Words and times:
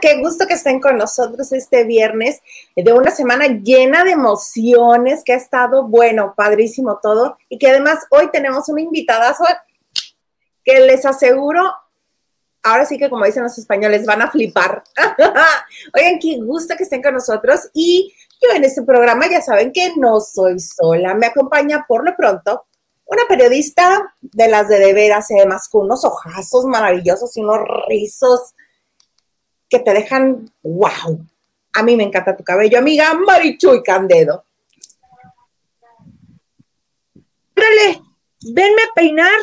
¿qué 0.00 0.20
gusto 0.20 0.46
que 0.46 0.54
estén 0.54 0.80
con 0.80 0.96
nosotros 0.96 1.52
este 1.52 1.84
viernes 1.84 2.40
de 2.76 2.92
una 2.92 3.10
semana 3.10 3.46
llena 3.46 4.04
de 4.04 4.12
emociones, 4.12 5.22
que 5.24 5.32
ha 5.32 5.36
estado, 5.36 5.86
bueno, 5.86 6.34
padrísimo 6.36 6.98
todo, 7.02 7.36
y 7.48 7.58
que 7.58 7.68
además 7.68 8.06
hoy 8.10 8.30
tenemos 8.30 8.68
una 8.68 8.80
invitada 8.80 9.36
que 10.64 10.80
les 10.80 11.04
aseguro, 11.06 11.70
ahora 12.62 12.84
sí 12.84 12.98
que 12.98 13.10
como 13.10 13.24
dicen 13.24 13.42
los 13.42 13.58
españoles, 13.58 14.06
van 14.06 14.22
a 14.22 14.30
flipar. 14.30 14.82
Oigan, 15.94 16.18
qué 16.18 16.38
gusto 16.40 16.76
que 16.76 16.84
estén 16.84 17.02
con 17.02 17.14
nosotros 17.14 17.68
y 17.74 18.14
yo 18.42 18.54
en 18.54 18.64
este 18.64 18.82
programa 18.82 19.28
ya 19.30 19.42
saben 19.42 19.72
que 19.72 19.92
no 19.96 20.20
soy 20.20 20.58
sola, 20.58 21.14
me 21.14 21.26
acompaña 21.26 21.84
por 21.86 22.04
lo 22.04 22.16
pronto 22.16 22.66
una 23.10 23.24
periodista 23.28 24.14
de 24.20 24.48
las 24.48 24.68
de 24.68 24.78
de 24.78 24.92
veras, 24.94 25.26
además 25.36 25.68
con 25.68 25.86
unos 25.86 26.04
ojazos 26.04 26.64
maravillosos 26.64 27.36
y 27.36 27.40
unos 27.40 27.58
rizos 27.88 28.54
que 29.70 29.78
te 29.78 29.94
dejan, 29.94 30.50
wow. 30.62 31.24
A 31.72 31.82
mí 31.82 31.96
me 31.96 32.02
encanta 32.02 32.36
tu 32.36 32.42
cabello, 32.42 32.76
amiga 32.78 33.14
Marichuy 33.14 33.82
Candedo. 33.82 34.44
Órale, 37.56 38.02
venme 38.52 38.82
a 38.82 38.94
peinar. 38.94 39.40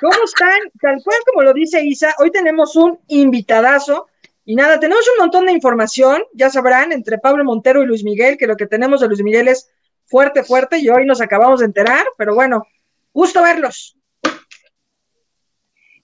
¿cómo 0.00 0.24
están? 0.24 0.58
Tal 0.80 1.02
cual 1.02 1.18
como 1.26 1.42
lo 1.42 1.52
dice 1.52 1.82
Isa, 1.84 2.14
hoy 2.18 2.30
tenemos 2.30 2.76
un 2.76 2.98
invitadazo. 3.08 4.08
Y 4.46 4.54
nada, 4.56 4.78
tenemos 4.78 5.06
un 5.08 5.22
montón 5.22 5.46
de 5.46 5.52
información, 5.52 6.22
ya 6.34 6.50
sabrán, 6.50 6.92
entre 6.92 7.16
Pablo 7.18 7.44
Montero 7.44 7.82
y 7.82 7.86
Luis 7.86 8.04
Miguel, 8.04 8.36
que 8.36 8.46
lo 8.46 8.56
que 8.56 8.66
tenemos 8.66 9.00
de 9.00 9.08
Luis 9.08 9.22
Miguel 9.22 9.48
es 9.48 9.70
fuerte, 10.04 10.44
fuerte, 10.44 10.78
y 10.78 10.88
hoy 10.90 11.06
nos 11.06 11.22
acabamos 11.22 11.60
de 11.60 11.66
enterar, 11.66 12.04
pero 12.18 12.34
bueno, 12.34 12.66
gusto 13.14 13.42
verlos. 13.42 13.96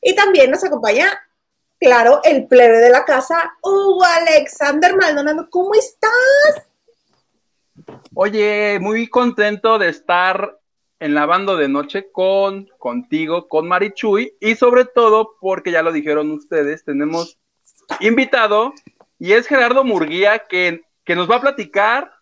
Y 0.01 0.15
también 0.15 0.51
nos 0.51 0.65
acompaña, 0.65 1.21
claro, 1.81 2.21
el 2.23 2.47
plebe 2.47 2.79
de 2.79 2.91
la 2.91 3.05
casa, 3.05 3.57
Hugo 3.63 4.05
Alexander 4.05 4.95
Maldonado. 4.95 5.49
¿Cómo 5.51 5.75
estás? 5.75 6.69
Oye, 8.15 8.79
muy 8.81 9.09
contento 9.09 9.79
de 9.79 9.89
estar 9.89 10.59
en 11.01 11.15
la 11.15 11.25
banda 11.25 11.57
de 11.57 11.69
noche 11.69 12.13
con 12.13 12.69
contigo, 12.79 13.49
con 13.49 13.67
Marichuy, 13.67 14.37
y 14.39 14.55
sobre 14.55 14.85
todo 14.85 15.37
porque 15.41 15.73
ya 15.73 15.83
lo 15.83 15.91
dijeron 15.91 16.31
ustedes, 16.31 16.85
tenemos 16.85 17.39
invitado 18.01 18.75
y 19.19 19.33
es 19.33 19.47
Gerardo 19.47 19.83
Murguía 19.83 20.41
que, 20.47 20.83
que 21.05 21.17
nos 21.17 21.31
va 21.31 21.37
a 21.37 21.41
platicar 21.41 22.13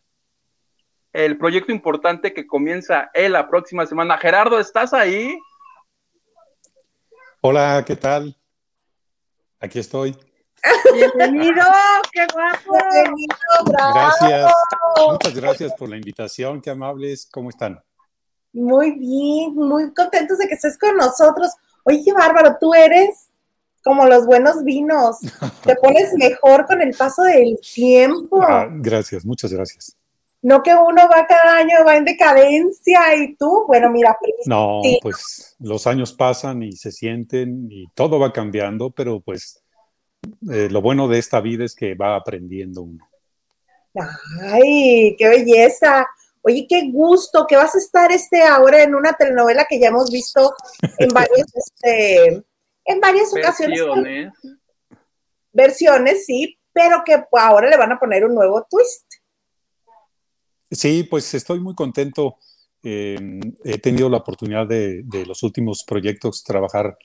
el 1.13 1.37
proyecto 1.37 1.73
importante 1.73 2.33
que 2.33 2.47
comienza 2.47 3.11
él 3.13 3.33
la 3.33 3.49
próxima 3.49 3.85
semana. 3.87 4.19
Gerardo, 4.19 4.61
¿estás 4.61 4.95
ahí? 4.95 5.37
Hola, 7.41 7.83
¿qué 7.85 7.97
tal? 7.97 8.38
Aquí 9.61 9.81
estoy. 9.81 10.17
Bienvenido, 10.95 11.63
qué 12.13 12.27
guapo. 12.33 12.79
Bienvenido, 12.93 13.37
bravo. 13.65 13.95
Gracias. 13.95 14.53
Muchas 15.11 15.35
gracias 15.35 15.73
por 15.75 15.89
la 15.89 15.97
invitación, 15.97 16.61
qué 16.61 16.71
amables. 16.71 17.29
¿Cómo 17.33 17.51
están? 17.51 17.83
Muy 18.53 18.93
bien, 18.93 19.55
muy 19.55 19.93
contentos 19.93 20.39
de 20.39 20.47
que 20.47 20.55
estés 20.55 20.79
con 20.79 20.97
nosotros. 20.97 21.51
Oye, 21.83 22.03
qué 22.05 22.13
bárbaro, 22.13 22.57
tú 22.61 22.73
eres 22.73 23.31
como 23.83 24.07
los 24.07 24.27
buenos 24.27 24.63
vinos. 24.63 25.19
Te 25.65 25.75
pones 25.83 26.15
mejor 26.15 26.65
con 26.67 26.81
el 26.81 26.95
paso 26.97 27.23
del 27.25 27.59
tiempo. 27.61 28.41
Ah, 28.41 28.69
gracias, 28.71 29.25
muchas 29.25 29.53
gracias. 29.53 29.98
No 30.41 30.63
que 30.63 30.73
uno 30.73 31.09
va 31.09 31.27
cada 31.27 31.57
año, 31.57 31.85
va 31.85 31.97
en 31.97 32.05
decadencia 32.05 33.15
y 33.17 33.35
tú, 33.35 33.65
bueno, 33.67 33.91
mira, 33.91 34.17
No, 34.47 34.81
pues 35.03 35.57
los 35.59 35.87
años 35.87 36.13
pasan 36.13 36.63
y 36.63 36.73
se 36.73 36.93
sienten 36.93 37.67
y 37.71 37.89
todo 37.95 38.21
va 38.21 38.33
cambiando, 38.33 38.91
pero 38.91 39.21
pues 39.21 39.63
eh, 40.51 40.69
lo 40.71 40.81
bueno 40.81 41.09
de 41.09 41.19
esta 41.19 41.41
vida 41.41 41.65
es 41.65 41.75
que 41.75 41.95
va 41.95 42.15
aprendiendo 42.15 42.83
uno. 42.83 43.09
Ay, 44.43 45.17
qué 45.19 45.29
belleza. 45.29 46.07
Oye, 46.43 46.67
qué 46.69 46.91
gusto 46.91 47.47
que 47.47 47.57
vas 47.57 47.75
a 47.75 47.79
estar 47.79 48.13
este 48.13 48.43
ahora 48.43 48.83
en 48.83 48.95
una 48.95 49.13
telenovela 49.15 49.67
que 49.69 49.81
ya 49.81 49.89
hemos 49.89 50.11
visto 50.11 50.55
en 50.99 51.09
varios, 51.09 51.47
este, 51.55 52.45
en 52.85 53.01
varias 53.01 53.33
ocasiones. 53.33 53.81
Versiones. 53.81 54.33
Versiones, 55.53 56.27
sí, 56.27 56.59
pero 56.73 57.03
que 57.05 57.25
ahora 57.33 57.69
le 57.69 57.77
van 57.77 57.93
a 57.93 57.99
poner 57.99 58.25
un 58.25 58.35
nuevo 58.35 58.67
twist. 58.71 59.05
Sí, 60.71 61.05
pues 61.05 61.33
estoy 61.35 61.61
muy 61.61 61.75
contento. 61.75 62.37
Eh, 62.83 63.41
he 63.65 63.79
tenido 63.79 64.09
la 64.09 64.19
oportunidad 64.19 64.67
de, 64.67 65.05
los 65.27 65.43
últimos 65.43 65.83
proyectos 65.85 66.45
trabajar 66.45 66.99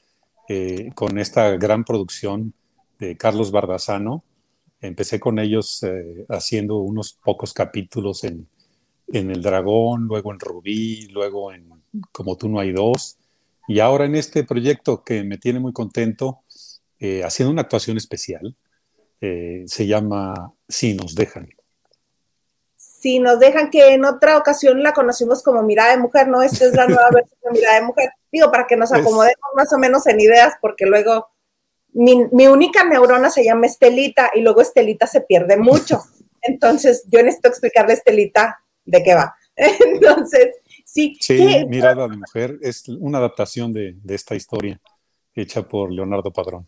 eh, 0.50 0.92
con 0.96 1.18
esta 1.18 1.56
gran 1.58 1.86
producción 1.86 2.54
de 3.00 3.16
Carlos 3.16 3.52
Bardazano. 3.52 4.24
Empecé 4.82 5.20
con 5.20 5.40
ellos 5.40 5.82
eh, 5.84 6.26
haciendo 6.30 6.78
unos 6.78 7.14
pocos 7.14 7.54
capítulos 7.54 8.26
en, 8.26 8.48
en 9.08 9.32
El 9.32 9.42
Dragón, 9.42 10.08
luego 10.08 10.34
en 10.34 10.40
Rubí, 10.40 11.08
luego 11.08 11.54
en 11.54 11.70
Como 12.12 12.36
tú 12.36 12.50
no 12.50 12.60
hay 12.60 12.74
dos. 12.74 13.18
Y 13.68 13.80
ahora 13.80 14.06
en 14.06 14.16
este 14.16 14.44
proyecto 14.44 15.04
que 15.06 15.24
me 15.24 15.38
tiene 15.38 15.60
muy 15.62 15.72
contento, 15.72 16.42
eh, 17.00 17.24
haciendo 17.24 17.52
una 17.52 17.62
actuación 17.62 17.98
especial, 17.98 18.56
se 19.22 19.88
llama 19.88 20.54
Si 20.68 20.96
nos 20.96 21.16
dejan. 21.16 21.48
Si 23.04 23.20
nos 23.20 23.38
dejan 23.38 23.70
que 23.70 23.94
en 23.94 24.06
otra 24.06 24.38
ocasión 24.38 24.82
la 24.82 24.94
conocimos 24.94 25.44
como 25.44 25.62
Mirada 25.62 25.92
de 25.92 25.98
Mujer, 26.02 26.30
¿no? 26.30 26.42
Esta 26.42 26.64
es 26.64 26.74
la 26.74 26.88
nueva 26.88 27.10
versión 27.14 27.38
de 27.44 27.52
Mirada 27.52 27.80
de 27.82 27.86
Mujer. 27.86 28.10
Digo, 28.32 28.50
para 28.50 28.66
que 28.66 28.78
nos 28.78 28.94
acomodemos 29.02 29.50
más 29.56 29.74
o 29.74 29.78
menos 29.78 30.08
en 30.08 30.22
ideas, 30.22 30.54
porque 30.62 30.86
luego 30.86 31.28
mi, 31.92 32.26
mi 32.32 32.48
única 32.48 32.86
neurona 32.86 33.30
se 33.30 33.44
llama 33.44 33.66
Estelita 33.68 34.32
y 34.34 34.40
luego 34.40 34.62
Estelita 34.62 35.06
se 35.06 35.20
pierde 35.20 35.58
mucho. 35.58 36.02
Entonces, 36.42 37.04
yo 37.12 37.22
necesito 37.22 37.50
explicarle 37.50 37.92
a 37.92 37.96
Estelita 37.96 38.64
de 38.86 39.04
qué 39.04 39.16
va. 39.16 39.36
Entonces, 39.58 40.56
sí. 40.86 41.18
Sí, 41.20 41.38
¿qué- 41.38 41.66
Mirada 41.68 42.08
de 42.08 42.16
Mujer 42.18 42.58
es 42.62 42.88
una 42.88 43.18
adaptación 43.18 43.74
de, 43.74 43.96
de 44.02 44.16
esta 44.16 44.34
historia 44.34 44.80
hecha 45.36 45.62
por 45.68 45.92
Leonardo 45.92 46.32
Padrón. 46.32 46.68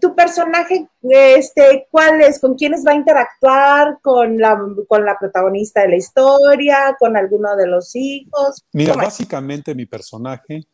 Tu 0.00 0.14
personaje, 0.14 0.88
este, 1.02 1.86
¿cuál 1.90 2.20
es? 2.22 2.40
¿Con 2.40 2.54
quiénes 2.54 2.84
va 2.86 2.92
a 2.92 2.96
interactuar? 2.96 3.98
¿Con 4.02 4.38
la, 4.38 4.58
con 4.88 5.04
la 5.04 5.18
protagonista 5.18 5.82
de 5.82 5.88
la 5.88 5.96
historia? 5.96 6.96
¿Con 6.98 7.16
alguno 7.16 7.54
de 7.56 7.66
los 7.66 7.94
hijos? 7.94 8.64
Mira, 8.72 8.94
básicamente 8.94 9.74
mi 9.74 9.86
personaje 9.86 10.66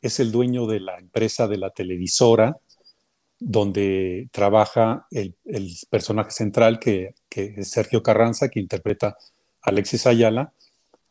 es 0.00 0.20
el 0.20 0.30
dueño 0.30 0.66
de 0.66 0.80
la 0.80 0.98
empresa 0.98 1.48
de 1.48 1.56
la 1.58 1.70
televisora 1.70 2.56
donde 3.40 4.28
trabaja 4.32 5.06
el, 5.10 5.36
el 5.44 5.70
personaje 5.90 6.30
central 6.32 6.78
que, 6.78 7.14
que 7.28 7.54
es 7.56 7.70
Sergio 7.70 8.02
Carranza, 8.02 8.48
que 8.48 8.60
interpreta 8.60 9.08
a 9.08 9.16
Alexis 9.70 10.06
Ayala. 10.06 10.52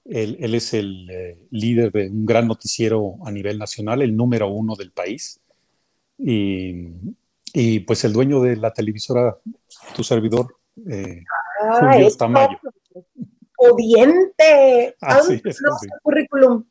Él, 0.05 0.37
él 0.39 0.55
es 0.55 0.73
el 0.73 1.09
eh, 1.09 1.37
líder 1.51 1.91
de 1.91 2.09
un 2.09 2.25
gran 2.25 2.47
noticiero 2.47 3.15
a 3.25 3.31
nivel 3.31 3.57
nacional, 3.57 4.01
el 4.01 4.15
número 4.15 4.49
uno 4.49 4.75
del 4.75 4.91
país. 4.91 5.39
Y, 6.17 6.87
y, 7.53 7.79
pues 7.81 8.03
el 8.03 8.13
dueño 8.13 8.41
de 8.41 8.55
la 8.55 8.73
televisora, 8.73 9.37
tu 9.95 10.03
servidor, 10.03 10.55
eh, 10.89 11.23
Ah, 11.59 11.91
Julio 11.93 12.15
Tamayo. 12.15 12.57
Odiente. 13.57 14.95
¿A 15.01 15.15
Así 15.17 15.33
dónde 15.33 15.49
es, 15.49 15.57
tenemos 15.57 15.77
así. 15.77 15.87
currículum? 16.03 16.65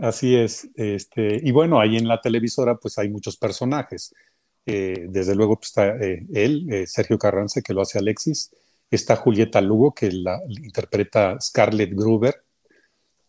Así 0.00 0.36
es. 0.36 0.68
Este, 0.74 1.40
y 1.42 1.50
bueno, 1.50 1.80
ahí 1.80 1.96
en 1.96 2.08
la 2.08 2.20
televisora 2.20 2.76
pues 2.76 2.98
hay 2.98 3.08
muchos 3.10 3.36
personajes. 3.36 4.14
Eh, 4.64 5.06
desde 5.08 5.34
luego 5.34 5.56
pues, 5.56 5.68
está 5.68 5.96
eh, 5.96 6.26
él, 6.32 6.66
eh, 6.72 6.86
Sergio 6.86 7.18
Carranza, 7.18 7.60
que 7.62 7.74
lo 7.74 7.82
hace 7.82 7.98
Alexis. 7.98 8.50
Está 8.90 9.16
Julieta 9.16 9.60
Lugo, 9.60 9.94
que 9.94 10.10
la 10.10 10.40
interpreta 10.48 11.38
Scarlett 11.40 11.92
Gruber, 11.92 12.42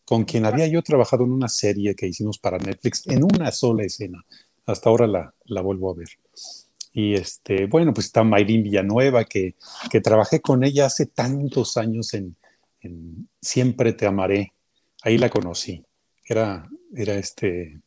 con 0.06 0.24
quien 0.24 0.46
había 0.46 0.68
yo 0.68 0.82
trabajado 0.82 1.26
en 1.26 1.34
una 1.34 1.50
serie 1.50 1.96
que 1.96 2.08
hicimos 2.08 2.40
para 2.40 2.58
Netflix 2.58 3.06
en 3.08 3.24
una 3.24 3.52
sola 3.52 3.84
escena. 3.84 4.24
Hasta 4.66 4.90
ahora 4.90 5.08
la, 5.08 5.34
la 5.46 5.62
vuelvo 5.62 5.92
a 5.92 5.96
ver. 5.96 6.08
Y 6.94 7.14
este, 7.14 7.68
bueno, 7.68 7.94
pues 7.94 8.08
está 8.08 8.24
Mayrín 8.24 8.64
Villanueva, 8.64 9.24
que, 9.26 9.56
que 9.92 10.02
trabajé 10.02 10.42
con 10.42 10.64
ella 10.64 10.86
hace 10.88 11.06
tantos 11.06 11.78
años 11.78 12.14
en, 12.14 12.36
en 12.82 13.28
Siempre 13.42 13.94
te 13.94 14.06
amaré. 14.06 14.54
Ahí 15.04 15.18
la 15.18 15.30
conocí. 15.30 15.84
Era, 16.26 16.68
era 16.96 17.16
este, 17.16 17.80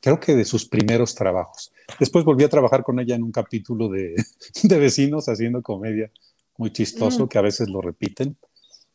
creo 0.00 0.18
que 0.18 0.34
de 0.34 0.44
sus 0.44 0.66
primeros 0.68 1.14
trabajos. 1.14 1.72
Después 1.98 2.24
volví 2.24 2.44
a 2.44 2.48
trabajar 2.48 2.82
con 2.82 2.98
ella 3.00 3.14
en 3.16 3.22
un 3.22 3.32
capítulo 3.32 3.88
de, 3.88 4.14
de 4.62 4.78
vecinos 4.78 5.28
haciendo 5.28 5.62
comedia 5.62 6.10
muy 6.56 6.70
chistoso, 6.72 7.24
Mm. 7.24 7.28
que 7.28 7.38
a 7.38 7.42
veces 7.42 7.68
lo 7.68 7.80
repiten. 7.80 8.36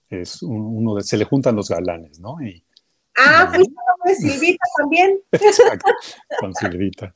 Es 0.10 0.42
un- 0.44 0.78
uno 0.78 0.96
de, 0.96 1.04
se 1.04 1.18
le 1.18 1.26
juntan 1.26 1.56
los 1.56 1.70
galanes, 1.70 2.20
¿no? 2.20 2.38
Y, 2.42 2.64
Ah, 3.18 3.50
Mm. 3.58 3.64
De 4.06 4.16
Silvita 4.16 4.66
también. 4.78 5.20
Exacto, 5.32 5.92
con 6.40 6.54
Silvita. 6.54 7.16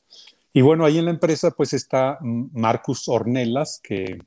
Y 0.52 0.62
bueno, 0.62 0.84
ahí 0.84 0.98
en 0.98 1.04
la 1.04 1.12
empresa 1.12 1.50
pues 1.52 1.72
está 1.72 2.18
Marcus 2.20 3.08
Ornelas, 3.08 3.80
que, 3.82 4.18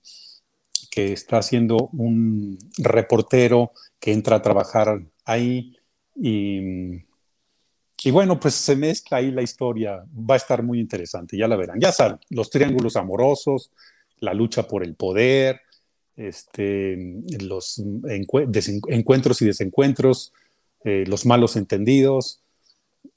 que 0.89 1.11
está 1.11 1.41
siendo 1.41 1.89
un 1.93 2.57
reportero 2.77 3.71
que 3.99 4.13
entra 4.13 4.37
a 4.37 4.41
trabajar 4.41 5.01
ahí 5.25 5.75
y, 6.15 7.03
y 8.03 8.11
bueno, 8.11 8.39
pues 8.39 8.53
se 8.53 8.75
mezcla 8.75 9.17
ahí 9.17 9.31
la 9.31 9.41
historia, 9.41 10.03
va 10.13 10.35
a 10.35 10.37
estar 10.37 10.63
muy 10.63 10.79
interesante, 10.79 11.37
ya 11.37 11.47
la 11.47 11.57
verán. 11.57 11.79
Ya 11.79 11.91
saben, 11.91 12.19
los 12.29 12.49
triángulos 12.49 12.95
amorosos, 12.95 13.71
la 14.19 14.33
lucha 14.33 14.67
por 14.67 14.83
el 14.83 14.95
poder, 14.95 15.61
este, 16.15 16.97
los 17.41 17.81
encuentros 18.07 19.41
y 19.41 19.45
desencuentros, 19.45 20.31
eh, 20.85 21.03
los 21.07 21.25
malos 21.25 21.55
entendidos 21.55 22.42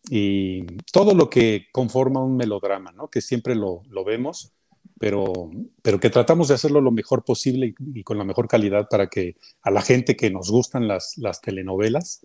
y 0.09 0.65
todo 0.93 1.15
lo 1.15 1.29
que 1.29 1.67
conforma 1.73 2.23
un 2.23 2.37
melodrama, 2.37 2.93
¿no? 2.93 3.09
que 3.09 3.21
siempre 3.21 3.55
lo, 3.55 3.83
lo 3.89 4.05
vemos, 4.05 4.53
pero, 4.99 5.51
pero 5.83 6.01
que 6.01 6.11
tratamos 6.11 6.49
de 6.49 6.55
hacerlo 6.55 6.81
lo 6.81 6.91
mejor 6.91 7.25
posible 7.25 7.75
y, 7.95 8.03
con 8.03 8.19
la 8.19 8.25
mejor 8.25 8.49
calidad 8.49 8.89
para 8.89 9.09
que 9.09 9.37
a 9.63 9.71
la 9.71 9.83
gente 9.83 10.17
que 10.17 10.31
nos 10.31 10.51
gustan 10.51 10.89
las, 10.89 11.19
las 11.19 11.41
telenovelas, 11.41 12.25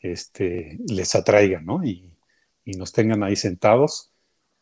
este, 0.00 0.78
les 0.86 1.14
atraiga, 1.14 1.60
¿no? 1.60 1.84
Y, 1.84 2.10
nos 2.78 2.92
tengan 2.92 3.22
ahí 3.22 3.36
sentados. 3.36 4.10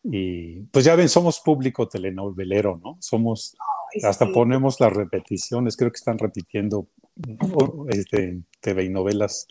Y 0.03 0.63
pues 0.73 0.85
ya 0.85 0.97
ven, 0.97 1.09
somos 1.09 1.39
público 1.39 1.89
telenovelero, 1.89 2.81
¿no? 2.83 2.97
Somos, 3.01 3.57
hasta 4.03 4.27
ponemos 4.33 4.81
las 4.81 4.93
repeticiones, 4.93 5.77
creo 5.77 5.93
que 5.93 5.99
están 5.99 6.19
repitiendo 6.19 6.89
este, 7.91 8.41
TV 8.61 8.85
y 8.87 8.89
novelas. 8.89 9.47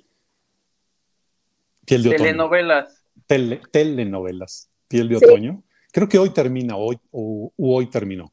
Piel 1.91 2.03
de 2.03 2.11
telenovelas. 2.11 3.03
telenovelas. 3.27 4.69
Piel 4.87 5.09
de 5.09 5.17
otoño. 5.17 5.61
Creo 5.91 6.07
que 6.07 6.17
hoy 6.17 6.29
termina, 6.29 6.77
hoy, 6.77 6.97
o, 7.11 7.51
hoy 7.57 7.87
terminó. 7.87 8.31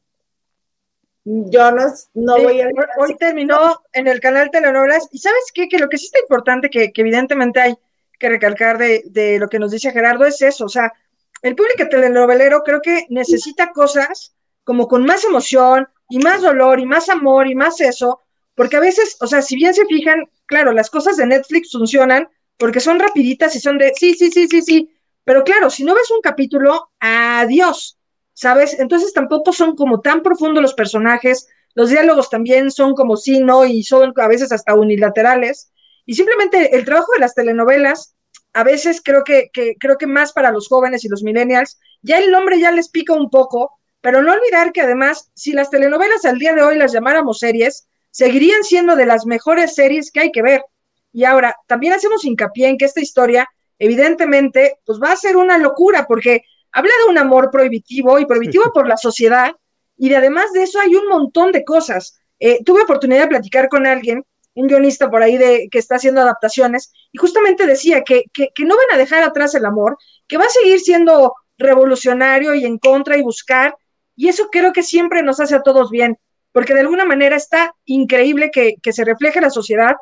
Yo 1.25 1.69
no, 1.71 1.85
no 2.13 2.41
voy 2.41 2.61
a... 2.61 2.69
Hoy 2.99 3.17
terminó 3.17 3.81
en 3.91 4.07
el 4.07 4.21
canal 4.21 4.49
Telenovelas. 4.49 5.09
¿Y 5.11 5.19
sabes 5.19 5.51
qué? 5.53 5.67
Que 5.67 5.77
lo 5.77 5.89
que 5.89 5.97
sí 5.97 6.05
está 6.05 6.19
importante, 6.19 6.69
que, 6.69 6.93
evidentemente 6.95 7.59
hay 7.59 7.75
que 8.17 8.29
recalcar 8.29 8.77
de, 8.77 9.37
lo 9.37 9.49
que 9.49 9.59
nos 9.59 9.71
dice 9.71 9.91
Gerardo, 9.91 10.25
es 10.25 10.41
eso. 10.41 10.63
O 10.63 10.69
sea, 10.69 10.93
el 11.41 11.55
público 11.55 11.89
telenovelero 11.89 12.63
creo 12.63 12.81
que 12.81 13.07
necesita 13.09 13.73
cosas 13.73 14.33
como 14.63 14.87
con 14.87 15.05
más 15.05 15.25
emoción 15.25 15.85
y 16.09 16.19
más 16.19 16.41
dolor 16.41 16.79
y 16.79 16.85
más 16.85 17.09
amor 17.09 17.47
y 17.47 17.55
más 17.55 17.81
eso, 17.81 18.21
porque 18.55 18.77
a 18.77 18.81
veces, 18.81 19.17
o 19.19 19.27
sea, 19.27 19.41
si 19.41 19.57
bien 19.57 19.73
se 19.73 19.85
fijan, 19.85 20.29
claro, 20.45 20.71
las 20.71 20.89
cosas 20.89 21.17
de 21.17 21.27
Netflix 21.27 21.71
funcionan 21.73 22.29
porque 22.59 22.79
son 22.79 22.99
rapiditas 22.99 23.55
y 23.55 23.59
son 23.59 23.79
de, 23.79 23.93
sí, 23.95 24.13
sí, 24.13 24.29
sí, 24.29 24.47
sí, 24.47 24.61
sí, 24.61 24.91
pero 25.23 25.43
claro, 25.43 25.71
si 25.71 25.83
no 25.83 25.95
ves 25.95 26.11
un 26.11 26.21
capítulo, 26.21 26.91
adiós. 26.99 27.99
¿sabes? 28.39 28.79
Entonces 28.79 29.11
tampoco 29.11 29.51
son 29.51 29.75
como 29.75 29.99
tan 29.99 30.21
profundos 30.21 30.61
los 30.61 30.73
personajes, 30.73 31.49
los 31.75 31.89
diálogos 31.89 32.29
también 32.29 32.71
son 32.71 32.93
como 32.95 33.17
sí, 33.17 33.41
no, 33.41 33.65
y 33.65 33.83
son 33.83 34.13
a 34.15 34.27
veces 34.29 34.53
hasta 34.53 34.75
unilaterales. 34.75 35.73
Y 36.05 36.13
simplemente 36.13 36.73
el 36.73 36.85
trabajo 36.85 37.11
de 37.11 37.19
las 37.19 37.35
telenovelas, 37.35 38.15
a 38.53 38.63
veces 38.63 39.01
creo 39.03 39.25
que, 39.25 39.51
creo 39.77 39.97
que 39.97 40.07
más 40.07 40.31
para 40.31 40.51
los 40.51 40.69
jóvenes 40.69 41.03
y 41.03 41.09
los 41.09 41.21
millennials, 41.21 41.81
ya 42.01 42.17
el 42.17 42.31
nombre 42.31 42.57
ya 42.61 42.71
les 42.71 42.87
pica 42.87 43.11
un 43.11 43.29
poco, 43.29 43.77
pero 43.99 44.21
no 44.21 44.31
olvidar 44.31 44.71
que 44.71 44.79
además, 44.79 45.29
si 45.33 45.51
las 45.51 45.69
telenovelas 45.69 46.23
al 46.23 46.39
día 46.39 46.53
de 46.53 46.61
hoy 46.61 46.77
las 46.77 46.93
llamáramos 46.93 47.39
series, 47.39 47.89
seguirían 48.09 48.63
siendo 48.63 48.95
de 48.95 49.05
las 49.05 49.25
mejores 49.25 49.75
series 49.75 50.11
que 50.11 50.21
hay 50.21 50.31
que 50.31 50.43
ver. 50.43 50.63
Y 51.11 51.23
ahora, 51.23 51.55
también 51.67 51.93
hacemos 51.93 52.23
hincapié 52.25 52.67
en 52.67 52.77
que 52.77 52.85
esta 52.85 53.01
historia, 53.01 53.47
evidentemente, 53.77 54.77
pues 54.85 54.99
va 55.01 55.11
a 55.11 55.17
ser 55.17 55.37
una 55.37 55.57
locura, 55.57 56.05
porque 56.07 56.43
habla 56.71 56.91
de 57.03 57.11
un 57.11 57.17
amor 57.17 57.49
prohibitivo 57.51 58.19
y 58.19 58.25
prohibitivo 58.25 58.71
por 58.73 58.87
la 58.87 58.97
sociedad, 58.97 59.55
y 59.97 60.09
de, 60.09 60.17
además 60.17 60.53
de 60.53 60.63
eso 60.63 60.79
hay 60.79 60.95
un 60.95 61.07
montón 61.07 61.51
de 61.51 61.63
cosas. 61.63 62.19
Eh, 62.39 62.63
tuve 62.63 62.83
oportunidad 62.83 63.21
de 63.23 63.27
platicar 63.27 63.69
con 63.69 63.85
alguien, 63.85 64.23
un 64.53 64.67
guionista 64.67 65.09
por 65.09 65.23
ahí 65.23 65.37
de, 65.37 65.67
que 65.71 65.79
está 65.79 65.95
haciendo 65.95 66.21
adaptaciones, 66.21 66.91
y 67.11 67.17
justamente 67.17 67.65
decía 67.65 68.03
que, 68.03 68.25
que, 68.33 68.49
que 68.53 68.65
no 68.65 68.75
van 68.77 68.93
a 68.93 68.97
dejar 68.97 69.23
atrás 69.23 69.55
el 69.55 69.65
amor, 69.65 69.97
que 70.27 70.37
va 70.37 70.45
a 70.45 70.49
seguir 70.49 70.79
siendo 70.79 71.33
revolucionario 71.57 72.55
y 72.55 72.65
en 72.65 72.77
contra 72.77 73.17
y 73.17 73.21
buscar, 73.21 73.75
y 74.15 74.27
eso 74.27 74.49
creo 74.51 74.73
que 74.73 74.83
siempre 74.83 75.23
nos 75.23 75.39
hace 75.39 75.55
a 75.55 75.63
todos 75.63 75.89
bien, 75.89 76.17
porque 76.51 76.73
de 76.73 76.81
alguna 76.81 77.05
manera 77.05 77.35
está 77.35 77.73
increíble 77.85 78.51
que, 78.51 78.75
que 78.81 78.93
se 78.93 79.05
refleje 79.05 79.41
la 79.41 79.49
sociedad, 79.49 79.95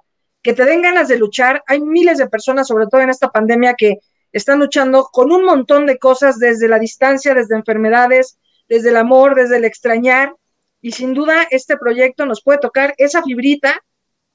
que 0.47 0.53
te 0.53 0.63
den 0.63 0.81
ganas 0.81 1.09
de 1.09 1.17
luchar. 1.17 1.61
Hay 1.67 1.81
miles 1.81 2.19
de 2.19 2.29
personas, 2.29 2.69
sobre 2.69 2.87
todo 2.87 3.01
en 3.01 3.09
esta 3.09 3.29
pandemia, 3.29 3.73
que 3.73 3.97
están 4.31 4.59
luchando 4.59 5.09
con 5.11 5.29
un 5.29 5.43
montón 5.43 5.85
de 5.85 5.99
cosas 5.99 6.39
desde 6.39 6.69
la 6.69 6.79
distancia, 6.79 7.33
desde 7.33 7.57
enfermedades, 7.57 8.39
desde 8.69 8.91
el 8.91 8.95
amor, 8.95 9.35
desde 9.35 9.57
el 9.57 9.65
extrañar. 9.65 10.33
Y 10.79 10.93
sin 10.93 11.13
duda 11.13 11.45
este 11.51 11.75
proyecto 11.75 12.25
nos 12.25 12.41
puede 12.41 12.59
tocar 12.59 12.95
esa 12.97 13.21
fibrita 13.23 13.83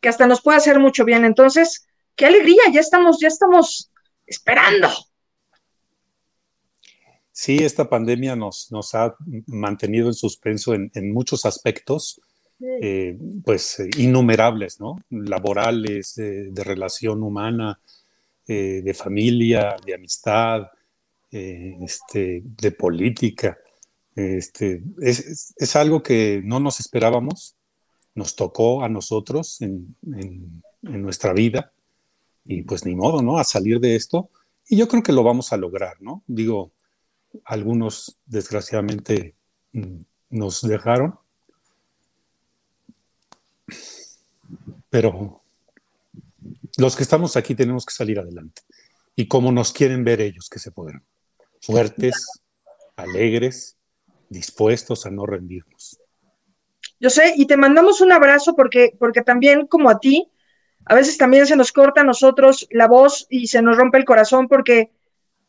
que 0.03 0.11
hasta 0.11 0.27
nos 0.27 0.43
puede 0.43 0.59
hacer 0.59 0.79
mucho 0.79 1.07
bien. 1.07 1.25
Entonces, 1.25 1.87
qué 2.15 2.27
alegría, 2.27 2.61
ya 2.71 2.81
estamos, 2.81 3.19
ya 3.19 3.29
estamos 3.29 3.91
esperando. 4.27 4.91
Sí, 7.31 7.65
esta 7.65 7.89
pandemia 7.89 8.37
nos, 8.37 8.71
nos 8.71 8.95
ha 8.95 9.17
mantenido 9.47 10.09
en 10.09 10.15
suspenso 10.15 10.75
en, 10.75 11.15
muchos 11.15 11.47
aspectos, 11.47 12.21
eh, 12.63 13.19
pues 13.45 13.83
innumerables, 13.99 14.81
¿no? 14.81 14.97
Laborales, 15.11 16.15
de 16.17 16.65
relación 16.65 17.23
humana, 17.23 17.81
eh, 18.49 18.83
de 18.83 18.93
familia, 18.93 19.77
de 19.87 19.95
amistad, 19.95 20.67
eh, 21.31 21.79
este, 21.81 22.43
de 22.45 22.73
política. 22.73 23.57
Este, 24.17 24.83
es, 25.01 25.77
algo 25.77 26.03
que 26.03 26.43
no 26.45 26.59
nos 26.59 26.81
esperábamos, 26.81 27.55
nos 28.17 28.35
tocó 28.35 28.83
a 28.83 28.89
nosotros 28.89 29.61
en, 29.63 29.97
nuestra 30.83 31.33
vida 31.33 31.73
y 32.45 32.63
pues 32.63 32.85
ni 32.85 32.97
modo, 32.97 33.23
¿no? 33.23 33.39
A 33.39 33.45
salir 33.45 33.79
de 33.79 33.95
esto 33.95 34.31
y 34.69 34.77
yo 34.77 34.89
creo 34.89 35.05
que 35.05 35.13
lo 35.13 35.23
vamos 35.23 35.53
a 35.53 35.57
lograr, 35.57 36.03
¿no? 36.03 36.25
Digo, 36.27 36.73
algunos 37.45 38.19
desgraciadamente 38.27 39.37
mm, 39.73 40.01
nos 40.31 40.63
dejaron, 40.63 41.15
pero 44.93 45.41
los 46.77 46.95
que 46.95 47.03
estamos 47.03 47.35
aquí 47.39 47.55
tenemos 47.55 47.87
que 47.87 47.95
salir 47.95 48.19
adelante. 48.19 48.61
Y 49.17 49.27
como 49.27 49.51
nos 49.51 49.73
quieren 49.73 50.05
ver 50.05 50.21
ellos 50.21 50.51
que 50.51 50.59
se 50.59 50.71
podrán. 50.71 51.03
Fuertes, 51.63 52.27
alegres, 52.97 53.79
dispuestos 54.29 55.07
a 55.07 55.11
no 55.11 55.25
rendirnos. 55.25 55.99
Yo 57.01 57.09
sé, 57.09 57.33
y 57.39 57.47
te 57.47 57.57
mandamos 57.57 58.03
un 58.03 58.13
abrazo 58.13 58.55
porque, 58.55 58.95
porque 58.99 59.23
también 59.23 59.67
como 59.67 59.89
a 59.89 59.99
ti, 59.99 60.31
a 60.85 60.95
veces 60.95 61.17
también 61.17 61.47
se 61.47 61.57
nos 61.57 61.73
corta 61.73 62.03
a 62.03 62.05
nosotros 62.05 62.69
la 62.71 62.87
voz 62.87 63.27
y 63.31 63.47
se 63.47 63.63
nos 63.63 63.79
rompe 63.79 63.97
el 63.97 64.05
corazón 64.05 64.47
porque, 64.47 64.91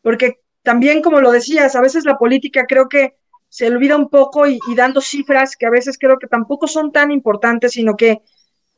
porque 0.00 0.40
también, 0.62 1.02
como 1.02 1.20
lo 1.20 1.30
decías, 1.30 1.76
a 1.76 1.82
veces 1.82 2.06
la 2.06 2.16
política 2.16 2.64
creo 2.66 2.88
que 2.88 3.18
se 3.50 3.66
olvida 3.66 3.94
un 3.94 4.08
poco 4.08 4.46
y 4.46 4.58
dando 4.74 5.02
cifras 5.02 5.54
que 5.54 5.66
a 5.66 5.70
veces 5.70 5.98
creo 5.98 6.18
que 6.18 6.28
tampoco 6.28 6.66
son 6.66 6.92
tan 6.92 7.10
importantes, 7.10 7.72
sino 7.72 7.94
que 7.94 8.22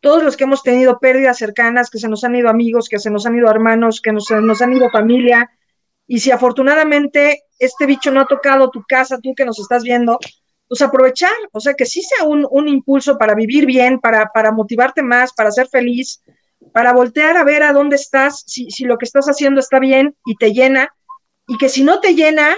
todos 0.07 0.23
los 0.23 0.37
que 0.37 0.45
hemos 0.45 0.63
tenido 0.63 1.01
pérdidas 1.01 1.37
cercanas, 1.37 1.91
que 1.91 1.99
se 1.99 2.09
nos 2.09 2.23
han 2.23 2.37
ido 2.37 2.49
amigos, 2.49 2.89
que 2.89 3.01
se 3.01 3.11
nos 3.11 3.27
han 3.27 3.35
ido 3.35 3.51
hermanos, 3.51 4.01
que 4.01 4.13
nos, 4.13 4.31
nos 4.31 4.63
han 4.63 4.73
ido 4.73 4.89
familia, 4.89 5.51
y 6.07 6.21
si 6.21 6.31
afortunadamente 6.31 7.43
este 7.59 7.87
bicho 7.87 8.13
no 8.13 8.21
ha 8.21 8.27
tocado 8.27 8.71
tu 8.71 8.85
casa, 8.89 9.19
tú 9.21 9.35
que 9.35 9.45
nos 9.45 9.59
estás 9.59 9.83
viendo, 9.83 10.21
pues 10.69 10.81
aprovechar, 10.81 11.35
o 11.51 11.59
sea, 11.59 11.75
que 11.75 11.87
sí 11.87 12.03
sea 12.03 12.25
un, 12.25 12.47
un 12.49 12.69
impulso 12.69 13.19
para 13.19 13.35
vivir 13.35 13.67
bien, 13.67 13.99
para, 13.99 14.27
para, 14.27 14.53
motivarte 14.53 15.03
más, 15.03 15.33
para 15.33 15.51
ser 15.51 15.67
feliz, 15.67 16.23
para 16.73 16.93
voltear 16.93 17.37
a 17.37 17.43
ver 17.43 17.65
a 17.65 17.73
dónde 17.73 17.97
estás, 17.97 18.45
si, 18.47 18.71
si 18.71 18.85
lo 18.85 18.99
que 18.99 19.07
estás 19.07 19.27
haciendo 19.27 19.59
está 19.59 19.81
bien 19.81 20.15
y 20.25 20.37
te 20.37 20.53
llena, 20.53 20.89
y 21.49 21.59
que 21.59 21.69
si 21.69 21.83
no 21.83 21.99
te 21.99 22.15
llena, 22.15 22.57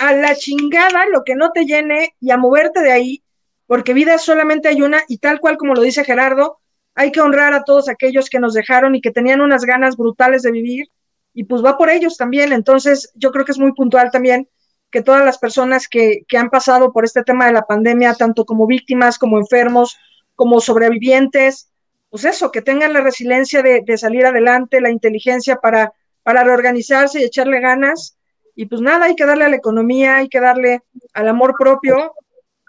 a 0.00 0.12
la 0.12 0.34
chingada 0.34 1.06
lo 1.06 1.22
que 1.22 1.36
no 1.36 1.52
te 1.52 1.66
llene 1.66 2.16
y 2.18 2.32
a 2.32 2.36
moverte 2.36 2.80
de 2.80 2.90
ahí, 2.90 3.22
porque 3.68 3.94
vida 3.94 4.18
solamente 4.18 4.66
hay 4.66 4.82
una, 4.82 5.04
y 5.06 5.18
tal 5.18 5.38
cual 5.38 5.56
como 5.56 5.74
lo 5.74 5.82
dice 5.82 6.02
Gerardo, 6.02 6.59
hay 6.94 7.12
que 7.12 7.20
honrar 7.20 7.54
a 7.54 7.64
todos 7.64 7.88
aquellos 7.88 8.28
que 8.28 8.40
nos 8.40 8.54
dejaron 8.54 8.94
y 8.94 9.00
que 9.00 9.10
tenían 9.10 9.40
unas 9.40 9.64
ganas 9.64 9.96
brutales 9.96 10.42
de 10.42 10.52
vivir 10.52 10.88
y 11.32 11.44
pues 11.44 11.64
va 11.64 11.78
por 11.78 11.90
ellos 11.90 12.16
también. 12.16 12.52
Entonces, 12.52 13.12
yo 13.14 13.30
creo 13.30 13.44
que 13.44 13.52
es 13.52 13.58
muy 13.58 13.72
puntual 13.72 14.10
también 14.10 14.48
que 14.90 15.02
todas 15.02 15.24
las 15.24 15.38
personas 15.38 15.88
que, 15.88 16.24
han 16.36 16.50
pasado 16.50 16.92
por 16.92 17.04
este 17.04 17.22
tema 17.22 17.46
de 17.46 17.52
la 17.52 17.62
pandemia, 17.62 18.14
tanto 18.14 18.44
como 18.44 18.66
víctimas, 18.66 19.18
como 19.18 19.38
enfermos, 19.38 19.96
como 20.34 20.60
sobrevivientes, 20.60 21.70
pues 22.08 22.24
eso, 22.24 22.50
que 22.50 22.60
tengan 22.60 22.92
la 22.92 23.00
resiliencia 23.00 23.62
de, 23.62 23.84
salir 23.96 24.26
adelante, 24.26 24.80
la 24.80 24.90
inteligencia 24.90 25.56
para, 25.56 25.92
para 26.24 26.42
reorganizarse 26.42 27.20
y 27.20 27.24
echarle 27.24 27.60
ganas. 27.60 28.16
Y 28.56 28.66
pues 28.66 28.80
nada, 28.80 29.06
hay 29.06 29.14
que 29.14 29.26
darle 29.26 29.44
a 29.44 29.48
la 29.48 29.56
economía, 29.56 30.16
hay 30.16 30.28
que 30.28 30.40
darle 30.40 30.82
al 31.14 31.28
amor 31.28 31.54
propio, 31.56 32.12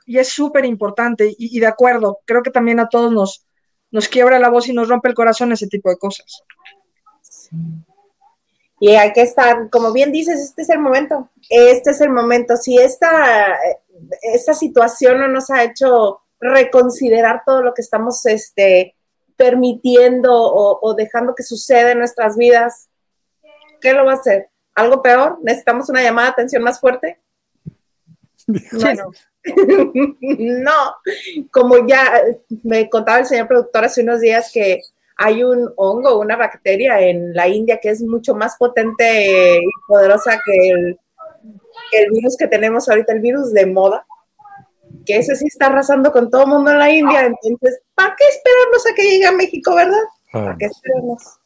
y 0.05 0.17
es 0.19 0.29
súper 0.29 0.65
importante. 0.65 1.33
Y, 1.37 1.59
de 1.59 1.67
acuerdo, 1.67 2.19
creo 2.25 2.43
que 2.43 2.51
también 2.51 2.79
a 2.79 2.89
todos 2.89 3.11
nos, 3.11 3.45
nos 3.91 4.07
quiebra 4.07 4.39
la 4.39 4.49
voz 4.49 4.67
y 4.67 4.73
nos 4.73 4.89
rompe 4.89 5.09
el 5.09 5.15
corazón 5.15 5.51
ese 5.51 5.67
tipo 5.67 5.89
de 5.89 5.97
cosas. 5.97 6.43
Y 8.79 8.95
hay 8.95 9.13
que 9.13 9.21
estar, 9.21 9.69
como 9.69 9.93
bien 9.93 10.11
dices, 10.11 10.39
este 10.41 10.63
es 10.63 10.69
el 10.69 10.79
momento, 10.79 11.29
este 11.49 11.91
es 11.91 12.01
el 12.01 12.09
momento. 12.09 12.57
Si 12.57 12.77
esta, 12.79 13.59
esta 14.21 14.53
situación 14.55 15.19
no 15.19 15.27
nos 15.27 15.51
ha 15.51 15.63
hecho 15.63 16.21
reconsiderar 16.39 17.43
todo 17.45 17.61
lo 17.61 17.73
que 17.75 17.83
estamos 17.83 18.25
este, 18.25 18.95
permitiendo 19.35 20.31
o, 20.33 20.93
dejando 20.95 21.35
que 21.35 21.43
suceda 21.43 21.91
en 21.91 21.99
nuestras 21.99 22.37
vidas, 22.37 22.89
¿qué 23.79 23.93
lo 23.93 24.05
va 24.05 24.13
a 24.13 24.15
hacer? 24.15 24.49
¿Algo 24.73 25.01
peor? 25.01 25.37
¿Necesitamos 25.43 25.89
una 25.89 26.01
llamada 26.01 26.29
de 26.29 26.33
atención 26.33 26.63
más 26.63 26.79
fuerte? 26.79 27.19
Bueno, 28.47 29.11
no, 30.21 30.95
como 31.51 31.87
ya 31.87 32.23
me 32.63 32.89
contaba 32.89 33.19
el 33.19 33.25
señor 33.25 33.47
productor 33.47 33.85
hace 33.85 34.01
unos 34.01 34.21
días 34.21 34.51
que 34.53 34.81
hay 35.17 35.43
un 35.43 35.71
hongo, 35.75 36.19
una 36.19 36.35
bacteria 36.35 36.99
en 37.01 37.33
la 37.33 37.47
India 37.47 37.79
que 37.81 37.89
es 37.89 38.01
mucho 38.01 38.33
más 38.35 38.55
potente 38.57 39.59
y 39.59 39.61
poderosa 39.87 40.41
que 40.43 40.69
el, 40.69 40.99
que 41.91 42.03
el 42.03 42.11
virus 42.11 42.37
que 42.37 42.47
tenemos 42.47 42.89
ahorita, 42.89 43.13
el 43.13 43.19
virus 43.19 43.53
de 43.53 43.65
moda, 43.65 44.05
que 45.05 45.17
ese 45.17 45.35
sí 45.35 45.45
está 45.47 45.67
arrasando 45.67 46.11
con 46.11 46.29
todo 46.29 46.43
el 46.43 46.49
mundo 46.49 46.71
en 46.71 46.79
la 46.79 46.91
India. 46.91 47.25
Entonces, 47.25 47.81
¿para 47.95 48.15
qué 48.17 48.23
esperarnos 48.27 48.87
a 48.87 48.95
que 48.95 49.03
llegue 49.03 49.25
a 49.25 49.31
México, 49.31 49.75
verdad? 49.75 50.03
¿Para 50.31 50.57
qué 50.57 50.65
esperarnos? 50.65 51.40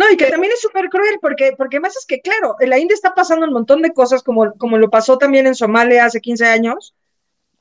No, 0.00 0.10
y 0.10 0.16
que 0.16 0.30
también 0.30 0.50
es 0.50 0.62
súper 0.62 0.88
cruel, 0.88 1.18
porque, 1.20 1.52
porque 1.58 1.78
más 1.78 1.94
es 1.94 2.06
que, 2.06 2.22
claro, 2.22 2.56
en 2.58 2.70
la 2.70 2.78
India 2.78 2.94
está 2.94 3.14
pasando 3.14 3.44
un 3.44 3.52
montón 3.52 3.82
de 3.82 3.92
cosas, 3.92 4.22
como, 4.22 4.54
como 4.54 4.78
lo 4.78 4.88
pasó 4.88 5.18
también 5.18 5.46
en 5.46 5.54
Somalia 5.54 6.06
hace 6.06 6.22
15 6.22 6.46
años, 6.46 6.94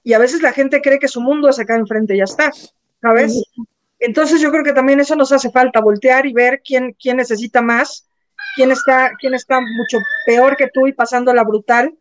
y 0.05 0.13
a 0.13 0.19
veces 0.19 0.41
la 0.41 0.53
gente 0.53 0.79
cree 0.79 0.99
que 0.99 1.09
su 1.09 1.19
mundo 1.19 1.49
es 1.49 1.59
acá 1.59 1.75
enfrente 1.75 2.15
y 2.15 2.19
ya 2.19 2.23
está, 2.23 2.53
¿sabes? 3.01 3.43
Entonces 3.99 4.39
yo 4.39 4.51
creo 4.51 4.63
que 4.63 4.71
también 4.71 5.01
eso 5.01 5.17
nos 5.17 5.33
hace 5.33 5.51
falta, 5.51 5.81
voltear 5.81 6.25
y 6.27 6.31
ver 6.31 6.61
quién, 6.63 6.95
quién 6.97 7.17
necesita 7.17 7.61
más, 7.61 8.07
quién 8.55 8.71
está, 8.71 9.11
quién 9.19 9.33
está 9.33 9.59
mucho 9.59 9.97
peor 10.25 10.55
que 10.55 10.69
tú 10.73 10.87
y 10.87 10.93
pasándola 10.93 11.43
brutal, 11.43 11.93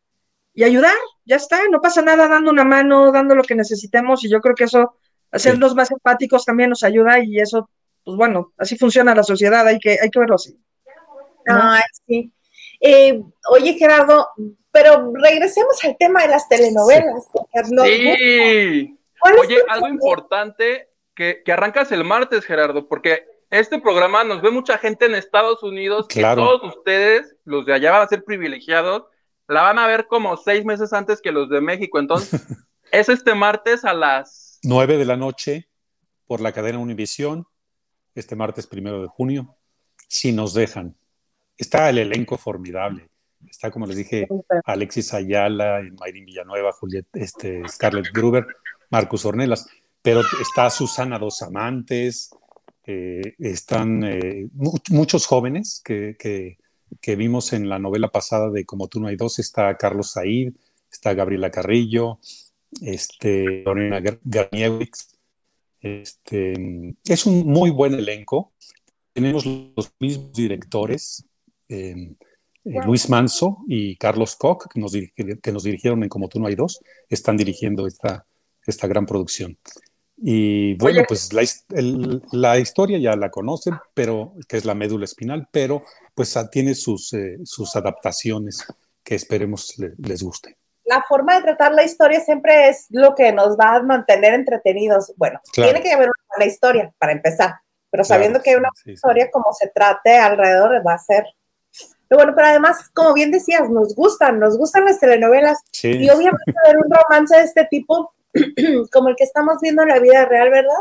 y 0.54 0.62
ayudar, 0.62 0.94
ya 1.24 1.34
está, 1.34 1.58
no 1.68 1.80
pasa 1.80 2.00
nada 2.00 2.28
dando 2.28 2.52
una 2.52 2.62
mano, 2.62 3.10
dando 3.10 3.34
lo 3.34 3.42
que 3.42 3.56
necesitemos, 3.56 4.24
y 4.24 4.30
yo 4.30 4.40
creo 4.40 4.54
que 4.54 4.64
eso, 4.64 4.94
hacernos 5.32 5.74
más 5.74 5.90
empáticos 5.90 6.44
también 6.44 6.70
nos 6.70 6.84
ayuda, 6.84 7.18
y 7.18 7.40
eso 7.40 7.68
pues 8.08 8.16
bueno, 8.16 8.54
así 8.56 8.78
funciona 8.78 9.14
la 9.14 9.22
sociedad, 9.22 9.66
hay 9.66 9.78
que, 9.78 9.98
hay 10.00 10.08
que 10.08 10.18
verlo 10.18 10.36
así. 10.36 10.58
Ay, 11.46 11.82
sí. 12.06 12.32
Eh, 12.80 13.22
oye, 13.50 13.74
Gerardo, 13.74 14.30
pero 14.70 15.12
regresemos 15.12 15.84
al 15.84 15.94
tema 15.98 16.22
de 16.22 16.28
las 16.28 16.48
telenovelas. 16.48 17.28
Sí. 17.84 18.98
Oye, 19.20 19.62
algo 19.68 19.88
importante 19.88 20.88
que, 21.14 21.42
que, 21.44 21.52
arrancas 21.52 21.92
el 21.92 22.02
martes, 22.02 22.46
Gerardo, 22.46 22.88
porque 22.88 23.26
este 23.50 23.78
programa 23.78 24.24
nos 24.24 24.40
ve 24.40 24.50
mucha 24.50 24.78
gente 24.78 25.04
en 25.04 25.14
Estados 25.14 25.62
Unidos, 25.62 26.06
Claro. 26.08 26.40
que 26.40 26.46
todos 26.46 26.76
ustedes, 26.78 27.36
los 27.44 27.66
de 27.66 27.74
allá 27.74 27.90
van 27.90 28.02
a 28.04 28.08
ser 28.08 28.24
privilegiados, 28.24 29.04
la 29.48 29.60
van 29.60 29.78
a 29.78 29.86
ver 29.86 30.06
como 30.06 30.34
seis 30.38 30.64
meses 30.64 30.94
antes 30.94 31.20
que 31.20 31.30
los 31.30 31.50
de 31.50 31.60
México. 31.60 31.98
Entonces, 31.98 32.40
es 32.90 33.10
este 33.10 33.34
martes 33.34 33.84
a 33.84 33.92
las 33.92 34.60
9 34.62 34.96
de 34.96 35.04
la 35.04 35.18
noche 35.18 35.68
por 36.28 36.40
la 36.40 36.52
cadena 36.52 36.78
Univisión, 36.78 37.47
este 38.18 38.36
martes 38.36 38.66
primero 38.66 39.02
de 39.02 39.08
junio, 39.08 39.56
si 40.08 40.32
nos 40.32 40.54
dejan. 40.54 40.96
Está 41.56 41.90
el 41.90 41.98
elenco 41.98 42.36
formidable. 42.36 43.08
Está, 43.48 43.70
como 43.70 43.86
les 43.86 43.96
dije, 43.96 44.26
Alexis 44.64 45.14
Ayala, 45.14 45.80
Mayrin 45.98 46.24
Villanueva, 46.24 46.72
Juliet, 46.72 47.06
este, 47.14 47.62
Scarlett 47.68 48.12
Gruber, 48.12 48.46
Marcus 48.90 49.24
Ornelas, 49.24 49.66
pero 50.02 50.22
está 50.40 50.70
Susana 50.70 51.18
Dos 51.18 51.42
Amantes, 51.42 52.30
eh, 52.84 53.34
están 53.38 54.02
eh, 54.02 54.48
mu 54.54 54.72
muchos 54.90 55.26
jóvenes 55.26 55.82
que, 55.84 56.16
que, 56.18 56.58
que, 57.00 57.16
vimos 57.16 57.52
en 57.52 57.68
la 57.68 57.78
novela 57.78 58.08
pasada 58.08 58.50
de 58.50 58.64
Como 58.64 58.88
tú 58.88 58.98
no 58.98 59.08
hay 59.08 59.16
dos, 59.16 59.38
está 59.38 59.76
Carlos 59.76 60.12
Said, 60.12 60.54
está 60.90 61.14
Gabriela 61.14 61.50
Carrillo, 61.50 62.18
este, 62.80 63.62
Lorena 63.64 64.00
Garniewicz, 64.24 65.17
este, 65.80 66.94
es 67.04 67.26
un 67.26 67.46
muy 67.46 67.70
buen 67.70 67.94
elenco. 67.94 68.52
Tenemos 69.12 69.44
los 69.46 69.92
mismos 69.98 70.32
directores, 70.32 71.24
eh, 71.68 72.14
wow. 72.64 72.82
Luis 72.84 73.08
Manso 73.08 73.58
y 73.66 73.96
Carlos 73.96 74.36
Koch, 74.36 74.66
que 74.72 74.80
nos, 74.80 74.92
que 74.92 75.52
nos, 75.52 75.62
dirigieron 75.62 76.02
en 76.02 76.08
Como 76.08 76.28
tú 76.28 76.40
no 76.40 76.46
hay 76.46 76.54
dos, 76.54 76.80
están 77.08 77.36
dirigiendo 77.36 77.86
esta, 77.86 78.26
esta 78.66 78.86
gran 78.86 79.06
producción. 79.06 79.58
Y 80.16 80.74
bueno, 80.74 80.98
Oye. 80.98 81.06
pues 81.06 81.32
la, 81.32 81.42
el, 81.78 82.22
la, 82.32 82.58
historia 82.58 82.98
ya 82.98 83.14
la 83.14 83.30
conocen, 83.30 83.74
pero 83.94 84.34
que 84.48 84.56
es 84.56 84.64
la 84.64 84.74
médula 84.74 85.04
espinal, 85.04 85.48
pero 85.52 85.84
pues 86.14 86.36
tiene 86.50 86.74
sus, 86.74 87.12
eh, 87.12 87.38
sus 87.44 87.76
adaptaciones 87.76 88.66
que 89.04 89.14
esperemos 89.14 89.78
le, 89.78 89.92
les 89.98 90.22
guste 90.22 90.56
la 90.88 91.04
forma 91.06 91.36
de 91.36 91.42
tratar 91.42 91.72
la 91.72 91.84
historia 91.84 92.20
siempre 92.20 92.68
es 92.68 92.86
lo 92.90 93.14
que 93.14 93.32
nos 93.32 93.58
va 93.58 93.76
a 93.76 93.82
mantener 93.82 94.34
entretenidos. 94.34 95.12
Bueno, 95.16 95.40
claro. 95.52 95.70
tiene 95.70 95.84
que 95.84 95.92
haber 95.92 96.08
una 96.08 96.24
buena 96.36 96.50
historia 96.50 96.92
para 96.98 97.12
empezar, 97.12 97.56
pero 97.90 98.04
sabiendo 98.04 98.40
claro, 98.40 98.44
que 98.44 98.50
hay 98.50 98.56
una 98.56 98.70
sí, 98.74 98.92
historia 98.92 99.26
sí. 99.26 99.30
como 99.30 99.52
se 99.52 99.68
trate 99.68 100.16
alrededor 100.16 100.82
va 100.86 100.94
a 100.94 100.98
ser. 100.98 101.24
Pero 102.08 102.20
bueno, 102.20 102.32
pero 102.34 102.48
además, 102.48 102.88
como 102.94 103.12
bien 103.12 103.30
decías, 103.30 103.68
nos 103.68 103.94
gustan, 103.94 104.40
nos 104.40 104.56
gustan 104.56 104.86
las 104.86 104.98
telenovelas 104.98 105.58
sí. 105.72 105.90
y 105.90 106.08
obviamente 106.08 106.54
ver 106.66 106.78
un 106.78 106.90
romance 106.90 107.36
de 107.36 107.42
este 107.42 107.66
tipo, 107.66 108.14
como 108.92 109.10
el 109.10 109.16
que 109.16 109.24
estamos 109.24 109.58
viendo 109.60 109.82
en 109.82 109.88
la 109.88 109.98
vida 109.98 110.24
real, 110.24 110.50
¿verdad? 110.50 110.78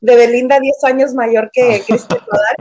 De 0.00 0.14
Belinda, 0.14 0.60
10 0.60 0.84
años 0.84 1.14
mayor 1.14 1.50
que 1.52 1.82
Cristian 1.86 2.20
Nodal. 2.20 2.56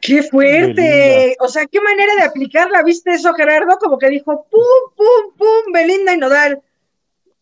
¡Qué 0.00 0.22
fuerte! 0.22 0.82
Belinda. 0.82 1.36
O 1.40 1.48
sea, 1.48 1.66
¿qué 1.66 1.80
manera 1.80 2.14
de 2.16 2.22
aplicarla? 2.22 2.82
¿Viste 2.82 3.12
eso, 3.12 3.32
Gerardo? 3.34 3.78
Como 3.78 3.98
que 3.98 4.08
dijo, 4.08 4.46
¡pum, 4.50 4.94
pum, 4.96 5.36
pum! 5.36 5.72
Belinda 5.72 6.14
y 6.14 6.18
Nodal. 6.18 6.62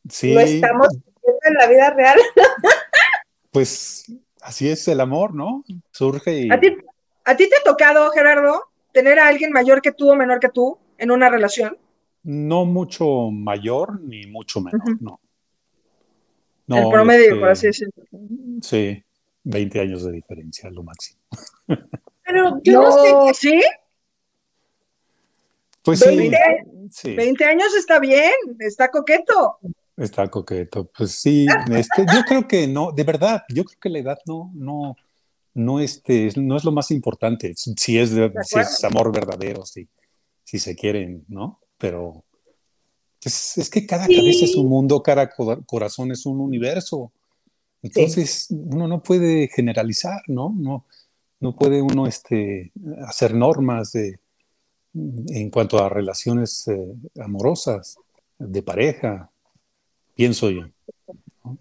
Sí. 0.08 0.34
Lo 0.34 0.40
estamos 0.40 0.88
viendo 0.88 1.40
en 1.44 1.54
la 1.54 1.66
vida 1.66 1.90
real. 1.90 2.18
Pues 3.50 4.04
así 4.42 4.68
es 4.68 4.86
el 4.86 5.00
amor, 5.00 5.34
¿no? 5.34 5.64
Surge 5.90 6.42
y... 6.42 6.52
¿A 6.52 6.60
ti, 6.60 6.76
¿A 7.24 7.36
ti 7.36 7.48
te 7.48 7.56
ha 7.56 7.64
tocado, 7.64 8.10
Gerardo, 8.12 8.62
tener 8.92 9.18
a 9.18 9.26
alguien 9.26 9.50
mayor 9.50 9.82
que 9.82 9.92
tú 9.92 10.10
o 10.10 10.14
menor 10.14 10.38
que 10.38 10.50
tú 10.50 10.78
en 10.98 11.10
una 11.10 11.28
relación? 11.28 11.76
No 12.22 12.64
mucho 12.64 13.30
mayor 13.30 14.00
ni 14.00 14.26
mucho 14.26 14.60
menor, 14.60 14.82
uh 14.82 14.92
-huh. 14.92 14.98
no. 15.00 15.20
no. 16.66 16.76
El 16.76 16.88
promedio, 16.90 17.24
este, 17.24 17.40
por 17.40 17.48
así 17.48 17.66
decirlo. 17.66 18.04
Sí, 18.62 19.02
20 19.44 19.80
años 19.80 20.04
de 20.04 20.12
diferencia, 20.12 20.70
lo 20.70 20.82
máximo. 20.82 21.20
Pero 22.30 22.60
yo 22.62 22.82
no, 22.82 23.26
no 23.26 23.34
sé. 23.34 23.50
¿Sí? 23.50 23.60
Pues 25.82 26.04
20, 26.04 26.38
sí, 26.90 27.14
20 27.14 27.44
años 27.44 27.74
está 27.74 27.98
bien, 27.98 28.32
está 28.58 28.90
coqueto. 28.90 29.58
Está 29.96 30.28
coqueto, 30.28 30.90
pues 30.96 31.12
sí, 31.12 31.46
este, 31.70 32.06
yo 32.06 32.22
creo 32.26 32.48
que 32.48 32.66
no, 32.66 32.92
de 32.92 33.04
verdad, 33.04 33.42
yo 33.50 33.64
creo 33.64 33.78
que 33.80 33.88
la 33.90 33.98
edad 33.98 34.18
no, 34.26 34.50
no, 34.54 34.96
no, 35.54 35.80
este, 35.80 36.30
no 36.36 36.56
es 36.56 36.64
lo 36.64 36.72
más 36.72 36.90
importante, 36.90 37.52
si 37.54 37.98
es, 37.98 38.14
de, 38.14 38.30
de 38.30 38.44
si 38.44 38.58
es 38.58 38.82
amor 38.84 39.12
verdadero, 39.12 39.66
si, 39.66 39.88
si 40.44 40.58
se 40.58 40.74
quieren, 40.74 41.24
¿no? 41.28 41.60
Pero 41.76 42.24
pues, 43.22 43.58
es 43.58 43.68
que 43.68 43.86
cada 43.86 44.06
sí. 44.06 44.16
cabeza 44.16 44.44
es 44.46 44.54
un 44.54 44.68
mundo, 44.68 45.02
cada 45.02 45.30
corazón 45.66 46.12
es 46.12 46.24
un 46.24 46.40
universo. 46.40 47.12
Entonces, 47.82 48.46
sí. 48.48 48.54
uno 48.54 48.88
no 48.88 49.02
puede 49.02 49.48
generalizar, 49.48 50.22
¿no? 50.28 50.54
No, 50.56 50.86
no 51.40 51.56
puede 51.56 51.82
uno 51.82 52.06
este, 52.06 52.72
hacer 53.06 53.34
normas 53.34 53.92
de, 53.92 54.20
en 54.94 55.50
cuanto 55.50 55.82
a 55.82 55.88
relaciones 55.88 56.68
eh, 56.68 56.78
amorosas, 57.20 57.96
de 58.38 58.62
pareja, 58.62 59.30
pienso 60.14 60.50
yo. 60.50 60.62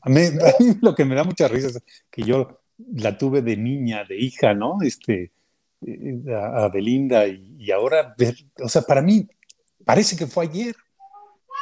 A 0.01 0.09
mí, 0.09 0.21
a 0.25 0.63
mí, 0.63 0.77
lo 0.81 0.95
que 0.95 1.05
me 1.05 1.15
da 1.15 1.24
mucha 1.24 1.48
risa 1.48 1.67
es 1.67 1.83
que 2.09 2.24
yo 2.24 2.62
la 2.93 3.17
tuve 3.17 3.41
de 3.41 3.57
niña, 3.57 4.05
de 4.05 4.17
hija, 4.17 4.53
¿no? 4.53 4.77
Este, 4.81 5.31
eh, 5.86 6.21
a, 6.33 6.65
a 6.65 6.69
Belinda 6.69 7.27
y, 7.27 7.55
y, 7.59 7.71
ahora, 7.71 8.15
o 8.62 8.69
sea, 8.69 8.81
para 8.81 9.01
mí 9.01 9.27
parece 9.86 10.15
que 10.15 10.27
fue 10.27 10.45
ayer. 10.45 10.75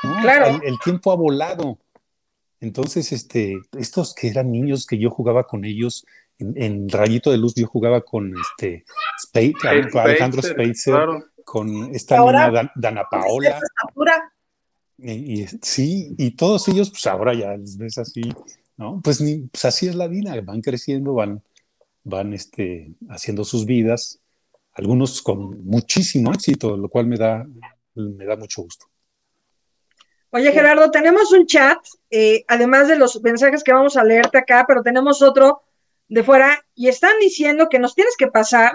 ¿no? 0.03 0.21
Claro. 0.21 0.59
El, 0.61 0.73
el, 0.73 0.79
tiempo 0.83 1.11
ha 1.11 1.15
volado. 1.15 1.79
Entonces, 2.59 3.11
este, 3.11 3.57
estos 3.77 4.13
que 4.15 4.27
eran 4.27 4.51
niños 4.51 4.85
que 4.87 4.97
yo 4.97 5.09
jugaba 5.09 5.43
con 5.43 5.65
ellos, 5.65 6.05
en, 6.39 6.61
en 6.61 6.89
Rayito 6.89 7.31
de 7.31 7.37
Luz 7.37 7.53
yo 7.55 7.67
jugaba 7.67 8.01
con 8.01 8.33
este 8.37 8.85
Spade, 9.19 9.53
Alejandro 9.93 10.41
Spacer, 10.41 10.93
claro. 10.93 11.23
con 11.43 11.95
esta 11.95 12.17
ahora, 12.17 12.47
niña 12.47 12.51
Dan, 12.51 12.71
Dana 12.75 13.03
Paola. 13.09 13.59
Y, 14.99 15.41
y, 15.41 15.47
sí, 15.61 16.15
y 16.17 16.31
todos 16.31 16.67
ellos, 16.69 16.89
pues 16.89 17.05
ahora 17.07 17.33
ya 17.33 17.55
les 17.55 17.77
ves 17.77 17.97
así, 17.97 18.21
¿no? 18.77 18.99
Pues, 19.03 19.21
ni, 19.21 19.39
pues 19.47 19.65
así 19.65 19.87
es 19.87 19.95
la 19.95 20.07
vida, 20.07 20.39
van 20.41 20.61
creciendo, 20.61 21.13
van, 21.13 21.43
van 22.03 22.33
este, 22.33 22.95
haciendo 23.09 23.43
sus 23.43 23.65
vidas, 23.65 24.19
algunos 24.73 25.21
con 25.21 25.63
muchísimo 25.65 26.31
éxito, 26.33 26.77
lo 26.77 26.89
cual 26.89 27.07
me 27.07 27.17
da, 27.17 27.45
me 27.95 28.25
da 28.25 28.35
mucho 28.35 28.63
gusto. 28.63 28.85
Oye, 30.31 30.51
Gerardo, 30.51 30.91
tenemos 30.91 31.31
un 31.31 31.45
chat, 31.45 31.77
eh, 32.09 32.43
además 32.47 32.87
de 32.87 32.97
los 32.97 33.21
mensajes 33.23 33.63
que 33.63 33.71
vamos 33.71 33.97
a 33.97 34.03
leerte 34.03 34.37
acá, 34.37 34.65
pero 34.67 34.83
tenemos 34.83 35.21
otro 35.21 35.61
de 36.09 36.23
fuera 36.23 36.63
y 36.75 36.87
están 36.87 37.13
diciendo 37.19 37.67
que 37.69 37.79
nos 37.79 37.95
tienes 37.95 38.15
que 38.17 38.27
pasar 38.27 38.73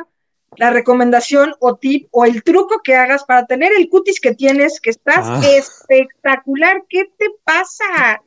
la 0.56 0.70
recomendación 0.70 1.54
o 1.60 1.76
tip 1.76 2.08
o 2.10 2.24
el 2.24 2.42
truco 2.42 2.80
que 2.84 2.94
hagas 2.94 3.24
para 3.24 3.46
tener 3.46 3.72
el 3.76 3.88
cutis 3.88 4.20
que 4.20 4.34
tienes, 4.34 4.80
que 4.80 4.90
estás 4.90 5.26
ah. 5.28 5.40
espectacular. 5.44 6.84
¿Qué 6.88 7.10
te 7.16 7.26
pasa? 7.42 8.22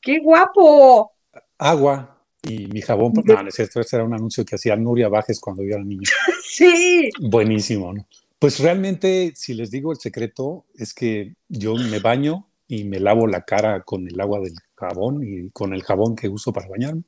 ¡Qué 0.00 0.20
guapo! 0.20 1.12
Agua 1.58 2.20
y 2.42 2.66
mi 2.66 2.80
jabón. 2.80 3.12
No, 3.24 3.42
no 3.42 3.48
es 3.48 3.54
cierto, 3.54 3.80
ese 3.80 3.96
era 3.96 4.04
un 4.04 4.14
anuncio 4.14 4.44
que 4.44 4.54
hacía 4.54 4.76
Nuria 4.76 5.08
Bajes 5.08 5.40
cuando 5.40 5.62
yo 5.62 5.74
era 5.74 5.84
niño. 5.84 6.02
sí. 6.44 7.10
Buenísimo, 7.20 7.92
¿no? 7.92 8.06
Pues 8.38 8.60
realmente, 8.60 9.32
si 9.34 9.54
les 9.54 9.70
digo 9.70 9.90
el 9.92 9.98
secreto, 9.98 10.66
es 10.74 10.92
que 10.92 11.34
yo 11.48 11.74
me 11.74 11.98
baño 11.98 12.46
y 12.68 12.84
me 12.84 13.00
lavo 13.00 13.26
la 13.26 13.42
cara 13.44 13.82
con 13.82 14.06
el 14.06 14.20
agua 14.20 14.40
del 14.40 14.54
jabón 14.76 15.24
y 15.24 15.50
con 15.50 15.72
el 15.72 15.82
jabón 15.82 16.14
que 16.14 16.28
uso 16.28 16.52
para 16.52 16.68
bañarme. 16.68 17.04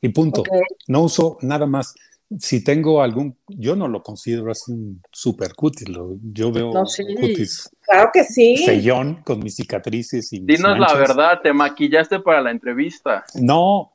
Y 0.00 0.08
punto. 0.10 0.42
No 0.88 1.02
uso 1.02 1.38
nada 1.42 1.66
más. 1.66 1.94
Si 2.38 2.62
tengo 2.64 3.02
algún, 3.02 3.36
yo 3.48 3.76
no 3.76 3.86
lo 3.86 4.02
considero 4.02 4.50
así 4.50 4.72
un 4.72 5.00
super 5.12 5.54
cutis. 5.54 5.88
lo- 5.88 6.16
yo 6.32 6.50
veo 6.50 6.72
No, 6.72 6.84
sí. 6.84 7.02
un 7.04 7.14
cutis 7.14 7.70
Claro 7.82 8.10
que 8.12 8.24
sí. 8.24 8.56
feyón 8.66 9.22
con 9.22 9.38
mis 9.38 9.54
cicatrices 9.54 10.32
y 10.32 10.40
mis 10.40 10.56
Dinos 10.58 10.76
la 10.78 10.92
verdad, 10.94 11.40
te 11.40 11.52
maquillaste 11.52 12.18
para 12.18 12.40
la 12.42 12.50
entrevista. 12.50 13.24
No, 13.36 13.92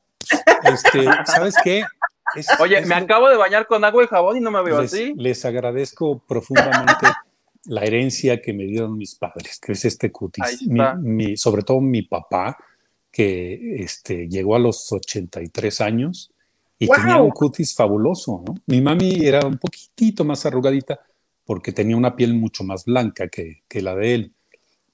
este, 0.63 1.05
¿sabes 1.25 1.55
qué? 1.62 1.84
Es- 2.36 2.48
Oye, 2.62 2.79
es 2.79 2.88
me 2.88 2.96
lo- 2.96 3.03
acabo 3.03 3.27
de 3.29 3.36
bañar 3.36 3.67
con 3.67 3.84
agua 3.84 4.01
y 4.03 4.08
jabón 4.08 4.38
y 4.38 4.39
no 4.39 4.50
me 4.50 4.63
veo 4.63 4.81
les, 4.81 4.93
así. 4.93 5.13
les 5.17 5.43
agradezco 5.43 6.20
profundamente 6.25 7.08
la 7.65 7.81
herencia 7.84 8.41
que 8.41 8.53
me 8.53 8.63
dieron 8.63 8.98
mis 8.98 9.13
padres, 9.15 9.60
que 9.60 9.74
es 9.74 9.84
este 9.84 10.10
cutis. 10.10 10.43
Ahí 10.46 10.58
Mi- 10.67 11.25
mi- 11.25 11.38
sobre 11.38 11.63
todo 11.63 11.81
mi 11.81 12.03
papá, 12.03 12.58
que 13.12 13.75
este, 13.84 14.27
llegó 14.27 14.56
a 14.56 14.60
los 14.60 14.91
83 14.91 15.82
años 15.82 16.32
y 16.80 16.88
tenía 16.88 17.22
un 17.22 17.30
cutis 17.32 17.75
fabuloso. 17.75 18.44
¿no? 18.46 18.56
Mi 18.68 18.82
mami 18.82 19.25
era 19.25 19.46
un 19.46 19.58
poquitito 19.58 20.24
más 20.24 20.46
arrugadita 20.46 21.00
porque 21.46 21.72
tenía 21.74 21.98
una 21.98 22.15
piel 22.15 22.34
mucho 22.34 22.63
más 22.63 22.86
blanca 22.86 23.27
que, 23.27 23.63
que 23.68 23.82
la 23.82 23.96
de 23.96 24.13
él. 24.15 24.34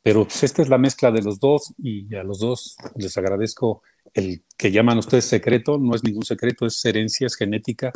Pero 0.02 0.24
pues, 0.24 0.44
esta 0.44 0.62
es 0.62 0.70
la 0.70 0.78
mezcla 0.78 1.12
de 1.12 1.22
los 1.22 1.40
dos 1.40 1.74
y 1.78 2.14
a 2.16 2.24
los 2.24 2.40
dos 2.40 2.76
les 2.96 3.18
agradezco 3.18 3.84
el 4.14 4.42
que 4.58 4.72
llaman 4.72 4.98
ustedes 4.98 5.26
secreto, 5.26 5.78
no 5.78 5.94
es 5.96 6.04
ningún 6.04 6.24
secreto, 6.24 6.66
es 6.66 6.84
herencia, 6.86 7.28
es 7.28 7.36
genética. 7.36 7.92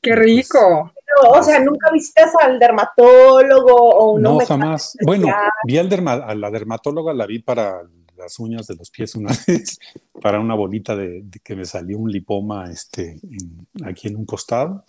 ¡Qué 0.00 0.14
rico! 0.16 0.92
Pero, 0.94 1.38
o 1.38 1.42
sea, 1.42 1.60
¿nunca 1.60 1.90
visitas 1.92 2.32
al 2.40 2.58
dermatólogo 2.58 3.74
o 3.74 4.12
un 4.12 4.22
No, 4.22 4.30
hombre- 4.32 4.46
jamás. 4.46 4.96
Bueno, 5.04 5.28
vi 5.64 5.78
al 5.78 5.88
derma- 5.88 6.24
a 6.26 6.34
la 6.34 6.50
dermatóloga, 6.50 7.12
la 7.14 7.26
vi 7.26 7.38
para 7.40 7.82
las 8.16 8.38
uñas 8.38 8.66
de 8.66 8.74
los 8.76 8.90
pies 8.90 9.14
una 9.14 9.30
vez, 9.46 9.78
para 10.20 10.40
una 10.40 10.54
bolita 10.54 10.96
de, 10.96 11.22
de 11.22 11.38
que 11.40 11.54
me 11.56 11.64
salió 11.64 11.98
un 11.98 12.10
lipoma 12.10 12.70
este, 12.70 13.18
en- 13.22 13.66
aquí 13.84 14.08
en 14.08 14.16
un 14.16 14.24
costado, 14.26 14.84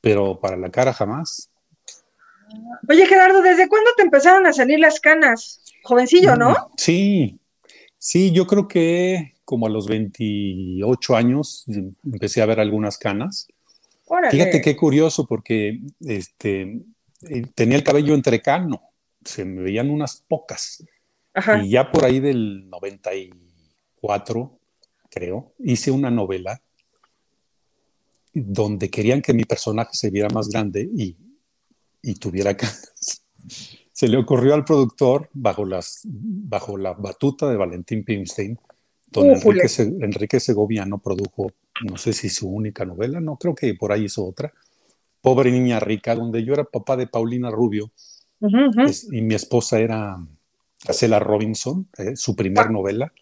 pero 0.00 0.38
para 0.40 0.56
la 0.56 0.70
cara 0.70 0.92
jamás. 0.92 1.50
Oye, 2.88 3.06
Gerardo, 3.06 3.42
¿desde 3.42 3.68
cuándo 3.68 3.90
te 3.96 4.02
empezaron 4.02 4.46
a 4.46 4.52
salir 4.52 4.78
las 4.80 5.00
canas? 5.00 5.60
Jovencillo, 5.82 6.36
¿no? 6.36 6.50
Mm, 6.50 6.54
Sí, 6.76 7.38
sí, 7.98 8.32
yo 8.32 8.46
creo 8.46 8.66
que 8.68 9.34
como 9.44 9.66
a 9.66 9.70
los 9.70 9.86
28 9.88 11.16
años 11.16 11.64
empecé 12.04 12.42
a 12.42 12.46
ver 12.46 12.60
algunas 12.60 12.98
canas. 12.98 13.48
Órale. 14.06 14.30
Fíjate 14.30 14.60
qué 14.62 14.76
curioso, 14.76 15.26
porque 15.26 15.80
este, 16.00 16.80
eh, 17.28 17.42
tenía 17.54 17.76
el 17.76 17.84
cabello 17.84 18.14
entrecano, 18.14 18.80
se 19.24 19.44
me 19.44 19.62
veían 19.62 19.90
unas 19.90 20.22
pocas. 20.28 20.84
Ajá. 21.38 21.62
Y 21.62 21.70
ya 21.70 21.90
por 21.90 22.04
ahí 22.04 22.20
del 22.20 22.68
94, 22.68 24.58
creo, 25.10 25.52
hice 25.58 25.90
una 25.90 26.10
novela 26.10 26.60
donde 28.34 28.90
querían 28.90 29.22
que 29.22 29.32
mi 29.34 29.44
personaje 29.44 29.90
se 29.94 30.10
viera 30.10 30.28
más 30.28 30.48
grande 30.48 30.88
y, 30.94 31.16
y 32.02 32.14
tuviera 32.14 32.56
canas. 32.56 33.24
Se 33.92 34.06
le 34.08 34.16
ocurrió 34.16 34.54
al 34.54 34.64
productor, 34.64 35.28
bajo, 35.32 35.64
las, 35.64 36.02
bajo 36.04 36.76
la 36.76 36.92
batuta 36.92 37.48
de 37.50 37.56
Valentín 37.56 38.04
Pimstein, 38.04 38.58
don. 39.10 39.26
Enrique, 39.48 39.68
Se- 39.68 39.82
Enrique 39.82 40.38
Segoviano 40.40 40.98
produjo, 40.98 41.50
no 41.84 41.96
sé 41.96 42.12
si 42.12 42.28
su 42.28 42.48
única 42.48 42.84
novela, 42.84 43.20
no 43.20 43.36
creo 43.36 43.54
que 43.54 43.74
por 43.74 43.90
ahí 43.92 44.04
hizo 44.04 44.24
otra, 44.24 44.52
Pobre 45.20 45.50
Niña 45.50 45.80
Rica, 45.80 46.14
donde 46.14 46.44
yo 46.44 46.52
era 46.54 46.62
papá 46.64 46.96
de 46.96 47.08
Paulina 47.08 47.50
Rubio 47.50 47.90
es- 48.88 49.08
y 49.12 49.20
mi 49.20 49.34
esposa 49.34 49.80
era 49.80 50.16
Acela 50.86 51.18
Robinson, 51.18 51.88
eh, 51.98 52.16
su 52.16 52.36
primer 52.36 52.70
novela, 52.70 53.12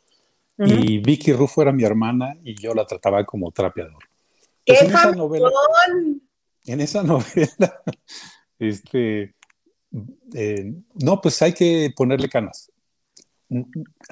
ujú. 0.58 0.70
y 0.70 0.98
Vicky 0.98 1.32
Rufo 1.32 1.62
era 1.62 1.72
mi 1.72 1.84
hermana 1.84 2.36
y 2.44 2.54
yo 2.60 2.74
la 2.74 2.86
trataba 2.86 3.24
como 3.24 3.50
trapeador. 3.50 4.02
¡Qué 4.64 4.74
Pues 4.74 4.82
en 4.82 4.88
esa 4.88 5.12
novela, 5.12 5.50
en 6.66 6.80
esa 6.80 7.02
novela, 7.02 7.82
este, 8.58 9.34
eh, 10.34 10.74
no, 10.94 11.20
pues 11.20 11.40
hay 11.42 11.52
que 11.52 11.92
ponerle 11.96 12.28
canas. 12.28 12.70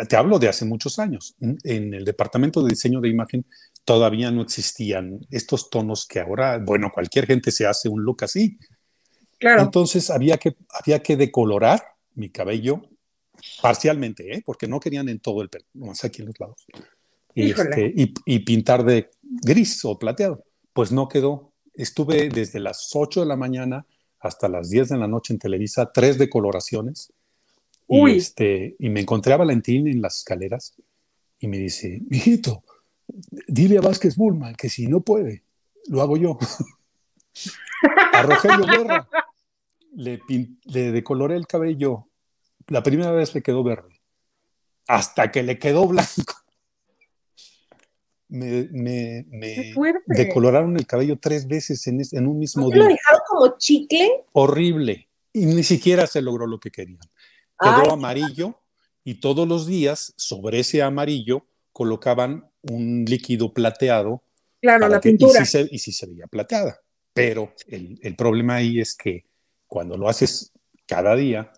Te 0.08 0.16
hablo 0.16 0.38
de 0.38 0.48
hace 0.48 0.64
muchos 0.64 1.00
años. 1.00 1.34
En 1.40 1.92
el 1.92 2.04
departamento 2.04 2.62
de 2.62 2.70
diseño 2.70 3.00
de 3.00 3.08
imagen 3.08 3.44
todavía 3.84 4.30
no 4.30 4.42
existían 4.42 5.26
estos 5.28 5.70
tonos 5.70 6.06
que 6.06 6.20
ahora, 6.20 6.58
bueno, 6.58 6.92
cualquier 6.94 7.26
gente 7.26 7.50
se 7.50 7.66
hace 7.66 7.88
un 7.88 8.02
look 8.04 8.22
así. 8.22 8.58
Claro. 9.38 9.62
Entonces 9.62 10.08
había 10.08 10.38
que, 10.38 10.56
había 10.70 11.02
que 11.02 11.16
decolorar 11.16 11.82
mi 12.14 12.30
cabello 12.30 12.88
parcialmente, 13.60 14.34
¿eh? 14.34 14.42
porque 14.44 14.66
no 14.66 14.80
querían 14.80 15.08
en 15.08 15.20
todo 15.20 15.42
el 15.42 15.48
pelo, 15.48 15.66
nomás 15.74 16.04
aquí 16.04 16.22
en 16.22 16.28
los 16.28 16.40
lados. 16.40 16.66
Y, 17.34 17.50
este, 17.50 17.92
y, 17.94 18.14
y 18.26 18.38
pintar 18.40 18.84
de 18.84 19.10
gris 19.22 19.84
o 19.84 19.98
plateado. 19.98 20.44
Pues 20.72 20.92
no 20.92 21.08
quedó. 21.08 21.52
Estuve 21.74 22.28
desde 22.28 22.60
las 22.60 22.90
8 22.94 23.20
de 23.20 23.26
la 23.26 23.36
mañana 23.36 23.86
hasta 24.20 24.48
las 24.48 24.70
10 24.70 24.90
de 24.90 24.96
la 24.96 25.08
noche 25.08 25.34
en 25.34 25.38
Televisa, 25.38 25.92
tres 25.92 26.18
decoloraciones. 26.18 27.12
Y, 27.88 28.00
Uy. 28.00 28.16
este, 28.16 28.76
y 28.78 28.88
me 28.88 29.00
encontré 29.00 29.34
a 29.34 29.36
Valentín 29.38 29.88
en 29.88 30.00
las 30.00 30.18
escaleras 30.18 30.74
y 31.38 31.48
me 31.48 31.58
dice, 31.58 32.00
mijito, 32.08 32.64
dile 33.46 33.78
a 33.78 33.82
Vázquez 33.82 34.16
Bullman 34.16 34.54
que 34.54 34.70
si 34.70 34.86
no 34.86 35.00
puede, 35.00 35.44
lo 35.88 36.00
hago 36.00 36.16
yo. 36.16 36.38
a 38.12 38.22
Rogelio 38.22 38.64
Guerra 38.66 39.08
le 39.94 40.92
decoloré 40.92 41.36
el 41.36 41.46
cabello. 41.46 42.08
La 42.68 42.82
primera 42.82 43.12
vez 43.12 43.34
le 43.34 43.42
quedó 43.42 43.62
verde, 43.62 44.00
hasta 44.88 45.30
que 45.30 45.42
le 45.42 45.58
quedó 45.58 45.86
blanco. 45.86 46.34
Me, 48.28 48.68
decoloraron 50.06 50.76
el 50.76 50.86
cabello 50.86 51.18
tres 51.20 51.46
veces 51.46 51.86
en, 51.86 52.00
en 52.10 52.26
un 52.26 52.38
mismo 52.38 52.64
¿No 52.64 52.70
te 52.70 52.76
lo 52.78 52.86
día. 52.86 52.94
dejaron 52.96 53.20
como 53.28 53.58
chicle? 53.58 54.24
Horrible. 54.32 55.08
Y 55.32 55.46
ni 55.46 55.62
siquiera 55.62 56.06
se 56.06 56.22
logró 56.22 56.46
lo 56.46 56.58
que 56.58 56.70
querían. 56.70 57.00
Quedó 57.60 57.82
Ay. 57.82 57.90
amarillo 57.92 58.60
y 59.04 59.20
todos 59.20 59.46
los 59.46 59.66
días 59.66 60.14
sobre 60.16 60.60
ese 60.60 60.82
amarillo 60.82 61.46
colocaban 61.72 62.50
un 62.62 63.04
líquido 63.04 63.52
plateado 63.52 64.22
Claro, 64.60 64.88
la 64.88 65.00
que- 65.00 65.10
y, 65.18 65.28
sí 65.28 65.44
se, 65.44 65.68
y 65.70 65.78
sí 65.78 65.92
se 65.92 66.06
veía 66.06 66.26
plateada. 66.26 66.80
Pero 67.12 67.54
el, 67.68 67.98
el 68.02 68.16
problema 68.16 68.56
ahí 68.56 68.80
es 68.80 68.94
que 68.96 69.26
cuando 69.66 69.96
lo 69.98 70.08
haces 70.08 70.52
cada 70.86 71.14
día, 71.14 71.52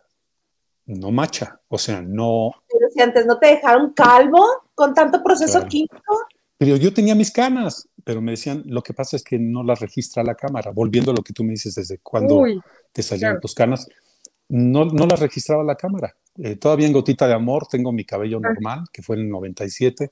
no 0.86 1.10
macha. 1.10 1.60
O 1.68 1.78
sea, 1.78 2.00
no. 2.02 2.52
Pero 2.72 2.88
si 2.90 3.00
antes 3.02 3.26
no 3.26 3.38
te 3.38 3.48
dejaron 3.48 3.92
calvo 3.92 4.44
con 4.74 4.94
tanto 4.94 5.22
proceso 5.22 5.54
Claro. 5.54 5.68
químico. 5.68 6.26
Pero 6.58 6.76
yo 6.76 6.92
tenía 6.94 7.14
mis 7.14 7.30
canas, 7.30 7.88
pero 8.04 8.22
me 8.22 8.30
decían, 8.32 8.62
lo 8.66 8.82
que 8.82 8.94
pasa 8.94 9.16
es 9.16 9.22
que 9.22 9.38
no 9.38 9.62
las 9.62 9.80
registra 9.80 10.22
la 10.24 10.34
cámara. 10.34 10.70
Volviendo 10.70 11.10
a 11.10 11.14
lo 11.14 11.22
que 11.22 11.32
tú 11.34 11.44
me 11.44 11.50
dices, 11.50 11.74
desde 11.74 11.98
cuando 11.98 12.36
Uy, 12.36 12.60
te 12.92 13.02
claro. 13.02 13.40
tus 13.40 13.54
canas, 13.54 13.86
no, 14.48 14.86
no 14.86 15.06
las 15.06 15.20
registraba 15.20 15.62
la 15.64 15.74
cámara. 15.76 16.16
Eh, 16.38 16.56
todavía 16.56 16.86
en 16.86 16.92
Gotita 16.92 17.26
de 17.26 17.34
Amor 17.34 17.66
tengo 17.70 17.92
mi 17.92 18.04
cabello 18.04 18.40
normal, 18.40 18.84
que 18.92 19.02
fue 19.02 19.16
en 19.16 19.22
el 19.22 19.28
97, 19.28 20.10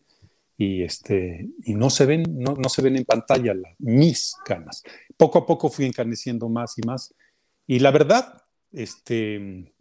y, 0.58 0.82
este, 0.82 1.48
y 1.64 1.74
no, 1.74 1.88
se 1.90 2.04
ven, 2.06 2.24
no, 2.28 2.54
no 2.56 2.68
se 2.68 2.82
ven 2.82 2.96
en 2.96 3.04
pantalla 3.04 3.54
la- 3.54 3.74
mis 3.78 4.34
canas. 4.44 4.82
Poco 5.16 5.38
a 5.38 5.46
poco 5.46 5.68
fui 5.70 5.84
encaneciendo 5.87 6.48
más 6.48 6.76
y 6.78 6.82
más. 6.87 7.14
Y 7.66 7.78
la 7.78 7.90
verdad, 7.90 8.42
este, 8.72 9.72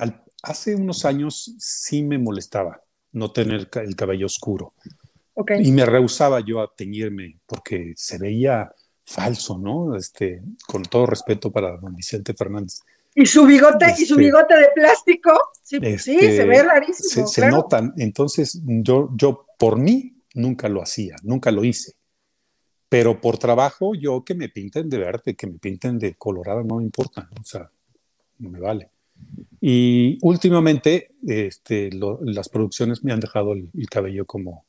al- 0.00 0.24
hace 0.42 0.74
unos 0.74 1.04
años 1.04 1.54
sí 1.58 2.02
me 2.02 2.18
molestaba 2.18 2.82
no 3.12 3.32
tener 3.32 3.68
el 3.74 3.96
cabello 3.96 4.26
oscuro. 4.26 4.74
Y 5.60 5.72
me 5.72 5.86
rehusaba 5.86 6.40
yo 6.40 6.60
a 6.60 6.74
teñirme 6.74 7.38
porque 7.46 7.94
se 7.96 8.18
veía 8.18 8.72
falso, 9.04 9.58
¿no? 9.58 9.96
Este, 9.96 10.42
con 10.66 10.82
todo 10.82 11.06
respeto 11.06 11.50
para 11.50 11.76
don 11.78 11.94
Vicente 11.96 12.34
Fernández. 12.34 12.80
Y 13.14 13.26
su 13.26 13.44
bigote, 13.46 13.86
y 13.98 14.04
su 14.04 14.14
Este- 14.14 14.16
bigote 14.16 14.56
de 14.56 14.68
plástico, 14.74 15.30
sí, 15.62 15.78
sí, 15.98 16.16
Este, 16.16 16.36
se 16.36 16.44
ve 16.44 16.62
rarísimo, 16.62 17.26
se 17.26 17.40
claro. 17.40 17.56
notan. 17.56 17.92
Entonces, 17.96 18.60
yo, 18.64 19.10
yo 19.16 19.46
por 19.58 19.78
mí 19.78 20.12
nunca 20.34 20.68
lo 20.68 20.82
hacía, 20.82 21.16
nunca 21.22 21.50
lo 21.50 21.64
hice. 21.64 21.94
Pero 22.88 23.20
por 23.20 23.38
trabajo, 23.38 23.94
yo 23.94 24.24
que 24.24 24.34
me 24.34 24.48
pinten 24.48 24.88
de 24.90 24.98
verde, 24.98 25.34
que 25.34 25.46
me 25.46 25.58
pinten 25.58 25.98
de 25.98 26.14
colorado, 26.16 26.62
no 26.64 26.76
me 26.76 26.84
importa. 26.84 27.28
O 27.40 27.44
sea, 27.44 27.70
me 28.38 28.60
vale. 28.60 28.90
Y 29.60 30.18
últimamente, 30.22 31.10
este, 31.26 31.90
lo- 31.92 32.18
las 32.22 32.48
producciones 32.48 33.04
me 33.04 33.12
han 33.12 33.20
dejado 33.20 33.52
el, 33.52 33.68
el 33.76 33.88
cabello 33.88 34.24
como, 34.24 34.64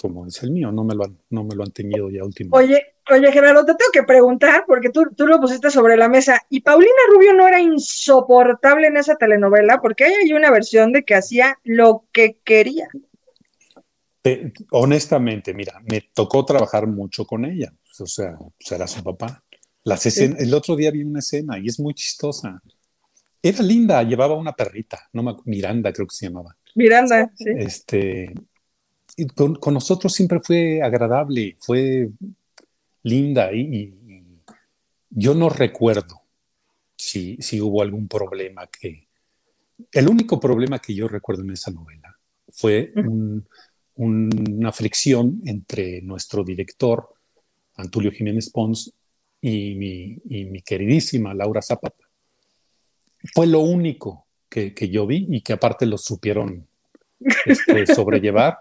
como 0.00 0.26
es 0.26 0.42
el 0.42 0.50
mío, 0.50 0.72
no 0.72 0.82
me 0.84 0.94
lo 0.94 1.04
han, 1.04 1.16
no 1.30 1.44
me 1.44 1.54
lo 1.54 1.62
han 1.62 1.70
teñido 1.70 2.10
ya 2.10 2.24
últimamente. 2.24 2.74
Oye, 2.74 2.86
oye, 3.20 3.32
Gerardo, 3.32 3.64
te 3.64 3.74
tengo 3.74 3.92
que 3.92 4.02
preguntar, 4.02 4.64
porque 4.66 4.90
tú, 4.90 5.04
tú 5.16 5.26
lo 5.28 5.40
pusiste 5.40 5.70
sobre 5.70 5.96
la 5.96 6.08
mesa, 6.08 6.40
¿y 6.50 6.60
Paulina 6.60 6.92
Rubio 7.14 7.34
no 7.34 7.46
era 7.46 7.60
insoportable 7.60 8.88
en 8.88 8.96
esa 8.96 9.14
telenovela? 9.16 9.80
Porque 9.80 10.04
hay 10.04 10.14
ahí 10.14 10.32
una 10.32 10.50
versión 10.50 10.92
de 10.92 11.04
que 11.04 11.14
hacía 11.14 11.58
lo 11.62 12.04
que 12.12 12.38
quería. 12.42 12.88
Te- 14.22 14.52
honestamente, 14.70 15.52
mira, 15.54 15.80
me 15.88 16.00
tocó 16.14 16.44
trabajar 16.44 16.86
mucho 16.86 17.24
con 17.24 17.44
ella. 17.44 17.72
O 18.00 18.06
sea, 18.06 18.36
era 18.70 18.86
su 18.86 19.02
papá. 19.02 19.42
Las 19.84 20.06
escenas, 20.06 20.40
El 20.40 20.54
otro 20.54 20.76
día 20.76 20.90
vi 20.92 21.02
una 21.02 21.18
escena 21.18 21.58
y 21.58 21.66
es 21.66 21.80
muy 21.80 21.94
chistosa. 21.94 22.60
Era 23.42 23.62
linda, 23.62 24.02
llevaba 24.02 24.36
una 24.36 24.52
perrita, 24.52 25.08
no 25.12 25.22
me, 25.22 25.36
Miranda 25.46 25.92
creo 25.92 26.06
que 26.06 26.14
se 26.14 26.26
llamaba. 26.26 26.56
Miranda, 26.74 27.30
sí. 27.34 27.46
Este, 27.56 28.32
y 29.16 29.26
con, 29.26 29.56
con 29.56 29.74
nosotros 29.74 30.12
siempre 30.14 30.40
fue 30.40 30.80
agradable, 30.80 31.56
fue 31.58 32.08
linda 33.02 33.52
y, 33.52 33.60
y 33.60 33.94
yo 35.10 35.34
no 35.34 35.48
recuerdo 35.48 36.22
si, 36.96 37.36
si 37.40 37.60
hubo 37.60 37.82
algún 37.82 38.08
problema 38.08 38.66
que... 38.68 39.08
El 39.90 40.08
único 40.08 40.38
problema 40.38 40.78
que 40.78 40.94
yo 40.94 41.08
recuerdo 41.08 41.42
en 41.42 41.50
esa 41.50 41.72
novela 41.72 42.16
fue 42.52 42.92
un, 42.94 43.44
una 43.96 44.72
fricción 44.72 45.42
entre 45.44 46.00
nuestro 46.02 46.44
director, 46.44 47.08
Antulio 47.74 48.12
Jiménez 48.12 48.50
Pons, 48.50 48.92
y 49.40 49.74
mi, 49.74 50.18
y 50.28 50.44
mi 50.44 50.62
queridísima 50.62 51.34
Laura 51.34 51.60
Zapata. 51.60 52.01
Fue 53.34 53.46
lo 53.46 53.60
único 53.60 54.26
que, 54.48 54.74
que, 54.74 54.88
yo 54.88 55.06
vi 55.06 55.26
y 55.30 55.42
que 55.42 55.52
aparte 55.52 55.86
lo 55.86 55.98
supieron 55.98 56.66
este, 57.46 57.86
sobrellevar 57.94 58.58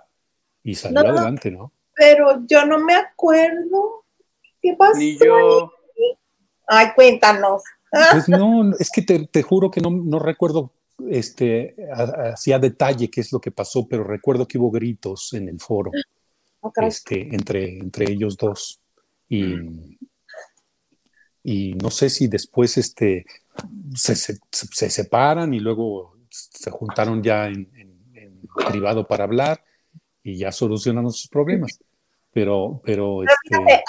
y 0.64 0.76
salió 0.76 1.04
no, 1.04 1.10
adelante, 1.10 1.52
¿no? 1.52 1.72
Pero 1.96 2.46
yo 2.46 2.66
no 2.66 2.80
me 2.80 2.96
acuerdo. 2.96 4.06
¿Qué 4.62 4.76
pasó? 4.78 4.98
Ni 4.98 5.18
yo. 5.18 5.74
Ay, 6.68 6.88
cuéntanos. 6.96 7.64
Pues 8.12 8.30
no, 8.30 8.72
es 8.80 8.90
que 8.90 9.02
te, 9.02 9.28
te 9.28 9.42
juro 9.42 9.70
que 9.70 9.82
no, 9.82 9.90
no 9.90 10.20
recuerdo 10.20 10.72
este, 11.10 11.76
hacia 11.94 12.60
detalle 12.60 13.10
qué 13.10 13.22
es 13.22 13.32
lo 13.32 13.40
que 13.40 13.52
pasó, 13.52 13.88
pero 13.88 14.04
recuerdo 14.04 14.48
que 14.48 14.58
hubo 14.58 14.72
gritos 14.72 15.34
en 15.34 15.50
el 15.50 15.60
foro 15.60 15.92
Okay. 16.64 16.88
este, 16.88 17.36
entre, 17.36 17.80
entre 17.80 18.12
ellos 18.12 18.38
dos. 18.38 18.80
Y, 19.28 19.98
y 21.44 21.74
no 21.74 21.90
sé 21.90 22.10
si 22.12 22.28
después 22.28 22.78
este, 22.78 23.26
se, 23.96 24.16
se, 24.16 24.38
se 24.52 24.90
separan 24.90 25.54
y 25.54 25.60
luego 25.60 26.16
se 26.30 26.72
juntaron 26.72 27.22
ya 27.22 27.48
en, 27.48 27.70
en, 27.76 28.00
en, 28.16 28.42
privado 28.70 29.08
para 29.08 29.24
hablar 29.26 29.64
y 30.24 30.38
ya 30.38 30.52
solucionaron 30.52 31.12
sus 31.12 31.28
problemas. 31.28 31.80
Pero, 32.34 32.82
pero, 32.86 33.20
Pero 33.50 33.62
este, 33.68 33.84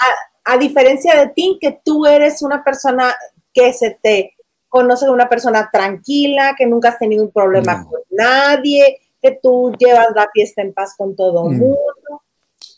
a, 0.45 0.53
a 0.53 0.57
diferencia 0.57 1.15
de 1.19 1.29
ti, 1.29 1.57
que 1.61 1.79
tú 1.83 2.05
eres 2.05 2.41
una 2.41 2.63
persona 2.63 3.13
que 3.53 3.71
se 3.73 3.97
te 4.01 4.35
conoce 4.67 5.09
una 5.09 5.29
persona 5.29 5.69
tranquila, 5.71 6.55
que 6.57 6.65
nunca 6.65 6.89
has 6.89 6.97
tenido 6.99 7.23
un 7.23 7.31
problema 7.31 7.77
No. 7.77 7.89
con 7.89 8.01
nadie, 8.11 8.99
que 9.21 9.39
tú 9.41 9.71
llevas 9.79 10.07
la 10.15 10.27
fiesta 10.33 10.61
en 10.61 10.73
paz 10.73 10.95
con 10.97 11.15
todo 11.15 11.49
el 11.49 11.55
Mm. 11.55 11.59
mundo. 11.59 12.21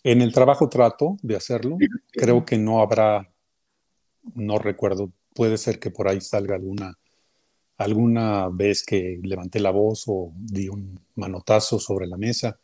En 0.04 0.22
el 0.22 0.32
trabajo 0.32 0.70
trato 0.70 1.18
de 1.24 1.36
hacerlo. 1.36 1.78
Creo 2.12 2.46
que 2.46 2.58
no 2.60 2.82
habrá, 2.82 3.28
no 4.36 4.60
recuerdo, 4.60 5.10
puede 5.36 5.58
ser 5.58 5.80
que 5.80 5.92
por 5.92 6.08
ahí 6.08 6.22
salga 6.22 6.56
alguna, 6.56 6.98
alguna 7.78 8.50
vez 8.50 8.84
que 8.84 9.20
levanté 9.22 9.60
la 9.60 9.72
voz 9.72 10.06
o 10.08 10.32
di 10.36 10.70
un 10.70 11.00
manotazo 11.16 11.78
sobre 11.78 12.08
la 12.08 12.18
mesa 12.18 12.58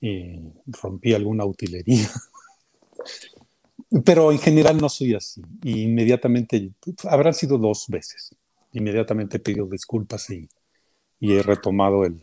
y 0.00 0.40
rompí 0.66 1.12
alguna 1.12 1.44
utilería. 1.44 2.08
Pero 4.04 4.32
en 4.32 4.38
general 4.38 4.78
no 4.78 4.88
soy 4.88 5.14
así. 5.14 5.42
Y 5.62 5.82
inmediatamente, 5.82 6.70
habrán 7.04 7.34
sido 7.34 7.58
dos 7.58 7.86
veces. 7.88 8.34
Inmediatamente 8.72 9.38
pido 9.38 9.66
disculpas 9.66 10.30
y, 10.30 10.48
y 11.18 11.34
he 11.34 11.42
retomado 11.42 12.04
el, 12.04 12.20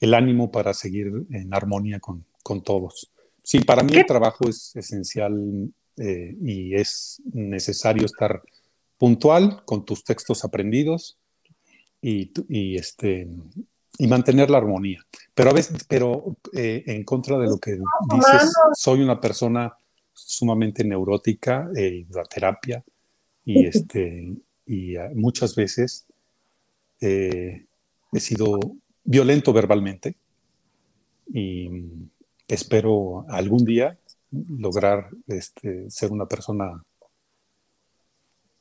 el 0.00 0.14
ánimo 0.14 0.50
para 0.50 0.74
seguir 0.74 1.26
en 1.30 1.52
armonía 1.54 2.00
con, 2.00 2.24
con 2.42 2.62
todos. 2.62 3.10
Sí, 3.42 3.60
para 3.60 3.82
mí 3.82 3.92
¿Qué? 3.92 4.00
el 4.00 4.06
trabajo 4.06 4.48
es 4.48 4.76
esencial 4.76 5.72
eh, 5.98 6.36
y 6.40 6.74
es 6.74 7.22
necesario 7.32 8.06
estar 8.06 8.42
puntual 8.98 9.62
con 9.64 9.84
tus 9.84 10.04
textos 10.04 10.44
aprendidos 10.44 11.18
y, 12.02 12.30
y, 12.48 12.76
este, 12.76 13.28
y 13.98 14.06
mantener 14.06 14.50
la 14.50 14.58
armonía. 14.58 15.04
Pero 15.34 15.50
a 15.50 15.52
veces, 15.52 15.84
pero 15.88 16.36
eh, 16.52 16.84
en 16.86 17.04
contra 17.04 17.38
de 17.38 17.46
lo 17.46 17.58
que 17.58 17.72
dices, 17.72 18.52
soy 18.74 19.00
una 19.00 19.20
persona 19.20 19.72
sumamente 20.12 20.84
neurótica, 20.84 21.68
he 21.74 21.88
ido 22.08 22.20
a 22.20 22.24
terapia 22.24 22.84
y, 23.44 23.66
este, 23.66 24.34
y 24.66 24.96
ah, 24.96 25.10
muchas 25.14 25.54
veces 25.54 26.06
eh, 27.00 27.66
he 28.12 28.20
sido 28.20 28.58
violento 29.04 29.52
verbalmente 29.52 30.16
y 31.32 31.68
mm, 31.68 32.10
espero 32.48 33.24
algún 33.28 33.64
día 33.64 33.98
lograr 34.30 35.08
este, 35.26 35.90
ser 35.90 36.10
una 36.10 36.26
persona 36.26 36.82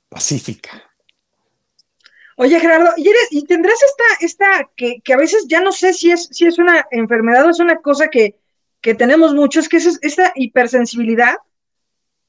pacífica. 0.10 0.84
Oye, 2.38 2.60
Gerardo, 2.60 2.91
¿y, 2.97 3.08
eres, 3.10 3.27
y 3.32 3.45
tendrás 3.45 3.80
esta, 3.82 4.25
esta 4.25 4.69
que, 4.75 5.01
que, 5.01 5.13
a 5.13 5.17
veces 5.17 5.45
ya 5.47 5.60
no 5.60 5.71
sé 5.71 5.93
si 5.93 6.12
es, 6.12 6.30
si 6.32 6.45
es 6.45 6.60
una 6.60 6.86
enfermedad 6.91 7.45
o 7.45 7.49
es 7.49 7.60
una 7.60 7.77
cosa 7.77 8.10
que, 8.10 8.36
que 8.80 8.93
tenemos 8.93 9.34
muchos, 9.34 9.67
que 9.67 9.77
es 9.77 9.99
esta 10.01 10.32
hipersensibilidad? 10.36 11.38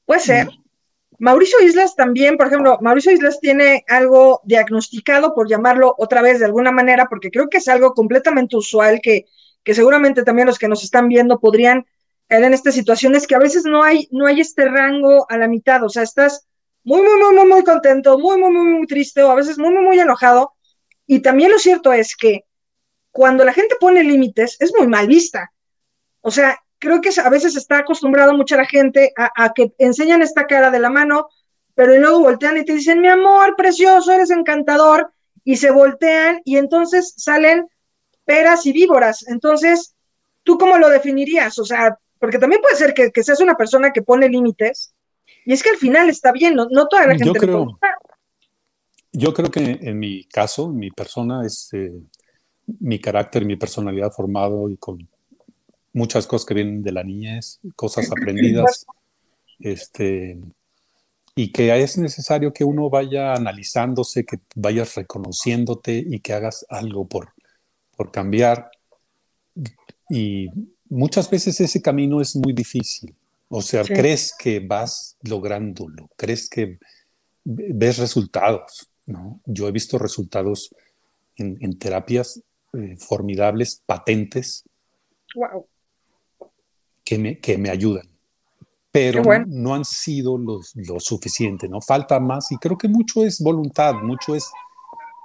Puede 0.05 0.21
ser. 0.21 0.49
Mauricio 1.19 1.61
Islas 1.61 1.95
también, 1.95 2.37
por 2.37 2.47
ejemplo, 2.47 2.79
Mauricio 2.81 3.11
Islas 3.11 3.39
tiene 3.39 3.83
algo 3.87 4.41
diagnosticado, 4.45 5.35
por 5.35 5.47
llamarlo 5.49 5.93
otra 5.97 6.21
vez 6.21 6.39
de 6.39 6.45
alguna 6.45 6.71
manera, 6.71 7.07
porque 7.07 7.29
creo 7.29 7.49
que 7.49 7.57
es 7.57 7.67
algo 7.67 7.93
completamente 7.93 8.55
usual 8.55 9.01
que, 9.03 9.25
que 9.63 9.73
seguramente 9.75 10.23
también 10.23 10.47
los 10.47 10.57
que 10.57 10.69
nos 10.69 10.83
están 10.83 11.09
viendo 11.09 11.39
podrían 11.39 11.85
en 12.29 12.53
estas 12.53 12.75
situaciones 12.75 13.25
que 13.25 13.35
a 13.35 13.39
veces 13.39 13.63
no 13.65 13.83
hay, 13.83 14.07
no 14.11 14.27
hay 14.27 14.39
este 14.39 14.65
rango 14.65 15.25
a 15.29 15.37
la 15.37 15.47
mitad, 15.47 15.83
o 15.83 15.89
sea, 15.89 16.03
estás 16.03 16.47
muy, 16.83 17.01
muy, 17.01 17.17
muy, 17.19 17.35
muy, 17.35 17.47
muy 17.47 17.63
contento, 17.63 18.17
muy, 18.17 18.37
muy, 18.37 18.51
muy, 18.51 18.65
muy 18.65 18.87
triste 18.87 19.23
o 19.23 19.31
a 19.31 19.35
veces 19.35 19.57
muy, 19.57 19.71
muy, 19.71 19.83
muy 19.83 19.99
enojado. 19.99 20.53
Y 21.05 21.21
también 21.21 21.51
lo 21.51 21.59
cierto 21.59 21.91
es 21.91 22.15
que 22.15 22.45
cuando 23.11 23.43
la 23.43 23.53
gente 23.53 23.75
pone 23.79 24.03
límites 24.03 24.57
es 24.59 24.71
muy 24.77 24.87
mal 24.87 25.07
vista. 25.07 25.51
O 26.21 26.31
sea, 26.31 26.57
creo 26.77 27.01
que 27.01 27.09
a 27.19 27.29
veces 27.29 27.55
está 27.55 27.79
acostumbrado 27.79 28.33
mucha 28.33 28.57
la 28.57 28.65
gente 28.65 29.11
a, 29.17 29.29
a, 29.35 29.53
que 29.53 29.73
enseñan 29.77 30.21
esta 30.21 30.45
cara 30.45 30.69
de 30.69 30.79
la 30.79 30.89
mano, 30.89 31.29
pero 31.75 31.97
luego 31.97 32.19
voltean 32.19 32.57
y 32.57 32.65
te 32.65 32.73
dicen, 32.73 33.01
mi 33.01 33.07
amor, 33.07 33.55
precioso, 33.55 34.11
eres 34.11 34.29
encantador, 34.29 35.11
y 35.43 35.57
se 35.57 35.71
voltean 35.71 36.41
y 36.45 36.57
entonces 36.57 37.13
salen 37.17 37.67
peras 38.23 38.65
y 38.65 38.71
víboras. 38.71 39.27
Entonces, 39.27 39.95
¿tú 40.43 40.57
cómo 40.57 40.77
lo 40.77 40.89
definirías? 40.89 41.57
O 41.57 41.65
sea, 41.65 41.97
porque 42.19 42.39
también 42.39 42.61
puede 42.61 42.75
ser 42.75 42.93
que, 42.93 43.11
que 43.11 43.23
seas 43.23 43.39
una 43.39 43.55
persona 43.55 43.91
que 43.91 44.01
pone 44.01 44.29
límites, 44.29 44.93
y 45.45 45.53
es 45.53 45.63
que 45.63 45.69
al 45.69 45.77
final 45.77 46.09
está 46.09 46.31
bien, 46.31 46.55
no, 46.55 46.67
no 46.69 46.87
toda 46.87 47.07
la 47.07 47.13
gente 47.13 47.25
yo 47.25 47.33
creo, 47.33 47.79
yo 49.11 49.33
creo 49.33 49.49
que 49.49 49.79
en 49.81 49.97
mi 49.97 50.25
caso, 50.25 50.65
en 50.65 50.77
mi 50.77 50.91
persona, 50.91 51.45
es 51.45 51.69
eh, 51.73 51.99
mi 52.79 52.99
carácter, 52.99 53.45
mi 53.45 53.55
personalidad 53.55 54.11
formado 54.11 54.69
y 54.69 54.77
con 54.77 55.07
muchas 55.93 56.27
cosas 56.27 56.45
que 56.45 56.53
vienen 56.53 56.83
de 56.83 56.91
la 56.91 57.03
niñez, 57.03 57.59
cosas 57.75 58.07
aprendidas, 58.11 58.85
este, 59.59 60.39
y 61.35 61.51
que 61.51 61.75
es 61.81 61.97
necesario 61.97 62.53
que 62.53 62.63
uno 62.63 62.89
vaya 62.89 63.33
analizándose, 63.33 64.25
que 64.25 64.39
vayas 64.55 64.95
reconociéndote 64.95 66.03
y 66.05 66.19
que 66.19 66.33
hagas 66.33 66.65
algo 66.69 67.07
por, 67.07 67.33
por 67.95 68.11
cambiar. 68.11 68.71
Y 70.09 70.49
muchas 70.89 71.29
veces 71.29 71.59
ese 71.61 71.81
camino 71.81 72.21
es 72.21 72.35
muy 72.35 72.53
difícil. 72.53 73.15
O 73.47 73.61
sea, 73.61 73.83
sí. 73.83 73.93
crees 73.93 74.33
que 74.37 74.59
vas 74.59 75.17
lográndolo, 75.23 76.09
crees 76.15 76.49
que 76.49 76.77
ves 77.43 77.97
resultados, 77.97 78.89
¿no? 79.07 79.41
Yo 79.45 79.67
he 79.67 79.71
visto 79.71 79.97
resultados 79.97 80.73
en, 81.35 81.57
en 81.61 81.79
terapias 81.79 82.41
eh, 82.73 82.95
formidables, 82.97 83.81
patentes, 83.83 84.63
wow. 85.33 85.65
que, 87.03 87.17
me, 87.17 87.39
que 87.39 87.57
me 87.57 87.71
ayudan, 87.71 88.07
pero 88.91 89.23
bueno. 89.23 89.45
no 89.49 89.73
han 89.73 89.83
sido 89.83 90.37
los, 90.37 90.75
lo 90.75 90.99
suficiente, 90.99 91.67
¿no? 91.67 91.81
Falta 91.81 92.19
más 92.19 92.51
y 92.51 92.57
creo 92.57 92.77
que 92.77 92.87
mucho 92.87 93.23
es 93.23 93.39
voluntad, 93.41 93.95
mucho 93.95 94.35
es, 94.35 94.51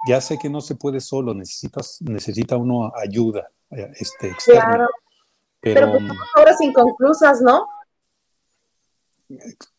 ya 0.07 0.19
sé 0.19 0.39
que 0.39 0.49
no 0.49 0.61
se 0.61 0.73
puede 0.73 0.99
solo, 0.99 1.35
necesitas, 1.35 1.99
necesita 2.01 2.57
uno 2.57 2.91
ayuda 2.95 3.51
este, 3.69 4.29
externa. 4.29 4.61
Claro. 4.61 4.87
Pero, 5.73 5.91
pero 5.91 6.07
pues, 6.07 6.19
obras 6.37 6.61
inconclusas, 6.61 7.41
¿no? 7.41 7.67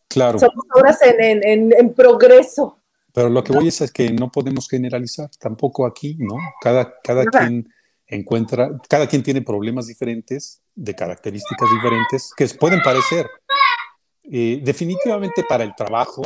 Claro. 0.08 0.38
Somos 0.38 0.64
obras 0.74 1.00
en, 1.02 1.20
en, 1.20 1.46
en, 1.46 1.72
en, 1.78 1.94
progreso. 1.94 2.80
Pero 3.12 3.28
lo 3.28 3.44
que 3.44 3.52
voy 3.52 3.68
es, 3.68 3.80
es 3.80 3.92
que 3.92 4.10
no 4.10 4.28
podemos 4.30 4.68
generalizar, 4.68 5.30
tampoco 5.38 5.86
aquí, 5.86 6.16
¿no? 6.18 6.34
Cada, 6.60 6.92
cada 7.02 7.24
quien 7.24 7.72
encuentra, 8.08 8.70
cada 8.88 9.06
quien 9.06 9.22
tiene 9.22 9.42
problemas 9.42 9.86
diferentes, 9.86 10.60
de 10.74 10.92
características 10.92 11.68
diferentes, 11.70 12.32
que 12.36 12.48
pueden 12.48 12.80
parecer. 12.82 13.30
Eh, 14.24 14.60
definitivamente 14.64 15.44
para 15.48 15.62
el 15.62 15.72
trabajo 15.76 16.22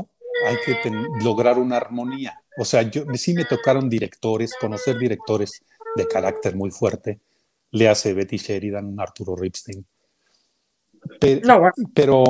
hay 0.46 0.56
que 0.64 0.76
ten, 0.76 1.06
lograr 1.22 1.58
una 1.58 1.76
armonía. 1.76 2.40
O 2.58 2.64
sea, 2.64 2.80
yo 2.80 3.04
sí 3.12 3.34
me 3.34 3.44
tocaron 3.44 3.90
directores, 3.90 4.54
conocer 4.58 4.98
directores 4.98 5.62
de 5.96 6.08
carácter 6.08 6.56
muy 6.56 6.70
fuerte. 6.70 7.20
Le 7.72 7.88
hace 7.88 8.14
Betty 8.14 8.36
Sheridan, 8.36 8.98
Arturo 8.98 9.36
Ripstein. 9.36 9.86
Pero, 11.20 11.40
no, 11.46 11.60
bueno. 11.60 11.74
pero 11.94 12.24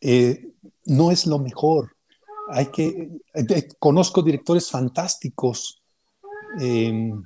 eh, 0.00 0.52
no 0.86 1.10
es 1.10 1.26
lo 1.26 1.38
mejor. 1.38 1.96
hay 2.52 2.66
que, 2.66 3.08
eh, 3.34 3.68
conozco 3.78 4.22
directores 4.22 4.70
fantásticos, 4.70 5.80
em, 6.60 7.22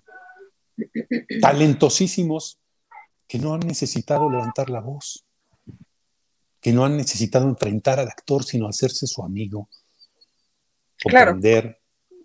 talentosísimos, 1.41 2.59
que 3.27 3.39
no 3.39 3.55
han 3.55 3.61
necesitado 3.61 4.31
levantar 4.31 4.69
la 4.69 4.81
voz, 4.81 5.25
que 6.61 6.73
no 6.73 6.85
han 6.85 6.97
necesitado 6.97 7.49
enfrentar 7.49 8.01
al 8.01 8.09
actor, 8.09 8.45
sino 8.45 8.69
hacerse 8.69 9.07
su 9.07 9.23
amigo, 9.23 9.69
comprender 11.03 11.81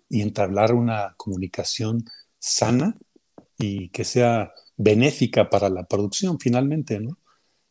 y 0.08 0.22
entablar 0.22 0.74
una 0.74 1.14
comunicación 1.16 2.04
sana 2.38 2.96
y 3.58 3.88
que 3.90 4.04
sea 4.04 4.52
benéfica 4.82 5.50
para 5.50 5.68
la 5.68 5.84
producción 5.84 6.38
finalmente, 6.40 6.98
¿no? 6.98 7.18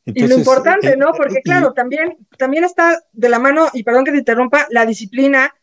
y 0.05 0.27
lo 0.27 0.35
importante, 0.35 0.89
eh, 0.89 0.97
¿no? 0.97 1.11
Porque 1.13 1.41
claro, 1.41 1.73
también, 1.73 2.17
también 2.37 2.63
está 2.63 2.99
de 3.11 3.29
la 3.29 3.37
mano, 3.37 3.69
y 3.73 3.83
perdón 3.83 4.05
que 4.05 4.11
te 4.11 4.17
interrumpa, 4.17 4.67
la 4.69 4.85
disciplina, 4.85 5.53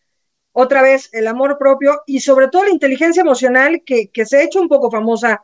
otra 0.53 0.83
vez 0.83 1.09
el 1.13 1.27
amor 1.27 1.57
propio 1.59 2.03
y 2.07 2.21
sobre 2.21 2.49
todo 2.49 2.65
la 2.65 2.71
inteligencia 2.71 3.21
emocional 3.21 3.83
que, 3.85 4.09
que 4.11 4.25
se 4.25 4.39
ha 4.39 4.43
hecho 4.43 4.61
un 4.61 4.69
poco 4.69 4.91
famosa 4.91 5.43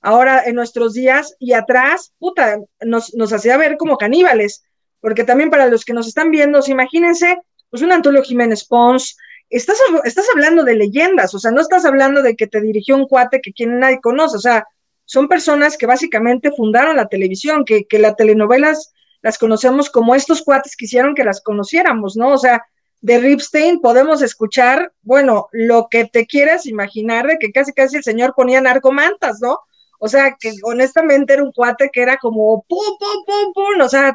ahora 0.00 0.44
en 0.44 0.54
nuestros 0.54 0.94
días 0.94 1.34
y 1.38 1.52
atrás, 1.52 2.12
puta, 2.18 2.58
nos, 2.80 3.14
nos 3.14 3.32
hacía 3.32 3.56
ver 3.56 3.76
como 3.76 3.98
caníbales, 3.98 4.64
porque 5.00 5.24
también 5.24 5.50
para 5.50 5.66
los 5.66 5.84
que 5.84 5.92
nos 5.92 6.06
están 6.06 6.30
viendo, 6.30 6.60
imagínense, 6.66 7.38
pues 7.70 7.82
un 7.82 7.92
Antonio 7.92 8.22
Jiménez 8.22 8.64
Pons, 8.64 9.16
estás, 9.50 9.78
estás 10.04 10.26
hablando 10.32 10.64
de 10.64 10.74
leyendas, 10.74 11.34
o 11.34 11.38
sea, 11.38 11.50
no 11.50 11.60
estás 11.60 11.84
hablando 11.84 12.22
de 12.22 12.34
que 12.34 12.46
te 12.46 12.60
dirigió 12.60 12.96
un 12.96 13.06
cuate 13.06 13.40
que 13.40 13.52
quien 13.52 13.78
nadie 13.78 14.00
conoce, 14.00 14.36
o 14.36 14.40
sea, 14.40 14.66
son 15.06 15.28
personas 15.28 15.78
que 15.78 15.86
básicamente 15.86 16.52
fundaron 16.52 16.96
la 16.96 17.08
televisión, 17.08 17.64
que, 17.64 17.86
que 17.86 17.98
las 17.98 18.16
telenovelas 18.16 18.92
las 19.22 19.38
conocemos 19.38 19.88
como 19.90 20.14
estos 20.14 20.42
cuates 20.42 20.76
quisieron 20.76 21.14
que 21.14 21.24
las 21.24 21.40
conociéramos, 21.40 22.16
¿no? 22.16 22.32
O 22.32 22.38
sea, 22.38 22.64
de 23.00 23.18
Ripstein 23.18 23.80
podemos 23.80 24.22
escuchar, 24.22 24.92
bueno, 25.02 25.48
lo 25.52 25.88
que 25.90 26.04
te 26.04 26.26
quieras 26.26 26.66
imaginar 26.66 27.26
de 27.26 27.38
que 27.38 27.52
casi 27.52 27.72
casi 27.72 27.96
el 27.96 28.04
señor 28.04 28.34
ponía 28.36 28.60
narcomantas, 28.60 29.40
¿no? 29.40 29.60
O 29.98 30.08
sea, 30.08 30.36
que 30.38 30.52
honestamente 30.62 31.32
era 31.32 31.42
un 31.42 31.52
cuate 31.52 31.90
que 31.92 32.02
era 32.02 32.18
como 32.18 32.64
pum, 32.68 32.84
pum, 32.98 33.24
pum, 33.24 33.52
pum, 33.54 33.80
o 33.80 33.88
sea, 33.88 34.14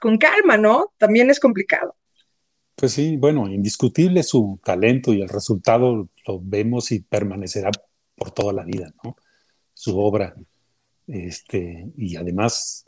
con 0.00 0.18
calma, 0.18 0.56
¿no? 0.56 0.92
También 0.98 1.30
es 1.30 1.38
complicado. 1.38 1.94
Pues 2.74 2.92
sí, 2.92 3.16
bueno, 3.16 3.48
indiscutible 3.48 4.22
su 4.22 4.58
talento 4.64 5.12
y 5.12 5.20
el 5.20 5.28
resultado 5.28 6.08
lo 6.26 6.40
vemos 6.42 6.90
y 6.90 7.00
permanecerá 7.00 7.70
por 8.16 8.30
toda 8.30 8.52
la 8.52 8.64
vida, 8.64 8.92
¿no? 9.04 9.16
Su 9.82 9.98
obra. 9.98 10.36
Este, 11.08 11.88
y 11.96 12.14
además, 12.14 12.84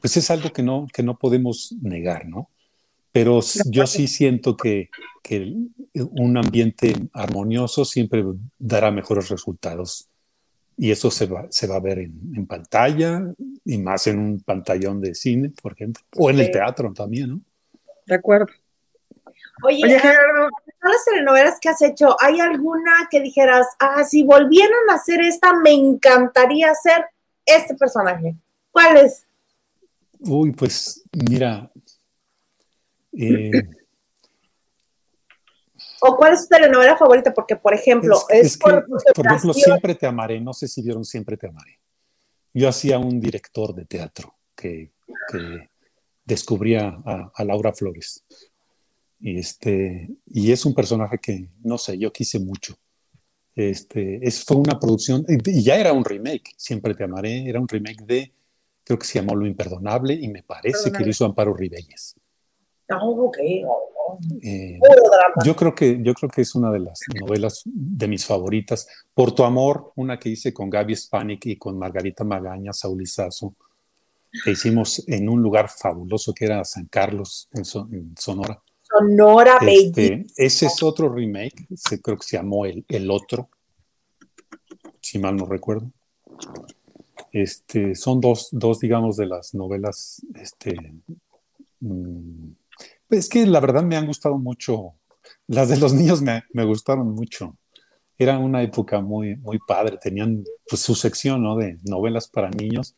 pues 0.00 0.16
es 0.16 0.30
algo 0.30 0.50
que 0.50 0.62
no, 0.62 0.86
que 0.90 1.02
no 1.02 1.18
podemos 1.18 1.74
negar, 1.82 2.26
¿no? 2.26 2.48
Pero 3.12 3.40
yo 3.66 3.86
sí 3.86 4.08
siento 4.08 4.56
que, 4.56 4.88
que 5.22 5.54
un 5.92 6.38
ambiente 6.38 6.94
armonioso 7.12 7.84
siempre 7.84 8.24
dará 8.58 8.90
mejores 8.90 9.28
resultados 9.28 10.08
y 10.78 10.90
eso 10.90 11.10
se 11.10 11.26
va, 11.26 11.48
se 11.50 11.66
va 11.66 11.76
a 11.76 11.80
ver 11.80 11.98
en, 11.98 12.46
pantalla 12.46 13.22
y 13.66 13.76
más 13.76 14.06
en 14.06 14.18
un 14.18 14.40
pantallón 14.40 15.02
de 15.02 15.14
cine, 15.14 15.52
por 15.62 15.72
ejemplo, 15.72 16.02
o 16.16 16.30
en 16.30 16.40
el 16.40 16.50
teatro 16.50 16.94
también, 16.94 17.28
¿no? 17.28 17.40
De 18.06 18.14
acuerdo. 18.14 18.46
Oye, 19.62 19.84
Oye 19.84 20.00
Gerardo, 20.00 20.48
las 20.88 21.04
telenovelas 21.04 21.58
que 21.60 21.68
has 21.68 21.82
hecho, 21.82 22.16
¿hay 22.20 22.40
alguna 22.40 23.08
que 23.10 23.20
dijeras, 23.20 23.66
ah, 23.78 24.04
si 24.04 24.24
volvieran 24.24 24.90
a 24.90 24.94
hacer 24.94 25.20
esta, 25.20 25.54
me 25.54 25.72
encantaría 25.72 26.70
hacer 26.70 27.06
este 27.44 27.74
personaje? 27.74 28.34
¿Cuál 28.70 28.96
es? 28.98 29.26
Uy, 30.20 30.52
pues 30.52 31.02
mira, 31.12 31.70
eh, 33.12 33.50
¿O 36.06 36.16
cuál 36.16 36.34
es 36.34 36.42
tu 36.42 36.48
telenovela 36.48 36.96
favorita? 36.96 37.32
Porque, 37.32 37.56
por 37.56 37.72
ejemplo, 37.72 38.20
es, 38.28 38.58
por, 38.58 38.84
ejemplo, 39.16 39.54
Siempre 39.54 39.94
te 39.94 40.06
amaré, 40.06 40.38
no 40.38 40.52
sé 40.52 40.68
si 40.68 40.82
vieron 40.82 41.04
Siempre 41.04 41.38
te 41.38 41.48
amaré. 41.48 41.80
Yo 42.52 42.68
hacía 42.68 42.98
un 42.98 43.18
director 43.18 43.74
de 43.74 43.86
teatro 43.86 44.36
que, 44.54 44.92
descubría 46.24 47.02
a, 47.04 47.44
Laura 47.44 47.72
Flores. 47.72 48.22
Y, 49.20 49.38
este, 49.38 50.10
y 50.26 50.52
es 50.52 50.64
un 50.64 50.74
personaje 50.74 51.18
que, 51.18 51.48
no 51.62 51.78
sé, 51.78 51.98
yo 51.98 52.12
quise 52.12 52.38
mucho. 52.38 52.76
Este, 53.54 54.26
es, 54.26 54.44
fue 54.44 54.56
una 54.56 54.78
producción, 54.78 55.24
y 55.28 55.62
ya 55.62 55.76
era 55.76 55.92
un 55.92 56.04
remake, 56.04 56.54
Siempre 56.56 56.94
te 56.94 57.04
amaré, 57.04 57.48
era 57.48 57.60
un 57.60 57.68
remake 57.68 58.04
de, 58.04 58.32
creo 58.82 58.98
que 58.98 59.06
se 59.06 59.20
llamó 59.20 59.36
Lo 59.36 59.46
Imperdonable, 59.46 60.14
y 60.14 60.28
me 60.28 60.42
parece 60.42 60.90
que 60.90 61.04
lo 61.04 61.10
hizo 61.10 61.24
Amparo 61.24 61.54
Ribelles. 61.54 62.16
Oh, 62.90 63.26
ok. 63.26 63.38
Eh, 64.42 64.78
yo 65.44 65.56
creo 65.56 65.74
que 65.74 66.00
yo 66.02 66.14
creo 66.14 66.30
que 66.30 66.42
es 66.42 66.54
una 66.54 66.70
de 66.70 66.80
las 66.80 67.00
novelas 67.20 67.62
de 67.64 68.08
mis 68.08 68.26
favoritas. 68.26 68.86
Por 69.14 69.32
tu 69.32 69.44
amor, 69.44 69.92
una 69.96 70.18
que 70.18 70.28
hice 70.28 70.52
con 70.52 70.70
Gaby 70.70 70.94
Spanik 70.94 71.46
y 71.46 71.56
con 71.56 71.78
Margarita 71.78 72.24
Magaña, 72.24 72.72
Saulizazo, 72.72 73.54
que 74.44 74.52
hicimos 74.52 75.02
en 75.08 75.28
un 75.28 75.42
lugar 75.42 75.68
fabuloso 75.68 76.34
que 76.34 76.44
era 76.46 76.64
San 76.64 76.86
Carlos, 76.86 77.48
en, 77.52 77.64
Sonora. 78.16 78.62
Sonora, 78.96 79.58
este, 79.66 80.26
Ese 80.36 80.66
es 80.66 80.82
otro 80.82 81.08
remake, 81.08 81.66
creo 82.02 82.16
que 82.16 82.26
se 82.26 82.36
llamó 82.36 82.64
El, 82.64 82.84
el 82.88 83.10
Otro, 83.10 83.48
si 85.00 85.18
mal 85.18 85.36
no 85.36 85.46
recuerdo. 85.46 85.90
Este, 87.32 87.94
son 87.94 88.20
dos, 88.20 88.48
dos, 88.52 88.78
digamos, 88.78 89.16
de 89.16 89.26
las 89.26 89.54
novelas 89.54 90.24
este, 90.34 90.94
mm, 91.80 92.52
es 93.10 93.28
que 93.28 93.46
la 93.46 93.60
verdad 93.60 93.82
me 93.82 93.96
han 93.96 94.06
gustado 94.06 94.38
mucho. 94.38 94.94
Las 95.46 95.68
de 95.68 95.76
los 95.76 95.92
niños 95.92 96.22
me, 96.22 96.64
gustaron 96.64 97.14
mucho. 97.14 97.56
Era 98.18 98.38
una 98.38 98.62
época 98.62 99.00
muy, 99.00 99.36
muy 99.36 99.58
padre. 99.66 99.98
Tenían 100.00 100.44
pues, 100.68 100.82
su 100.82 100.94
sección 100.94 101.42
¿no? 101.42 101.56
de 101.56 101.78
novelas 101.84 102.28
para 102.28 102.50
niños. 102.50 102.94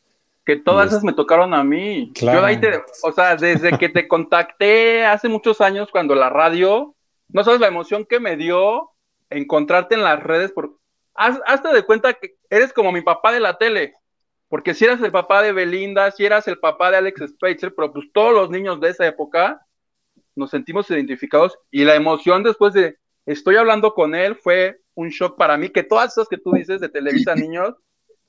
Que 0.47 0.55
todas 0.55 0.87
esas 0.87 1.03
me 1.03 1.11
tocaron 1.11 1.53
a 1.53 1.61
mí. 1.61 2.13
Claro. 2.15 2.39
Yo 2.39 2.45
ahí 2.45 2.57
te, 2.57 2.81
o 3.03 3.11
sea, 3.11 3.35
desde 3.35 3.77
que 3.77 3.89
te 3.89 4.07
contacté 4.07 5.03
hace 5.03 5.27
muchos 5.27 5.59
años 5.59 5.89
cuando 5.91 6.15
la 6.15 6.29
radio, 6.29 6.95
no 7.27 7.43
sabes 7.43 7.59
la 7.59 7.67
emoción 7.67 8.05
que 8.05 8.21
me 8.21 8.37
dio 8.37 8.91
encontrarte 9.29 9.95
en 9.95 10.03
las 10.03 10.23
redes. 10.23 10.53
Por, 10.53 10.77
hazte 11.13 11.73
de 11.73 11.83
cuenta 11.83 12.13
que 12.13 12.37
eres 12.49 12.71
como 12.71 12.93
mi 12.93 13.01
papá 13.01 13.33
de 13.33 13.41
la 13.41 13.57
tele. 13.57 13.95
Porque 14.47 14.73
si 14.73 14.85
eras 14.85 15.01
el 15.01 15.11
papá 15.11 15.41
de 15.41 15.51
Belinda, 15.51 16.11
si 16.11 16.25
eras 16.25 16.47
el 16.47 16.59
papá 16.59 16.91
de 16.91 16.97
Alex 16.97 17.25
Spacer, 17.27 17.73
pero 17.75 17.91
pues 17.91 18.05
todos 18.13 18.33
los 18.33 18.49
niños 18.49 18.79
de 18.79 18.87
esa 18.87 19.05
época 19.05 19.59
nos 20.33 20.51
sentimos 20.51 20.89
identificados 20.89 21.59
y 21.71 21.83
la 21.83 21.95
emoción 21.95 22.41
después 22.41 22.73
de 22.73 22.95
estoy 23.25 23.57
hablando 23.57 23.93
con 23.93 24.15
él 24.15 24.37
fue 24.37 24.79
un 24.95 25.09
shock 25.09 25.35
para 25.37 25.57
mí, 25.57 25.67
que 25.71 25.83
todas 25.83 26.13
esas 26.13 26.29
que 26.29 26.37
tú 26.37 26.53
dices 26.53 26.79
de 26.79 26.87
Televisa 26.87 27.35
Niños, 27.35 27.75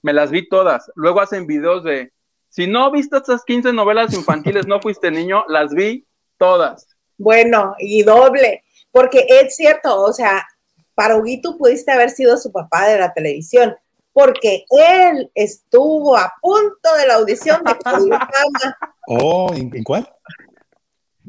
me 0.03 0.13
las 0.13 0.31
vi 0.31 0.49
todas. 0.49 0.91
Luego 0.95 1.21
hacen 1.21 1.47
videos 1.47 1.85
de, 1.85 2.13
si 2.49 2.67
no 2.67 2.91
viste 2.91 3.17
estas 3.17 3.45
15 3.45 3.73
novelas 3.73 4.15
infantiles, 4.15 4.67
no 4.67 4.81
fuiste 4.81 5.11
niño, 5.11 5.45
las 5.49 5.73
vi 5.73 6.07
todas. 6.39 6.89
Bueno, 7.17 7.75
y 7.79 8.03
doble, 8.03 8.65
porque 8.91 9.27
es 9.29 9.57
cierto, 9.57 10.01
o 10.01 10.13
sea, 10.13 10.47
para 10.95 11.17
Huguito 11.17 11.57
pudiste 11.57 11.93
haber 11.93 12.11
sido 12.11 12.37
su 12.37 12.53
papá 12.53 12.89
de 12.89 12.99
la 12.99 13.13
televisión, 13.13 13.77
porque 14.13 14.65
él 14.71 15.31
estuvo 15.35 16.17
a 16.17 16.33
punto 16.41 16.95
de 16.97 17.07
la 17.07 17.15
audición 17.15 17.63
de 17.65 17.77
Oh, 19.07 19.53
¿en 19.55 19.85
cuál? 19.85 20.09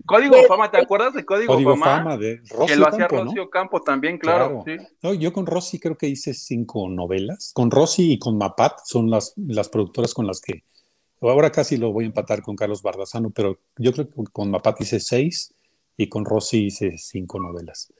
Código 0.05 0.35
Fama, 0.47 0.71
¿te 0.71 0.77
acuerdas 0.77 1.13
de 1.13 1.25
Código, 1.25 1.53
Código 1.53 1.77
Fama? 1.77 2.17
de 2.17 2.41
Rosy 2.49 2.73
Que 2.73 2.75
lo 2.75 2.87
hacía 2.87 3.07
Rocío 3.07 3.49
Campo 3.49 3.81
también, 3.81 4.17
claro. 4.17 4.63
yo 5.17 5.33
con 5.33 5.45
Rosy 5.45 5.79
creo 5.79 5.97
que 5.97 6.07
hice 6.07 6.33
cinco 6.33 6.89
novelas. 6.89 7.51
Con 7.53 7.71
Rosy 7.71 8.13
y 8.13 8.19
con 8.19 8.37
Mapat 8.37 8.79
son 8.85 9.09
las, 9.09 9.33
las 9.35 9.69
productoras 9.69 10.13
con 10.13 10.27
las 10.27 10.41
que. 10.41 10.63
Ahora 11.21 11.51
casi 11.51 11.77
lo 11.77 11.91
voy 11.91 12.05
a 12.05 12.07
empatar 12.07 12.41
con 12.41 12.55
Carlos 12.55 12.81
Bardazano, 12.81 13.29
pero 13.31 13.59
yo 13.77 13.91
creo 13.91 14.09
que 14.09 14.23
con 14.31 14.51
Mapat 14.51 14.81
hice 14.81 14.99
seis 14.99 15.53
y 15.97 16.07
con 16.07 16.23
Rosy 16.23 16.67
hice 16.67 16.97
cinco 16.97 17.39
novelas. 17.39 17.91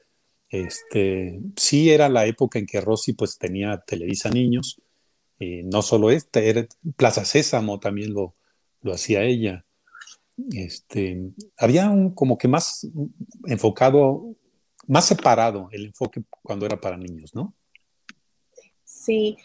Este, 0.48 1.40
sí 1.56 1.90
era 1.90 2.08
la 2.08 2.26
época 2.26 2.58
en 2.58 2.66
que 2.66 2.80
Rosy 2.80 3.12
pues 3.12 3.38
tenía 3.38 3.78
Televisa 3.86 4.30
Niños, 4.30 4.80
y 5.38 5.62
no 5.62 5.82
solo 5.82 6.10
este, 6.10 6.48
era 6.48 6.66
Plaza 6.96 7.24
Sésamo 7.24 7.78
también 7.78 8.12
lo, 8.12 8.34
lo 8.82 8.92
hacía 8.92 9.22
ella 9.22 9.64
este, 10.52 11.30
había 11.58 11.88
un 11.90 12.14
como 12.14 12.38
que 12.38 12.48
más 12.48 12.86
enfocado, 13.46 14.34
más 14.86 15.06
separado 15.06 15.68
el 15.72 15.86
enfoque 15.86 16.22
cuando 16.42 16.66
era 16.66 16.80
para 16.80 16.96
niños, 16.96 17.34
¿no? 17.34 17.54
Sí. 18.84 19.36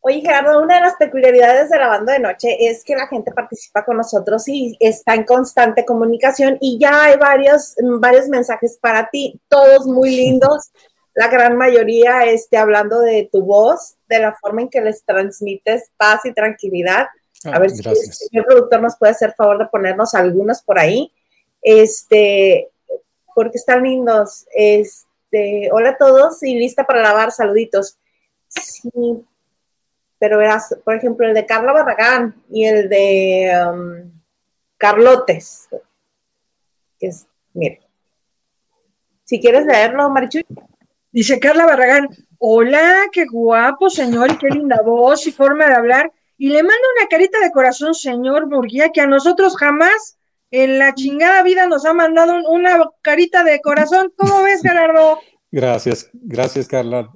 Oye, 0.00 0.20
Gerardo, 0.20 0.62
una 0.62 0.76
de 0.76 0.80
las 0.82 0.94
peculiaridades 0.94 1.70
de 1.70 1.78
la 1.78 1.88
banda 1.88 2.12
de 2.12 2.20
noche 2.20 2.68
es 2.68 2.84
que 2.84 2.94
la 2.94 3.08
gente 3.08 3.32
participa 3.32 3.84
con 3.84 3.96
nosotros 3.96 4.48
y 4.48 4.76
está 4.78 5.14
en 5.14 5.24
constante 5.24 5.84
comunicación 5.84 6.56
y 6.60 6.78
ya 6.78 7.04
hay 7.04 7.16
varios, 7.16 7.74
varios 8.00 8.28
mensajes 8.28 8.78
para 8.80 9.10
ti, 9.10 9.40
todos 9.48 9.86
muy 9.86 10.10
lindos, 10.10 10.70
la 11.14 11.28
gran 11.28 11.56
mayoría 11.56 12.24
este, 12.24 12.56
hablando 12.56 13.00
de 13.00 13.28
tu 13.30 13.42
voz, 13.42 13.96
de 14.08 14.20
la 14.20 14.34
forma 14.34 14.62
en 14.62 14.68
que 14.68 14.80
les 14.80 15.04
transmites 15.04 15.90
paz 15.96 16.24
y 16.24 16.32
tranquilidad 16.32 17.08
a 17.44 17.58
ver 17.58 17.70
si 17.70 17.88
el 17.88 17.96
señor 17.96 18.46
productor 18.46 18.82
nos 18.82 18.96
puede 18.96 19.12
hacer 19.12 19.34
favor 19.34 19.58
de 19.58 19.66
ponernos 19.66 20.14
algunos 20.14 20.62
por 20.62 20.78
ahí. 20.78 21.12
Este, 21.62 22.68
porque 23.34 23.58
están 23.58 23.82
lindos. 23.82 24.46
Este, 24.54 25.70
hola 25.72 25.90
a 25.90 25.96
todos 25.96 26.42
y 26.42 26.58
lista 26.58 26.84
para 26.84 27.02
lavar, 27.02 27.30
saluditos. 27.30 27.98
Sí, 28.48 28.90
pero 30.18 30.38
verás, 30.38 30.76
por 30.84 30.94
ejemplo, 30.94 31.26
el 31.26 31.34
de 31.34 31.46
Carla 31.46 31.72
Barragán 31.72 32.42
y 32.50 32.64
el 32.64 32.88
de 32.88 33.52
um, 33.70 34.10
Carlotes, 34.76 35.68
que 36.98 37.08
es, 37.08 37.26
mira. 37.52 37.78
Si 39.24 39.40
quieres 39.40 39.66
leerlo, 39.66 40.08
Marichuy. 40.10 40.44
Dice 41.12 41.38
Carla 41.38 41.66
Barragán, 41.66 42.08
hola, 42.38 43.04
qué 43.12 43.26
guapo, 43.26 43.90
señor, 43.90 44.32
y 44.32 44.38
qué 44.38 44.48
linda 44.48 44.80
voz 44.84 45.26
y 45.26 45.32
forma 45.32 45.66
de 45.66 45.74
hablar. 45.74 46.12
Y 46.38 46.50
le 46.50 46.62
manda 46.62 46.76
una 46.96 47.08
carita 47.08 47.40
de 47.40 47.50
corazón, 47.50 47.94
señor 47.94 48.46
Murguía, 48.46 48.90
que 48.90 49.00
a 49.00 49.06
nosotros 49.06 49.56
jamás 49.56 50.18
en 50.50 50.78
la 50.78 50.94
chingada 50.94 51.42
vida 51.42 51.66
nos 51.66 51.84
ha 51.84 51.92
mandado 51.92 52.40
una 52.48 52.78
carita 53.02 53.42
de 53.42 53.60
corazón. 53.60 54.12
¿Cómo 54.16 54.44
ves, 54.44 54.62
Gerardo? 54.62 55.18
Gracias, 55.50 56.10
gracias, 56.12 56.68
Carla. 56.68 57.10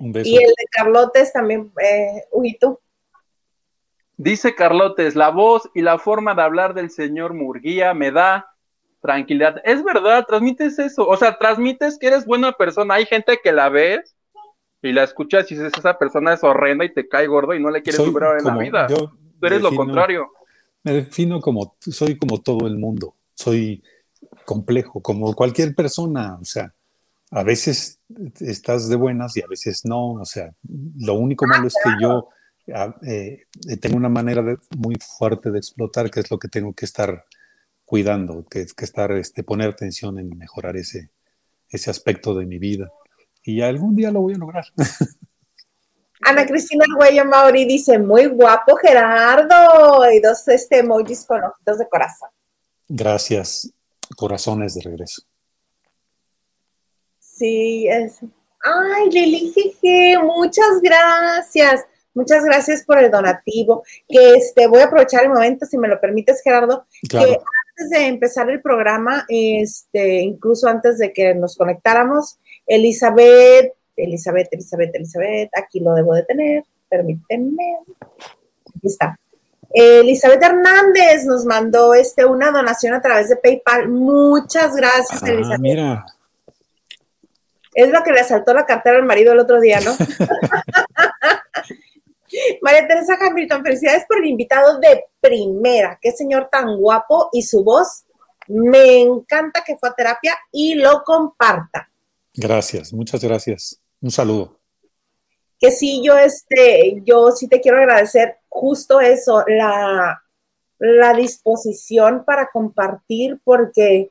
Un 0.00 0.10
beso. 0.10 0.28
Y 0.28 0.34
el 0.34 0.48
de 0.48 0.66
Carlotes 0.72 1.32
también, 1.32 1.72
eh, 1.80 2.24
Huguito. 2.32 2.80
Dice 4.16 4.56
Carlotes, 4.56 5.14
la 5.14 5.28
voz 5.28 5.70
y 5.72 5.80
la 5.80 5.98
forma 5.98 6.34
de 6.34 6.42
hablar 6.42 6.74
del 6.74 6.90
señor 6.90 7.32
Murguía 7.32 7.94
me 7.94 8.10
da 8.10 8.52
tranquilidad. 9.00 9.62
Es 9.64 9.84
verdad, 9.84 10.24
transmites 10.26 10.80
eso. 10.80 11.06
O 11.06 11.16
sea, 11.16 11.38
transmites 11.38 11.96
que 11.96 12.08
eres 12.08 12.26
buena 12.26 12.50
persona. 12.52 12.94
Hay 12.94 13.06
gente 13.06 13.38
que 13.40 13.52
la 13.52 13.68
ves 13.68 14.13
y 14.88 14.92
la 14.92 15.04
escuchas 15.04 15.50
y 15.50 15.54
dices, 15.54 15.72
esa 15.76 15.98
persona 15.98 16.34
es 16.34 16.44
horrenda 16.44 16.84
y 16.84 16.92
te 16.92 17.08
cae 17.08 17.26
gordo 17.26 17.54
y 17.54 17.60
no 17.60 17.70
le 17.70 17.82
quieres 17.82 17.96
Soy 17.96 18.06
superar 18.06 18.38
en 18.38 18.44
la 18.44 18.56
vida. 18.56 18.86
yo 18.88 19.12
Tú 19.40 19.46
eres 19.46 19.62
lo 19.62 19.74
contrario. 19.74 20.30
Me 20.82 20.92
defino 20.92 21.40
como, 21.40 21.76
soy 21.80 22.16
como 22.18 22.40
todo 22.40 22.66
el 22.66 22.78
mundo, 22.78 23.14
soy 23.34 23.82
complejo, 24.44 25.00
como 25.00 25.34
cualquier 25.34 25.74
persona, 25.74 26.36
o 26.40 26.44
sea, 26.44 26.72
a 27.30 27.42
veces 27.42 27.98
estás 28.40 28.88
de 28.88 28.96
buenas 28.96 29.36
y 29.36 29.42
a 29.42 29.46
veces 29.46 29.82
no, 29.84 30.12
o 30.12 30.24
sea, 30.24 30.52
lo 30.98 31.14
único 31.14 31.46
malo 31.46 31.66
es 31.66 31.74
que 31.82 31.90
yo 32.00 32.28
ah, 32.74 32.94
eh, 33.06 33.44
tengo 33.80 33.96
una 33.96 34.08
manera 34.08 34.42
de- 34.42 34.58
muy 34.76 34.96
fuerte 35.18 35.50
de 35.50 35.58
explotar, 35.58 36.10
que 36.10 36.20
es 36.20 36.30
lo 36.30 36.38
que 36.38 36.48
tengo 36.48 36.74
que 36.74 36.84
estar 36.84 37.24
cuidando, 37.84 38.44
que 38.48 38.60
es 38.60 38.74
que 38.74 38.84
estar, 38.84 39.10
este, 39.12 39.42
poner 39.42 39.70
atención 39.70 40.18
en 40.18 40.36
mejorar 40.36 40.76
ese, 40.76 41.10
ese 41.70 41.90
aspecto 41.90 42.34
de 42.34 42.46
mi 42.46 42.58
vida. 42.58 42.90
Y 43.44 43.60
algún 43.60 43.94
día 43.94 44.10
lo 44.10 44.22
voy 44.22 44.34
a 44.34 44.38
lograr. 44.38 44.64
Ana 46.22 46.46
Cristina 46.46 46.84
Arguello 46.90 47.26
Mauri 47.26 47.66
dice, 47.66 47.98
muy 47.98 48.26
guapo 48.26 48.76
Gerardo. 48.76 50.10
Y 50.10 50.20
dos 50.20 50.48
este, 50.48 50.78
emojis 50.78 51.24
con 51.26 51.44
ojitos 51.44 51.78
de 51.78 51.88
corazón. 51.88 52.30
Gracias, 52.88 53.70
corazones 54.16 54.74
de 54.74 54.82
regreso. 54.82 55.22
Sí, 57.18 57.86
es. 57.88 58.20
Ay, 58.62 59.10
Lili, 59.10 59.52
jeje, 59.52 60.18
muchas 60.22 60.80
gracias. 60.82 61.84
Muchas 62.14 62.44
gracias 62.44 62.84
por 62.84 62.98
el 62.98 63.10
donativo. 63.10 63.82
Que 64.08 64.34
este, 64.34 64.66
voy 64.66 64.80
a 64.80 64.84
aprovechar 64.84 65.24
el 65.24 65.30
momento, 65.30 65.66
si 65.66 65.76
me 65.76 65.88
lo 65.88 66.00
permites, 66.00 66.40
Gerardo, 66.42 66.86
Claro. 67.08 67.26
que 67.26 67.32
antes 67.32 67.90
de 67.90 68.06
empezar 68.06 68.48
el 68.48 68.62
programa, 68.62 69.26
este, 69.28 70.20
incluso 70.20 70.68
antes 70.68 70.98
de 70.98 71.12
que 71.12 71.34
nos 71.34 71.56
conectáramos, 71.56 72.38
Elizabeth, 72.66 73.72
Elizabeth, 73.96 74.48
Elizabeth, 74.52 74.94
Elizabeth, 74.94 75.50
aquí 75.56 75.80
lo 75.80 75.94
debo 75.94 76.14
de 76.14 76.24
tener, 76.24 76.64
permítanme. 76.88 77.78
Aquí 78.76 78.86
está. 78.86 79.18
Elizabeth 79.76 80.42
Hernández 80.42 81.24
nos 81.24 81.44
mandó 81.44 81.94
este, 81.94 82.24
una 82.24 82.50
donación 82.50 82.94
a 82.94 83.02
través 83.02 83.28
de 83.28 83.36
PayPal. 83.36 83.88
Muchas 83.88 84.74
gracias, 84.76 85.22
Ah, 85.22 85.28
Elizabeth. 85.30 85.60
mira, 85.60 86.06
Es 87.74 87.90
lo 87.90 88.02
que 88.04 88.12
le 88.12 88.20
asaltó 88.20 88.54
la 88.54 88.66
cartera 88.66 88.96
al 88.98 89.04
marido 89.04 89.32
el 89.32 89.40
otro 89.40 89.60
día, 89.60 89.80
¿no? 89.80 89.96
María 92.62 92.86
Teresa 92.88 93.16
Hamilton, 93.20 93.62
felicidades 93.62 94.04
por 94.08 94.18
el 94.18 94.26
invitado 94.26 94.78
de 94.80 95.04
primera. 95.20 95.98
Qué 96.00 96.10
señor 96.12 96.48
tan 96.50 96.76
guapo 96.76 97.28
y 97.32 97.42
su 97.42 97.62
voz. 97.62 98.04
Me 98.48 99.00
encanta 99.00 99.62
que 99.64 99.76
fue 99.76 99.88
a 99.88 99.94
terapia 99.94 100.36
y 100.52 100.74
lo 100.74 101.02
comparta. 101.04 101.88
Gracias, 102.34 102.92
muchas 102.92 103.22
gracias. 103.22 103.80
Un 104.00 104.10
saludo. 104.10 104.60
Que 105.58 105.70
sí, 105.70 106.02
yo 106.04 106.16
este, 106.18 107.02
yo 107.04 107.30
sí 107.30 107.48
te 107.48 107.60
quiero 107.60 107.78
agradecer 107.78 108.36
justo 108.48 109.00
eso, 109.00 109.44
la, 109.46 110.20
disposición 111.16 112.24
para 112.24 112.50
compartir, 112.52 113.40
porque 113.42 114.10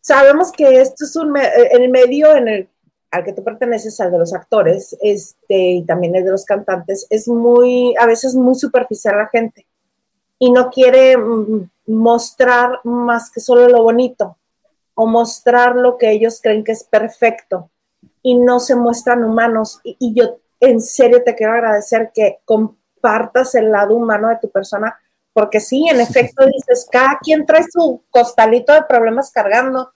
sabemos 0.00 0.52
que 0.52 0.80
esto 0.80 1.04
es 1.04 1.16
un 1.16 1.32
me- 1.32 1.50
el 1.72 1.88
medio 1.88 2.36
en 2.36 2.48
el 2.48 2.68
al 3.10 3.24
que 3.24 3.32
tú 3.32 3.42
perteneces, 3.42 3.98
al 4.00 4.12
de 4.12 4.18
los 4.18 4.34
actores, 4.34 4.96
este, 5.00 5.56
y 5.56 5.84
también 5.84 6.14
el 6.14 6.24
de 6.24 6.30
los 6.30 6.44
cantantes, 6.44 7.06
es 7.08 7.28
muy, 7.28 7.94
a 7.98 8.06
veces 8.06 8.34
muy 8.34 8.54
superficial 8.54 9.16
la 9.16 9.28
gente 9.28 9.66
y 10.38 10.50
no 10.50 10.70
quiere 10.70 11.16
mm, 11.16 11.70
mostrar 11.86 12.80
más 12.84 13.30
que 13.30 13.40
solo 13.40 13.68
lo 13.68 13.82
bonito 13.82 14.36
o 14.96 15.06
mostrar 15.06 15.76
lo 15.76 15.98
que 15.98 16.10
ellos 16.10 16.40
creen 16.42 16.64
que 16.64 16.72
es 16.72 16.82
perfecto 16.82 17.70
y 18.22 18.34
no 18.34 18.58
se 18.58 18.74
muestran 18.74 19.22
humanos. 19.22 19.80
Y, 19.84 19.96
y 20.00 20.14
yo 20.14 20.38
en 20.58 20.80
serio 20.80 21.22
te 21.22 21.34
quiero 21.34 21.52
agradecer 21.52 22.10
que 22.14 22.38
compartas 22.44 23.54
el 23.54 23.70
lado 23.70 23.94
humano 23.94 24.28
de 24.28 24.38
tu 24.40 24.50
persona, 24.50 24.98
porque 25.32 25.60
sí, 25.60 25.86
en 25.88 26.00
efecto 26.00 26.46
dices, 26.46 26.88
cada 26.90 27.18
quien 27.22 27.44
trae 27.44 27.64
su 27.70 28.02
costalito 28.10 28.72
de 28.72 28.84
problemas 28.88 29.30
cargando 29.30 29.92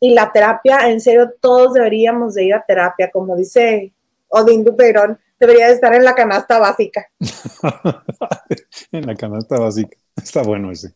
y 0.00 0.14
la 0.14 0.32
terapia, 0.32 0.88
en 0.88 1.00
serio, 1.00 1.34
todos 1.40 1.74
deberíamos 1.74 2.34
de 2.34 2.44
ir 2.44 2.54
a 2.54 2.64
terapia, 2.64 3.10
como 3.10 3.36
dice 3.36 3.92
Odín 4.28 4.64
Duperón, 4.64 5.18
debería 5.38 5.66
de 5.66 5.74
estar 5.74 5.94
en 5.94 6.04
la 6.04 6.14
canasta 6.14 6.58
básica. 6.58 7.06
en 8.92 9.06
la 9.06 9.14
canasta 9.14 9.58
básica. 9.58 9.96
Está 10.16 10.42
bueno 10.42 10.70
ese. 10.70 10.94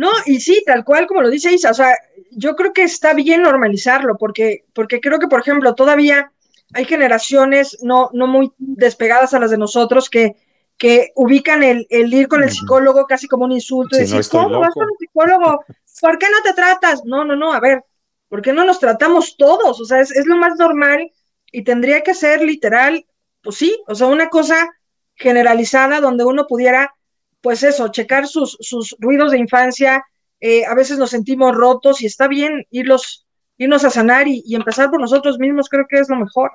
No, 0.00 0.10
y 0.24 0.40
sí, 0.40 0.62
tal 0.64 0.82
cual 0.82 1.06
como 1.06 1.20
lo 1.20 1.28
dice 1.28 1.52
Isa, 1.52 1.72
o 1.72 1.74
sea, 1.74 1.94
yo 2.30 2.56
creo 2.56 2.72
que 2.72 2.84
está 2.84 3.12
bien 3.12 3.42
normalizarlo, 3.42 4.16
porque, 4.16 4.64
porque 4.72 4.98
creo 4.98 5.18
que, 5.18 5.28
por 5.28 5.40
ejemplo, 5.40 5.74
todavía 5.74 6.32
hay 6.72 6.86
generaciones 6.86 7.76
no, 7.82 8.08
no 8.14 8.26
muy 8.26 8.50
despegadas 8.56 9.34
a 9.34 9.38
las 9.38 9.50
de 9.50 9.58
nosotros 9.58 10.08
que, 10.08 10.36
que 10.78 11.12
ubican 11.16 11.62
el, 11.62 11.86
el 11.90 12.14
ir 12.14 12.28
con 12.28 12.42
el 12.42 12.50
psicólogo 12.50 13.04
casi 13.06 13.28
como 13.28 13.44
un 13.44 13.52
insulto 13.52 13.96
y 13.96 14.06
Si 14.06 14.16
decir, 14.16 14.30
¿cómo 14.30 14.60
vas 14.60 14.68
loco?" 14.68 14.80
con 14.80 14.88
el 14.88 14.96
psicólogo? 14.98 15.64
¿Por 16.00 16.18
qué 16.18 16.26
no 16.30 16.42
te 16.44 16.54
tratas? 16.54 17.04
No, 17.04 17.26
no, 17.26 17.36
no, 17.36 17.52
a 17.52 17.60
ver, 17.60 17.84
¿por 18.30 18.40
qué 18.40 18.54
no 18.54 18.64
nos 18.64 18.80
tratamos 18.80 19.36
todos? 19.36 19.78
O 19.82 19.84
sea, 19.84 20.00
es, 20.00 20.10
es 20.12 20.24
lo 20.24 20.36
más 20.36 20.56
normal 20.58 21.12
y 21.52 21.62
tendría 21.62 22.00
que 22.00 22.14
ser 22.14 22.40
literal, 22.40 23.04
pues 23.42 23.56
sí, 23.56 23.78
o 23.86 23.94
sea, 23.94 24.06
una 24.06 24.30
cosa 24.30 24.66
generalizada 25.14 26.00
donde 26.00 26.24
uno 26.24 26.46
pudiera, 26.46 26.94
pues 27.40 27.62
eso, 27.62 27.88
checar 27.88 28.26
sus, 28.26 28.56
sus 28.60 28.96
ruidos 28.98 29.32
de 29.32 29.38
infancia, 29.38 30.04
eh, 30.40 30.64
a 30.66 30.74
veces 30.74 30.98
nos 30.98 31.10
sentimos 31.10 31.54
rotos 31.54 32.02
y 32.02 32.06
está 32.06 32.28
bien 32.28 32.66
irlos, 32.70 33.26
irnos 33.58 33.84
a 33.84 33.90
sanar 33.90 34.26
y, 34.28 34.42
y 34.46 34.54
empezar 34.56 34.90
por 34.90 35.00
nosotros 35.00 35.38
mismos, 35.38 35.68
creo 35.68 35.86
que 35.88 35.98
es 35.98 36.08
lo 36.08 36.16
mejor, 36.16 36.52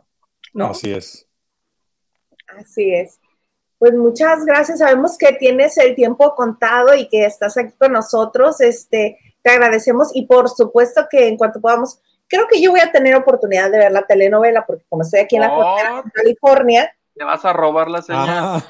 ¿no? 0.54 0.68
Así 0.68 0.92
es. 0.94 1.28
Así 2.60 2.94
es. 2.94 3.20
Pues 3.78 3.94
muchas 3.94 4.46
gracias. 4.46 4.80
Sabemos 4.80 5.18
que 5.18 5.34
tienes 5.34 5.78
el 5.78 5.96
tiempo 5.96 6.34
contado 6.36 6.96
y 6.96 7.08
que 7.08 7.26
estás 7.26 7.58
aquí 7.58 7.74
con 7.78 7.92
nosotros. 7.92 8.62
Este, 8.62 9.18
te 9.42 9.50
agradecemos 9.50 10.10
y 10.16 10.26
por 10.26 10.50
supuesto 10.50 11.08
que 11.10 11.28
en 11.28 11.38
cuanto 11.38 11.60
podamos, 11.60 12.00
creo 12.28 12.48
que 12.48 12.62
yo 12.62 12.72
voy 12.72 12.80
a 12.80 12.92
tener 12.92 13.16
oportunidad 13.16 13.70
de 13.70 13.80
ver 13.80 13.92
la 13.92 14.04
telenovela 14.04 14.66
porque 14.66 14.86
como 14.90 15.02
estoy 15.04 15.20
aquí 15.22 15.36
en 15.36 15.42
la 15.44 15.52
Oh. 15.54 15.62
frontera 15.62 16.04
California, 16.14 16.96
Te 17.16 17.24
vas 17.24 17.46
a 17.46 17.54
robar 17.54 17.90
la 17.90 18.02
señal. 18.02 18.26
Ah, 18.30 18.64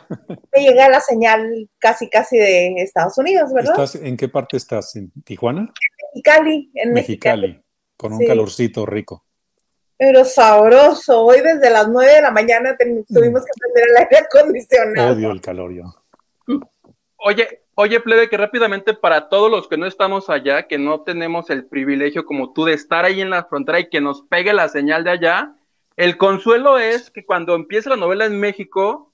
me 0.56 0.62
llega 0.64 0.88
la 0.88 1.00
señal 1.02 1.68
casi 1.80 2.10
casi 2.10 2.38
de 2.38 2.76
Estados 2.78 3.18
Unidos, 3.18 3.52
¿verdad? 3.52 3.72
¿estás, 3.72 3.96
¿En 3.96 4.16
qué 4.16 4.28
parte 4.30 4.58
estás? 4.58 4.96
¿En 4.96 5.12
Tijuana? 5.24 5.74
Mexicali, 6.14 6.72
en 6.76 6.94
Mexicali. 6.94 7.42
Mexicali, 7.48 7.66
con 7.98 8.14
un 8.14 8.20
Sí. 8.20 8.28
calorcito 8.28 8.86
rico. 8.86 9.24
Pero 9.98 10.26
sabroso. 10.26 11.22
Hoy 11.26 11.42
desde 11.42 11.70
las 11.72 11.88
9 11.88 12.14
de 12.16 12.22
la 12.22 12.30
mañana 12.32 12.76
ten- 12.78 13.04
tuvimos 13.06 13.42
que 13.44 13.52
prender 13.60 13.90
el 13.90 13.98
aire 13.98 14.18
acondicionado. 14.28 15.14
Odio 15.16 15.32
el 15.32 15.42
calor 15.42 15.74
yo. 15.74 15.84
Oye, 17.18 17.64
oye, 17.76 18.00
plebe, 18.02 18.30
que 18.30 18.38
rápidamente 18.38 18.94
para 18.94 19.30
todos 19.30 19.50
los 19.50 19.68
que 19.68 19.78
no 19.78 19.88
estamos 19.88 20.30
allá, 20.30 20.68
que 20.68 20.78
no 20.78 21.02
tenemos 21.02 21.50
el 21.50 21.66
privilegio 21.66 22.26
como 22.26 22.54
tú 22.54 22.66
de 22.66 22.74
estar 22.74 23.06
ahí 23.06 23.22
en 23.22 23.32
la 23.32 23.46
frontera 23.46 23.80
y 23.80 23.90
que 23.90 24.02
nos 24.02 24.22
pegue 24.24 24.54
la 24.54 24.70
señal 24.70 25.04
de 25.04 25.12
allá, 25.12 25.56
el 25.98 26.18
consuelo 26.18 26.78
es 26.78 27.10
que 27.12 27.26
cuando 27.26 27.56
empiece 27.56 27.90
la 27.90 27.96
novela 27.96 28.26
en 28.26 28.40
México, 28.40 29.14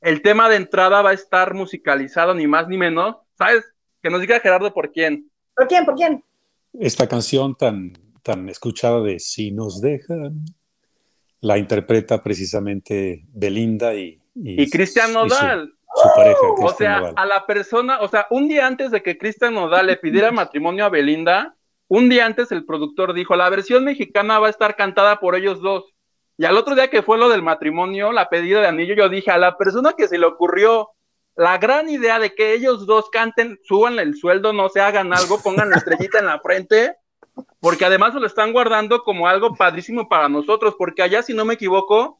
el 0.00 0.22
tema 0.22 0.48
de 0.48 0.56
entrada 0.56 1.02
va 1.02 1.10
a 1.10 1.14
estar 1.14 1.54
musicalizado, 1.54 2.34
ni 2.34 2.46
más 2.46 2.68
ni 2.68 2.76
menos. 2.78 3.16
¿Sabes? 3.38 3.64
Que 4.02 4.10
nos 4.10 4.20
diga 4.20 4.40
Gerardo 4.40 4.72
por 4.74 4.92
quién. 4.92 5.30
¿Por 5.56 5.68
quién? 5.68 5.84
¿Por 5.84 5.94
quién? 5.94 6.24
Esta 6.72 7.06
canción 7.06 7.54
tan, 7.54 7.92
tan 8.22 8.48
escuchada 8.48 9.00
de 9.02 9.18
Si 9.20 9.50
nos 9.52 9.80
dejan, 9.80 10.44
la 11.40 11.58
interpreta 11.58 12.22
precisamente 12.22 13.24
Belinda 13.32 13.94
y, 13.94 14.20
Y 14.34 14.70
Cristian 14.70 15.10
y 15.10 15.12
su- 15.12 15.18
Nodal. 15.18 15.74
Su, 15.94 16.08
pareja, 16.16 16.38
O 16.42 16.54
Cristian 16.54 16.76
sea, 16.78 16.98
Nodal. 17.00 17.14
a 17.16 17.26
la 17.26 17.46
persona, 17.46 18.00
o 18.00 18.08
sea, 18.08 18.26
un 18.30 18.48
día 18.48 18.66
antes 18.66 18.90
de 18.90 19.02
que 19.02 19.18
Cristian 19.18 19.52
Nodal 19.54 19.86
le 19.86 19.96
pidiera 19.98 20.30
matrimonio 20.32 20.84
a 20.86 20.88
Belinda, 20.88 21.54
un 21.88 22.08
día 22.08 22.24
antes 22.24 22.50
el 22.52 22.64
productor 22.64 23.12
dijo, 23.12 23.36
la 23.36 23.50
versión 23.50 23.84
mexicana 23.84 24.38
va 24.38 24.46
a 24.46 24.50
estar 24.50 24.74
cantada 24.76 25.20
por 25.20 25.36
ellos 25.36 25.60
dos. 25.60 25.91
Y 26.42 26.44
al 26.44 26.56
otro 26.56 26.74
día 26.74 26.88
que 26.90 27.02
fue 27.04 27.18
lo 27.18 27.28
del 27.28 27.40
matrimonio, 27.40 28.10
la 28.10 28.28
pedida 28.28 28.60
de 28.60 28.66
anillo, 28.66 28.96
yo 28.96 29.08
dije 29.08 29.30
a 29.30 29.38
la 29.38 29.56
persona 29.56 29.92
que 29.96 30.08
se 30.08 30.18
le 30.18 30.26
ocurrió 30.26 30.88
la 31.36 31.56
gran 31.56 31.88
idea 31.88 32.18
de 32.18 32.34
que 32.34 32.52
ellos 32.52 32.84
dos 32.84 33.10
canten, 33.10 33.60
suban 33.62 34.00
el 34.00 34.16
sueldo, 34.16 34.52
no 34.52 34.68
se 34.68 34.80
hagan 34.80 35.12
algo, 35.14 35.40
pongan 35.40 35.70
la 35.70 35.76
estrellita 35.76 36.18
en 36.18 36.26
la 36.26 36.40
frente, 36.40 36.96
porque 37.60 37.84
además 37.84 38.14
lo 38.14 38.26
están 38.26 38.52
guardando 38.52 39.04
como 39.04 39.28
algo 39.28 39.54
padrísimo 39.54 40.08
para 40.08 40.28
nosotros, 40.28 40.74
porque 40.76 41.02
allá, 41.02 41.22
si 41.22 41.32
no 41.32 41.44
me 41.44 41.54
equivoco, 41.54 42.18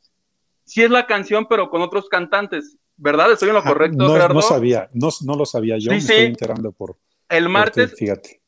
sí 0.64 0.84
es 0.84 0.90
la 0.92 1.04
canción, 1.08 1.46
pero 1.50 1.68
con 1.68 1.82
otros 1.82 2.08
cantantes, 2.08 2.76
¿verdad? 2.96 3.32
¿Estoy 3.32 3.48
en 3.48 3.54
lo 3.56 3.60
Ah, 3.60 3.64
correcto, 3.64 3.96
no, 4.06 4.12
Gerardo? 4.12 4.34
no 4.34 4.42
sabía, 4.42 4.88
no, 4.92 5.08
no 5.26 5.34
lo 5.34 5.46
sabía 5.46 5.78
yo, 5.78 5.90
Sí, 5.90 5.96
me 5.96 6.00
sí. 6.00 6.12
estoy 6.12 6.26
enterando 6.26 6.70
por, 6.70 6.96
El 7.28 7.42
por 7.42 7.48
ti, 7.48 7.52
martes, 7.52 7.94
fíjate. 7.98 8.40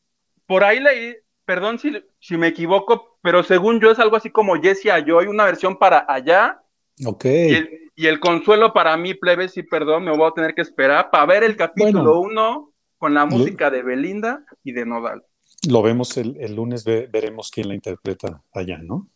por 0.46 0.62
ahí 0.62 0.78
leí, 0.78 1.16
perdón 1.44 1.78
si, 1.78 1.92
si 2.20 2.36
me 2.36 2.48
equivoco, 2.48 3.18
pero 3.22 3.42
según 3.42 3.80
yo 3.80 3.90
es 3.90 3.98
algo 3.98 4.16
así 4.16 4.30
como 4.30 4.54
Jessie 4.60 4.90
Ayoy, 4.90 5.26
una 5.26 5.44
versión 5.44 5.76
para 5.78 6.04
allá, 6.08 6.60
Ok, 7.04 7.24
y 7.24 7.54
el, 7.54 7.70
y 7.96 8.06
el 8.06 8.20
consuelo 8.20 8.72
para 8.72 8.96
mí, 8.96 9.14
plebes, 9.14 9.56
y 9.56 9.62
perdón, 9.64 10.04
me 10.04 10.16
voy 10.16 10.28
a 10.28 10.32
tener 10.32 10.54
que 10.54 10.62
esperar 10.62 11.10
para 11.10 11.26
ver 11.26 11.42
el 11.44 11.56
capítulo 11.56 12.20
Bueno. 12.20 12.20
1 12.20 12.70
con 12.98 13.14
la 13.14 13.26
música 13.26 13.70
de 13.70 13.82
Belinda 13.82 14.44
y 14.62 14.72
de 14.72 14.86
Nodal. 14.86 15.22
lo 15.68 15.82
vemos 15.82 16.16
el, 16.16 16.36
el 16.40 16.54
lunes, 16.54 16.84
ve- 16.84 17.08
veremos 17.12 17.50
quién 17.50 17.68
la 17.68 17.74
interpreta 17.74 18.42
allá, 18.52 18.78
¿no? 18.82 19.08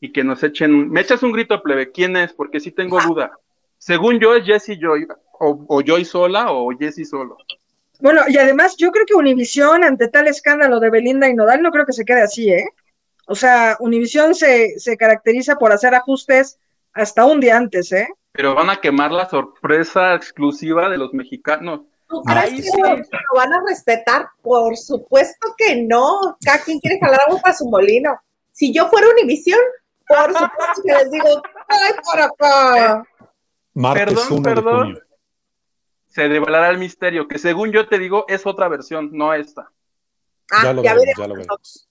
Y 0.00 0.12
que 0.12 0.24
nos 0.24 0.42
echen 0.42 0.74
un... 0.74 0.90
Me 0.90 1.00
echas 1.02 1.22
un 1.22 1.32
grito, 1.32 1.62
plebe, 1.62 1.90
¿quién 1.92 2.16
es? 2.16 2.32
Porque 2.32 2.58
sí 2.60 2.70
tengo 2.72 3.00
duda. 3.00 3.32
Según 3.78 4.18
yo 4.18 4.34
es 4.34 4.44
Jessie 4.44 4.78
Joy, 4.80 5.06
o, 5.38 5.64
o 5.68 5.82
Joy 5.82 6.04
sola 6.04 6.52
o 6.52 6.70
Jessie 6.78 7.04
solo. 7.04 7.36
Bueno, 8.00 8.22
y 8.28 8.36
además 8.38 8.76
yo 8.76 8.90
creo 8.92 9.06
que 9.06 9.14
Univisión, 9.14 9.84
ante 9.84 10.08
tal 10.08 10.28
escándalo 10.28 10.80
de 10.80 10.90
Belinda 10.90 11.28
y 11.28 11.34
Nodal, 11.34 11.62
no 11.62 11.70
creo 11.70 11.86
que 11.86 11.92
se 11.92 12.04
quede 12.04 12.22
así, 12.22 12.50
¿eh? 12.50 12.68
O 13.26 13.34
sea, 13.34 13.76
Univisión 13.80 14.34
se, 14.34 14.78
se 14.78 14.96
caracteriza 14.96 15.56
por 15.56 15.72
hacer 15.72 15.94
ajustes 15.94 16.58
hasta 16.92 17.24
un 17.24 17.40
día 17.40 17.56
antes, 17.56 17.92
¿eh? 17.92 18.08
Pero 18.32 18.54
van 18.54 18.70
a 18.70 18.80
quemar 18.80 19.12
la 19.12 19.28
sorpresa 19.28 20.14
exclusiva 20.14 20.88
de 20.88 20.98
los 20.98 21.12
mexicanos. 21.14 21.80
¿Tú 22.08 22.22
crees 22.22 22.50
que 22.50 22.62
sí. 22.62 22.80
lo, 22.80 22.88
van 23.34 23.52
a 23.52 23.62
respetar? 23.66 24.28
Por 24.42 24.76
supuesto 24.76 25.54
que 25.56 25.82
no. 25.82 26.36
Cada 26.44 26.62
quien 26.62 26.78
quiere 26.78 26.98
jalar 27.00 27.20
agua 27.26 27.40
para 27.40 27.54
su 27.54 27.68
molino. 27.68 28.20
Si 28.52 28.72
yo 28.72 28.88
fuera 28.88 29.08
Univisión, 29.08 29.58
por 30.06 30.32
supuesto 30.32 30.82
que 30.84 30.92
les 30.92 31.10
digo, 31.10 31.42
¡ay, 31.68 31.92
por 32.04 32.20
acá! 32.20 33.02
Martes 33.74 34.06
Perdón, 34.06 34.26
1 34.30 34.40
de 34.40 34.54
perdón. 34.54 34.78
junio. 34.78 35.02
Se 36.16 36.30
develará 36.30 36.70
el 36.70 36.78
misterio, 36.78 37.28
que 37.28 37.38
según 37.38 37.72
yo 37.72 37.88
te 37.88 37.98
digo 37.98 38.24
es 38.26 38.46
otra 38.46 38.68
versión, 38.68 39.10
no 39.12 39.34
esta. 39.34 39.70
Ah, 40.50 40.62
ya 40.64 40.72
lo 40.72 40.82
ya 40.82 40.94
veremos, 40.94 41.04
veremos. 41.04 41.18
ya 41.18 41.28
lo 41.28 41.34
veremos. 41.34 41.88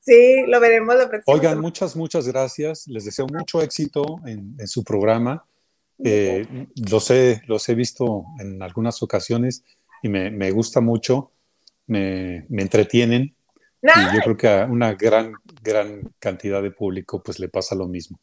Sí, 0.00 0.42
lo 0.48 0.58
veremos 0.58 0.96
la 0.96 1.08
próxima 1.08 1.32
Oigan, 1.32 1.50
semana. 1.52 1.60
muchas, 1.62 1.94
muchas 1.94 2.26
gracias. 2.26 2.88
Les 2.88 3.04
deseo 3.04 3.28
mucho 3.32 3.62
éxito 3.62 4.16
en, 4.26 4.56
en 4.58 4.66
su 4.66 4.82
programa. 4.82 5.46
Eh, 6.02 6.66
los, 6.90 7.08
he, 7.12 7.40
los 7.46 7.68
he 7.68 7.76
visto 7.76 8.24
en 8.40 8.60
algunas 8.64 9.00
ocasiones 9.00 9.62
y 10.02 10.08
me, 10.08 10.32
me 10.32 10.50
gusta 10.50 10.80
mucho, 10.80 11.30
me, 11.86 12.46
me 12.48 12.62
entretienen 12.62 13.36
y 13.80 14.14
yo 14.16 14.20
creo 14.24 14.36
que 14.36 14.48
a 14.48 14.64
una 14.66 14.94
gran, 14.94 15.34
gran 15.62 16.12
cantidad 16.18 16.60
de 16.60 16.72
público 16.72 17.22
pues 17.22 17.38
le 17.38 17.48
pasa 17.48 17.76
lo 17.76 17.86
mismo. 17.86 18.18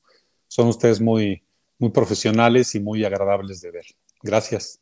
Son 0.50 0.68
ustedes 0.68 1.00
muy, 1.00 1.44
muy 1.80 1.92
profesionales 1.92 2.76
y 2.76 2.82
muy 2.82 3.06
agradables 3.06 3.62
de 3.62 3.72
ver. 3.72 3.86
Gracias. 4.22 4.82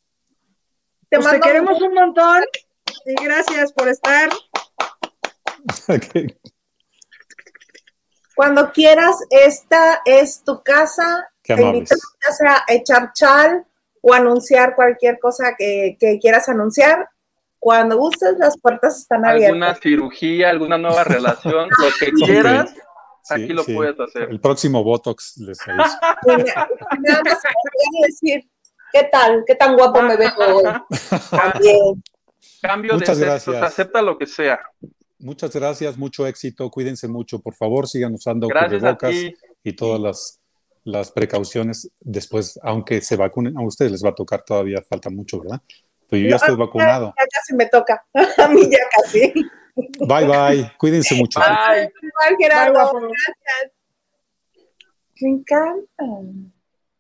Te 1.14 1.20
Pues 1.20 1.26
te 1.30 1.32
mando 1.40 1.46
queremos 1.48 1.82
un 1.82 1.94
montón 1.94 2.44
y 3.06 3.24
gracias 3.24 3.72
por 3.74 3.88
estar. 3.88 4.30
Qué- 6.12 6.38
Cuando 8.36 8.72
quieras, 8.72 9.16
esta 9.30 10.02
es 10.06 10.44
tu 10.44 10.64
casa. 10.64 11.30
Qué 11.44 11.56
Te 11.56 11.62
invitamos 11.62 12.02
a 12.48 12.74
echar 12.74 13.12
chal 13.14 13.66
o 14.02 14.14
anunciar 14.14 14.76
cualquier 14.76 15.20
cosa 15.20 15.54
que, 15.58 15.98
que 16.00 16.18
quieras 16.20 16.50
anunciar. 16.50 17.08
Cuando 17.60 17.98
gustes, 17.98 18.36
las 18.40 18.58
puertas 18.60 18.98
están 18.98 19.24
Alguna 19.24 19.68
abiertas. 19.68 19.80
cirugía, 19.82 20.50
alguna 20.50 20.78
nueva 20.78 21.04
relación, 21.04 21.70
lo 21.70 21.88
que 22.00 22.12
quieras, 22.12 22.74
Sí, 23.26 23.36
aquí 23.36 23.54
lo 23.54 23.64
sí. 23.64 23.74
puedes 23.74 23.98
hacer. 24.00 24.24
El 24.32 24.40
próximo 24.42 24.84
Botox 24.84 25.38
les 25.38 25.60
aviso. 25.68 25.98
Nada 27.00 27.22
más 27.24 27.38
voy 27.44 28.04
a 28.04 28.08
decir, 28.08 28.50
¿qué 28.94 29.10
tal? 29.12 29.44
¿Qué 29.46 29.56
tan 29.56 29.76
guapo 29.76 30.02
me 30.02 30.16
veo 30.16 30.32
hoy? 30.38 30.64
También. 31.32 32.04
Cambio 32.62 32.94
Muchas 32.94 33.18
de 33.18 33.26
sexo, 33.30 33.52
gracias. 33.52 33.74
acepta 33.74 34.02
lo 34.02 34.18
que 34.18 34.26
sea. 34.26 34.60
Muchas 35.20 35.54
gracias, 35.54 35.98
mucho 35.98 36.28
éxito, 36.28 36.70
cuídense 36.70 37.08
mucho, 37.08 37.40
por 37.40 37.56
favor, 37.56 37.88
sigan 37.88 38.14
usando 38.14 38.48
cubrebocas 38.48 39.16
y 39.64 39.74
todas 39.74 40.00
las, 40.00 40.40
las 40.84 41.12
precauciones 41.12 41.90
después, 42.00 42.60
aunque 42.62 43.02
se 43.02 43.16
vacunen, 43.16 43.58
a 43.58 43.62
ustedes 43.66 43.92
les 43.92 44.04
va 44.04 44.10
a 44.10 44.16
tocar 44.16 44.44
todavía, 44.44 44.82
falta 44.88 45.10
mucho, 45.10 45.40
¿verdad? 45.42 45.62
Pero 46.10 46.24
yo 46.24 46.30
ya 46.30 46.32
No, 46.32 46.36
estoy 46.38 46.56
vacunado. 46.56 47.14
Ya 47.18 47.26
casi 47.32 47.56
me 47.56 47.66
toca. 47.68 48.06
A 48.44 48.48
mí 48.50 48.70
ya 48.70 48.80
casi. 48.92 49.34
Bye, 50.06 50.28
bye, 50.28 50.72
cuídense 50.78 51.16
mucho. 51.16 51.40
Bye. 51.40 51.92
Igual, 52.02 52.38
Gerardo. 52.38 52.92
Gracias. 53.00 53.72
Me 55.22 55.30
encanta. 55.30 56.06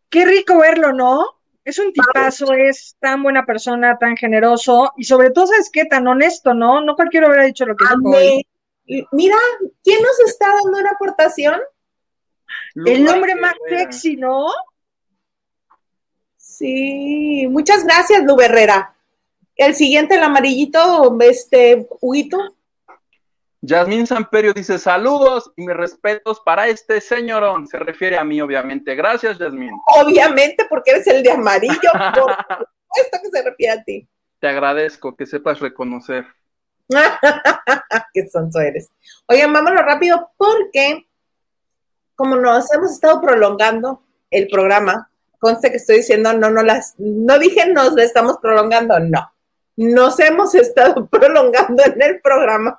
Qué 0.09 0.25
rico 0.25 0.57
verlo, 0.59 0.93
¿no? 0.93 1.25
Es 1.65 1.79
un 1.79 1.93
tipazo, 1.93 2.53
es 2.53 2.97
tan 2.99 3.23
buena 3.23 3.45
persona, 3.45 3.97
tan 3.97 4.17
generoso 4.17 4.91
y 4.97 5.05
sobre 5.05 5.31
todo, 5.31 5.47
¿sabes 5.47 5.69
qué? 5.71 5.85
Tan 5.85 6.07
honesto, 6.07 6.53
¿no? 6.53 6.81
No 6.81 6.95
cualquiera 6.95 7.27
hubiera 7.27 7.45
dicho 7.45 7.65
lo 7.65 7.75
que 7.75 7.85
dijo 7.85 9.07
Mira, 9.13 9.37
¿quién 9.81 10.01
nos 10.01 10.19
está 10.29 10.47
dando 10.47 10.77
una 10.77 10.91
aportación? 10.91 11.61
El 12.75 13.03
nombre 13.03 13.35
más 13.35 13.53
Herrera. 13.65 13.91
sexy, 13.91 14.17
¿no? 14.17 14.47
Sí, 16.35 17.47
muchas 17.49 17.85
gracias, 17.85 18.23
Lu 18.23 18.39
Herrera. 18.41 18.93
El 19.55 19.73
siguiente, 19.73 20.15
el 20.15 20.23
amarillito, 20.23 21.17
este, 21.21 21.87
Huguito. 22.01 22.55
Yasmín 23.65 24.05
Samperio 24.05 24.53
dice 24.53 24.77
saludos 24.77 25.49
y 25.55 25.65
mis 25.65 25.75
respetos 25.75 26.41
para 26.41 26.67
este 26.67 26.99
señorón. 26.99 27.65
Se 27.65 27.79
refiere 27.79 28.17
a 28.17 28.23
mí, 28.25 28.41
obviamente. 28.41 28.93
Gracias, 28.93 29.39
Yasmín. 29.39 29.71
Obviamente, 29.87 30.65
porque 30.69 30.91
eres 30.91 31.07
el 31.07 31.23
de 31.23 31.31
amarillo. 31.31 31.89
Por 31.93 32.35
supuesto 32.93 33.19
que 33.23 33.29
se 33.31 33.41
refiere 33.41 33.71
a 33.71 33.83
ti. 33.85 34.05
Te 34.41 34.47
agradezco 34.49 35.15
que 35.15 35.25
sepas 35.25 35.61
reconocer. 35.61 36.25
Qué 38.13 38.27
sonso 38.27 38.59
eres. 38.59 38.89
Oigan, 39.27 39.53
vámonos 39.53 39.85
rápido 39.85 40.31
porque 40.35 41.07
como 42.15 42.35
nos 42.35 42.69
hemos 42.73 42.91
estado 42.91 43.21
prolongando 43.21 44.03
el 44.29 44.49
programa, 44.49 45.09
conste 45.39 45.71
que 45.71 45.77
estoy 45.77 45.97
diciendo 45.97 46.33
no, 46.33 46.49
no 46.49 46.63
las, 46.63 46.95
no 46.97 47.39
dije 47.39 47.67
nos 47.67 47.97
estamos 47.97 48.39
prolongando, 48.41 48.99
no. 48.99 49.32
Nos 49.75 50.19
hemos 50.19 50.53
estado 50.55 51.07
prolongando 51.11 51.83
en 51.83 52.01
el 52.01 52.21
programa. 52.21 52.77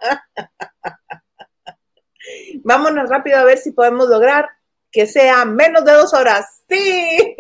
Vámonos 2.63 3.09
rápido 3.09 3.39
a 3.39 3.45
ver 3.45 3.59
si 3.59 3.73
podemos 3.73 4.09
lograr 4.09 4.49
que 4.91 5.07
sea 5.07 5.45
menos 5.45 5.85
de 5.85 5.93
dos 5.93 6.15
horas. 6.15 6.63
Sí. 6.69 7.37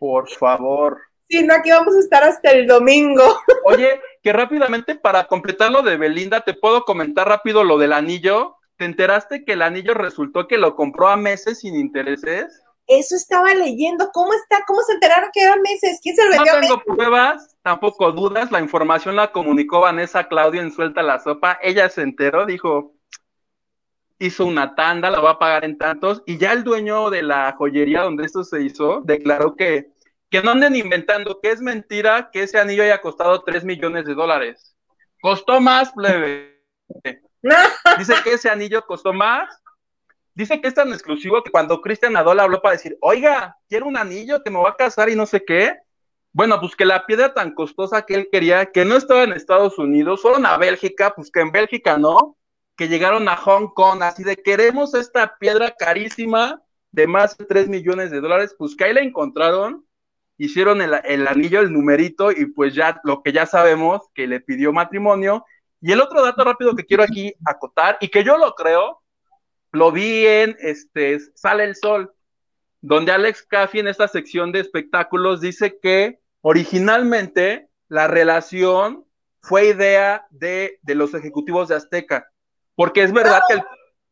Por 0.00 0.28
favor. 0.28 1.00
Sí, 1.28 1.42
no, 1.42 1.54
aquí 1.54 1.70
vamos 1.70 1.94
a 1.94 2.00
estar 2.00 2.24
hasta 2.24 2.50
el 2.50 2.66
domingo. 2.66 3.40
Oye, 3.64 4.00
que 4.22 4.32
rápidamente 4.32 4.96
para 4.96 5.26
completar 5.26 5.70
lo 5.70 5.82
de 5.82 5.96
Belinda, 5.96 6.42
te 6.42 6.54
puedo 6.54 6.82
comentar 6.84 7.28
rápido 7.28 7.64
lo 7.64 7.78
del 7.78 7.92
anillo. 7.92 8.56
¿Te 8.76 8.84
enteraste 8.84 9.44
que 9.44 9.52
el 9.52 9.62
anillo 9.62 9.94
resultó 9.94 10.48
que 10.48 10.58
lo 10.58 10.74
compró 10.74 11.08
a 11.08 11.16
meses 11.16 11.60
sin 11.60 11.76
intereses? 11.76 12.63
Eso 12.86 13.16
estaba 13.16 13.54
leyendo. 13.54 14.10
¿Cómo 14.12 14.32
está? 14.34 14.64
¿Cómo 14.66 14.82
se 14.82 14.92
enteraron 14.92 15.30
que 15.32 15.42
eran 15.42 15.62
meses? 15.62 15.98
¿Quién 16.02 16.16
se 16.16 16.24
lo 16.24 16.30
No 16.30 16.36
vendió 16.36 16.60
meses? 16.60 16.68
tengo 16.68 16.96
pruebas, 16.96 17.56
tampoco 17.62 18.12
dudas. 18.12 18.52
La 18.52 18.60
información 18.60 19.16
la 19.16 19.32
comunicó 19.32 19.80
Vanessa 19.80 20.28
Claudio 20.28 20.60
en 20.60 20.72
Suelta 20.72 21.02
la 21.02 21.18
Sopa. 21.18 21.58
Ella 21.62 21.88
se 21.88 22.02
enteró, 22.02 22.44
dijo, 22.44 22.94
hizo 24.18 24.46
una 24.46 24.74
tanda, 24.74 25.10
la 25.10 25.20
va 25.20 25.30
a 25.30 25.38
pagar 25.38 25.64
en 25.64 25.78
tantos. 25.78 26.22
Y 26.26 26.38
ya 26.38 26.52
el 26.52 26.64
dueño 26.64 27.10
de 27.10 27.22
la 27.22 27.54
joyería 27.56 28.02
donde 28.02 28.24
esto 28.24 28.44
se 28.44 28.62
hizo 28.62 29.00
declaró 29.02 29.56
que, 29.56 29.90
que 30.30 30.42
no 30.42 30.50
anden 30.50 30.76
inventando, 30.76 31.40
que 31.40 31.50
es 31.50 31.60
mentira 31.60 32.30
que 32.32 32.42
ese 32.42 32.58
anillo 32.58 32.82
haya 32.82 33.00
costado 33.00 33.42
3 33.42 33.64
millones 33.64 34.04
de 34.04 34.14
dólares. 34.14 34.76
Costó 35.20 35.60
más, 35.60 35.92
plebe. 35.92 36.60
Dice 37.98 38.14
que 38.22 38.34
ese 38.34 38.50
anillo 38.50 38.84
costó 38.86 39.12
más. 39.12 39.48
Dice 40.34 40.60
que 40.60 40.68
es 40.68 40.74
tan 40.74 40.92
exclusivo 40.92 41.42
que 41.42 41.50
cuando 41.50 41.80
Cristian 41.80 42.12
Nadal 42.14 42.40
habló 42.40 42.60
para 42.60 42.74
decir, 42.74 42.98
oiga, 43.00 43.56
quiero 43.68 43.86
un 43.86 43.96
anillo 43.96 44.42
que 44.42 44.50
me 44.50 44.60
va 44.60 44.70
a 44.70 44.76
casar 44.76 45.08
y 45.08 45.14
no 45.14 45.26
sé 45.26 45.44
qué. 45.44 45.76
Bueno, 46.32 46.60
pues 46.60 46.74
que 46.74 46.84
la 46.84 47.06
piedra 47.06 47.32
tan 47.32 47.54
costosa 47.54 48.04
que 48.04 48.14
él 48.14 48.28
quería, 48.32 48.66
que 48.66 48.84
no 48.84 48.96
estaba 48.96 49.22
en 49.22 49.32
Estados 49.32 49.78
Unidos, 49.78 50.22
fueron 50.22 50.44
a 50.46 50.56
Bélgica, 50.56 51.14
pues 51.14 51.30
que 51.30 51.40
en 51.40 51.52
Bélgica 51.52 51.96
no, 51.98 52.36
que 52.76 52.88
llegaron 52.88 53.28
a 53.28 53.36
Hong 53.36 53.68
Kong, 53.68 54.02
así 54.02 54.24
de 54.24 54.36
queremos 54.36 54.94
esta 54.94 55.36
piedra 55.38 55.76
carísima 55.78 56.60
de 56.90 57.06
más 57.06 57.36
de 57.38 57.44
3 57.44 57.68
millones 57.68 58.10
de 58.10 58.20
dólares, 58.20 58.56
pues 58.58 58.74
que 58.74 58.84
ahí 58.84 58.94
la 58.94 59.02
encontraron, 59.02 59.86
hicieron 60.36 60.82
el, 60.82 60.94
el 61.04 61.28
anillo, 61.28 61.60
el 61.60 61.72
numerito, 61.72 62.32
y 62.32 62.46
pues 62.46 62.74
ya 62.74 63.00
lo 63.04 63.22
que 63.22 63.32
ya 63.32 63.46
sabemos, 63.46 64.02
que 64.14 64.26
le 64.26 64.40
pidió 64.40 64.72
matrimonio, 64.72 65.44
Y 65.80 65.92
el 65.92 66.00
otro 66.00 66.24
dato 66.24 66.42
rápido 66.42 66.74
que 66.74 66.84
quiero 66.84 67.04
aquí 67.04 67.32
acotar, 67.46 67.98
y 68.00 68.08
que 68.08 68.24
yo 68.24 68.38
lo 68.38 68.54
creo, 68.54 69.03
lo 69.74 69.92
vi 69.92 70.24
en 70.26 70.56
este, 70.60 71.18
Sale 71.34 71.64
el 71.64 71.76
Sol, 71.76 72.12
donde 72.80 73.12
Alex 73.12 73.42
Caffey 73.42 73.80
en 73.80 73.88
esta 73.88 74.08
sección 74.08 74.52
de 74.52 74.60
espectáculos 74.60 75.40
dice 75.40 75.78
que 75.80 76.20
originalmente 76.42 77.68
la 77.88 78.06
relación 78.06 79.04
fue 79.40 79.68
idea 79.68 80.26
de, 80.30 80.78
de 80.82 80.94
los 80.94 81.12
ejecutivos 81.12 81.68
de 81.68 81.74
Azteca, 81.74 82.26
porque 82.74 83.02
es 83.02 83.12
verdad 83.12 83.40
que 83.48 83.54
el, 83.54 83.62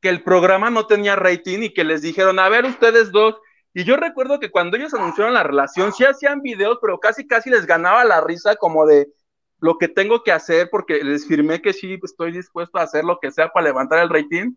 que 0.00 0.08
el 0.08 0.22
programa 0.22 0.68
no 0.68 0.86
tenía 0.86 1.16
rating 1.16 1.60
y 1.62 1.72
que 1.72 1.84
les 1.84 2.02
dijeron, 2.02 2.38
a 2.38 2.48
ver 2.48 2.64
ustedes 2.64 3.12
dos, 3.12 3.36
y 3.72 3.84
yo 3.84 3.96
recuerdo 3.96 4.40
que 4.40 4.50
cuando 4.50 4.76
ellos 4.76 4.92
anunciaron 4.94 5.32
la 5.32 5.44
relación, 5.44 5.92
sí 5.92 6.04
hacían 6.04 6.42
videos, 6.42 6.78
pero 6.82 6.98
casi 6.98 7.26
casi 7.26 7.50
les 7.50 7.66
ganaba 7.66 8.04
la 8.04 8.20
risa 8.20 8.56
como 8.56 8.84
de 8.84 9.08
lo 9.60 9.78
que 9.78 9.88
tengo 9.88 10.24
que 10.24 10.32
hacer, 10.32 10.68
porque 10.70 11.04
les 11.04 11.26
firmé 11.26 11.62
que 11.62 11.72
sí 11.72 11.98
estoy 12.02 12.32
dispuesto 12.32 12.78
a 12.78 12.82
hacer 12.82 13.04
lo 13.04 13.18
que 13.20 13.30
sea 13.30 13.48
para 13.50 13.66
levantar 13.66 14.00
el 14.00 14.10
rating. 14.10 14.54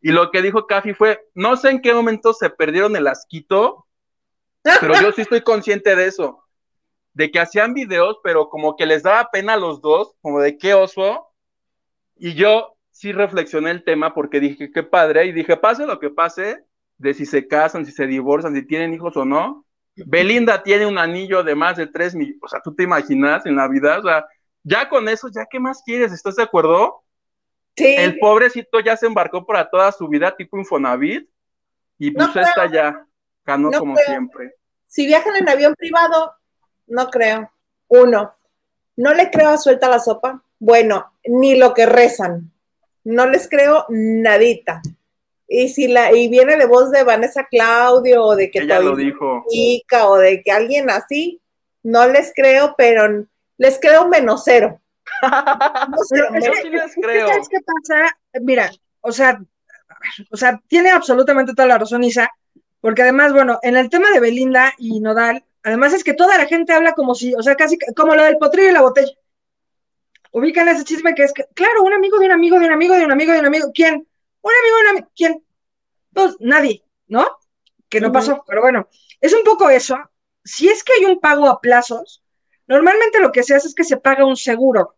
Y 0.00 0.12
lo 0.12 0.30
que 0.30 0.42
dijo 0.42 0.66
Cafi 0.66 0.94
fue, 0.94 1.20
no 1.34 1.56
sé 1.56 1.70
en 1.70 1.82
qué 1.82 1.92
momento 1.92 2.32
se 2.32 2.50
perdieron 2.50 2.96
el 2.96 3.06
asquito, 3.06 3.86
pero 4.62 4.94
yo 5.00 5.12
sí 5.12 5.22
estoy 5.22 5.42
consciente 5.42 5.94
de 5.94 6.06
eso, 6.06 6.42
de 7.12 7.30
que 7.30 7.40
hacían 7.40 7.74
videos, 7.74 8.18
pero 8.22 8.48
como 8.48 8.76
que 8.76 8.86
les 8.86 9.02
daba 9.02 9.30
pena 9.30 9.54
a 9.54 9.58
los 9.58 9.80
dos, 9.80 10.14
como 10.22 10.40
de 10.40 10.56
qué 10.56 10.74
oso. 10.74 11.26
Y 12.16 12.34
yo 12.34 12.76
sí 12.90 13.12
reflexioné 13.12 13.70
el 13.70 13.84
tema 13.84 14.14
porque 14.14 14.40
dije, 14.40 14.70
qué 14.72 14.82
padre, 14.82 15.26
y 15.26 15.32
dije, 15.32 15.56
pase 15.56 15.86
lo 15.86 15.98
que 15.98 16.10
pase, 16.10 16.64
de 16.98 17.14
si 17.14 17.24
se 17.24 17.48
casan, 17.48 17.86
si 17.86 17.92
se 17.92 18.06
divorcian, 18.06 18.54
si 18.54 18.66
tienen 18.66 18.92
hijos 18.92 19.16
o 19.16 19.24
no. 19.24 19.64
Belinda 19.96 20.62
tiene 20.62 20.86
un 20.86 20.98
anillo 20.98 21.42
de 21.42 21.54
más 21.54 21.76
de 21.76 21.86
3 21.86 22.14
millones, 22.14 22.40
o 22.42 22.48
sea, 22.48 22.60
tú 22.62 22.74
te 22.74 22.84
imaginas 22.84 23.44
en 23.44 23.56
Navidad, 23.56 24.00
o 24.00 24.02
sea, 24.02 24.26
ya 24.62 24.88
con 24.88 25.08
eso, 25.08 25.28
¿ya 25.28 25.46
qué 25.50 25.58
más 25.58 25.82
quieres? 25.84 26.12
¿Estás 26.12 26.36
de 26.36 26.42
acuerdo? 26.42 27.02
Sí. 27.76 27.94
El 27.96 28.18
pobrecito 28.18 28.80
ya 28.80 28.96
se 28.96 29.06
embarcó 29.06 29.46
para 29.46 29.68
toda 29.68 29.90
su 29.92 30.08
vida, 30.08 30.36
tipo 30.36 30.58
Infonavit, 30.58 31.28
y 31.98 32.10
pues 32.10 32.28
está 32.34 32.70
ya, 32.70 33.06
ganó 33.44 33.70
como 33.70 33.96
siempre. 33.96 34.54
Si 34.86 35.06
viajan 35.06 35.36
en 35.36 35.48
avión 35.48 35.74
privado, 35.74 36.34
no 36.86 37.10
creo. 37.10 37.50
Uno, 37.88 38.34
no 38.96 39.14
le 39.14 39.30
creo 39.30 39.50
a 39.50 39.58
suelta 39.58 39.88
la 39.88 39.98
sopa. 39.98 40.42
Bueno, 40.58 41.12
ni 41.24 41.56
lo 41.56 41.72
que 41.74 41.86
rezan. 41.86 42.52
No 43.04 43.26
les 43.26 43.48
creo 43.48 43.86
nadita. 43.88 44.82
Y 45.46 45.68
si 45.68 45.88
la, 45.88 46.12
y 46.12 46.28
viene 46.28 46.56
de 46.56 46.66
voz 46.66 46.90
de 46.90 47.02
Vanessa 47.02 47.46
Claudio 47.50 48.24
o 48.24 48.36
de 48.36 48.50
que 48.50 48.60
ella 48.60 48.80
lo 48.80 48.94
dijo 48.94 49.44
o 49.44 50.18
de 50.18 50.42
que 50.42 50.52
alguien 50.52 50.90
así, 50.90 51.40
no 51.82 52.06
les 52.06 52.32
creo, 52.34 52.74
pero 52.76 53.26
les 53.58 53.78
creo 53.80 54.08
menos 54.08 54.42
cero. 54.44 54.79
No 55.90 55.98
sé, 55.98 56.16
les 56.70 56.94
creo. 56.94 57.26
qué 57.50 57.58
pasa? 57.60 58.16
Mira, 58.40 58.70
o 59.00 59.12
sea, 59.12 59.40
o 60.30 60.36
sea, 60.36 60.60
tiene 60.68 60.90
absolutamente 60.90 61.54
toda 61.54 61.68
la 61.68 61.78
razón 61.78 62.04
Isa, 62.04 62.30
porque 62.80 63.02
además, 63.02 63.32
bueno, 63.32 63.58
en 63.62 63.76
el 63.76 63.90
tema 63.90 64.10
de 64.10 64.20
Belinda 64.20 64.72
y 64.78 65.00
Nodal, 65.00 65.44
además 65.62 65.92
es 65.92 66.04
que 66.04 66.14
toda 66.14 66.38
la 66.38 66.46
gente 66.46 66.72
habla 66.72 66.92
como 66.92 67.14
si, 67.14 67.34
o 67.34 67.42
sea, 67.42 67.54
casi 67.54 67.78
como 67.96 68.14
lo 68.14 68.24
del 68.24 68.38
potrillo 68.38 68.70
y 68.70 68.72
la 68.72 68.82
botella. 68.82 69.12
Ubican 70.32 70.68
ese 70.68 70.84
chisme 70.84 71.14
que 71.14 71.24
es 71.24 71.32
que, 71.32 71.44
claro, 71.54 71.82
un 71.82 71.92
amigo 71.92 72.18
de 72.18 72.26
un 72.26 72.32
amigo 72.32 72.58
de 72.58 72.66
un 72.66 72.72
amigo 72.72 72.94
de 72.94 73.04
un 73.04 73.12
amigo 73.12 73.32
de 73.32 73.40
un 73.40 73.46
amigo, 73.46 73.70
¿quién? 73.74 73.94
un 74.42 74.52
amigo, 74.52 74.76
un 74.80 74.88
amigo, 74.88 75.10
¿quién? 75.14 75.44
Pues 76.12 76.36
nadie, 76.40 76.84
¿no? 77.08 77.26
Que 77.88 78.00
no 78.00 78.12
pasó, 78.12 78.44
pero 78.46 78.62
bueno, 78.62 78.88
es 79.20 79.32
un 79.34 79.42
poco 79.42 79.68
eso. 79.68 79.98
Si 80.44 80.68
es 80.68 80.84
que 80.84 80.92
hay 80.94 81.04
un 81.04 81.20
pago 81.20 81.48
a 81.48 81.60
plazos, 81.60 82.22
normalmente 82.66 83.20
lo 83.20 83.32
que 83.32 83.42
se 83.42 83.54
hace 83.54 83.68
es 83.68 83.74
que 83.74 83.84
se 83.84 83.96
paga 83.96 84.24
un 84.24 84.36
seguro. 84.36 84.94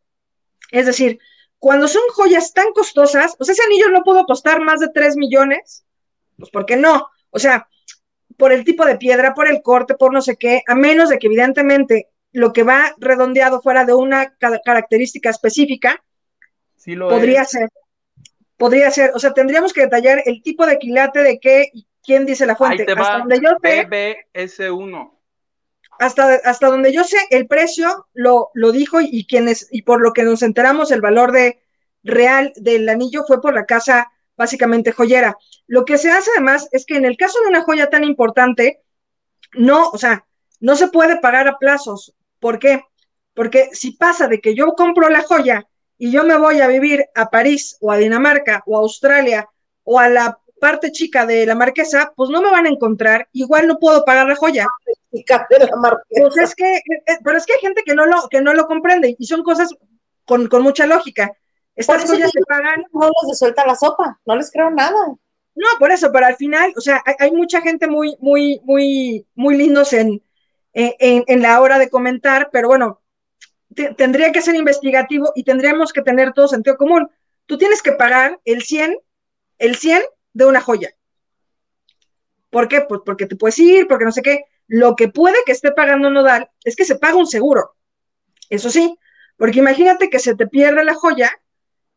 Es 0.73 0.87
decir, 0.87 1.21
cuando 1.61 1.87
son 1.87 2.03
joyas 2.13 2.53
tan 2.53 2.73
costosas, 2.73 3.37
o 3.39 3.45
sea, 3.45 3.53
ese 3.53 3.63
anillo 3.63 3.89
no 3.91 4.03
pudo 4.03 4.25
costar 4.25 4.61
más 4.61 4.81
de 4.81 4.89
3 4.93 5.17
millones, 5.17 5.85
pues 6.37 6.51
porque 6.51 6.77
no, 6.77 7.09
o 7.31 7.39
sea, 7.39 7.69
por 8.37 8.53
el 8.53 8.65
tipo 8.65 8.85
de 8.85 8.97
piedra, 8.97 9.35
por 9.35 9.49
el 9.49 9.63
corte, 9.63 9.95
por 9.95 10.13
no 10.13 10.21
sé 10.21 10.37
qué, 10.37 10.63
a 10.67 10.75
menos 10.75 11.09
de 11.09 11.19
que 11.19 11.29
evidentemente 11.29 12.09
lo 12.33 12.53
que 12.53 12.65
va 12.65 12.95
redondeado 12.99 13.61
fuera 13.61 13.85
de 13.85 13.95
una 13.95 14.35
característica 14.65 15.31
específica, 15.31 16.03
sí 16.77 16.97
lo 16.97 17.09
podría 17.09 17.45
ser 17.45 17.69
podría 18.63 18.93
ser, 18.93 19.11
o 19.13 19.19
sea, 19.19 19.33
tendríamos 19.33 19.73
que 19.73 19.81
detallar 19.81 20.23
el 20.25 20.41
tipo 20.41 20.65
de 20.67 20.79
quilate 20.79 21.25
de 21.25 21.41
qué 21.41 21.69
y 21.73 21.85
quién 22.01 22.25
dice 22.25 22.47
la 22.47 22.55
fuente. 22.55 22.87
hasta 22.89 23.19
donde 23.19 23.41
yo 23.41 23.51
sé, 23.61 23.89
BBS1. 23.89 25.11
Hasta, 26.03 26.35
hasta 26.45 26.67
donde 26.67 26.93
yo 26.93 27.05
sé, 27.05 27.17
el 27.31 27.47
precio 27.47 28.09
lo, 28.13 28.51
lo 28.55 28.73
dijo 28.73 29.01
y, 29.01 29.25
quienes, 29.25 29.69
y 29.71 29.83
por 29.83 30.01
lo 30.01 30.13
que 30.13 30.25
nos 30.25 30.43
enteramos, 30.43 30.91
el 30.91 31.01
valor 31.01 31.31
de 31.31 31.63
real 32.03 32.53
del 32.57 32.89
anillo 32.89 33.23
fue 33.25 33.41
por 33.41 33.55
la 33.55 33.67
casa 33.67 34.11
básicamente 34.37 34.91
joyera. 34.91 35.39
Lo 35.69 35.85
que 35.85 35.99
se 35.99 36.11
hace 36.11 36.29
además 36.35 36.69
es 36.73 36.87
que 36.87 36.97
en 36.97 37.05
el 37.05 37.17
caso 37.17 37.39
de 37.41 37.51
una 37.51 37.63
joya 37.63 37.89
tan 37.89 38.03
importante, 38.03 38.83
no, 39.55 39.91
o 39.91 39.97
sea, 39.97 40.27
no 40.59 40.75
se 40.75 40.89
puede 40.89 41.21
pagar 41.21 41.47
a 41.47 41.59
plazos. 41.59 42.17
¿Por 42.41 42.59
qué? 42.59 42.83
Porque 43.33 43.69
si 43.73 43.93
pasa 43.93 44.27
de 44.27 44.41
que 44.41 44.57
yo 44.57 44.73
compro 44.73 45.09
la 45.09 45.23
joya 45.23 45.69
y 45.99 46.11
yo 46.11 46.25
me 46.25 46.37
voy 46.37 46.61
a 46.61 46.67
vivir 46.67 47.05
a 47.15 47.31
París 47.31 47.77
o 47.81 47.93
a 47.93 47.97
Dinamarca 47.97 48.65
o 48.67 48.77
a 48.77 48.81
Australia 48.81 49.49
o 49.85 50.01
a 50.01 50.09
la 50.09 50.41
parte 50.63 50.93
chica 50.93 51.27
de 51.27 51.45
la 51.45 51.57
marquesa, 51.57 52.13
pues 52.15 52.31
no 52.31 52.41
me 52.41 52.49
van 52.49 52.67
a 52.67 52.69
encontrar, 52.69 53.29
igual 53.33 53.67
no 53.67 53.81
puedo 53.81 54.05
pagar 54.05 54.29
la 54.29 54.37
joya. 54.37 54.65
Pues 55.11 56.37
es 56.37 56.55
que, 56.55 56.77
eh, 56.77 56.83
eh, 56.89 57.19
pero 57.25 57.37
es 57.37 57.45
que 57.45 57.55
hay 57.55 57.59
gente 57.59 57.83
que 57.85 57.97
no 57.97 58.07
lo, 58.07 58.29
que 58.31 58.41
no 58.41 58.55
lo 58.55 58.69
comprende 58.69 59.17
y 59.19 59.27
son 59.27 59.43
cosas 59.43 59.75
con, 60.25 60.49
mucha 60.63 60.87
lógica. 60.87 61.33
Estas 61.75 62.09
joyas 62.09 62.31
se 62.31 62.41
pagan. 62.43 62.85
No 62.93 63.11
les 63.27 63.39
suelta 63.41 63.67
la 63.67 63.75
sopa, 63.75 64.21
no 64.25 64.37
les 64.37 64.53
creo 64.53 64.71
nada. 64.71 65.05
No, 65.57 65.67
por 65.81 65.91
eso, 65.91 66.13
pero 66.13 66.27
al 66.27 66.37
final, 66.37 66.73
o 66.77 66.81
sea, 66.81 67.03
hay, 67.19 67.33
mucha 67.33 67.61
gente 67.61 67.89
muy, 67.89 68.17
muy, 68.21 68.61
muy, 68.63 69.27
muy 69.35 69.57
lindos 69.57 69.93
en, 69.93 70.23
en, 70.75 71.25
en, 71.27 71.43
la 71.43 71.61
hora 71.61 71.81
de 71.81 71.91
comentar, 71.91 72.51
pero 72.53 72.69
bueno, 72.69 73.03
tendría 73.97 74.31
que 74.31 74.41
ser 74.41 74.55
investigativo 74.55 75.33
y 75.35 75.43
tendríamos 75.43 75.93
que 75.93 76.03
tener 76.03 76.33
todo 76.33 76.47
sentido 76.47 76.77
común. 76.77 77.11
Tú 77.47 77.59
tienes 77.59 77.83
que 77.83 77.93
pagar 77.93 78.39
el 78.45 78.63
100, 78.63 78.97
el 79.59 79.75
100 79.75 80.03
de 80.33 80.47
una 80.47 80.61
joya. 80.61 80.91
¿Por 82.51 82.69
qué? 82.69 82.83
Pues 82.83 83.01
porque 83.05 83.27
te 83.27 83.37
puedes 83.37 83.59
ir, 83.59 83.87
porque 83.89 84.05
no 84.05 84.13
sé 84.13 84.23
qué. 84.23 84.45
Lo 84.67 84.95
que 84.97 85.09
puede 85.09 85.37
que 85.47 85.53
esté 85.53 85.73
pagando 85.73 86.11
Nodal 86.11 86.51
es 86.65 86.77
que 86.77 86.85
se 86.85 86.97
paga 86.97 87.17
un 87.17 87.27
seguro. 87.27 87.75
Eso 88.51 88.71
sí, 88.71 88.99
porque 89.37 89.61
imagínate 89.61 90.11
que 90.11 90.19
se 90.19 90.35
te 90.35 90.47
pierde 90.47 90.85
la 90.85 90.95
joya 90.95 91.31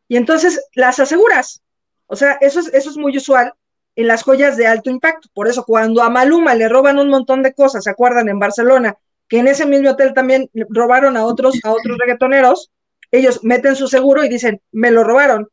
y 0.08 0.16
entonces 0.16 0.66
las 0.74 0.98
aseguras. 0.98 1.62
O 2.06 2.16
sea, 2.16 2.38
eso 2.40 2.60
es, 2.60 2.68
eso 2.72 2.90
es 2.90 2.96
muy 2.96 3.16
usual 3.16 3.52
en 3.96 4.06
las 4.06 4.22
joyas 4.22 4.56
de 4.56 4.66
alto 4.66 4.90
impacto. 4.90 5.28
Por 5.34 5.48
eso, 5.48 5.64
cuando 5.64 6.02
a 6.02 6.10
Maluma 6.10 6.54
le 6.54 6.68
roban 6.68 6.98
un 6.98 7.08
montón 7.08 7.42
de 7.42 7.54
cosas, 7.54 7.84
¿se 7.84 7.90
acuerdan? 7.90 8.28
En 8.28 8.38
Barcelona, 8.38 8.96
que 9.28 9.38
en 9.38 9.48
ese 9.48 9.66
mismo 9.66 9.90
hotel 9.90 10.14
también 10.14 10.50
robaron 10.68 11.16
a 11.16 11.24
otros, 11.24 11.58
a 11.64 11.72
otros 11.72 11.98
reggaetoneros, 11.98 12.70
ellos 13.10 13.42
meten 13.42 13.76
su 13.76 13.88
seguro 13.88 14.24
y 14.24 14.28
dicen, 14.28 14.60
me 14.72 14.90
lo 14.90 15.02
robaron. 15.04 15.48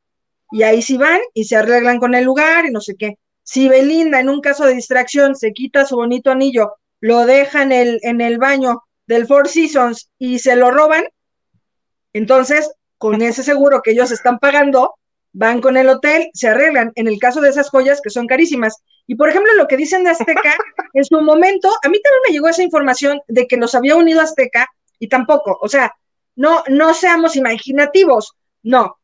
Y 0.53 0.63
ahí 0.63 0.81
sí 0.81 0.97
van 0.97 1.19
y 1.33 1.45
se 1.45 1.55
arreglan 1.55 1.99
con 1.99 2.13
el 2.13 2.23
lugar 2.23 2.65
y 2.65 2.71
no 2.71 2.79
sé 2.79 2.95
qué. 2.95 3.17
Si 3.43 3.67
Belinda 3.67 4.19
en 4.19 4.29
un 4.29 4.39
caso 4.39 4.65
de 4.65 4.75
distracción 4.75 5.35
se 5.35 5.51
quita 5.51 5.85
su 5.85 5.95
bonito 5.95 6.31
anillo, 6.31 6.75
lo 7.01 7.25
deja 7.25 7.63
en 7.63 7.71
el, 7.71 7.99
en 8.03 8.21
el 8.21 8.37
baño 8.37 8.83
del 9.07 9.25
Four 9.25 9.49
Seasons 9.49 10.09
y 10.17 10.39
se 10.39 10.55
lo 10.55 10.71
roban, 10.71 11.03
entonces 12.13 12.71
con 12.97 13.21
ese 13.21 13.43
seguro 13.43 13.81
que 13.83 13.91
ellos 13.91 14.11
están 14.11 14.39
pagando, 14.39 14.93
van 15.33 15.59
con 15.59 15.75
el 15.75 15.89
hotel, 15.89 16.29
se 16.33 16.47
arreglan. 16.47 16.91
En 16.95 17.07
el 17.07 17.19
caso 17.19 17.41
de 17.41 17.49
esas 17.49 17.69
joyas 17.69 17.99
que 18.01 18.11
son 18.11 18.27
carísimas. 18.27 18.77
Y 19.07 19.15
por 19.15 19.29
ejemplo, 19.29 19.51
lo 19.55 19.67
que 19.67 19.75
dicen 19.75 20.03
de 20.03 20.11
Azteca, 20.11 20.55
en 20.93 21.03
su 21.03 21.19
momento, 21.19 21.67
a 21.67 21.89
mí 21.89 21.99
también 21.99 22.21
me 22.27 22.33
llegó 22.33 22.47
esa 22.47 22.63
información 22.63 23.19
de 23.27 23.47
que 23.47 23.57
los 23.57 23.75
había 23.75 23.95
unido 23.95 24.21
Azteca 24.21 24.67
y 24.99 25.09
tampoco, 25.09 25.57
o 25.59 25.67
sea, 25.67 25.93
no, 26.35 26.63
no 26.69 26.93
seamos 26.93 27.35
imaginativos, 27.35 28.35
no. 28.61 28.97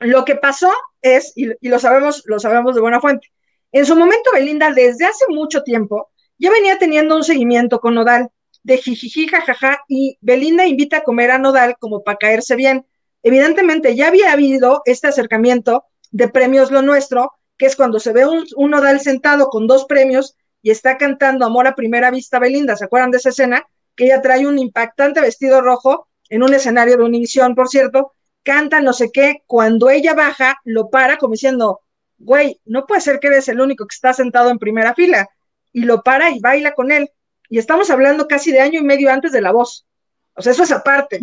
Lo 0.00 0.24
que 0.24 0.36
pasó 0.36 0.72
es, 1.02 1.32
y, 1.36 1.50
lo 1.68 1.78
sabemos, 1.78 2.22
lo 2.26 2.38
sabemos 2.38 2.74
de 2.74 2.80
buena 2.80 3.00
fuente, 3.00 3.28
en 3.72 3.86
su 3.86 3.96
momento 3.96 4.30
Belinda 4.32 4.70
desde 4.72 5.04
hace 5.04 5.24
mucho 5.28 5.62
tiempo 5.62 6.10
ya 6.38 6.50
venía 6.50 6.78
teniendo 6.78 7.16
un 7.16 7.24
seguimiento 7.24 7.80
con 7.80 7.94
Nodal 7.94 8.28
de 8.62 8.78
jijiji, 8.78 9.28
jajaja, 9.28 9.80
y 9.88 10.18
Belinda 10.20 10.66
invita 10.66 10.98
a 10.98 11.02
comer 11.02 11.30
a 11.30 11.38
Nodal 11.38 11.76
como 11.78 12.02
para 12.02 12.18
caerse 12.18 12.56
bien. 12.56 12.86
Evidentemente 13.22 13.94
ya 13.94 14.08
había 14.08 14.32
habido 14.32 14.82
este 14.84 15.08
acercamiento 15.08 15.84
de 16.10 16.28
premios 16.28 16.70
lo 16.70 16.82
nuestro, 16.82 17.32
que 17.56 17.66
es 17.66 17.76
cuando 17.76 18.00
se 18.00 18.12
ve 18.12 18.26
un, 18.26 18.70
nodal 18.70 19.00
sentado 19.00 19.48
con 19.48 19.66
dos 19.66 19.84
premios 19.84 20.36
y 20.62 20.70
está 20.70 20.98
cantando 20.98 21.44
Amor 21.44 21.66
a 21.66 21.74
primera 21.74 22.10
vista 22.10 22.38
Belinda, 22.38 22.76
¿se 22.76 22.84
acuerdan 22.84 23.10
de 23.10 23.18
esa 23.18 23.28
escena? 23.30 23.66
Que 23.96 24.04
ella 24.06 24.22
trae 24.22 24.46
un 24.46 24.58
impactante 24.58 25.20
vestido 25.20 25.60
rojo 25.60 26.08
en 26.28 26.42
un 26.42 26.52
escenario 26.54 26.96
de 26.96 27.04
Univisión, 27.04 27.54
por 27.54 27.68
cierto, 27.68 28.14
canta 28.44 28.80
no 28.80 28.92
sé 28.92 29.10
qué, 29.12 29.42
cuando 29.46 29.90
ella 29.90 30.14
baja, 30.14 30.60
lo 30.64 30.90
para 30.90 31.16
como 31.16 31.32
diciendo, 31.32 31.80
güey, 32.18 32.60
no 32.64 32.86
puede 32.86 33.00
ser 33.00 33.18
que 33.18 33.26
eres 33.28 33.48
el 33.48 33.60
único 33.60 33.86
que 33.86 33.94
está 33.94 34.12
sentado 34.12 34.50
en 34.50 34.58
primera 34.58 34.94
fila, 34.94 35.28
y 35.72 35.82
lo 35.82 36.02
para 36.02 36.30
y 36.30 36.38
baila 36.38 36.72
con 36.72 36.92
él. 36.92 37.10
Y 37.48 37.58
estamos 37.58 37.90
hablando 37.90 38.28
casi 38.28 38.52
de 38.52 38.60
año 38.60 38.80
y 38.80 38.84
medio 38.84 39.10
antes 39.10 39.32
de 39.32 39.40
la 39.40 39.52
voz. 39.52 39.86
O 40.34 40.42
sea, 40.42 40.52
eso 40.52 40.62
es 40.62 40.72
aparte. 40.72 41.20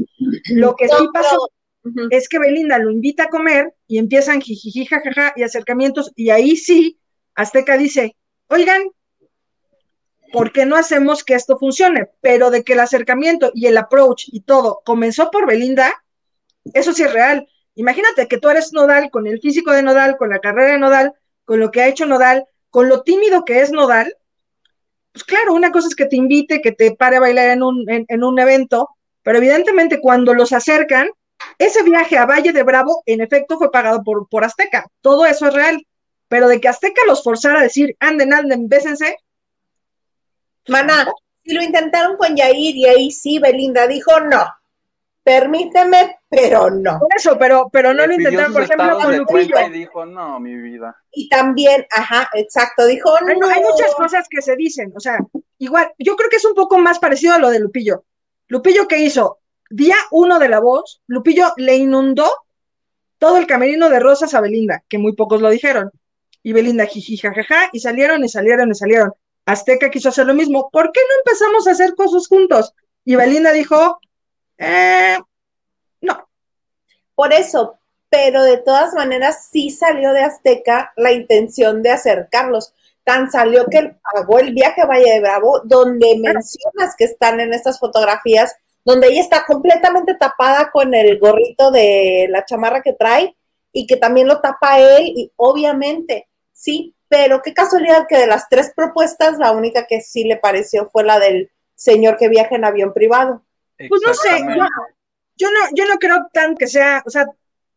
Lo 0.49 0.75
que 0.75 0.87
sí 0.87 1.07
pasó. 1.13 1.49
Es 2.11 2.29
que 2.29 2.37
Belinda 2.37 2.77
lo 2.77 2.91
invita 2.91 3.23
a 3.23 3.29
comer 3.29 3.73
y 3.87 3.97
empiezan 3.97 4.39
jijiji, 4.39 4.85
jajaja 4.85 5.33
y 5.35 5.43
acercamientos, 5.43 6.11
y 6.15 6.29
ahí 6.29 6.55
sí, 6.55 6.99
Azteca 7.33 7.75
dice, 7.75 8.15
oigan, 8.47 8.83
¿por 10.31 10.51
qué 10.51 10.65
no 10.65 10.75
hacemos 10.75 11.23
que 11.23 11.33
esto 11.33 11.57
funcione? 11.57 12.09
Pero 12.21 12.51
de 12.51 12.63
que 12.63 12.73
el 12.73 12.81
acercamiento 12.81 13.51
y 13.55 13.65
el 13.65 13.77
approach 13.77 14.25
y 14.27 14.41
todo 14.41 14.81
comenzó 14.85 15.31
por 15.31 15.47
Belinda, 15.47 16.03
eso 16.73 16.93
sí 16.93 17.03
es 17.03 17.13
real. 17.13 17.47
Imagínate 17.75 18.27
que 18.27 18.37
tú 18.37 18.49
eres 18.49 18.73
Nodal 18.73 19.09
con 19.09 19.27
el 19.27 19.39
físico 19.39 19.71
de 19.71 19.83
Nodal, 19.83 20.17
con 20.17 20.29
la 20.29 20.39
carrera 20.39 20.73
de 20.73 20.79
Nodal, 20.79 21.13
con 21.45 21.59
lo 21.59 21.71
que 21.71 21.81
ha 21.81 21.87
hecho 21.87 22.05
Nodal, 22.05 22.45
con 22.69 22.89
lo 22.89 23.03
tímido 23.03 23.45
que 23.45 23.61
es 23.61 23.71
Nodal. 23.71 24.15
Pues 25.11 25.23
claro, 25.23 25.53
una 25.53 25.71
cosa 25.71 25.87
es 25.87 25.95
que 25.95 26.05
te 26.05 26.15
invite, 26.15 26.61
que 26.61 26.71
te 26.71 26.95
pare 26.95 27.17
a 27.17 27.21
bailar 27.21 27.49
en 27.49 27.63
un, 27.63 27.89
en, 27.89 28.05
en 28.07 28.23
un 28.23 28.39
evento, 28.39 28.89
pero 29.23 29.37
evidentemente 29.37 29.99
cuando 29.99 30.33
los 30.33 30.53
acercan, 30.53 31.09
ese 31.57 31.83
viaje 31.83 32.17
a 32.17 32.25
Valle 32.25 32.53
de 32.53 32.63
Bravo, 32.63 33.03
en 33.05 33.21
efecto, 33.21 33.57
fue 33.57 33.71
pagado 33.71 34.03
por, 34.03 34.27
por 34.29 34.43
Azteca. 34.43 34.85
Todo 35.01 35.25
eso 35.25 35.47
es 35.47 35.53
real. 35.53 35.85
Pero 36.27 36.47
de 36.47 36.61
que 36.61 36.69
Azteca 36.69 37.01
los 37.07 37.23
forzara 37.23 37.59
a 37.59 37.63
decir, 37.63 37.95
anden, 37.99 38.33
anden, 38.33 38.69
bésense, 38.69 39.17
Mana, 40.67 41.11
si 41.43 41.53
lo 41.53 41.61
intentaron 41.63 42.17
con 42.17 42.35
Yair 42.35 42.75
y 42.75 42.85
ahí 42.85 43.11
sí, 43.11 43.39
Belinda 43.39 43.87
dijo 43.87 44.19
no. 44.19 44.45
Permíteme, 45.23 46.17
pero 46.31 46.69
no. 46.69 46.97
por 46.97 47.09
eso, 47.13 47.37
pero, 47.37 47.69
pero 47.73 47.93
no 47.93 48.03
Le 48.03 48.07
lo 48.07 48.13
intentaron, 48.13 48.53
por 48.53 48.63
ejemplo, 48.63 48.99
con 48.99 49.17
Lupillo. 49.17 49.67
y 49.67 49.69
dijo, 49.71 50.05
no, 50.05 50.39
mi 50.39 50.55
vida. 50.55 50.95
Y 51.11 51.27
también, 51.27 51.85
ajá, 51.91 52.29
exacto, 52.33 52.85
dijo 52.85 53.13
Hay, 53.27 53.37
no. 53.37 53.49
hay 53.49 53.61
muchas 53.61 53.93
cosas 53.95 54.27
que 54.29 54.41
se 54.41 54.55
dicen, 54.55 54.93
o 54.95 54.99
sea, 55.01 55.19
igual, 55.57 55.91
yo 55.99 56.15
creo 56.15 56.29
que 56.29 56.37
es 56.37 56.45
un 56.45 56.53
poco 56.53 56.77
más 56.77 56.99
parecido 56.99 57.33
a 57.33 57.37
lo 57.37 57.49
de 57.49 57.59
Lupillo. 57.59 58.05
Lupillo, 58.47 58.87
¿qué 58.87 58.99
hizo? 58.99 59.39
Día 59.69 59.97
uno 60.11 60.39
de 60.39 60.47
la 60.47 60.61
voz, 60.61 61.01
Lupillo 61.07 61.51
le 61.57 61.75
inundó 61.75 62.31
todo 63.17 63.37
el 63.37 63.45
camerino 63.45 63.89
de 63.89 63.99
rosas 63.99 64.33
a 64.33 64.39
Belinda, 64.39 64.85
que 64.87 64.97
muy 64.97 65.13
pocos 65.13 65.41
lo 65.41 65.49
dijeron. 65.49 65.91
Y 66.43 66.53
Belinda, 66.53 66.85
jiji, 66.85 67.17
jajaja, 67.17 67.69
y 67.73 67.81
salieron 67.81 68.23
y 68.23 68.29
salieron 68.29 68.71
y 68.71 68.75
salieron. 68.75 69.11
Azteca 69.45 69.89
quiso 69.89 70.09
hacer 70.09 70.27
lo 70.27 70.33
mismo. 70.33 70.69
¿Por 70.71 70.93
qué 70.93 71.01
no 71.01 71.15
empezamos 71.19 71.67
a 71.67 71.71
hacer 71.71 71.93
cosas 71.93 72.27
juntos? 72.27 72.73
Y 73.03 73.15
Belinda 73.15 73.51
dijo, 73.51 73.99
eh, 74.57 75.17
no. 75.19 75.30
Por 77.15 77.33
eso, 77.33 77.79
pero 78.09 78.43
de 78.43 78.57
todas 78.57 78.93
maneras 78.93 79.47
sí 79.51 79.69
salió 79.69 80.11
de 80.13 80.21
Azteca 80.21 80.91
la 80.97 81.11
intención 81.11 81.81
de 81.81 81.91
acercarlos. 81.91 82.73
Tan 83.03 83.31
salió 83.31 83.65
que 83.65 83.77
él 83.77 83.97
pagó 84.13 84.39
el 84.39 84.53
viaje 84.53 84.81
a 84.81 84.85
Valle 84.85 85.13
de 85.13 85.21
Bravo, 85.21 85.61
donde 85.63 86.17
mencionas 86.17 86.95
que 86.97 87.05
están 87.05 87.39
en 87.39 87.53
estas 87.53 87.79
fotografías, 87.79 88.55
donde 88.83 89.07
ella 89.07 89.21
está 89.21 89.45
completamente 89.45 90.15
tapada 90.15 90.71
con 90.71 90.93
el 90.93 91.19
gorrito 91.19 91.71
de 91.71 92.27
la 92.29 92.45
chamarra 92.45 92.81
que 92.81 92.93
trae 92.93 93.35
y 93.71 93.87
que 93.87 93.97
también 93.97 94.27
lo 94.27 94.41
tapa 94.41 94.79
él 94.79 95.13
y 95.15 95.31
obviamente, 95.37 96.27
sí, 96.51 96.93
pero 97.07 97.41
qué 97.41 97.53
casualidad 97.53 98.07
que 98.07 98.17
de 98.17 98.27
las 98.27 98.49
tres 98.49 98.71
propuestas, 98.75 99.37
la 99.37 99.51
única 99.51 99.85
que 99.87 100.01
sí 100.01 100.23
le 100.23 100.37
pareció 100.37 100.89
fue 100.91 101.03
la 101.03 101.19
del 101.19 101.51
señor 101.75 102.17
que 102.17 102.29
viaja 102.29 102.55
en 102.55 102.65
avión 102.65 102.93
privado. 102.93 103.43
Pues 103.77 104.01
no 104.05 104.13
sé. 104.13 104.29
Yo 105.41 105.47
no, 105.49 105.59
yo 105.73 105.85
no 105.87 105.97
creo 105.97 106.27
tan 106.31 106.55
que 106.55 106.67
sea, 106.67 107.01
o 107.05 107.09
sea, 107.09 107.25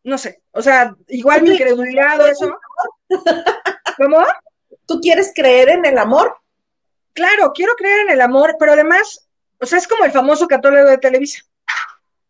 no 0.03 0.17
sé, 0.19 0.43
o 0.51 0.61
sea, 0.61 0.95
igual 1.07 1.41
mi 1.41 1.49
incredulidad 1.51 2.21
o 2.21 2.27
eso. 2.27 2.55
¿Cómo? 3.97 4.23
¿Tú 4.85 4.99
quieres 5.01 5.31
creer 5.33 5.69
en 5.69 5.85
el 5.85 5.97
amor? 5.97 6.37
Claro, 7.13 7.51
quiero 7.55 7.73
creer 7.75 8.01
en 8.01 8.11
el 8.11 8.21
amor, 8.21 8.55
pero 8.59 8.73
además, 8.73 9.27
o 9.59 9.65
sea, 9.65 9.79
es 9.79 9.87
como 9.87 10.05
el 10.05 10.11
famoso 10.11 10.47
católico 10.47 10.85
de 10.85 10.97
Televisa. 10.99 11.41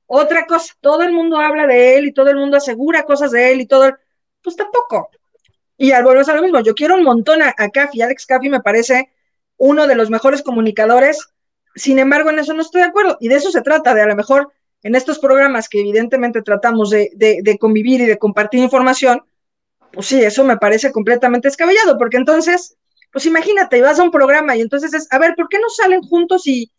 Otra 0.07 0.45
cosa, 0.45 0.73
todo 0.79 1.01
el 1.01 1.11
mundo 1.11 1.37
habla 1.37 1.67
de 1.67 1.97
él 1.97 2.05
y 2.05 2.13
todo 2.13 2.29
el 2.29 2.37
mundo 2.37 2.55
asegura 2.57 3.03
cosas 3.03 3.31
de 3.31 3.51
él 3.51 3.61
y 3.61 3.65
todo, 3.65 3.85
el- 3.85 3.95
pues 4.41 4.55
tampoco. 4.55 5.09
Y 5.77 5.91
al 5.91 6.03
volver 6.05 6.29
a 6.29 6.33
lo 6.35 6.43
mismo, 6.43 6.61
yo 6.61 6.75
quiero 6.75 6.95
un 6.95 7.03
montón 7.03 7.41
a, 7.41 7.53
a 7.57 7.69
Caffi, 7.69 8.01
Alex 8.01 8.25
Caffi 8.25 8.47
me 8.47 8.61
parece 8.61 9.09
uno 9.57 9.87
de 9.87 9.95
los 9.95 10.09
mejores 10.09 10.43
comunicadores, 10.43 11.27
sin 11.75 11.99
embargo, 11.99 12.29
en 12.29 12.39
eso 12.39 12.53
no 12.53 12.61
estoy 12.61 12.81
de 12.81 12.87
acuerdo, 12.87 13.17
y 13.19 13.27
de 13.27 13.35
eso 13.35 13.51
se 13.51 13.61
trata, 13.61 13.93
de 13.93 14.01
a 14.03 14.05
lo 14.05 14.15
mejor 14.15 14.53
en 14.85 14.93
estos 14.93 15.17
programas 15.17 15.67
que 15.67 15.79
evidentemente 15.79 16.43
tratamos 16.43 16.91
de, 16.91 17.09
de, 17.15 17.39
de 17.41 17.57
convivir 17.57 18.01
y 18.01 18.05
de 18.05 18.19
compartir 18.19 18.59
información, 18.59 19.23
pues 19.91 20.05
sí, 20.05 20.21
eso 20.23 20.43
me 20.43 20.57
parece 20.57 20.91
completamente 20.91 21.47
descabellado, 21.47 21.97
porque 21.97 22.17
entonces, 22.17 22.77
pues 23.11 23.25
imagínate, 23.25 23.81
vas 23.81 23.99
a 23.99 24.03
un 24.03 24.11
programa 24.11 24.55
y 24.55 24.61
entonces 24.61 24.93
es, 24.93 25.07
a 25.11 25.17
ver, 25.17 25.33
¿por 25.35 25.49
qué 25.49 25.57
no 25.57 25.69
salen 25.69 26.01
juntos 26.03 26.45
y 26.45 26.71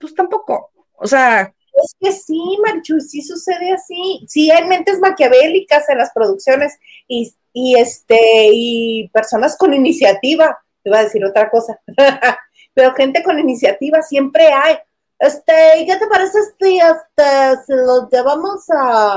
pues 0.00 0.12
tampoco? 0.14 0.70
O 0.94 1.06
sea, 1.06 1.52
Es 1.82 1.94
que 2.00 2.10
sí, 2.12 2.58
Marchu, 2.64 3.00
sí 3.00 3.22
sucede 3.22 3.72
así. 3.72 4.24
Sí, 4.28 4.50
hay 4.50 4.66
mentes 4.66 4.98
maquiavélicas 4.98 5.88
en 5.90 5.98
las 5.98 6.10
producciones 6.12 6.78
y, 7.06 7.32
y 7.52 7.78
este, 7.78 8.48
y 8.52 9.08
personas 9.12 9.56
con 9.56 9.74
iniciativa. 9.74 10.58
Te 10.82 10.90
iba 10.90 10.98
a 10.98 11.04
decir 11.04 11.24
otra 11.24 11.50
cosa. 11.50 11.78
Pero 12.74 12.94
gente 12.94 13.22
con 13.22 13.38
iniciativa 13.38 14.02
siempre 14.02 14.48
hay. 14.52 14.76
Este, 15.18 15.78
¿y 15.80 15.86
qué 15.86 15.96
te 15.96 16.06
parece 16.06 16.38
si 16.60 16.78
este, 16.78 17.56
si 17.66 17.72
los 17.72 18.08
llevamos 18.10 18.64
a, 18.70 19.16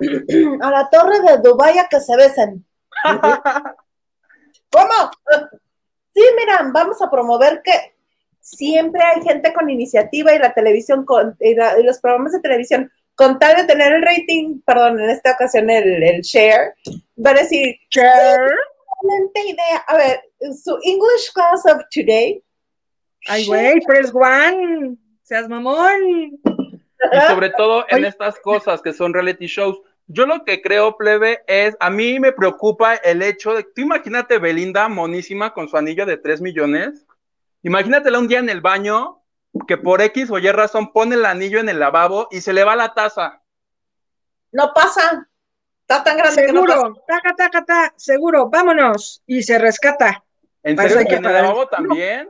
a 0.62 0.70
la 0.70 0.88
torre 0.90 1.20
de 1.20 1.38
Dubái 1.38 1.78
a 1.78 1.86
que 1.88 2.00
se 2.00 2.16
besen? 2.16 2.66
¿Cómo? 4.70 5.10
Sí, 6.14 6.22
mira, 6.36 6.68
vamos 6.72 7.00
a 7.02 7.10
promover 7.10 7.62
que 7.64 7.94
siempre 8.40 9.02
hay 9.02 9.22
gente 9.22 9.52
con 9.52 9.70
iniciativa 9.70 10.34
y 10.34 10.38
la 10.38 10.52
televisión 10.52 11.04
con, 11.04 11.36
y, 11.40 11.54
la- 11.54 11.78
y 11.78 11.82
los 11.82 11.98
programas 12.00 12.32
de 12.32 12.40
televisión 12.40 12.90
con 13.14 13.38
tal 13.38 13.56
de 13.56 13.64
tener 13.64 13.92
el 13.92 14.02
rating, 14.02 14.60
perdón, 14.64 14.98
en 15.00 15.10
esta 15.10 15.32
ocasión 15.32 15.68
el, 15.70 16.02
el 16.02 16.20
share, 16.22 16.74
va 17.24 17.30
a 17.30 17.34
decir, 17.34 17.76
idea. 19.34 19.78
A 19.86 19.96
ver, 19.96 20.22
su 20.62 20.78
English 20.82 21.32
class 21.34 21.64
of 21.66 21.82
today. 21.90 22.42
ay, 23.26 23.46
güey, 23.46 23.80
press 23.80 24.10
one, 24.14 24.96
seas 25.30 25.48
mamón. 25.48 26.02
Y 26.04 26.40
sobre 27.28 27.50
todo 27.50 27.86
en 27.88 27.98
Oye. 27.98 28.08
estas 28.08 28.40
cosas 28.40 28.82
que 28.82 28.92
son 28.92 29.14
reality 29.14 29.46
shows. 29.46 29.80
Yo 30.08 30.26
lo 30.26 30.44
que 30.44 30.60
creo, 30.60 30.96
plebe, 30.96 31.44
es, 31.46 31.76
a 31.78 31.88
mí 31.88 32.18
me 32.18 32.32
preocupa 32.32 32.96
el 32.96 33.22
hecho 33.22 33.54
de, 33.54 33.62
tú 33.62 33.80
imagínate 33.82 34.38
Belinda 34.38 34.88
monísima 34.88 35.54
con 35.54 35.68
su 35.68 35.76
anillo 35.76 36.04
de 36.04 36.16
3 36.16 36.40
millones, 36.40 37.06
imagínatela 37.62 38.18
un 38.18 38.26
día 38.26 38.40
en 38.40 38.48
el 38.48 38.60
baño, 38.60 39.22
que 39.68 39.76
por 39.76 40.02
X 40.02 40.32
o 40.32 40.38
Y 40.38 40.50
razón 40.50 40.92
pone 40.92 41.14
el 41.14 41.24
anillo 41.24 41.60
en 41.60 41.68
el 41.68 41.78
lavabo 41.78 42.26
y 42.32 42.40
se 42.40 42.52
le 42.52 42.64
va 42.64 42.74
la 42.74 42.92
taza. 42.92 43.40
No 44.50 44.72
pasa. 44.74 45.28
Está 45.82 46.02
tan 46.02 46.16
grande 46.16 46.44
que 46.44 46.52
no 46.52 46.64
pasa. 46.64 46.74
Seguro, 46.74 47.04
taca, 47.06 47.36
taca, 47.36 47.64
taca, 47.64 47.94
seguro, 47.96 48.50
vámonos. 48.50 49.22
Y 49.26 49.44
se 49.44 49.60
rescata. 49.60 50.24
¿En 50.64 50.76
serio? 50.76 50.98
hay 50.98 51.04
que 51.06 51.14
¿Y 51.14 51.18
en 51.18 51.24
el 51.24 51.32
lavabo 51.32 51.68
también? 51.68 52.28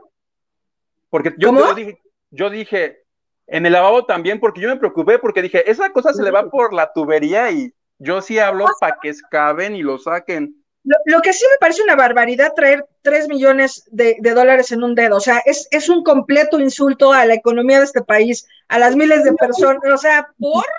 Porque 1.09 1.33
yo, 1.37 1.47
¿Cómo? 1.47 1.73
dije, 1.73 1.99
yo 2.31 2.49
dije, 2.49 3.03
en 3.47 3.65
el 3.65 3.73
lavabo 3.73 4.05
también, 4.05 4.39
porque 4.39 4.61
yo 4.61 4.69
me 4.69 4.77
preocupé, 4.77 5.19
porque 5.19 5.41
dije, 5.41 5.69
esa 5.69 5.91
cosa 5.91 6.13
se 6.13 6.23
le 6.23 6.31
va 6.31 6.43
por 6.49 6.73
la 6.73 6.91
tubería 6.93 7.51
y 7.51 7.73
yo 7.99 8.21
sí 8.21 8.39
hablo 8.39 8.65
para 8.79 8.97
que 9.01 9.09
escaben 9.09 9.75
y 9.75 9.83
lo 9.83 9.99
saquen. 9.99 10.55
Lo, 10.83 10.95
lo 11.05 11.21
que 11.21 11.33
sí 11.33 11.45
me 11.45 11.59
parece 11.59 11.83
una 11.83 11.95
barbaridad 11.95 12.53
traer 12.55 12.83
3 13.03 13.27
millones 13.27 13.83
de, 13.91 14.17
de 14.19 14.33
dólares 14.33 14.71
en 14.71 14.83
un 14.83 14.95
dedo. 14.95 15.17
O 15.17 15.19
sea, 15.19 15.39
es, 15.45 15.67
es 15.69 15.89
un 15.89 16.03
completo 16.03 16.59
insulto 16.59 17.13
a 17.13 17.25
la 17.25 17.35
economía 17.35 17.77
de 17.77 17.85
este 17.85 18.01
país, 18.01 18.47
a 18.67 18.79
las 18.79 18.95
miles 18.95 19.23
de 19.23 19.33
personas. 19.33 19.83
O 19.93 19.97
sea, 19.97 20.27
¿por? 20.39 20.65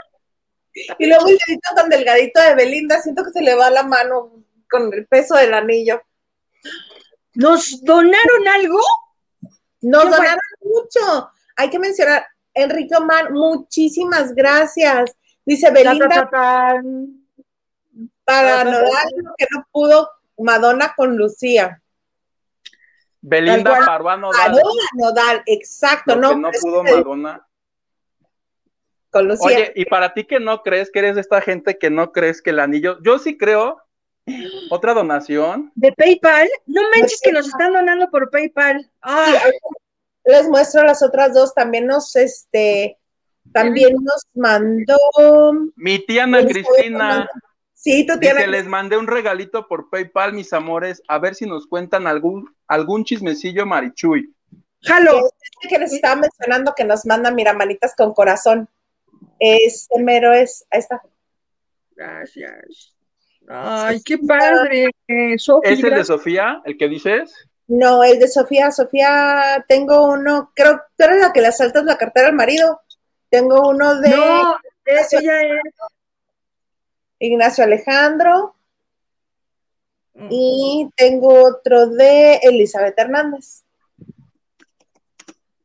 Y 0.98 1.06
luego 1.06 1.28
el 1.28 1.38
dedito 1.46 1.68
tan 1.76 1.90
delgadito 1.90 2.40
de 2.40 2.54
Belinda, 2.54 2.98
siento 2.98 3.22
que 3.24 3.30
se 3.30 3.42
le 3.42 3.54
va 3.54 3.68
la 3.68 3.82
mano 3.82 4.42
con 4.70 4.90
el 4.94 5.06
peso 5.06 5.36
del 5.36 5.52
anillo. 5.52 6.02
¿Nos 7.34 7.84
donaron 7.84 8.48
algo? 8.48 8.80
Nos 9.82 10.04
donaron 10.04 10.40
mucho. 10.62 11.31
Hay 11.56 11.70
que 11.70 11.78
mencionar, 11.78 12.24
Enrique 12.54 12.94
Omar, 12.96 13.32
muchísimas 13.32 14.34
gracias. 14.34 15.14
Dice 15.44 15.68
Ta, 15.68 15.74
ta, 15.74 15.78
Belinda 15.78 16.08
ta, 16.08 16.30
para 18.24 18.64
ta, 18.64 18.64
Nodal 18.64 19.08
lo 19.16 19.34
que 19.36 19.46
no 19.50 19.66
pudo 19.70 20.10
Madonna 20.38 20.92
con 20.96 21.16
Lucía. 21.16 21.80
Belinda 23.20 23.78
paró 23.86 24.08
a 24.08 24.16
Nodal, 24.16 24.60
Nodal, 24.94 25.42
exacto, 25.46 26.16
lo 26.16 26.20
no, 26.20 26.28
que 26.30 26.36
no 26.36 26.50
pudo 26.60 26.82
que 26.82 26.92
Madonna. 26.92 27.46
con 29.10 29.28
Lucía. 29.28 29.46
Oye, 29.46 29.72
y 29.76 29.84
para 29.84 30.12
ti 30.12 30.24
que 30.24 30.40
no 30.40 30.62
crees, 30.62 30.90
que 30.90 30.98
eres 30.98 31.14
de 31.14 31.20
esta 31.20 31.40
gente 31.40 31.78
que 31.78 31.90
no 31.90 32.12
crees 32.12 32.42
que 32.42 32.50
el 32.50 32.58
anillo, 32.58 32.98
yo 33.02 33.18
sí 33.18 33.38
creo, 33.38 33.80
otra 34.70 34.94
donación, 34.94 35.72
¿De 35.74 35.92
PayPal? 35.92 36.48
No 36.66 36.82
manches 36.90 37.20
que 37.22 37.32
nos 37.32 37.46
están 37.46 37.72
donando 37.72 38.10
por 38.10 38.30
PayPal. 38.30 38.90
Ah, 39.00 39.26
ahorita 39.26 39.68
les 40.24 40.48
muestro 40.48 40.82
las 40.84 41.02
otras 41.02 41.34
dos. 41.34 41.54
También 41.54 41.86
nos, 41.86 42.14
este, 42.16 42.98
también 43.52 43.94
nos 44.00 44.26
mandó. 44.34 44.96
mi 45.76 45.98
tía 46.04 46.24
Ana 46.24 46.44
Cristina, 46.46 47.28
Sí, 47.74 48.06
tú 48.06 48.16
tienes. 48.20 48.46
les 48.46 48.66
mandé 48.66 48.96
un 48.96 49.08
regalito 49.08 49.66
por 49.66 49.90
PayPal, 49.90 50.32
mis 50.34 50.52
amores, 50.52 51.02
a 51.08 51.18
ver 51.18 51.34
si 51.34 51.46
nos 51.46 51.66
cuentan 51.66 52.06
algún, 52.06 52.54
algún 52.68 53.04
chismecillo 53.04 53.66
marichuy. 53.66 54.32
jalo. 54.82 55.30
que 55.68 55.78
les 55.80 55.92
estaba 55.92 56.14
mencionando 56.14 56.74
que 56.76 56.84
nos 56.84 57.04
manda, 57.06 57.32
mira, 57.32 57.52
manitas 57.54 57.94
con 57.96 58.14
corazón. 58.14 58.68
Este 59.40 60.00
mero 60.00 60.32
es, 60.32 60.64
ahí 60.70 60.78
está. 60.78 61.02
Gracias. 61.96 62.94
Ay, 63.48 64.00
qué 64.02 64.18
padre. 64.18 64.90
Sofi, 65.38 65.68
¿Es 65.68 65.82
el 65.82 65.90
de. 65.90 66.04
Sofía, 66.04 66.62
el 66.64 66.76
que 66.78 66.88
dices? 66.88 67.48
No, 67.72 68.04
el 68.04 68.18
de 68.18 68.28
Sofía. 68.28 68.70
Sofía, 68.70 69.64
tengo 69.66 70.04
uno, 70.04 70.52
creo 70.54 70.76
que 70.76 70.82
tú 70.94 71.04
eres 71.04 71.20
la 71.22 71.32
que 71.32 71.40
le 71.40 71.46
asaltas 71.46 71.84
la 71.84 71.96
cartera 71.96 72.28
al 72.28 72.34
marido. 72.34 72.82
Tengo 73.30 73.66
uno 73.66 73.98
de 73.98 74.10
No, 74.10 74.58
eso 74.84 75.18
ya 75.22 75.40
es. 75.40 75.62
Ignacio 77.18 77.64
Alejandro 77.64 78.56
y 80.28 80.90
tengo 80.96 81.44
otro 81.44 81.86
de 81.86 82.34
Elizabeth 82.42 82.98
Hernández. 82.98 83.64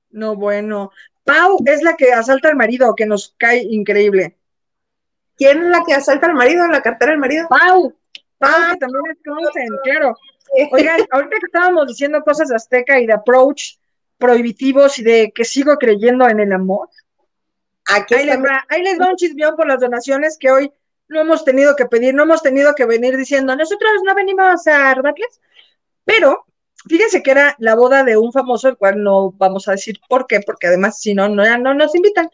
No, 0.09 0.37
bueno. 0.37 0.91
Pau 1.25 1.57
es 1.65 1.81
la 1.81 1.97
que 1.97 2.13
asalta 2.13 2.47
al 2.47 2.55
marido, 2.55 2.95
que 2.95 3.05
nos 3.05 3.35
cae 3.37 3.63
increíble. 3.63 4.37
¿Quién 5.35 5.61
es 5.61 5.67
la 5.67 5.83
que 5.85 5.93
asalta 5.93 6.27
al 6.27 6.35
marido, 6.35 6.65
la 6.67 6.81
cartera 6.81 7.11
del 7.11 7.19
marido? 7.19 7.49
Pau, 7.49 7.93
Pau, 8.37 8.71
que 8.71 8.77
también 8.77 9.03
es 9.11 9.17
conocen, 9.25 9.67
claro. 9.83 10.15
Oigan, 10.71 11.01
ahorita 11.11 11.37
que 11.39 11.45
estábamos 11.45 11.87
diciendo 11.87 12.21
cosas 12.23 12.49
de 12.49 12.55
Azteca 12.55 12.99
y 12.99 13.05
de 13.05 13.13
approach 13.13 13.75
prohibitivos 14.17 14.97
y 14.99 15.03
de 15.03 15.31
que 15.33 15.45
sigo 15.45 15.77
creyendo 15.77 16.27
en 16.27 16.39
el 16.39 16.53
amor, 16.53 16.89
Aquí 17.87 18.15
ahí 18.15 18.25
les, 18.25 18.37
va, 18.37 18.65
ahí 18.67 18.83
les 18.83 18.99
va 18.99 19.09
un 19.09 19.15
chismeón 19.15 19.55
por 19.55 19.65
las 19.65 19.79
donaciones 19.79 20.37
que 20.37 20.51
hoy 20.51 20.71
no 21.07 21.21
hemos 21.21 21.45
tenido 21.45 21.75
que 21.75 21.85
pedir, 21.85 22.13
no 22.13 22.23
hemos 22.23 22.41
tenido 22.41 22.75
que 22.75 22.85
venir 22.85 23.15
diciendo, 23.15 23.55
nosotros 23.55 23.91
no 24.03 24.13
venimos 24.13 24.67
a 24.67 24.93
robarles, 24.93 25.39
pero 26.03 26.45
fíjense 26.87 27.23
que 27.23 27.31
era 27.31 27.55
la 27.59 27.75
boda 27.75 28.03
de 28.03 28.17
un 28.17 28.33
famoso, 28.33 28.67
el 28.67 28.77
cual 28.77 29.01
no 29.01 29.31
vamos 29.31 29.69
a 29.69 29.71
decir 29.71 29.99
por 30.09 30.27
qué, 30.27 30.41
porque 30.41 30.67
además 30.67 30.99
si 30.99 31.13
no, 31.13 31.29
no, 31.29 31.45
ya 31.45 31.57
no 31.57 31.73
nos 31.73 31.95
invitan, 31.95 32.29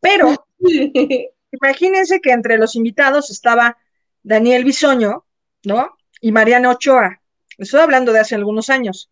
pero 0.00 0.46
imagínense 1.52 2.20
que 2.20 2.30
entre 2.30 2.56
los 2.56 2.74
invitados 2.74 3.30
estaba 3.30 3.76
Daniel 4.22 4.64
Bisoño, 4.64 5.26
¿no? 5.64 5.96
Y 6.20 6.32
Mariana 6.32 6.70
Ochoa. 6.70 7.20
Estoy 7.58 7.80
hablando 7.80 8.12
de 8.12 8.20
hace 8.20 8.34
algunos 8.34 8.70
años. 8.70 9.10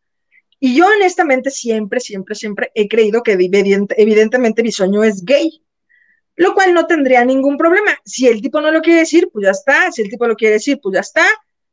Y 0.61 0.77
yo 0.77 0.87
honestamente 0.87 1.51
siempre, 1.51 2.01
siempre, 2.01 2.35
siempre 2.35 2.71
he 2.75 2.89
creído 2.89 3.23
que 3.23 3.33
evidente- 3.33 3.95
evidentemente 3.99 4.63
Bisoño 4.63 5.05
es 5.05 5.25
gay, 5.25 5.63
lo 6.37 6.55
cual 6.55 6.75
no 6.75 6.87
tendría 6.87 7.25
ningún 7.25 7.57
problema. 7.57 7.97
Si 8.05 8.27
el 8.27 8.41
tipo 8.41 8.61
no 8.61 8.71
lo 8.71 8.81
quiere 8.81 9.01
decir, 9.01 9.29
pues 9.33 9.45
ya 9.45 9.51
está. 9.51 9.93
Si 9.93 10.03
el 10.03 10.09
tipo 10.11 10.27
lo 10.27 10.37
quiere 10.37 10.55
decir, 10.55 10.81
pues 10.83 10.95
ya 10.95 11.01
está. 11.01 11.27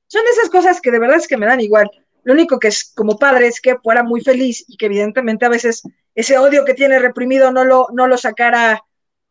Son 0.08 0.22
esas 0.32 0.50
cosas 0.50 0.82
que 0.82 0.92
de 0.92 1.00
verdad 1.00 1.18
es 1.18 1.28
que 1.28 1.38
me 1.38 1.46
dan 1.46 1.62
igual. 1.62 1.90
Lo 2.24 2.34
único 2.34 2.60
que 2.60 2.68
es 2.68 2.92
como 2.94 3.18
padre 3.18 3.48
es 3.48 3.62
que 3.62 3.78
fuera 3.78 4.04
muy 4.04 4.22
feliz 4.22 4.64
y 4.68 4.78
que 4.78 4.86
evidentemente 4.88 5.46
a 5.46 5.50
veces 5.50 5.82
ese 6.14 6.38
odio 6.38 6.66
que 6.66 6.74
tiene 6.74 7.00
reprimido 7.00 7.52
no 7.52 7.64
lo, 7.64 7.88
no 7.94 8.08
lo 8.08 8.18
sacara 8.18 8.84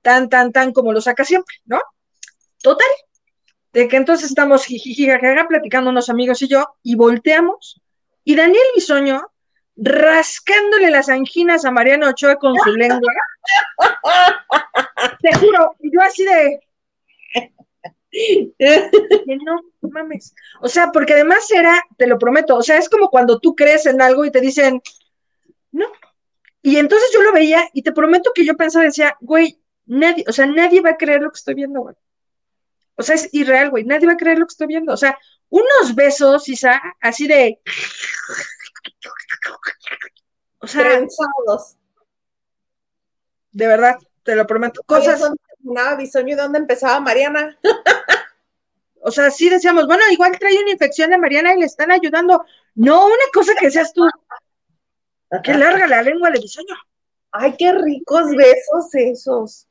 tan, 0.03 0.29
tan, 0.29 0.53
tan 0.53 0.73
como 0.73 0.93
lo 0.93 1.01
saca 1.01 1.25
siempre, 1.25 1.55
¿no? 1.67 1.81
Total. 2.63 2.89
De 3.73 3.87
que 3.89 3.97
entonces 3.97 4.31
estamos 4.31 4.65
jijiji, 4.65 5.07
jajaja, 5.07 5.47
platicando 5.47 5.91
unos 5.91 6.09
amigos 6.09 6.43
y 6.43 6.49
yo, 6.49 6.75
y 6.83 6.97
volteamos, 6.97 7.81
y 8.25 8.35
Daniel 8.35 8.65
Bisoño 8.75 9.23
rascándole 9.77 10.91
las 10.91 11.09
anginas 11.09 11.65
a 11.65 11.71
Mariano 11.71 12.09
Ochoa 12.09 12.37
con 12.37 12.55
su 12.59 12.73
lengua. 12.77 13.13
Te 15.23 15.39
juro, 15.39 15.77
y 15.81 15.93
yo 15.93 16.01
así 16.03 16.25
de, 16.25 16.61
que 18.11 19.39
no 19.45 19.61
mames. 19.81 20.35
O 20.61 20.69
sea, 20.69 20.91
porque 20.93 21.15
además 21.15 21.51
era, 21.51 21.83
te 21.97 22.07
lo 22.07 22.19
prometo, 22.19 22.57
o 22.57 22.63
sea, 22.63 22.77
es 22.77 22.89
como 22.89 23.09
cuando 23.09 23.39
tú 23.39 23.55
crees 23.55 23.87
en 23.87 24.03
algo 24.03 24.25
y 24.25 24.31
te 24.31 24.41
dicen, 24.41 24.83
no. 25.73 25.87
Y 26.63 26.77
entonces 26.77 27.11
yo 27.15 27.23
lo 27.23 27.33
veía 27.33 27.69
y 27.73 27.83
te 27.83 27.93
prometo 27.93 28.33
que 28.35 28.45
yo 28.45 28.57
pensaba, 28.57 28.85
decía, 28.85 29.17
güey, 29.21 29.59
nadie, 29.87 30.25
o 30.29 30.33
sea, 30.33 30.47
nadie 30.47 30.83
va 30.83 30.91
a 30.91 30.97
creer 30.97 31.23
lo 31.23 31.31
que 31.31 31.39
estoy 31.39 31.55
viendo, 31.55 31.81
güey. 31.81 31.95
O 33.01 33.03
sea, 33.03 33.15
es 33.15 33.31
irreal, 33.33 33.71
güey, 33.71 33.85
nadie 33.85 34.07
va 34.07 34.13
a 34.13 34.17
creer 34.19 34.39
lo 34.39 34.47
que 34.47 34.53
estoy 34.53 34.67
viendo. 34.67 34.93
O 34.93 34.97
sea, 34.97 35.19
unos 35.49 35.95
besos, 35.95 36.47
Isa, 36.51 36.81
así 37.01 37.27
de. 37.27 37.59
O 40.59 40.67
sea, 40.67 40.83
Trenzados. 40.83 41.77
de 43.53 43.67
verdad, 43.67 43.97
te 44.23 44.37
lo 44.37 44.47
prometo. 44.47 44.83
Cosas, 44.85 45.19
¿Dónde 45.19 45.39
terminaba 45.49 45.97
Bisoño 45.97 46.35
y 46.35 46.37
dónde 46.37 46.59
empezaba 46.59 47.01
Mariana? 47.01 47.59
o 49.01 49.11
sea, 49.11 49.31
sí 49.31 49.49
decíamos, 49.49 49.87
bueno, 49.87 50.03
igual 50.11 50.39
trae 50.39 50.59
una 50.61 50.73
infección 50.73 51.11
de 51.11 51.17
Mariana 51.17 51.55
y 51.55 51.61
le 51.61 51.65
están 51.67 51.91
ayudando. 51.91 52.45
No, 52.75 53.07
una 53.07 53.15
cosa 53.33 53.55
que 53.59 53.71
seas 53.71 53.95
tú, 53.95 54.07
que 55.43 55.55
larga 55.55 55.87
la 55.87 56.03
lengua 56.03 56.31
de 56.31 56.41
bisoño. 56.41 56.75
Ay, 57.33 57.55
qué 57.59 57.73
ricos 57.73 58.37
besos 58.37 58.95
esos. 58.95 59.67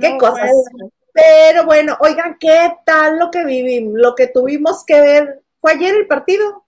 Qué 0.00 0.10
No, 0.12 0.18
cosas. 0.18 0.48
bueno. 0.72 0.92
Pero 1.12 1.64
bueno, 1.64 1.96
oigan, 2.00 2.36
¿qué 2.38 2.72
tal 2.86 3.18
lo 3.18 3.30
que 3.30 3.44
vivimos? 3.44 3.94
Lo 3.96 4.14
que 4.14 4.28
tuvimos 4.28 4.84
que 4.84 5.00
ver 5.00 5.42
fue 5.60 5.72
ayer 5.72 5.94
el 5.96 6.06
partido, 6.06 6.64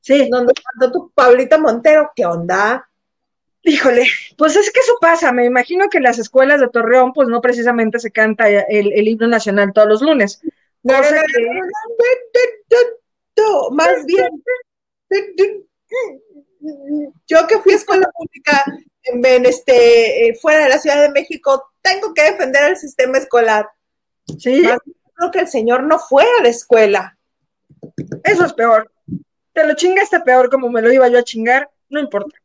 Sí, 0.00 0.28
donde 0.30 0.52
cantó 0.54 0.92
tu 0.92 1.10
Pablito 1.12 1.58
Montero. 1.58 2.10
¿Qué 2.14 2.26
onda? 2.26 2.88
híjole, 3.66 4.06
pues 4.36 4.54
es 4.56 4.70
que 4.70 4.80
eso 4.80 4.92
pasa. 5.00 5.32
Me 5.32 5.46
imagino 5.46 5.88
que 5.88 5.96
en 5.96 6.02
las 6.04 6.18
escuelas 6.18 6.60
de 6.60 6.68
Torreón, 6.68 7.12
pues 7.14 7.28
no 7.28 7.40
precisamente 7.40 7.98
se 7.98 8.10
canta 8.10 8.48
el, 8.48 8.92
el 8.92 9.08
himno 9.08 9.26
nacional 9.26 9.72
todos 9.72 9.88
los 9.88 10.02
lunes. 10.02 10.40
No, 10.82 10.92
no, 10.92 10.98
Cosa 10.98 11.14
no, 11.14 11.22
que- 11.22 11.40
no, 11.40 11.52
no, 11.54 11.60
no, 11.64 12.80
no, 13.36 13.70
no, 13.70 13.70
más 13.70 14.04
bien. 14.04 14.28
Yo 17.26 17.46
que 17.46 17.58
fui 17.60 17.72
a 17.72 17.76
escuela 17.76 18.08
pública 18.14 18.64
en, 19.04 19.46
este, 19.46 20.28
eh, 20.28 20.38
fuera 20.40 20.64
de 20.64 20.70
la 20.70 20.78
Ciudad 20.78 21.00
de 21.00 21.10
México, 21.10 21.70
tengo 21.82 22.14
que 22.14 22.22
defender 22.22 22.70
el 22.70 22.76
sistema 22.76 23.18
escolar. 23.18 23.68
Sí, 24.38 24.62
Más 24.62 24.78
Creo 25.14 25.30
que 25.30 25.40
el 25.40 25.48
señor 25.48 25.84
no 25.84 25.98
fue 25.98 26.24
a 26.24 26.42
la 26.42 26.48
escuela. 26.48 27.16
eso 28.24 28.44
es 28.44 28.52
peor. 28.52 28.90
Te 29.52 29.64
lo 29.64 29.74
chingaste 29.74 30.20
peor 30.20 30.50
como 30.50 30.68
me 30.68 30.82
lo 30.82 30.92
iba 30.92 31.08
yo 31.08 31.18
a 31.18 31.22
chingar, 31.22 31.70
no 31.88 32.00
importa. 32.00 32.36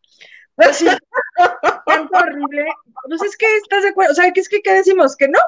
Pues 0.56 0.78
sí, 0.78 0.86
cantó 1.86 2.18
horrible. 2.18 2.66
Pues 3.08 3.24
es 3.24 3.38
que 3.38 3.48
estás 3.58 3.84
de 3.84 3.90
acuerdo, 3.90 4.12
o 4.12 4.16
sea, 4.16 4.32
que 4.32 4.42
es 4.42 4.50
que 4.50 4.62
¿qué 4.62 4.74
decimos? 4.74 5.16
Que 5.16 5.28
no. 5.28 5.40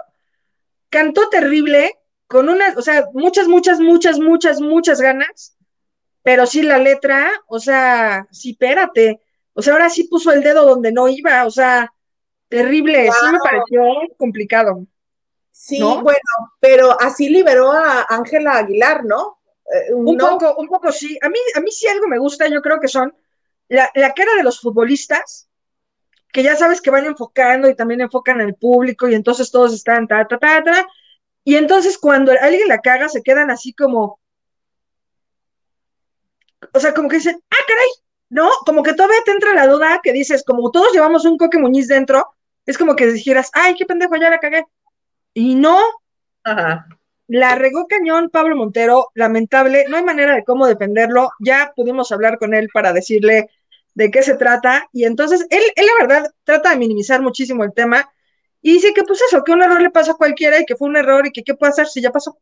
Cantó 0.89 1.30
terrible, 1.30 1.99
con 2.32 2.49
unas, 2.49 2.76
o 2.78 2.82
sea, 2.82 3.05
muchas, 3.14 3.47
muchas, 3.47 3.80
muchas, 3.80 4.18
muchas, 4.18 4.62
muchas 4.62 5.01
ganas, 5.01 5.57
pero 6.24 6.47
sí 6.47 6.64
la 6.64 6.78
letra, 6.78 7.30
o 7.47 7.59
sea, 7.59 8.28
sí, 8.32 8.51
espérate. 8.51 9.21
O 9.54 9.62
sea, 9.62 9.74
ahora 9.74 9.89
sí 9.89 10.06
puso 10.06 10.32
el 10.32 10.41
dedo 10.43 10.66
donde 10.66 10.91
no 10.91 11.08
iba, 11.08 11.45
o 11.45 11.52
sea, 11.52 11.91
terrible, 12.47 13.10
sí 13.12 13.32
me 13.32 13.39
pareció 13.39 13.84
complicado. 14.18 14.86
Sí, 15.52 15.80
¿No? 15.80 16.02
bueno, 16.02 16.20
pero 16.60 16.99
así 16.99 17.30
liberó 17.30 17.72
a 17.72 18.06
Ángela 18.10 18.58
Aguilar, 18.58 19.04
¿no? 19.04 19.39
Eh, 19.66 19.93
Un 19.93 20.18
no, 20.18 20.30
poco, 20.38 20.56
un 20.58 20.68
poco 20.68 20.91
sí. 20.91 21.18
A 21.22 21.30
mí, 21.30 21.38
a 21.56 21.60
mí 21.60 21.72
sí 21.72 21.88
algo 21.88 22.08
me 22.08 22.18
gusta, 22.18 22.47
yo 22.47 22.62
creo 22.62 22.80
que 22.80 22.88
son 22.88 23.14
la, 23.68 23.89
la 23.95 24.14
cara 24.14 24.34
de 24.36 24.43
los 24.43 24.60
futbolistas, 24.60 25.49
que 26.32 26.43
ya 26.43 26.56
sabes 26.56 26.82
que 26.82 26.91
van 26.91 27.06
enfocando 27.06 27.70
y 27.70 27.76
también 27.76 28.02
enfocan 28.02 28.39
al 28.41 28.56
público 28.56 29.08
y 29.08 29.16
entonces 29.16 29.52
todos 29.52 29.74
están 29.74 30.08
ta, 30.08 30.28
ta, 30.28 30.38
ta, 30.39 30.64
ta. 30.64 30.88
Y 31.43 31.56
entonces 31.56 31.97
cuando 31.97 32.32
alguien 32.39 32.68
la 32.68 32.80
caga 32.80 33.10
se 33.10 33.22
quedan 33.22 33.52
así 33.52 33.74
como, 33.74 34.20
o 36.74 36.80
sea, 36.80 36.93
como 36.93 37.10
que 37.10 37.18
dicen, 37.18 37.41
ah, 37.49 37.64
caray, 37.68 37.89
¿no? 38.32 38.50
Como 38.66 38.82
que 38.82 38.94
todavía 38.94 39.20
te 39.26 39.32
entra 39.32 39.54
la 39.54 39.68
duda 39.68 40.00
que 40.02 40.14
dices, 40.14 40.44
como 40.44 40.72
todos 40.72 40.94
llevamos 40.94 41.26
un 41.26 41.38
coque 41.38 41.60
muñiz 41.60 41.88
dentro, 41.88 42.34
es 42.66 42.78
como 42.78 42.96
que 42.96 43.06
dijeras, 43.08 43.52
ay, 43.54 43.76
qué 43.76 43.86
pendejo, 43.86 44.16
ya 44.16 44.30
la 44.30 44.40
cagué. 44.40 44.66
Y 45.34 45.56
no, 45.56 45.78
Ajá. 46.44 46.88
la 47.28 47.56
regó 47.56 47.88
cañón 47.88 48.30
Pablo 48.30 48.56
Montero, 48.56 49.10
lamentable, 49.16 49.86
no 49.90 49.98
hay 49.98 50.04
manera 50.04 50.34
de 50.34 50.46
cómo 50.46 50.66
defenderlo, 50.66 51.32
ya 51.40 51.74
pudimos 51.76 52.12
hablar 52.14 52.40
con 52.40 52.54
él 52.54 52.70
para 52.74 52.94
decirle 52.94 53.50
de 53.96 54.10
qué 54.10 54.24
se 54.24 54.36
trata, 54.38 54.88
y 54.94 55.04
entonces 55.04 55.46
él, 55.50 55.64
él 55.76 55.86
la 55.86 56.08
verdad 56.08 56.34
trata 56.46 56.70
de 56.70 56.78
minimizar 56.78 57.22
muchísimo 57.22 57.66
el 57.66 57.74
tema, 57.74 58.10
y 58.62 58.74
dice 58.74 58.94
que 58.94 59.04
pues 59.04 59.22
eso, 59.22 59.44
que 59.44 59.52
un 59.52 59.62
error 59.62 59.82
le 59.82 59.90
pasa 59.90 60.14
a 60.14 60.16
cualquiera 60.16 60.58
y 60.58 60.66
que 60.66 60.78
fue 60.78 60.88
un 60.88 60.96
error 60.96 61.28
y 61.28 61.32
que 61.34 61.44
qué 61.44 61.54
puede 61.54 61.72
hacer 61.72 61.88
si 61.88 62.02
ya 62.02 62.12
pasó. 62.12 62.38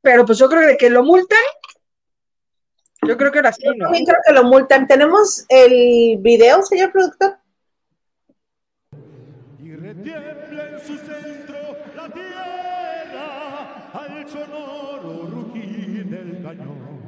Pero 0.00 0.24
pues 0.26 0.38
yo 0.38 0.48
creo 0.48 0.66
que, 0.66 0.76
que 0.76 0.90
lo 0.90 1.04
multan, 1.04 1.38
yo 3.06 3.16
creo 3.16 3.32
que 3.32 3.38
ahora 3.38 3.52
sí, 3.52 3.62
Yo 3.64 3.72
¿no? 3.74 3.84
también 3.84 4.04
creo 4.04 4.18
que 4.26 4.32
lo 4.32 4.44
multan. 4.44 4.86
¿Tenemos 4.86 5.44
el 5.48 6.18
video, 6.20 6.62
señor 6.62 6.92
productor? 6.92 7.36
y 9.62 9.74
retiembla 9.76 10.68
en 10.72 10.80
su 10.80 10.96
centro 10.96 11.56
la 11.96 12.08
tierra 12.12 13.90
al 13.92 14.28
sonoro 14.28 15.26
rugir 15.30 16.06
del 16.06 16.42
cañón. 16.42 17.00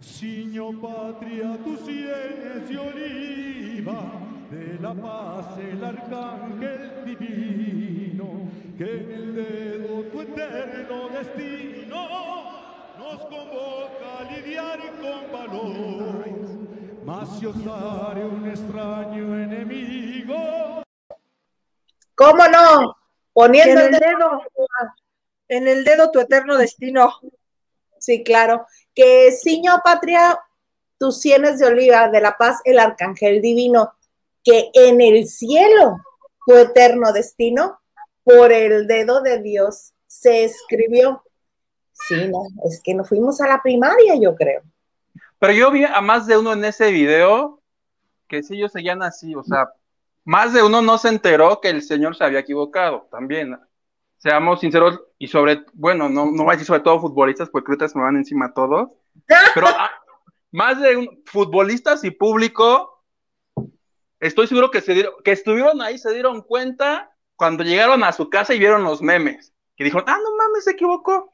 Ciño 0.00 0.80
patria, 0.80 1.56
tus 1.64 1.80
sienes 1.80 2.68
de 2.68 2.78
oliva, 2.78 4.12
de 4.50 4.78
la 4.80 4.94
paz 4.94 5.58
el 5.58 5.84
arcángel 5.84 7.04
divino, 7.04 8.50
que 8.78 8.84
en 8.84 9.10
el 9.10 9.34
dedo 9.34 10.02
tu 10.04 10.20
eterno 10.22 11.08
destino 11.10 12.61
nos 13.02 13.20
convoca 13.22 14.18
a 14.18 14.24
lidiar 14.30 14.78
con 15.00 15.32
valor. 15.32 16.24
Mas 17.04 17.38
si 17.38 17.46
osare 17.46 18.24
un 18.24 18.48
extraño 18.48 19.42
enemigo, 19.42 20.82
¿Cómo 22.14 22.46
no? 22.46 22.96
Poniendo 23.32 23.80
en 23.80 23.94
el 23.94 24.00
dedo, 24.00 24.42
en 25.48 25.66
el 25.66 25.84
dedo 25.84 26.10
tu 26.10 26.20
eterno 26.20 26.56
destino. 26.56 27.18
Sí, 27.98 28.22
claro. 28.22 28.66
Que 28.94 29.32
Siño 29.32 29.80
Patria, 29.82 30.38
tus 30.98 31.20
sienes 31.20 31.58
de 31.58 31.66
oliva, 31.66 32.08
de 32.08 32.20
la 32.20 32.36
paz, 32.36 32.60
el 32.64 32.78
arcángel 32.78 33.40
divino, 33.40 33.94
que 34.44 34.70
en 34.74 35.00
el 35.00 35.26
cielo 35.26 35.96
tu 36.46 36.54
eterno 36.54 37.12
destino, 37.12 37.80
por 38.22 38.52
el 38.52 38.86
dedo 38.86 39.20
de 39.22 39.40
Dios 39.40 39.92
se 40.06 40.44
escribió. 40.44 41.24
Sí, 42.02 42.28
no, 42.28 42.42
es 42.64 42.80
que 42.82 42.94
nos 42.94 43.08
fuimos 43.08 43.40
a 43.40 43.46
la 43.46 43.62
primaria, 43.62 44.16
yo 44.20 44.34
creo. 44.34 44.62
Pero 45.38 45.52
yo 45.52 45.70
vi 45.70 45.84
a 45.84 46.00
más 46.00 46.26
de 46.26 46.36
uno 46.36 46.52
en 46.52 46.64
ese 46.64 46.90
video 46.90 47.60
que 48.26 48.42
sí 48.42 48.54
ellos 48.54 48.72
seguían 48.72 49.02
así, 49.02 49.34
o 49.34 49.44
sea, 49.44 49.68
más 50.24 50.52
de 50.52 50.62
uno 50.62 50.82
no 50.82 50.98
se 50.98 51.08
enteró 51.10 51.60
que 51.60 51.68
el 51.68 51.82
señor 51.82 52.16
se 52.16 52.24
había 52.24 52.40
equivocado 52.40 53.06
también. 53.10 53.58
Seamos 54.18 54.60
sinceros 54.60 55.00
y 55.18 55.28
sobre, 55.28 55.64
bueno, 55.74 56.08
no, 56.08 56.26
no 56.26 56.44
voy 56.44 56.50
a 56.50 56.52
decir 56.52 56.66
sobre 56.66 56.80
todo 56.80 57.00
futbolistas, 57.00 57.50
porque 57.50 57.70
ahorita 57.70 57.88
se 57.88 57.98
me 57.98 58.04
van 58.04 58.16
encima 58.16 58.54
todos, 58.54 58.90
pero 59.54 59.66
más 60.50 60.80
de 60.80 60.96
un, 60.96 61.22
futbolistas 61.26 62.04
y 62.04 62.10
público, 62.10 63.04
estoy 64.18 64.46
seguro 64.46 64.70
que, 64.70 64.80
se 64.80 64.94
dieron, 64.94 65.14
que 65.24 65.32
estuvieron 65.32 65.82
ahí, 65.82 65.98
se 65.98 66.12
dieron 66.12 66.42
cuenta 66.42 67.14
cuando 67.36 67.64
llegaron 67.64 68.02
a 68.04 68.12
su 68.12 68.30
casa 68.30 68.54
y 68.54 68.58
vieron 68.58 68.84
los 68.84 69.02
memes, 69.02 69.52
que 69.76 69.84
dijeron, 69.84 70.04
ah, 70.08 70.18
no 70.22 70.36
mames, 70.36 70.64
se 70.64 70.72
equivocó. 70.72 71.31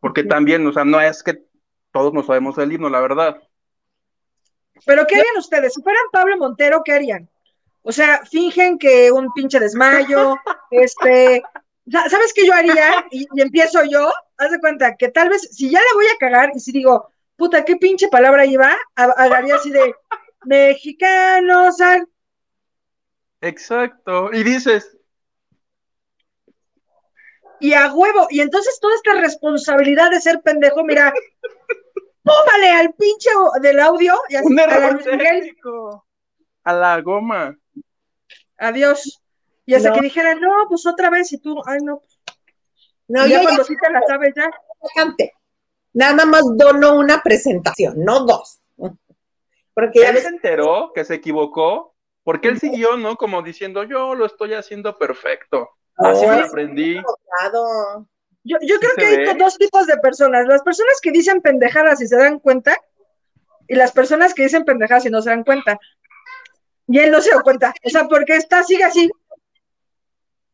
Porque 0.00 0.24
también, 0.24 0.66
o 0.66 0.72
sea, 0.72 0.84
no 0.84 1.00
es 1.00 1.22
que 1.22 1.44
todos 1.92 2.12
no 2.12 2.22
sabemos 2.22 2.56
el 2.58 2.72
himno, 2.72 2.88
la 2.88 3.00
verdad. 3.00 3.42
Pero 4.86 5.06
¿qué 5.06 5.16
harían 5.16 5.36
ustedes? 5.36 5.74
Si 5.74 5.82
fueran 5.82 6.02
Pablo 6.10 6.36
Montero, 6.38 6.82
¿qué 6.84 6.92
harían? 6.92 7.28
O 7.82 7.92
sea, 7.92 8.22
fingen 8.30 8.78
que 8.78 9.12
un 9.12 9.32
pinche 9.32 9.60
desmayo, 9.60 10.36
este, 10.70 11.42
¿sabes 11.90 12.32
qué 12.34 12.46
yo 12.46 12.54
haría? 12.54 13.06
Y, 13.10 13.26
empiezo 13.36 13.84
yo, 13.84 14.10
haz 14.38 14.50
de 14.50 14.60
cuenta 14.60 14.96
que 14.96 15.08
tal 15.08 15.28
vez, 15.28 15.42
si 15.52 15.70
ya 15.70 15.80
le 15.80 15.94
voy 15.94 16.06
a 16.06 16.18
cagar 16.18 16.50
y 16.54 16.60
si 16.60 16.72
digo, 16.72 17.10
puta, 17.36 17.64
¿qué 17.64 17.76
pinche 17.76 18.08
palabra 18.08 18.44
iba? 18.46 18.76
Haría 18.94 19.56
así 19.56 19.70
de, 19.70 19.94
mexicanos, 20.44 21.76
Exacto, 23.42 24.30
y 24.32 24.42
dices, 24.42 24.98
y 27.60 27.74
a 27.74 27.92
huevo. 27.92 28.26
Y 28.30 28.40
entonces 28.40 28.78
toda 28.80 28.94
esta 28.94 29.14
responsabilidad 29.14 30.10
de 30.10 30.20
ser 30.20 30.40
pendejo, 30.42 30.84
mira, 30.84 31.12
tómale 32.24 32.70
al 32.70 32.92
pinche 32.94 33.30
del 33.62 33.80
audio 33.80 34.14
y 34.28 34.36
así, 34.36 34.46
Un 34.46 34.58
error 34.58 35.02
técnico. 35.02 36.06
A 36.64 36.72
la 36.72 37.00
goma. 37.00 37.56
Adiós. 38.58 39.22
Y 39.64 39.74
hasta 39.74 39.92
que 39.92 40.00
dijera, 40.00 40.34
no, 40.34 40.50
pues 40.68 40.84
otra 40.86 41.10
vez, 41.10 41.32
y 41.32 41.38
tú, 41.38 41.62
ay, 41.64 41.78
no. 41.82 42.02
No, 43.08 43.26
yo 43.26 43.42
cuando 43.42 43.64
sí 43.64 43.74
te 43.80 43.90
la 43.90 44.02
sabes 44.06 44.34
ya. 44.34 44.50
Nada 45.92 46.24
más 46.24 46.42
dono 46.56 46.94
una 46.94 47.22
presentación, 47.22 47.94
no 48.04 48.24
dos. 48.24 48.60
Porque 49.74 50.02
él 50.02 50.18
se 50.18 50.28
enteró 50.28 50.92
que 50.94 51.04
se 51.04 51.14
equivocó, 51.14 51.94
porque 52.22 52.48
él 52.48 52.60
siguió, 52.60 52.96
¿no? 52.96 53.16
Como 53.16 53.42
diciendo, 53.42 53.84
yo 53.84 54.14
lo 54.14 54.26
estoy 54.26 54.54
haciendo 54.54 54.98
perfecto. 54.98 55.70
Así 56.00 56.26
me 56.26 56.40
aprendí. 56.40 56.96
Yo, 58.42 58.56
yo 58.62 58.78
creo 58.78 58.92
que 58.96 59.28
hay 59.28 59.36
dos 59.36 59.58
tipos 59.58 59.86
de 59.86 59.96
personas. 59.98 60.46
Las 60.46 60.62
personas 60.62 60.98
que 61.02 61.10
dicen 61.10 61.42
pendejadas 61.42 62.00
y 62.00 62.06
se 62.06 62.16
dan 62.16 62.38
cuenta, 62.38 62.76
y 63.68 63.74
las 63.76 63.92
personas 63.92 64.34
que 64.34 64.42
dicen 64.42 64.64
pendejadas 64.64 65.06
y 65.06 65.10
no 65.10 65.22
se 65.22 65.30
dan 65.30 65.44
cuenta. 65.44 65.78
Y 66.88 66.98
él 66.98 67.10
no 67.10 67.20
se 67.20 67.30
da 67.30 67.40
cuenta. 67.42 67.72
O 67.84 67.90
sea, 67.90 68.08
porque 68.08 68.36
está, 68.36 68.64
sigue 68.64 68.84
así. 68.84 69.08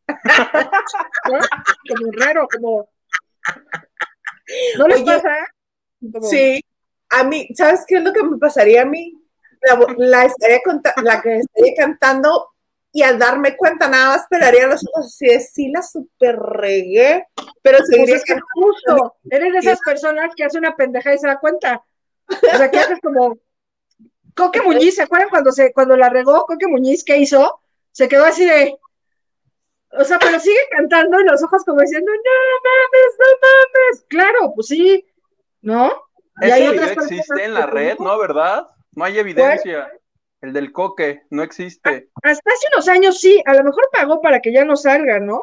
Como 1.88 2.12
raro, 2.12 2.47
como. 2.53 2.88
¿No 4.78 4.86
les 4.86 5.03
pasa? 5.03 5.34
Sí. 6.22 6.62
A 7.09 7.24
mí, 7.24 7.49
¿sabes 7.55 7.84
qué 7.86 7.97
es 7.97 8.03
lo 8.03 8.12
que 8.12 8.22
me 8.22 8.36
pasaría 8.38 8.82
a 8.82 8.84
mí? 8.84 9.18
La, 9.97 10.24
estaría 10.24 10.61
la 11.03 11.22
que 11.22 11.38
estaría 11.38 11.74
cantando 11.76 12.51
y 12.97 13.03
al 13.03 13.18
darme 13.18 13.59
cuenta 13.59 13.88
nada 13.88 14.09
más 14.09 14.22
esperaría 14.22 14.66
los 14.66 14.82
ojos 14.88 15.09
así 15.09 15.26
de 15.26 15.38
sí 15.38 15.70
la 15.70 15.82
super 15.82 16.34
regué, 16.34 17.26
pero 17.61 17.76
pues 17.76 17.90
seguiría 17.90 18.16
que 18.24 18.38
justo, 18.55 19.16
eres 19.30 19.53
de 19.53 19.59
esas 19.59 19.80
personas 19.80 20.32
que 20.34 20.44
hace 20.44 20.57
una 20.57 20.74
pendeja 20.74 21.12
y 21.12 21.18
se 21.18 21.26
da 21.26 21.38
cuenta. 21.38 21.84
O 22.26 22.57
sea, 22.57 22.70
que 22.70 22.78
haces 22.78 22.99
como 23.03 23.36
Coque 24.34 24.62
Muñiz, 24.62 24.94
¿se 24.94 25.03
acuerdan 25.03 25.28
cuando 25.28 25.53
se 25.53 25.74
cuando 25.74 25.94
la 25.94 26.09
regó 26.09 26.47
Coque 26.47 26.68
Muñiz 26.68 27.05
qué 27.05 27.18
hizo? 27.18 27.61
Se 27.92 28.09
quedó 28.09 28.24
así 28.24 28.47
de 28.47 28.78
o 29.90 30.03
sea, 30.05 30.18
pero 30.18 30.40
sigue 30.40 30.57
cantando 30.70 31.20
y 31.20 31.24
los 31.24 31.42
ojos 31.42 31.64
como 31.66 31.82
diciendo, 31.82 32.11
no 32.11 32.20
mames, 32.64 33.18
no 33.18 33.26
mames. 33.42 34.07
Claro, 34.09 34.53
pues 34.55 34.68
sí, 34.68 35.07
¿no? 35.61 35.92
Y 36.40 36.51
hay 36.51 36.68
otras 36.68 36.92
existe 36.92 37.44
en 37.44 37.53
la 37.53 37.66
red, 37.66 37.99
¿no? 37.99 38.18
¿Verdad? 38.18 38.66
No 38.92 39.05
hay 39.05 39.18
evidencia. 39.18 39.86
El 40.47 40.53
del 40.53 40.70
coque, 40.70 41.22
no 41.30 41.42
existe. 41.42 42.09
Hasta 42.22 42.53
hace 42.53 42.66
unos 42.72 42.86
años 42.86 43.18
sí, 43.20 43.42
a 43.47 43.55
lo 43.55 43.64
mejor 43.64 43.88
pagó 43.92 44.20
para 44.20 44.40
que 44.40 44.53
ya 44.53 44.64
no 44.64 44.76
salga, 44.76 45.18
¿no? 45.18 45.40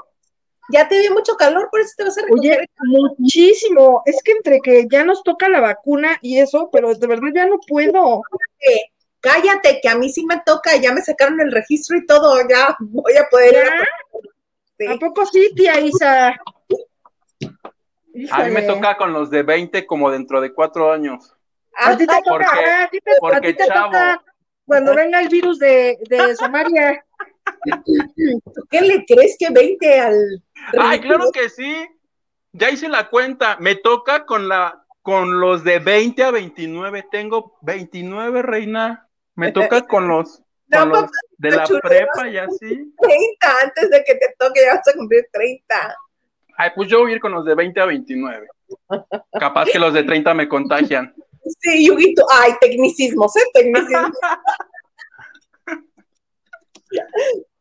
Ya 0.70 0.88
te 0.88 0.98
dio 0.98 1.12
mucho 1.12 1.36
calor, 1.36 1.68
por 1.70 1.82
eso 1.82 1.92
te 1.98 2.06
vas 2.06 2.18
a 2.18 2.22
recoger. 2.22 2.60
Oye, 2.60 2.70
muchísimo. 3.18 4.02
Es 4.06 4.24
que 4.24 4.32
entre 4.32 4.62
que 4.62 4.88
ya 4.90 5.04
nos 5.04 5.22
toca 5.22 5.50
la 5.50 5.60
vacuna 5.60 6.18
y 6.22 6.40
eso, 6.40 6.70
pero 6.72 6.96
de 6.96 7.06
verdad 7.06 7.28
ya 7.36 7.46
no 7.48 7.60
puedo. 7.68 8.22
Cállate, 9.20 9.82
que 9.82 9.90
a 9.90 9.96
mí 9.96 10.10
sí 10.10 10.26
me 10.26 10.42
toca, 10.46 10.78
ya 10.78 10.94
me 10.94 11.02
sacaron 11.02 11.42
el 11.42 11.52
registro 11.52 11.98
y 11.98 12.06
todo, 12.06 12.38
ya 12.48 12.74
voy 12.80 13.18
a 13.18 13.28
poder. 13.30 13.74
¿A 14.88 14.96
poco 14.98 15.26
sí, 15.26 15.52
tía 15.54 15.82
Isa? 15.82 16.30
A 18.32 18.44
mí 18.46 18.52
me 18.52 18.62
toca 18.62 18.96
con 18.96 19.12
los 19.12 19.30
de 19.30 19.44
20 19.44 19.86
como 19.86 20.10
dentro 20.10 20.40
de 20.40 20.54
cuatro 20.54 20.94
años. 20.94 21.36
A 21.76 21.98
ti 21.98 22.08
te 22.08 22.22
toca, 22.24 22.84
a 22.84 22.90
ti 22.90 23.00
te, 23.02 23.12
porque 23.20 23.54
chavo, 23.58 23.92
cuando 24.66 24.96
venga 24.96 25.22
el 25.22 25.30
virus 25.30 25.60
de, 25.60 25.98
de 26.10 26.36
Somalia. 26.36 27.04
¿Qué 28.70 28.82
le 28.82 29.06
crees 29.06 29.36
que 29.38 29.50
20 29.50 30.00
al... 30.00 30.44
Ay, 30.80 31.00
claro 31.00 31.32
que 31.32 31.50
sí. 31.50 31.88
Ya 32.54 32.70
hice 32.70 32.88
la 32.88 33.10
cuenta. 33.10 33.58
Me 33.60 33.76
toca 33.76 34.26
con 34.26 34.48
la 34.48 34.84
con 35.04 35.42
los 35.42 35.64
de 35.64 35.80
20 35.80 36.24
a 36.24 36.32
29. 36.32 37.08
Tengo 37.12 37.58
29, 37.62 38.42
reina. 38.42 39.08
Me 39.36 39.52
toca 39.52 39.82
con 39.88 40.08
los, 40.08 40.42
con 40.72 40.90
los 40.90 41.12
de 41.38 41.52
la 41.52 41.66
prepa 41.66 42.30
y 42.30 42.38
así. 42.38 42.94
30, 43.00 43.48
antes 43.64 43.90
de 43.90 44.04
que 44.04 44.16
te 44.16 44.34
toque 44.40 44.62
ya 44.66 44.76
vas 44.76 44.88
a 44.88 44.94
cumplir 44.94 45.28
30. 45.32 45.98
Ay, 46.58 46.72
pues 46.76 46.88
yo 46.90 47.00
voy 47.00 47.12
a 47.12 47.16
ir 47.16 47.22
con 47.22 47.34
los 47.34 47.46
de 47.46 47.54
20 47.54 47.82
a 47.82 47.86
29. 47.86 48.48
Capaz 49.40 49.66
que 49.66 49.80
los 49.80 49.94
de 49.94 50.04
30 50.04 50.34
me 50.34 50.48
contagian. 50.48 51.14
Sí, 51.60 51.86
Yuguito. 51.88 52.26
Ay, 52.30 52.54
tecnicismos, 52.60 53.36
¿eh? 53.36 53.42
Tecnicismos. 53.54 54.18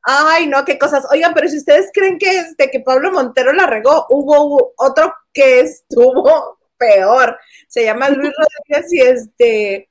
Ay, 0.02 0.46
no, 0.46 0.64
qué 0.64 0.78
cosas. 0.78 1.04
Oigan, 1.10 1.32
pero 1.34 1.48
si 1.48 1.58
ustedes 1.58 1.90
creen 1.92 2.18
que 2.18 2.38
este 2.38 2.70
que 2.70 2.80
Pablo 2.80 3.12
Montero 3.12 3.52
la 3.52 3.66
regó, 3.66 4.06
hubo 4.10 4.74
otro 4.76 5.14
que 5.32 5.60
estuvo 5.60 6.58
peor. 6.76 7.38
Se 7.68 7.84
llama 7.84 8.08
Luis 8.08 8.32
Rodríguez 8.36 8.92
y 8.92 9.00
este, 9.00 9.90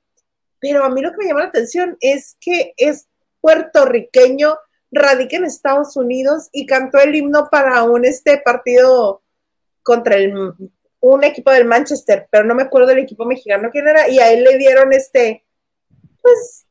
pero 0.60 0.84
a 0.84 0.90
mí 0.90 1.02
lo 1.02 1.12
que 1.12 1.18
me 1.18 1.26
llama 1.28 1.42
la 1.42 1.48
atención 1.48 1.98
es 2.02 2.38
que 2.42 2.74
es 2.76 3.08
puertorriqueño, 3.40 4.58
radica 4.92 5.38
en 5.38 5.46
Estados 5.46 5.96
Unidos 5.96 6.50
y 6.52 6.66
cantó 6.66 7.00
el 7.00 7.16
himno 7.16 7.50
para 7.50 7.84
un 7.84 8.04
este 8.04 8.38
partido 8.38 9.24
contra 9.84 10.18
el 10.18 10.54
un 11.02 11.24
equipo 11.24 11.52
del 11.52 11.66
Manchester, 11.66 12.28
pero 12.30 12.46
no 12.46 12.56
me 12.56 12.64
acuerdo 12.64 12.88
del 12.88 13.00
equipo 13.00 13.26
mexicano 13.26 13.70
quién 13.72 13.88
era, 13.88 14.08
y 14.10 14.20
a 14.20 14.32
él 14.32 14.44
le 14.44 14.58
dieron 14.58 14.94
este, 14.94 15.46
pues, 16.22 16.66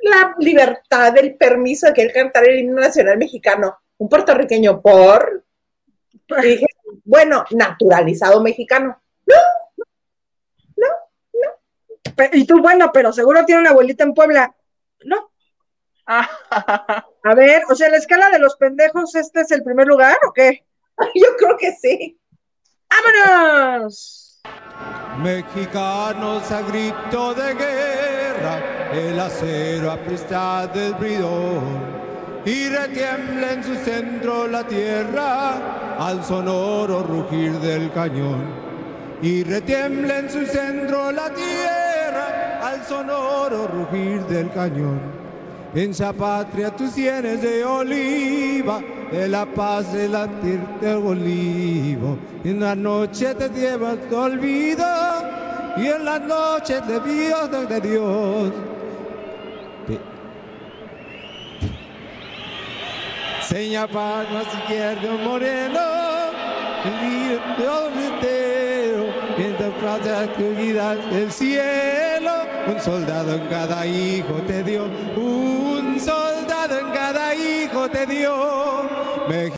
la 0.00 0.34
libertad, 0.38 1.16
el 1.18 1.36
permiso 1.36 1.86
de 1.86 1.92
que 1.92 2.02
él 2.02 2.12
cantara 2.12 2.46
el 2.46 2.58
himno 2.60 2.80
nacional 2.80 3.18
mexicano, 3.18 3.78
un 3.98 4.08
puertorriqueño 4.08 4.80
por, 4.80 5.44
y 6.42 6.46
dije, 6.46 6.66
bueno, 7.04 7.44
naturalizado 7.50 8.42
mexicano. 8.42 9.00
No, 9.26 9.36
no, 10.76 10.86
no. 11.34 12.24
Y 12.32 12.46
tú, 12.46 12.60
bueno, 12.60 12.90
pero 12.92 13.12
seguro 13.12 13.44
tiene 13.44 13.62
una 13.62 13.70
abuelita 13.70 14.04
en 14.04 14.14
Puebla. 14.14 14.54
No. 15.04 15.30
A 16.06 17.34
ver, 17.34 17.62
o 17.68 17.74
sea, 17.74 17.88
la 17.88 17.98
escala 17.98 18.30
de 18.30 18.38
los 18.38 18.56
pendejos, 18.56 19.14
¿este 19.14 19.42
es 19.42 19.50
el 19.50 19.62
primer 19.62 19.86
lugar 19.86 20.16
o 20.26 20.32
qué? 20.32 20.64
Yo 21.14 21.36
creo 21.36 21.56
que 21.56 21.72
sí. 21.72 22.18
¡Vámonos! 22.90 24.40
Mexicanos 25.22 26.50
a 26.52 26.62
grito 26.62 27.34
de 27.34 27.54
guerra, 27.54 28.90
el 28.92 29.18
acero 29.18 29.90
aprista 29.90 30.66
del 30.68 30.94
bridón. 30.94 31.98
Y 32.44 32.68
retiembla 32.68 33.52
en 33.52 33.64
su 33.64 33.74
centro 33.74 34.46
la 34.46 34.64
tierra 34.64 35.96
al 35.98 36.24
sonoro 36.24 37.02
rugir 37.02 37.52
del 37.58 37.92
cañón. 37.92 38.44
Y 39.20 39.42
retiembla 39.42 40.20
en 40.20 40.30
su 40.30 40.46
centro 40.46 41.10
la 41.10 41.30
tierra 41.34 42.60
al 42.62 42.84
sonoro 42.84 43.66
rugir 43.66 44.24
del 44.26 44.50
cañón. 44.52 45.17
En 45.74 45.90
esa 45.90 46.12
patria 46.12 46.70
tus 46.70 46.92
sienes 46.92 47.42
de 47.42 47.64
oliva, 47.64 48.80
de 49.12 49.28
la 49.28 49.44
paz 49.44 49.92
de 49.92 50.08
latir 50.08 50.60
del 50.80 50.96
olivo. 50.96 52.18
En 52.42 52.60
la 52.60 52.74
noche 52.74 53.34
te 53.34 53.48
llevas 53.50 53.98
tu 54.08 54.16
olvido, 54.16 54.86
y 55.76 55.86
en 55.86 56.04
la 56.04 56.18
noche 56.18 56.80
de 56.80 57.00
Dios, 57.00 57.68
de 57.68 57.80
Dios. 57.80 58.52
Seña 63.46 63.86
palmas 63.86 64.46
izquierdo 64.60 65.18
moreno, 65.24 65.80
el 66.84 67.00
río 67.00 67.88
entero, 67.88 69.06
en 69.38 69.52
la 69.52 69.70
plaza 69.78 70.26
del 71.10 71.32
cielo, 71.32 72.30
un 72.66 72.80
soldado 72.80 73.34
en 73.34 73.46
cada 73.46 73.86
hijo 73.86 74.34
te 74.46 74.62
dio, 74.62 74.84
un 75.16 75.57
cada 75.57 75.57
hijo 77.78 77.90
te 77.90 78.06
dio. 78.06 78.88
Me- 79.28 79.52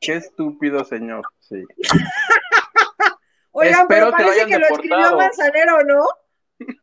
Qué 0.00 0.16
estúpido 0.16 0.84
señor. 0.84 1.22
Sí. 1.40 1.64
Oigan, 3.52 3.82
Espero 3.82 4.06
pero 4.10 4.16
que 4.16 4.22
lo 4.22 4.28
parece 4.28 4.46
que 4.46 4.58
lo 4.58 4.66
escribió 4.66 4.96
deportado. 4.96 5.16
Manzanero, 5.18 5.84
¿no? 5.84 6.04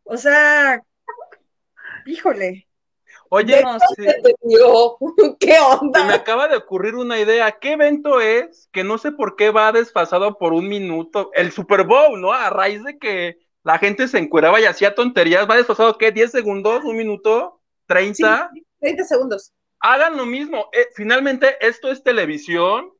O 0.05 0.17
sea, 0.17 0.81
híjole. 2.05 2.67
Oye, 3.33 3.61
No, 3.63 3.77
sí, 3.95 4.05
Te 4.05 4.35
dio. 4.43 4.97
¿Qué 5.39 5.53
se 5.53 5.59
me 5.59 5.59
onda? 5.61 6.13
acaba 6.13 6.47
de 6.47 6.57
ocurrir 6.57 6.95
una 6.95 7.19
idea. 7.19 7.51
¿Qué 7.59 7.73
evento 7.73 8.19
es 8.19 8.69
que 8.71 8.83
no 8.83 8.97
sé 8.97 9.11
por 9.11 9.35
qué 9.35 9.51
va 9.51 9.71
desfasado 9.71 10.37
por 10.37 10.53
un 10.53 10.67
minuto? 10.67 11.31
El 11.33 11.51
Super 11.51 11.83
Bowl, 11.85 12.19
¿no? 12.19 12.33
A 12.33 12.49
raíz 12.49 12.83
de 12.83 12.97
que 12.97 13.39
la 13.63 13.77
gente 13.77 14.07
se 14.07 14.17
encueraba 14.17 14.59
y 14.59 14.65
hacía 14.65 14.95
tonterías, 14.95 15.49
va 15.49 15.55
desfasado, 15.55 15.97
¿qué? 15.97 16.13
¿10 16.13 16.29
segundos? 16.29 16.83
¿Un 16.83 16.97
minuto? 16.97 17.61
¿30? 17.87 18.49
30 18.81 19.03
segundos. 19.05 19.53
hagan 19.79 20.17
lo 20.17 20.25
mismo. 20.25 20.69
Eh, 20.73 20.87
finalmente, 20.95 21.55
esto 21.65 21.89
es 21.91 22.03
televisión. 22.03 22.91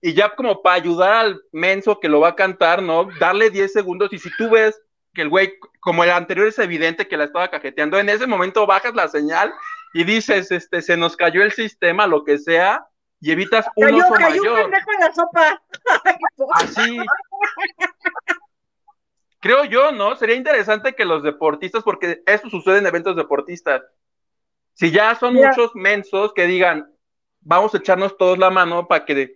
Y 0.00 0.12
ya 0.14 0.34
como 0.34 0.62
para 0.62 0.76
ayudar 0.76 1.12
al 1.14 1.42
menso 1.52 1.98
que 1.98 2.08
lo 2.10 2.20
va 2.20 2.28
a 2.28 2.36
cantar, 2.36 2.82
¿no? 2.82 3.08
Darle 3.18 3.50
10 3.50 3.72
segundos. 3.72 4.12
Y 4.12 4.18
si 4.18 4.30
tú 4.36 4.50
ves 4.50 4.80
que 5.14 5.22
el 5.22 5.30
güey, 5.30 5.54
como 5.80 6.04
el 6.04 6.10
anterior 6.10 6.46
es 6.46 6.58
evidente 6.58 7.08
que 7.08 7.16
la 7.16 7.24
estaba 7.24 7.48
cajeteando, 7.50 7.98
en 7.98 8.08
ese 8.10 8.26
momento 8.26 8.66
bajas 8.66 8.94
la 8.94 9.08
señal 9.08 9.52
y 9.94 10.04
dices, 10.04 10.50
este, 10.50 10.82
se 10.82 10.96
nos 10.98 11.16
cayó 11.16 11.42
el 11.42 11.52
sistema, 11.52 12.06
lo 12.06 12.22
que 12.24 12.36
sea, 12.38 12.86
y 13.20 13.30
evitas 13.32 13.66
un 13.76 13.86
Cayó, 13.86 14.04
oso 14.04 14.14
cayó 14.14 14.42
un 14.42 14.48
mayor. 14.48 14.62
pendejo 14.70 14.90
en 14.92 15.00
la 15.00 15.14
sopa. 15.14 15.62
Así. 16.54 16.98
Creo 19.40 19.64
yo, 19.64 19.92
¿no? 19.92 20.16
Sería 20.16 20.36
interesante 20.36 20.94
que 20.94 21.04
los 21.04 21.22
deportistas, 21.22 21.82
porque 21.82 22.22
eso 22.26 22.48
sucede 22.50 22.78
en 22.78 22.86
eventos 22.86 23.14
deportistas. 23.16 23.82
Si 24.74 24.90
ya 24.90 25.14
son 25.14 25.34
Mira. 25.34 25.48
muchos 25.48 25.74
mensos 25.74 26.32
que 26.34 26.46
digan, 26.46 26.92
vamos 27.40 27.74
a 27.74 27.78
echarnos 27.78 28.16
todos 28.16 28.38
la 28.38 28.50
mano 28.50 28.86
para 28.86 29.04
que 29.04 29.34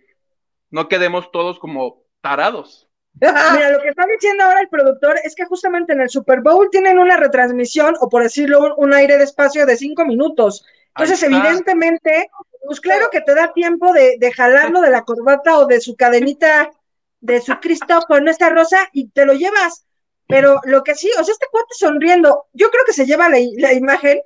no 0.69 0.87
quedemos 0.87 1.31
todos 1.31 1.59
como 1.59 2.03
tarados. 2.21 2.87
Mira, 3.19 3.71
lo 3.71 3.81
que 3.81 3.89
está 3.89 4.05
diciendo 4.05 4.43
ahora 4.43 4.61
el 4.61 4.69
productor 4.69 5.15
es 5.23 5.35
que 5.35 5.45
justamente 5.45 5.93
en 5.93 6.01
el 6.01 6.09
Super 6.09 6.41
Bowl 6.41 6.69
tienen 6.69 6.99
una 6.99 7.17
retransmisión, 7.17 7.95
o 7.99 8.09
por 8.09 8.23
decirlo, 8.23 8.59
un, 8.59 8.73
un 8.77 8.93
aire 8.93 9.17
de 9.17 9.23
espacio 9.23 9.65
de 9.65 9.77
cinco 9.77 10.05
minutos. 10.05 10.63
Entonces, 10.95 11.23
evidentemente, 11.23 12.29
pues 12.65 12.81
claro 12.81 13.09
que 13.11 13.21
te 13.21 13.33
da 13.33 13.53
tiempo 13.53 13.93
de, 13.93 14.17
de 14.19 14.33
jalarlo 14.33 14.81
de 14.81 14.89
la 14.89 15.03
corbata 15.03 15.57
o 15.57 15.65
de 15.65 15.79
su 15.81 15.95
cadenita, 15.95 16.71
de 17.21 17.41
su 17.41 17.59
Cristo 17.59 18.01
con 18.07 18.27
esta 18.27 18.49
rosa 18.49 18.89
y 18.93 19.09
te 19.09 19.25
lo 19.25 19.33
llevas. 19.33 19.85
Pero 20.27 20.59
lo 20.65 20.83
que 20.83 20.95
sí, 20.95 21.09
o 21.19 21.23
sea, 21.23 21.31
este 21.31 21.47
cuate 21.49 21.73
sonriendo, 21.73 22.45
yo 22.53 22.69
creo 22.69 22.83
que 22.85 22.93
se 22.93 23.05
lleva 23.05 23.29
la, 23.29 23.37
la 23.57 23.73
imagen. 23.73 24.21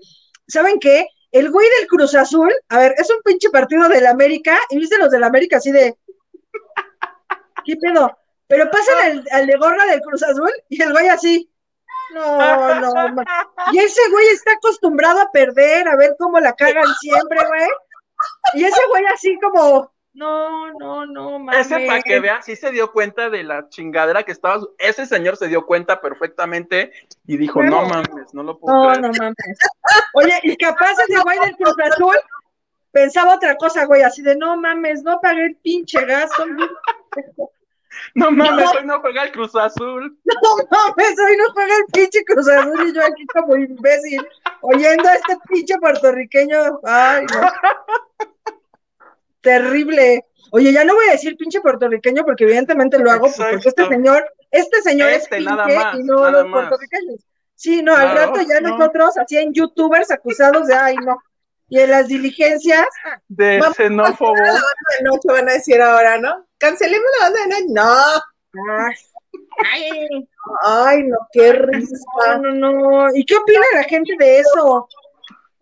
¿Saben 0.48 0.80
qué? 0.80 1.08
El 1.32 1.50
güey 1.50 1.68
del 1.80 1.88
Cruz 1.88 2.14
Azul, 2.16 2.54
a 2.70 2.78
ver, 2.80 2.94
es 2.98 3.10
un 3.10 3.22
pinche 3.24 3.50
partido 3.50 3.88
del 3.90 4.06
América, 4.06 4.60
y 4.70 4.78
viste 4.78 4.98
los 4.98 5.10
del 5.10 5.24
América 5.24 5.58
así 5.58 5.72
de. 5.72 5.96
¿Qué 7.66 7.76
pedo? 7.78 8.18
Pero 8.48 8.70
pasan 8.70 8.98
al, 9.04 9.24
al 9.32 9.48
de 9.48 9.56
gorra 9.58 9.86
del 9.86 10.02
Cruz 10.02 10.22
Azul 10.24 10.52
y 10.70 10.82
el 10.82 10.92
güey 10.92 11.08
así. 11.08 11.50
No, 12.14 12.80
no, 12.80 12.94
ma- 13.14 13.26
y 13.72 13.80
ese 13.80 14.02
güey 14.12 14.28
está 14.28 14.52
acostumbrado 14.54 15.22
a 15.22 15.32
perder, 15.32 15.88
a 15.88 15.96
ver 15.96 16.16
cómo 16.20 16.40
la 16.40 16.54
cagan 16.54 16.86
siempre, 17.00 17.40
güey. 17.48 17.68
Y 18.54 18.66
ese 18.66 18.80
güey 18.90 19.06
así 19.06 19.40
como, 19.40 19.92
no, 20.14 20.72
no, 20.80 21.06
no, 21.06 21.40
mames. 21.40 21.66
Ese 21.66 21.86
para 21.88 22.02
que 22.02 22.20
vean, 22.20 22.44
sí 22.44 22.56
se 22.56 22.72
dio 22.72 22.92
cuenta 22.92 23.30
de 23.30 23.44
la 23.44 23.68
chingadera 23.70 24.24
que 24.24 24.32
estaba. 24.32 24.62
Ese 24.78 25.06
señor 25.06 25.38
se 25.38 25.48
dio 25.48 25.66
cuenta 25.66 26.00
perfectamente 26.02 26.92
y 27.26 27.38
dijo, 27.38 27.60
Claro. 27.60 27.82
no 27.82 27.86
mames, 27.88 28.34
no 28.34 28.44
lo 28.44 28.60
puedo 28.60 28.76
No, 28.76 28.88
creer. 28.90 29.02
no 29.02 29.12
mames. 29.18 29.36
Oye, 30.14 30.40
y 30.44 30.56
capaz 30.58 30.94
ese 31.08 31.20
güey 31.22 31.40
del 31.40 31.56
Cruz 31.58 31.76
Azul 31.92 32.16
pensaba 32.92 33.36
otra 33.36 33.56
cosa, 33.58 33.86
güey, 33.86 34.04
así 34.04 34.22
de 34.22 34.36
no 34.36 34.56
mames, 34.56 35.02
no 35.04 35.20
pagué 35.22 35.46
el 35.46 35.56
pinche 35.58 36.06
gasto. 36.06 36.46
No 38.16 38.32
mames, 38.32 38.66
No. 38.66 38.72
hoy 38.80 38.86
no 38.86 39.00
juega 39.02 39.24
el 39.24 39.32
Cruz 39.32 39.56
Azul. 39.56 40.18
No 40.26 40.68
mames, 40.72 41.16
hoy 41.20 41.38
no 41.38 41.54
juega 41.54 41.76
el 41.78 41.86
pinche 41.94 42.24
Cruz 42.26 42.48
Azul 42.48 42.88
y 42.90 42.94
yo 42.94 43.02
aquí 43.06 43.26
como 43.34 43.56
imbécil, 43.56 44.28
oyendo 44.62 45.08
a 45.08 45.14
este 45.14 45.38
pinche 45.48 45.78
puertorriqueño. 45.78 46.80
Ay, 46.84 47.26
no. 47.34 47.42
Terrible. 49.44 50.26
Oye, 50.52 50.72
ya 50.74 50.84
no 50.84 50.96
voy 50.96 51.06
a 51.10 51.12
decir 51.14 51.36
pinche 51.38 51.62
puertorriqueño 51.62 52.24
porque 52.26 52.44
evidentemente 52.46 52.98
lo 53.00 53.12
hago 53.12 53.28
porque 53.36 53.68
este 53.68 53.86
señor, 53.88 54.26
este 54.52 54.82
señor 54.82 55.10
Este, 55.10 55.38
es 55.38 55.44
pinche 55.46 55.54
más, 55.56 55.96
y 56.00 56.04
no 56.04 56.30
los 56.32 56.48
más. 56.48 56.52
puertorriqueños. 56.68 57.22
Sí, 57.56 57.82
no, 57.84 57.96
al 57.96 58.16
rato 58.16 58.42
ya 58.42 58.60
no. 58.62 58.78
nosotros, 58.78 59.18
así 59.18 59.38
en 59.38 59.54
youtubers 59.54 60.12
acusados 60.12 60.68
de 60.68 60.76
ay, 60.76 60.96
no. 60.98 61.18
Y 61.70 61.80
en 61.80 61.90
las 61.92 62.08
diligencias, 62.08 62.86
De 63.28 63.62
xenófobo. 63.76 64.36
la 64.36 64.44
banda 64.44 64.64
de 65.00 65.04
noche, 65.06 65.28
van 65.28 65.50
a 65.50 65.54
decir 65.54 65.82
ahora, 65.82 66.18
¿no? 66.20 66.46
Cancelemos 66.58 67.06
la 67.20 67.26
banda 67.30 67.40
de 67.40 67.50
noche. 67.50 68.22
No. 68.54 68.88
ay, 69.72 70.28
ay, 70.64 71.04
no, 71.04 71.18
qué 71.32 71.54
no, 71.54 71.66
risa. 71.68 72.38
no, 72.42 72.52
no. 72.52 73.16
¿Y 73.16 73.26
qué 73.26 73.36
opina 73.38 73.62
la 73.74 73.84
gente 73.84 74.14
de 74.20 74.40
eso? 74.40 74.88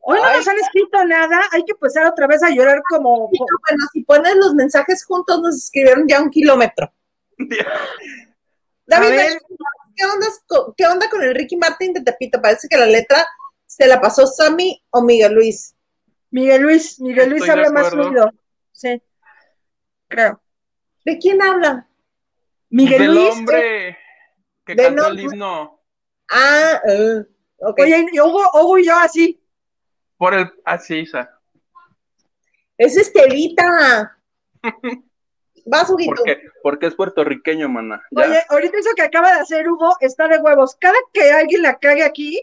Hoy 0.03 0.17
no 0.19 0.33
nos 0.37 0.47
han 0.47 0.57
escrito 0.57 1.03
nada, 1.05 1.41
hay 1.51 1.63
que 1.63 1.73
empezar 1.73 2.05
otra 2.07 2.25
vez 2.27 2.41
a 2.43 2.49
llorar 2.49 2.81
como, 2.89 3.27
Bueno, 3.29 3.85
si 3.93 4.03
pones 4.03 4.35
los 4.35 4.53
mensajes 4.55 5.05
juntos, 5.05 5.39
nos 5.41 5.55
escribieron 5.55 6.07
ya 6.07 6.21
un 6.21 6.29
kilómetro. 6.29 6.91
David. 8.85 9.19
¿qué 9.95 10.05
onda, 10.05 10.27
con- 10.47 10.73
¿qué 10.75 10.85
onda 10.87 11.09
con 11.09 11.21
el 11.21 11.35
Ricky 11.35 11.55
Martin 11.57 11.93
de 11.93 12.01
Tepito? 12.01 12.41
Parece 12.41 12.67
que 12.67 12.77
la 12.77 12.85
letra 12.85 13.25
se 13.65 13.87
la 13.87 14.01
pasó 14.01 14.25
Sammy 14.25 14.83
o 14.89 15.01
Miguel 15.03 15.33
Luis. 15.33 15.75
Miguel 16.31 16.61
Luis, 16.63 16.99
Miguel 16.99 17.29
Luis 17.29 17.41
Estoy 17.43 17.59
habla 17.59 17.71
más 17.71 17.89
fluido. 17.89 18.31
Sí, 18.71 19.01
creo. 20.07 20.41
¿De 21.05 21.17
quién 21.17 21.41
habla? 21.41 21.87
Miguel 22.69 23.01
Del 23.01 23.13
Luis, 23.13 23.27
eh, 23.27 23.31
hombre 23.31 23.97
que 24.65 24.75
de 24.75 24.83
cantó 24.83 25.03
no- 25.03 25.07
el 25.09 25.19
himno. 25.19 25.79
Ah, 26.31 26.81
eh, 26.87 27.25
ok. 27.59 27.79
oye, 27.81 28.05
y 28.11 28.19
Hugo, 28.19 28.49
Hugo 28.53 28.77
y 28.77 28.85
yo 28.85 28.95
así. 28.95 29.40
Por 30.21 30.35
el. 30.35 30.53
Así, 30.65 30.99
Isa. 30.99 31.31
Es 32.77 32.95
Estelita. 32.95 34.19
Vas, 35.65 35.89
Huguito. 35.89 36.13
Porque, 36.15 36.41
porque 36.61 36.85
es 36.85 36.93
puertorriqueño, 36.93 37.67
mana. 37.67 38.03
Ya. 38.11 38.25
Oye, 38.25 38.43
ahorita 38.49 38.77
eso 38.77 38.91
que 38.95 39.01
acaba 39.01 39.33
de 39.33 39.39
hacer 39.39 39.67
Hugo 39.67 39.97
está 39.99 40.27
de 40.27 40.37
huevos. 40.37 40.75
Cada 40.79 40.93
que 41.11 41.31
alguien 41.31 41.63
la 41.63 41.79
cague 41.79 42.03
aquí, 42.03 42.39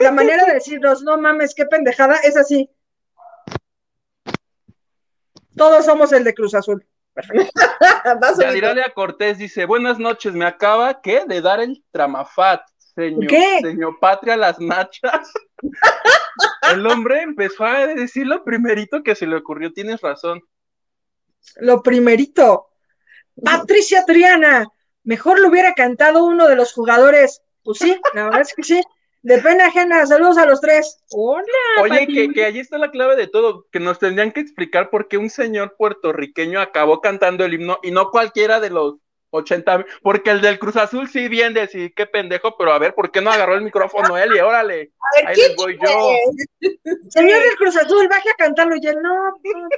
la 0.00 0.10
manera 0.10 0.44
de 0.46 0.54
decirnos, 0.54 1.04
no 1.04 1.16
mames, 1.16 1.54
qué 1.54 1.64
pendejada, 1.64 2.16
es 2.24 2.36
así. 2.36 2.68
Todos 5.54 5.84
somos 5.84 6.12
el 6.12 6.24
de 6.24 6.34
Cruz 6.34 6.56
Azul. 6.56 6.84
Huguito. 7.14 8.42
Yadiralia 8.42 8.92
Cortés 8.92 9.38
dice: 9.38 9.64
Buenas 9.64 10.00
noches, 10.00 10.32
me 10.32 10.44
acaba 10.44 11.00
¿qué? 11.00 11.22
de 11.24 11.40
dar 11.40 11.60
el 11.60 11.84
tramafat, 11.92 12.62
señor, 12.96 13.28
¿Qué? 13.28 13.60
señor 13.60 13.96
Patria 14.00 14.36
las 14.36 14.58
nachas. 14.58 15.32
el 16.72 16.86
hombre 16.86 17.22
empezó 17.22 17.64
a 17.64 17.86
decir 17.86 18.26
lo 18.26 18.44
primerito 18.44 19.02
que 19.02 19.14
se 19.14 19.26
le 19.26 19.36
ocurrió, 19.36 19.72
tienes 19.72 20.00
razón. 20.00 20.42
Lo 21.56 21.82
primerito. 21.82 22.68
Patricia 23.42 24.04
Triana, 24.04 24.66
mejor 25.04 25.40
lo 25.40 25.48
hubiera 25.48 25.74
cantado 25.74 26.24
uno 26.24 26.46
de 26.46 26.56
los 26.56 26.72
jugadores. 26.72 27.42
Pues 27.62 27.78
sí, 27.78 27.98
la 28.14 28.24
verdad 28.24 28.40
es 28.42 28.54
que 28.54 28.62
sí. 28.62 28.82
De 29.22 29.38
pena 29.38 29.66
ajena, 29.66 30.06
saludos 30.06 30.38
a 30.38 30.46
los 30.46 30.60
tres. 30.60 31.02
Hola, 31.10 31.44
Oye, 31.82 32.06
que, 32.06 32.30
que 32.30 32.44
allí 32.44 32.60
está 32.60 32.78
la 32.78 32.90
clave 32.90 33.16
de 33.16 33.26
todo, 33.26 33.66
que 33.70 33.78
nos 33.78 33.98
tendrían 33.98 34.32
que 34.32 34.40
explicar 34.40 34.88
por 34.88 35.08
qué 35.08 35.18
un 35.18 35.28
señor 35.28 35.76
puertorriqueño 35.76 36.58
acabó 36.58 37.02
cantando 37.02 37.44
el 37.44 37.52
himno 37.52 37.78
y 37.82 37.90
no 37.90 38.10
cualquiera 38.10 38.60
de 38.60 38.70
los 38.70 38.94
80, 39.30 39.86
porque 40.02 40.30
el 40.30 40.40
del 40.40 40.58
Cruz 40.58 40.76
Azul 40.76 41.08
sí 41.08 41.28
bien 41.28 41.54
decir 41.54 41.94
qué 41.94 42.06
pendejo, 42.06 42.56
pero 42.58 42.72
a 42.72 42.78
ver, 42.78 42.94
¿por 42.94 43.10
qué 43.10 43.20
no 43.20 43.30
agarró 43.30 43.54
el 43.54 43.62
micrófono 43.62 44.18
él 44.18 44.34
y 44.34 44.40
órale? 44.40 44.92
A 44.98 45.16
ver, 45.16 45.28
Ahí 45.28 45.34
¿quién 45.34 45.48
les 45.48 45.56
voy 45.56 45.78
yo. 45.82 46.12
Señor 47.10 47.42
del 47.42 47.56
Cruz 47.56 47.76
Azul, 47.76 48.08
baje 48.08 48.30
a 48.30 48.34
cantarlo 48.34 48.76
y 48.76 48.86
él 48.86 48.96
no. 49.02 49.14
no. 49.14 49.68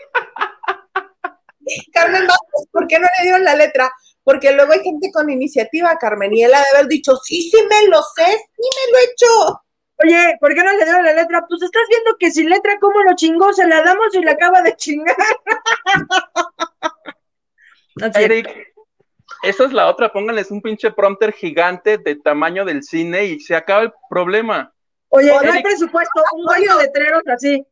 Carmen 1.92 2.26
Vázquez, 2.26 2.68
¿por 2.72 2.88
qué 2.88 2.98
no 2.98 3.06
le 3.18 3.22
dieron 3.22 3.44
la 3.44 3.54
letra? 3.54 3.92
Porque 4.24 4.52
luego 4.52 4.72
hay 4.72 4.82
gente 4.82 5.10
con 5.12 5.30
iniciativa, 5.30 5.96
Carmen, 5.96 6.32
y 6.32 6.44
él 6.44 6.54
ha 6.54 6.60
de 6.60 6.68
haber 6.74 6.88
dicho, 6.88 7.16
sí, 7.16 7.50
sí 7.50 7.58
me 7.68 7.88
lo 7.88 8.00
sé, 8.02 8.24
sí 8.24 8.68
me 8.76 8.92
lo 8.92 8.98
he 8.98 9.04
hecho. 9.04 9.62
Oye, 10.04 10.36
¿por 10.40 10.54
qué 10.54 10.62
no 10.62 10.72
le 10.72 10.84
dieron 10.84 11.04
la 11.04 11.12
letra? 11.12 11.44
Pues 11.48 11.62
estás 11.62 11.82
viendo 11.88 12.16
que 12.18 12.30
sin 12.30 12.48
letra, 12.48 12.78
¿cómo 12.80 13.02
lo 13.02 13.14
chingó? 13.14 13.52
Se 13.52 13.66
la 13.66 13.82
damos 13.82 14.14
y 14.14 14.20
le 14.20 14.30
acaba 14.30 14.62
de 14.62 14.76
chingar. 14.76 15.16
No 17.94 18.06
es 18.06 18.14
cierto. 18.14 18.32
Eric, 18.32 18.71
esa 19.42 19.64
es 19.64 19.72
la 19.72 19.88
otra, 19.88 20.12
pónganles 20.12 20.50
un 20.50 20.62
pinche 20.62 20.90
prompter 20.92 21.32
gigante 21.32 21.98
de 21.98 22.16
tamaño 22.16 22.64
del 22.64 22.82
cine 22.82 23.24
y 23.24 23.40
se 23.40 23.56
acaba 23.56 23.82
el 23.82 23.92
problema. 24.08 24.72
Oye, 25.08 25.30
no 25.30 25.52
hay 25.52 25.62
presupuesto, 25.62 26.22
un 26.34 26.44
buen 26.44 26.62
de 26.62 26.84
letreros 26.84 27.22
así. 27.26 27.66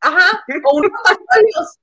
Ajá, 0.00 0.42
o 0.64 0.76
unos. 0.76 1.78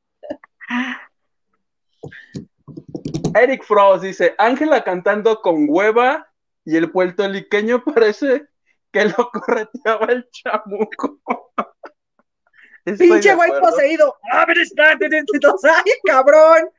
Eric 3.35 3.63
Frost 3.63 4.03
dice, 4.03 4.35
Ángela 4.37 4.83
cantando 4.83 5.41
con 5.41 5.65
hueva 5.69 6.27
y 6.65 6.75
el 6.75 6.91
puertorriqueño 6.91 7.83
parece 7.83 8.47
que 8.91 9.05
lo 9.05 9.29
correteaba 9.31 10.07
el 10.07 10.27
chamuco. 10.31 11.19
Pinche 12.97 13.35
güey 13.35 13.51
poseído. 13.59 14.15
A 14.31 14.45
ver, 14.45 14.57
está, 14.59 14.91
ay, 14.91 15.91
cabrón. 16.05 16.69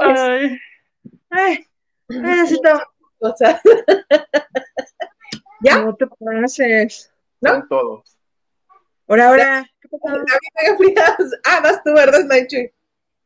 Ay, 0.00 0.58
Ay, 1.34 1.66
ay, 2.08 2.18
necesito. 2.18 2.70
O 3.18 3.36
sea, 3.36 3.60
¿Ya? 5.60 5.78
No 5.78 5.96
te 5.96 6.06
pases. 6.06 7.10
¿No? 7.40 7.50
son 7.50 7.68
todos. 7.68 8.18
Ahora, 9.08 9.28
ahora, 9.28 9.70
¿qué 9.80 9.88
pasa? 9.88 10.16
David 10.16 10.28
Vega 10.60 10.76
Frías. 10.76 11.30
Ah, 11.44 11.60
vas 11.62 11.82
tú, 11.82 11.92
¿verdad, 11.94 12.24
Manchuy? 12.26 12.72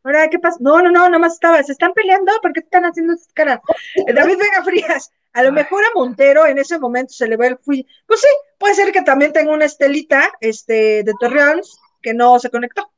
Ahora, 0.05 0.29
¿qué 0.29 0.39
pasa? 0.39 0.57
No, 0.61 0.81
no, 0.81 0.91
no, 0.91 1.05
nada 1.05 1.19
más 1.19 1.35
estaba. 1.35 1.63
Se 1.63 1.73
están 1.73 1.93
peleando. 1.93 2.33
¿Por 2.41 2.53
qué 2.53 2.61
están 2.61 2.85
haciendo 2.85 3.15
esas 3.15 3.33
caras? 3.33 3.61
Eh, 3.97 4.13
David 4.13 4.39
Vega 4.39 4.63
Frías. 4.63 5.13
A 5.33 5.43
lo 5.43 5.53
mejor 5.53 5.85
a 5.85 5.89
Montero 5.95 6.47
en 6.47 6.59
ese 6.59 6.79
momento 6.79 7.13
se 7.13 7.29
le 7.29 7.37
ve 7.37 7.49
el 7.49 7.59
fui. 7.59 7.87
Pues 8.07 8.21
sí, 8.21 8.29
puede 8.59 8.75
ser 8.75 8.93
que 8.93 9.03
también 9.03 9.33
tenga 9.33 9.53
una 9.53 9.67
estelita 9.67 10.33
este, 10.41 11.03
de 11.03 11.13
Torreón 11.21 11.61
que 12.01 12.15
no 12.15 12.39
se 12.39 12.51
conectó. 12.51 12.91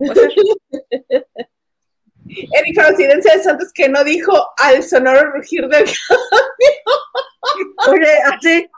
Eric 2.28 2.74
Coincidencia 2.80 3.36
de 3.36 3.42
Santos 3.42 3.72
que 3.72 3.88
no 3.88 4.02
dijo 4.04 4.32
al 4.58 4.82
sonoro 4.82 5.30
rugir 5.32 5.68
del 5.68 5.84
Oye, 7.88 8.22
así. 8.32 8.70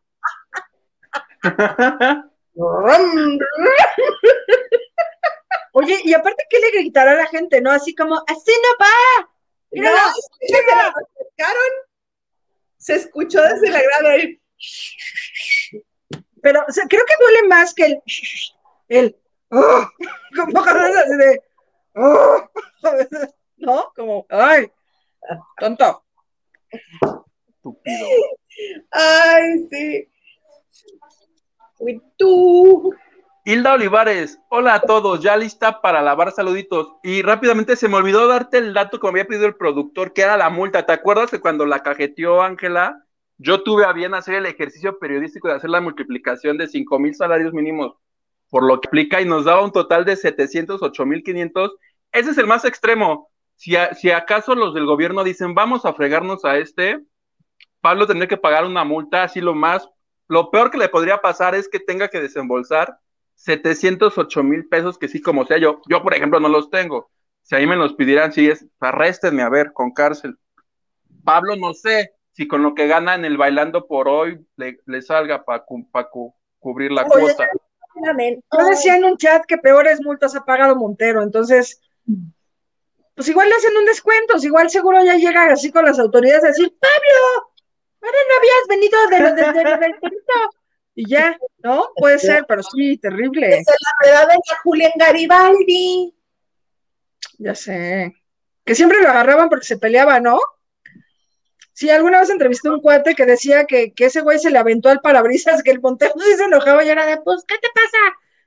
Oye, 5.72 6.00
y 6.04 6.14
aparte, 6.14 6.44
¿qué 6.48 6.58
le 6.58 6.70
gritará 6.70 7.12
a 7.12 7.16
la 7.16 7.26
gente? 7.26 7.60
¿No? 7.60 7.70
Así 7.70 7.94
como, 7.94 8.16
así 8.26 8.52
no 8.62 8.84
va. 8.84 9.28
No, 9.72 9.90
que 10.40 10.48
se 10.48 10.62
la 10.74 10.92
refrescaron. 10.96 11.72
Se 12.78 12.94
escuchó 12.94 13.42
desde 13.42 13.70
la 13.70 13.82
grada 13.82 14.14
el 14.14 14.40
Pero 16.42 16.64
o 16.66 16.72
sea, 16.72 16.84
creo 16.88 17.04
que 17.04 17.14
duele 17.20 17.48
más 17.48 17.74
que 17.74 17.84
el. 17.84 18.02
El. 18.88 19.16
"Oh", 19.50 19.86
como 20.36 20.52
cosas 20.52 20.96
así 20.96 21.16
de. 21.16 21.42
"Oh", 21.96 22.50
¿No? 23.56 23.92
Como, 23.96 24.26
ay, 24.30 24.70
tonto. 25.58 26.04
Estúpido. 27.48 28.06
Ay, 28.90 29.66
sí. 29.70 30.08
Uy, 31.78 32.02
tú. 32.16 32.94
Hilda 33.44 33.74
Olivares, 33.74 34.40
hola 34.50 34.74
a 34.74 34.80
todos, 34.80 35.20
ya 35.20 35.36
lista 35.36 35.80
para 35.80 36.02
lavar 36.02 36.32
saluditos. 36.32 36.94
Y 37.02 37.22
rápidamente 37.22 37.76
se 37.76 37.88
me 37.88 37.96
olvidó 37.96 38.26
darte 38.26 38.58
el 38.58 38.74
dato 38.74 38.98
que 38.98 39.06
me 39.06 39.10
había 39.10 39.26
pedido 39.26 39.46
el 39.46 39.54
productor, 39.54 40.12
que 40.12 40.22
era 40.22 40.36
la 40.36 40.50
multa. 40.50 40.84
¿Te 40.84 40.92
acuerdas 40.92 41.30
que 41.30 41.40
cuando 41.40 41.64
la 41.64 41.82
cajeteó 41.82 42.42
Ángela, 42.42 43.06
yo 43.38 43.62
tuve 43.62 43.84
a 43.84 43.92
bien 43.92 44.14
hacer 44.14 44.34
el 44.34 44.46
ejercicio 44.46 44.98
periodístico 44.98 45.46
de 45.48 45.54
hacer 45.54 45.70
la 45.70 45.80
multiplicación 45.80 46.58
de 46.58 46.66
5 46.66 46.98
mil 46.98 47.14
salarios 47.14 47.52
mínimos 47.52 47.94
por 48.50 48.64
lo 48.64 48.80
que 48.80 48.88
aplica 48.88 49.20
y 49.20 49.24
nos 49.26 49.44
daba 49.44 49.64
un 49.64 49.72
total 49.72 50.04
de 50.04 50.16
708 50.16 51.06
mil 51.06 51.22
500? 51.22 51.76
Ese 52.16 52.30
es 52.30 52.38
el 52.38 52.46
más 52.46 52.64
extremo. 52.64 53.28
Si, 53.56 53.76
a- 53.76 53.94
si 53.94 54.10
acaso 54.10 54.54
los 54.54 54.72
del 54.74 54.86
gobierno 54.86 55.22
dicen, 55.22 55.54
vamos 55.54 55.84
a 55.84 55.92
fregarnos 55.92 56.44
a 56.44 56.56
este, 56.56 57.00
Pablo 57.80 58.06
tendría 58.06 58.26
que 58.26 58.36
pagar 58.38 58.64
una 58.64 58.84
multa, 58.84 59.22
así 59.22 59.40
lo 59.40 59.54
más. 59.54 59.88
Lo 60.28 60.50
peor 60.50 60.70
que 60.70 60.78
le 60.78 60.88
podría 60.88 61.18
pasar 61.18 61.54
es 61.54 61.68
que 61.68 61.78
tenga 61.78 62.08
que 62.08 62.20
desembolsar 62.20 62.98
708 63.34 64.42
mil 64.42 64.66
pesos, 64.66 64.98
que 64.98 65.08
sí, 65.08 65.20
como 65.20 65.44
sea 65.44 65.58
yo. 65.58 65.82
Yo, 65.88 66.02
por 66.02 66.14
ejemplo, 66.14 66.40
no 66.40 66.48
los 66.48 66.70
tengo. 66.70 67.10
Si 67.42 67.54
ahí 67.54 67.66
me 67.66 67.76
los 67.76 67.92
pidieran, 67.94 68.32
sí 68.32 68.48
es, 68.48 68.66
arréstenme 68.80 69.42
a 69.42 69.48
ver, 69.50 69.72
con 69.72 69.92
cárcel. 69.92 70.36
Pablo, 71.22 71.54
no 71.56 71.74
sé 71.74 72.12
si 72.32 72.48
con 72.48 72.62
lo 72.62 72.74
que 72.74 72.86
gana 72.86 73.14
en 73.14 73.24
el 73.24 73.36
bailando 73.36 73.86
por 73.86 74.08
hoy 74.08 74.44
le, 74.56 74.80
le 74.86 75.02
salga 75.02 75.44
para 75.44 75.64
cubrir 76.58 76.92
la 76.92 77.02
Oye, 77.02 77.20
cuota. 77.20 77.46
Yo 78.52 78.64
decía 78.68 78.96
en 78.96 79.04
un 79.04 79.16
chat 79.16 79.44
que 79.46 79.58
peores 79.58 80.02
multas 80.02 80.34
ha 80.34 80.44
pagado 80.44 80.76
Montero, 80.76 81.22
entonces. 81.22 81.80
Pues 83.14 83.28
igual 83.28 83.48
le 83.48 83.54
hacen 83.54 83.76
un 83.76 83.86
descuento, 83.86 84.38
si 84.38 84.46
igual 84.46 84.68
seguro 84.68 85.02
ya 85.04 85.14
llega 85.16 85.50
así 85.52 85.70
con 85.72 85.84
las 85.84 85.98
autoridades 85.98 86.44
a 86.44 86.48
decir, 86.48 86.74
Pablo, 86.78 87.52
ahora 88.02 88.18
no 88.28 88.36
habías 88.38 88.68
venido 88.68 89.08
de 89.08 89.20
los 89.20 89.34
de, 89.34 89.58
de- 89.64 89.76
del 89.78 89.98
perito". 90.00 90.32
Y 90.94 91.08
ya, 91.10 91.38
¿no? 91.62 91.88
Puede 91.96 92.18
ser, 92.18 92.44
pero 92.46 92.62
sí, 92.62 92.96
terrible. 92.98 93.48
Desde 93.48 93.72
la 93.72 94.06
verdad 94.06 94.28
de 94.28 94.34
la 94.34 94.58
Julián 94.62 94.92
Garibaldi. 94.96 96.14
Ya 97.38 97.54
sé. 97.54 98.14
Que 98.64 98.74
siempre 98.74 99.02
lo 99.02 99.08
agarraban 99.10 99.48
porque 99.48 99.66
se 99.66 99.76
peleaba, 99.78 100.20
¿no? 100.20 100.38
Sí, 101.72 101.90
alguna 101.90 102.20
vez 102.20 102.30
entrevisté 102.30 102.68
a 102.68 102.72
un 102.72 102.80
cuate 102.80 103.14
que 103.14 103.26
decía 103.26 103.66
que, 103.66 103.92
que 103.92 104.06
ese 104.06 104.22
güey 104.22 104.38
se 104.38 104.50
le 104.50 104.58
aventó 104.58 104.88
al 104.88 105.00
parabrisas, 105.02 105.62
que 105.62 105.70
el 105.70 105.80
Montero 105.82 106.14
sí 106.18 106.34
se 106.34 106.44
enojaba 106.44 106.82
y 106.82 106.88
era 106.88 107.04
de, 107.04 107.18
pues, 107.18 107.44
¿qué 107.46 107.56
te 107.58 107.68
pasa? 107.74 107.98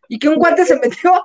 Y 0.08 0.18
que 0.18 0.30
un 0.30 0.38
cuate 0.38 0.66
se 0.66 0.76
metió 0.80 1.24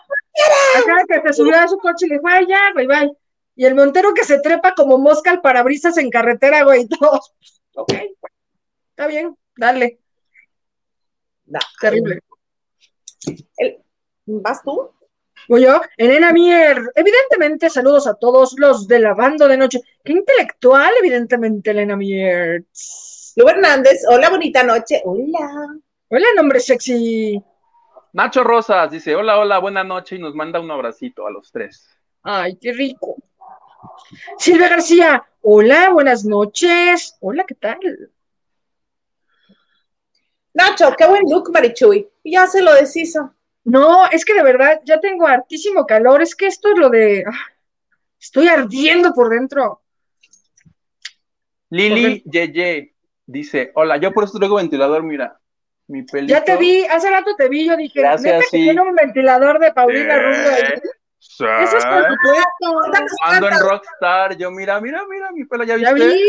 acá, 0.78 1.04
que 1.08 1.28
se 1.28 1.32
subió 1.34 1.56
a 1.58 1.68
su 1.68 1.76
coche 1.78 2.06
y 2.06 2.08
le 2.08 2.14
dijo, 2.16 2.26
ay, 2.28 2.46
ya, 2.48 2.72
güey, 2.72 2.86
bye. 2.86 3.12
Y 3.56 3.64
el 3.66 3.74
Montero 3.74 4.12
que 4.14 4.24
se 4.24 4.40
trepa 4.40 4.74
como 4.74 4.98
mosca 4.98 5.30
al 5.30 5.40
parabrisas 5.40 5.96
en 5.98 6.10
carretera, 6.10 6.64
güey, 6.64 6.86
todos, 7.00 7.32
ok, 7.74 7.88
güey, 7.92 8.16
está 8.90 9.06
bien, 9.06 9.36
dale, 9.56 9.98
Da. 11.44 11.60
terrible. 11.80 12.20
El- 13.56 13.78
¿Vas 14.26 14.62
tú? 14.62 14.90
O 15.50 15.58
yo, 15.58 15.82
Elena 15.98 16.32
Mier, 16.32 16.80
evidentemente, 16.94 17.68
saludos 17.68 18.06
a 18.06 18.14
todos 18.14 18.54
los 18.56 18.88
de 18.88 18.98
la 18.98 19.12
banda 19.12 19.46
de 19.46 19.58
noche. 19.58 19.80
Qué 20.02 20.12
intelectual, 20.12 20.90
evidentemente, 21.00 21.70
Elena 21.72 21.96
Mier. 21.96 22.64
Lu 23.36 23.46
Hernández, 23.48 24.04
hola, 24.08 24.30
bonita 24.30 24.62
noche. 24.62 25.02
Hola. 25.04 25.68
Hola, 26.08 26.26
nombre 26.34 26.60
sexy. 26.60 27.42
Nacho 28.14 28.44
Rosas 28.44 28.92
dice, 28.92 29.16
hola, 29.16 29.40
hola, 29.40 29.58
buena 29.58 29.82
noche 29.82 30.14
y 30.14 30.20
nos 30.20 30.36
manda 30.36 30.60
un 30.60 30.70
abracito 30.70 31.26
a 31.26 31.32
los 31.32 31.50
tres. 31.50 31.98
Ay, 32.22 32.56
qué 32.60 32.72
rico. 32.72 33.16
Silvia 34.38 34.68
García, 34.68 35.26
hola, 35.42 35.90
buenas 35.90 36.24
noches. 36.24 37.16
Hola, 37.18 37.44
¿qué 37.44 37.56
tal? 37.56 37.80
Nacho, 40.52 40.94
qué 40.96 41.08
buen 41.08 41.24
look, 41.28 41.50
Marichuy. 41.52 42.08
Ya 42.22 42.46
se 42.46 42.62
lo 42.62 42.72
deshizo. 42.74 43.34
No, 43.64 44.08
es 44.08 44.24
que 44.24 44.34
de 44.34 44.44
verdad 44.44 44.80
ya 44.84 45.00
tengo 45.00 45.26
hartísimo 45.26 45.84
calor. 45.84 46.22
Es 46.22 46.36
que 46.36 46.46
esto 46.46 46.68
es 46.68 46.78
lo 46.78 46.90
de. 46.90 47.24
ah, 47.26 47.48
estoy 48.20 48.46
ardiendo 48.46 49.12
por 49.12 49.28
dentro. 49.28 49.82
Lili 51.68 52.22
Yeye 52.26 52.94
dice, 53.26 53.72
hola, 53.74 53.96
yo 53.96 54.12
por 54.12 54.22
eso 54.22 54.38
traigo 54.38 54.54
ventilador, 54.54 55.02
mira, 55.02 55.40
mi 55.88 56.02
pelito. 56.02 56.32
Ya 56.32 56.44
te 56.44 56.56
vi, 56.56 56.84
hace 56.86 57.10
rato 57.10 57.34
te 57.36 57.48
vi, 57.48 57.66
yo 57.68 57.76
dije, 57.76 58.00
Gracias, 58.00 58.22
neta 58.22 58.38
que 58.38 58.44
sí. 58.46 58.62
tiene 58.62 58.80
un 58.80 58.94
ventilador 58.94 59.58
de 59.58 59.72
Paulina 59.72 60.16
Rubio 60.18 60.50
ahí. 60.52 60.80
sí. 61.18 61.44
Eso 61.44 61.76
es 61.76 61.84
por 61.86 62.06
supuesto. 62.08 63.14
Ando 63.24 63.48
en 63.48 63.60
Rockstar, 63.60 64.36
yo 64.36 64.50
mira, 64.50 64.80
mira, 64.80 65.02
mira, 65.08 65.30
mi 65.32 65.44
pelo, 65.44 65.64
¿ya 65.64 65.76
Ya 65.76 65.92
viste? 65.92 66.14
vi. 66.14 66.22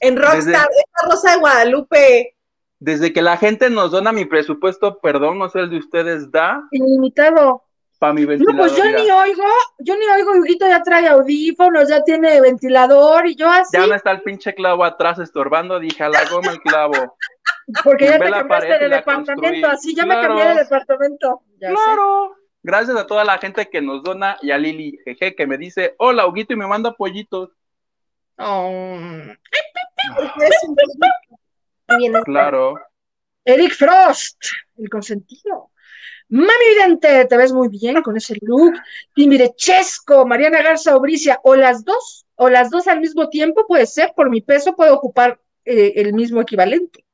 En 0.00 0.16
Rockstar, 0.16 0.68
esta 0.70 1.08
Rosa 1.08 1.30
de 1.32 1.36
Guadalupe. 1.38 2.36
Desde 2.78 3.12
que 3.12 3.20
la 3.22 3.36
gente 3.36 3.68
nos 3.68 3.90
dona 3.90 4.10
mi 4.12 4.24
presupuesto, 4.24 4.98
perdón, 5.00 5.38
no 5.38 5.48
sé 5.50 5.60
el 5.60 5.70
de 5.70 5.76
ustedes, 5.78 6.30
da 6.30 6.62
Ilimitado. 6.70 7.62
para 7.98 8.14
mi 8.14 8.22
No, 8.22 8.28
ventilador. 8.28 8.58
pues 8.60 8.76
yo 8.76 8.84
mira. 8.84 8.98
ni 9.00 9.10
oigo, 9.10 9.44
yo 9.80 9.96
ni 9.98 10.06
oigo, 10.06 10.32
Huguito 10.32 10.66
ya 10.66 10.82
trae 10.82 11.06
audífonos, 11.08 11.88
ya 11.90 12.02
tiene 12.02 12.40
ventilador 12.40 13.26
y 13.26 13.34
yo 13.36 13.50
así, 13.50 13.76
Ya 13.76 13.86
no 13.86 13.94
está 13.94 14.12
el 14.12 14.22
pinche 14.22 14.54
clavo 14.54 14.84
atrás 14.84 15.18
estorbando, 15.18 15.78
dije 15.78 16.02
a 16.04 16.08
la 16.08 16.24
goma 16.30 16.52
el 16.52 16.60
clavo. 16.60 17.16
Porque 17.84 18.06
ya 18.06 18.18
te 18.18 18.30
cambiaste 18.30 18.78
de 18.78 18.88
departamento, 18.88 19.42
construí. 19.42 19.64
así 19.64 19.94
ya 19.94 20.06
me 20.06 20.14
cambié 20.14 20.44
de 20.46 20.54
departamento. 20.54 21.42
Ya 21.58 21.68
sé. 21.68 21.74
Claro. 21.74 22.36
Gracias 22.62 22.96
a 22.96 23.06
toda 23.06 23.24
la 23.24 23.38
gente 23.38 23.68
que 23.70 23.80
nos 23.80 24.02
dona 24.02 24.36
y 24.42 24.50
a 24.50 24.58
Lili 24.58 24.98
Jeje 25.04 25.34
que 25.34 25.46
me 25.46 25.56
dice, 25.56 25.94
hola, 25.98 26.26
Huguito, 26.26 26.52
y 26.52 26.56
me 26.56 26.66
manda 26.66 26.92
pollitos. 26.92 27.50
Oh. 28.36 28.98
Claro. 32.24 32.74
Eric 33.44 33.72
Frost, 33.74 34.44
el 34.76 34.88
consentido. 34.88 35.70
Mami 36.28 36.48
Vidente, 36.74 37.24
te 37.24 37.36
ves 37.36 37.52
muy 37.52 37.68
bien 37.68 38.02
con 38.02 38.16
ese 38.16 38.36
look. 38.42 38.74
Timbirechesco, 39.14 40.24
Mariana 40.26 40.62
Garza 40.62 40.94
Obricia, 40.94 41.40
o 41.42 41.56
las 41.56 41.84
dos, 41.84 42.26
o 42.36 42.48
las 42.48 42.70
dos 42.70 42.86
al 42.86 43.00
mismo 43.00 43.28
tiempo, 43.28 43.66
puede 43.66 43.86
ser, 43.86 44.12
por 44.14 44.30
mi 44.30 44.40
peso 44.40 44.76
puedo 44.76 44.94
ocupar 44.94 45.40
eh, 45.64 45.94
el 45.96 46.12
mismo 46.12 46.40
equivalente. 46.40 47.04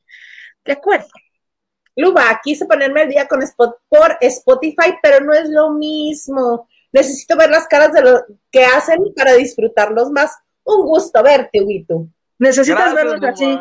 De 0.67 0.73
acuerdo. 0.73 1.09
Luba, 1.97 2.41
quise 2.43 2.67
ponerme 2.67 3.03
al 3.03 3.09
día 3.09 3.27
con 3.27 3.43
Spot 3.43 3.79
por 3.89 4.19
Spotify, 4.21 4.95
pero 5.03 5.25
no 5.25 5.33
es 5.33 5.49
lo 5.49 5.71
mismo. 5.71 6.69
Necesito 6.93 7.37
ver 7.37 7.51
las 7.51 7.67
caras 7.67 7.93
de 7.93 8.03
lo 8.03 8.25
que 8.51 8.65
hacen 8.65 8.99
para 9.15 9.35
disfrutarlos 9.35 10.11
más. 10.11 10.37
Un 10.65 10.87
gusto 10.87 11.23
verte, 11.23 11.63
Witu. 11.63 12.11
Necesitas 12.39 12.95
verlos 12.95 13.23
así. 13.23 13.59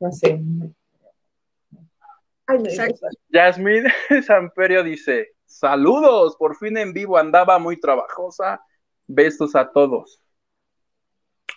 No 0.00 0.12
sé. 0.12 0.40
Ay, 2.46 2.58
no. 2.58 2.70
Yasmín 3.28 3.84
Samperio 4.26 4.82
dice: 4.82 5.34
Saludos, 5.46 6.36
por 6.36 6.56
fin 6.56 6.76
en 6.76 6.92
vivo, 6.92 7.16
andaba 7.16 7.58
muy 7.58 7.80
trabajosa. 7.80 8.62
Besos 9.06 9.56
a 9.56 9.70
todos. 9.70 10.20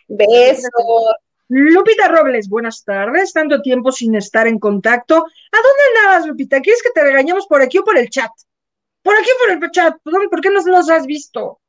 Besos. 0.07 0.71
Lupita 1.53 2.07
Robles, 2.07 2.47
buenas 2.47 2.81
tardes. 2.85 3.33
Tanto 3.33 3.61
tiempo 3.61 3.91
sin 3.91 4.15
estar 4.15 4.47
en 4.47 4.57
contacto. 4.57 5.17
¿A 5.17 5.57
dónde 5.57 5.99
andabas, 5.99 6.25
Lupita? 6.25 6.61
¿Quieres 6.61 6.81
que 6.81 6.91
te 6.91 7.03
regañemos 7.03 7.45
por 7.45 7.61
aquí 7.61 7.77
o 7.77 7.83
por 7.83 7.97
el 7.97 8.09
chat? 8.09 8.31
Por 9.03 9.13
aquí 9.17 9.27
o 9.29 9.43
por 9.43 9.63
el 9.63 9.71
chat. 9.71 9.97
¿Por 10.01 10.39
qué 10.39 10.49
no 10.49 10.61
nos 10.61 10.89
has 10.89 11.05
visto? 11.05 11.59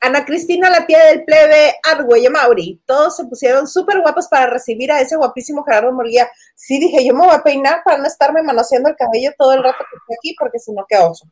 Ana 0.00 0.26
Cristina, 0.26 0.68
la 0.68 0.84
tía 0.84 1.02
del 1.06 1.24
plebe, 1.24 1.76
Argüello 1.82 2.30
Mauri. 2.30 2.82
Todos 2.84 3.16
se 3.16 3.24
pusieron 3.24 3.66
súper 3.66 4.02
guapos 4.02 4.28
para 4.28 4.48
recibir 4.48 4.92
a 4.92 5.00
ese 5.00 5.16
guapísimo 5.16 5.64
Gerardo 5.64 5.90
Morguía. 5.90 6.30
Sí, 6.54 6.78
dije, 6.78 7.06
yo 7.06 7.14
me 7.14 7.24
voy 7.24 7.34
a 7.34 7.42
peinar 7.42 7.80
para 7.82 7.96
no 7.96 8.06
estarme 8.06 8.42
manoseando 8.42 8.90
el 8.90 8.96
cabello 8.96 9.30
todo 9.38 9.54
el 9.54 9.62
rato 9.62 9.78
que 9.78 9.96
estoy 9.96 10.16
aquí, 10.18 10.36
porque 10.38 10.58
si 10.58 10.72
no, 10.72 10.84
qué 10.86 10.98
oso. 10.98 11.24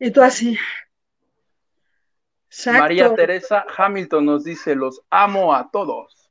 Y 0.00 0.10
tú 0.10 0.22
así. 0.22 0.58
Exacto. 2.50 2.80
María 2.80 3.14
Teresa 3.14 3.64
Hamilton 3.76 4.26
nos 4.26 4.44
dice: 4.44 4.74
Los 4.74 5.02
amo 5.08 5.54
a 5.54 5.70
todos. 5.70 6.30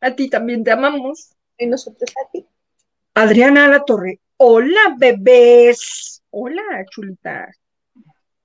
A 0.00 0.14
ti 0.14 0.28
también 0.28 0.62
te 0.62 0.70
amamos. 0.70 1.34
Y 1.56 1.66
nosotros 1.66 2.10
a 2.22 2.30
ti. 2.30 2.46
Adriana 3.14 3.68
La 3.68 3.84
Torre. 3.84 4.20
Hola, 4.36 4.94
bebés. 4.98 6.22
Hola, 6.30 6.62
chulita. 6.90 7.50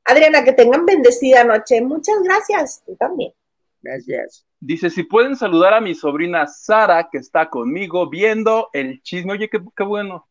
Adriana, 0.05 0.43
que 0.43 0.53
tengan 0.53 0.85
bendecida 0.85 1.43
noche. 1.43 1.81
Muchas 1.81 2.15
gracias. 2.23 2.81
Tú 2.85 2.95
también. 2.95 3.33
Gracias. 3.81 4.45
Dice: 4.61 4.89
Si 4.89 5.03
pueden 5.03 5.35
saludar 5.35 5.73
a 5.73 5.81
mi 5.81 5.93
sobrina 5.93 6.47
Sara, 6.47 7.09
que 7.11 7.17
está 7.17 7.49
conmigo 7.49 8.09
viendo 8.09 8.69
el 8.71 9.01
chisme. 9.01 9.33
Oye, 9.33 9.49
qué, 9.49 9.59
qué 9.75 9.83
bueno. 9.83 10.27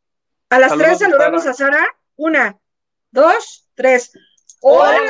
A 0.48 0.58
las 0.58 0.70
Saludos, 0.70 0.88
tres 0.88 0.98
saludamos 0.98 1.42
Sara. 1.42 1.52
a 1.52 1.54
Sara. 1.54 1.86
Una, 2.16 2.58
dos, 3.10 3.68
tres. 3.74 4.12
Hola. 4.62 5.02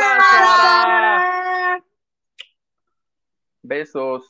Besos. 3.63 4.25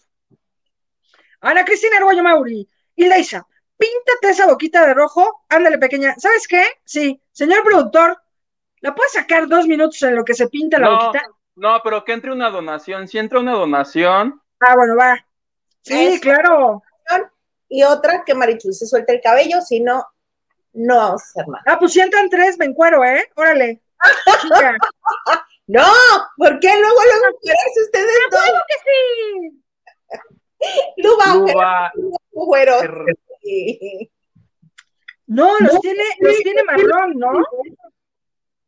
Ana 1.40 1.64
Cristina 1.64 1.96
Arguello 1.98 2.22
Mauri. 2.22 2.68
Y 2.96 3.06
Leisa, 3.06 3.46
píntate 3.78 4.28
esa 4.30 4.46
boquita 4.46 4.86
de 4.86 4.94
rojo. 4.94 5.44
Ándale, 5.48 5.78
pequeña. 5.78 6.14
¿Sabes 6.18 6.46
qué? 6.46 6.64
Sí, 6.84 7.20
señor 7.32 7.62
productor, 7.64 8.20
¿la 8.80 8.94
puedes 8.94 9.12
sacar 9.12 9.48
dos 9.48 9.66
minutos 9.66 10.02
en 10.02 10.16
lo 10.16 10.24
que 10.24 10.34
se 10.34 10.48
pinta 10.48 10.78
la 10.78 10.88
No, 10.90 10.98
boquita? 11.06 11.24
no, 11.56 11.80
pero 11.82 12.04
que 12.04 12.12
entre 12.12 12.32
una 12.32 12.50
donación. 12.50 13.08
Si 13.08 13.18
entra 13.18 13.40
una 13.40 13.52
donación, 13.52 14.40
Ah, 14.60 14.76
bueno, 14.76 14.94
va. 14.96 15.16
Sí, 15.80 16.20
claro. 16.20 16.82
Y 17.68 17.82
otra, 17.82 18.22
que 18.24 18.34
Marichu 18.34 18.72
se 18.72 18.86
suelte 18.86 19.14
el 19.14 19.20
cabello, 19.20 19.60
si 19.60 19.80
no, 19.80 20.04
no 20.74 20.96
vamos 20.96 21.22
a 21.22 21.24
hacer 21.24 21.48
nada. 21.48 21.64
Ah, 21.66 21.78
pues 21.80 21.92
si 21.92 22.00
entran 22.00 22.28
tres, 22.28 22.56
me 22.58 22.66
encuero, 22.66 23.02
¿eh? 23.04 23.28
Órale. 23.34 23.80
Chica. 24.40 24.76
No, 25.68 25.86
¿por 26.36 26.58
qué 26.58 26.68
luego 26.68 26.96
luego 27.04 27.26
encuerarse 27.36 27.82
ustedes 27.84 28.14
dos? 28.30 28.40
¡Claro 28.42 28.60
que 28.68 28.74
sí! 28.84 29.62
Luba, 30.96 31.34
Luba, 31.34 31.92
Sí. 33.42 34.10
No, 35.28 35.58
los 35.60 35.80
tiene, 35.80 36.02
los 36.18 36.36
tiene 36.38 36.62
marrón, 36.64 37.14
¿no? 37.14 37.30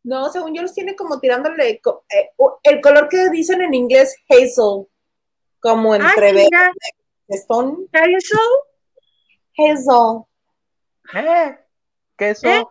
No, 0.04 0.30
según 0.30 0.54
yo 0.54 0.62
los 0.62 0.72
tiene 0.72 0.94
como 0.96 1.18
tirándole 1.20 1.68
eh, 1.70 2.30
el 2.62 2.80
color 2.80 3.08
que 3.08 3.28
dicen 3.28 3.60
en 3.60 3.74
inglés 3.74 4.16
hazel, 4.30 4.86
como 5.60 5.92
Ah, 5.94 5.96
entre 5.96 6.48
son 7.46 7.88
Hazel. 7.92 8.38
hazel. 9.58 10.22
¿Eh? 11.14 11.58
¿Queso? 12.16 12.48
¿Eh? 12.48 12.64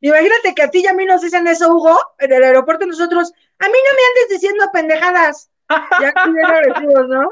Imagínate 0.00 0.54
que 0.54 0.62
a 0.62 0.70
ti 0.70 0.80
y 0.82 0.86
a 0.86 0.94
mí 0.94 1.04
nos 1.04 1.20
dicen 1.20 1.46
eso, 1.46 1.68
Hugo, 1.74 1.98
en 2.18 2.32
el 2.32 2.42
aeropuerto 2.42 2.86
nosotros, 2.86 3.32
a 3.58 3.66
mí 3.66 3.72
no 3.72 3.96
me 3.96 4.02
andes 4.08 4.28
diciendo 4.30 4.64
pendejadas. 4.72 5.50
Ya 6.00 6.12
agresivos, 6.16 7.08
¿no? 7.08 7.30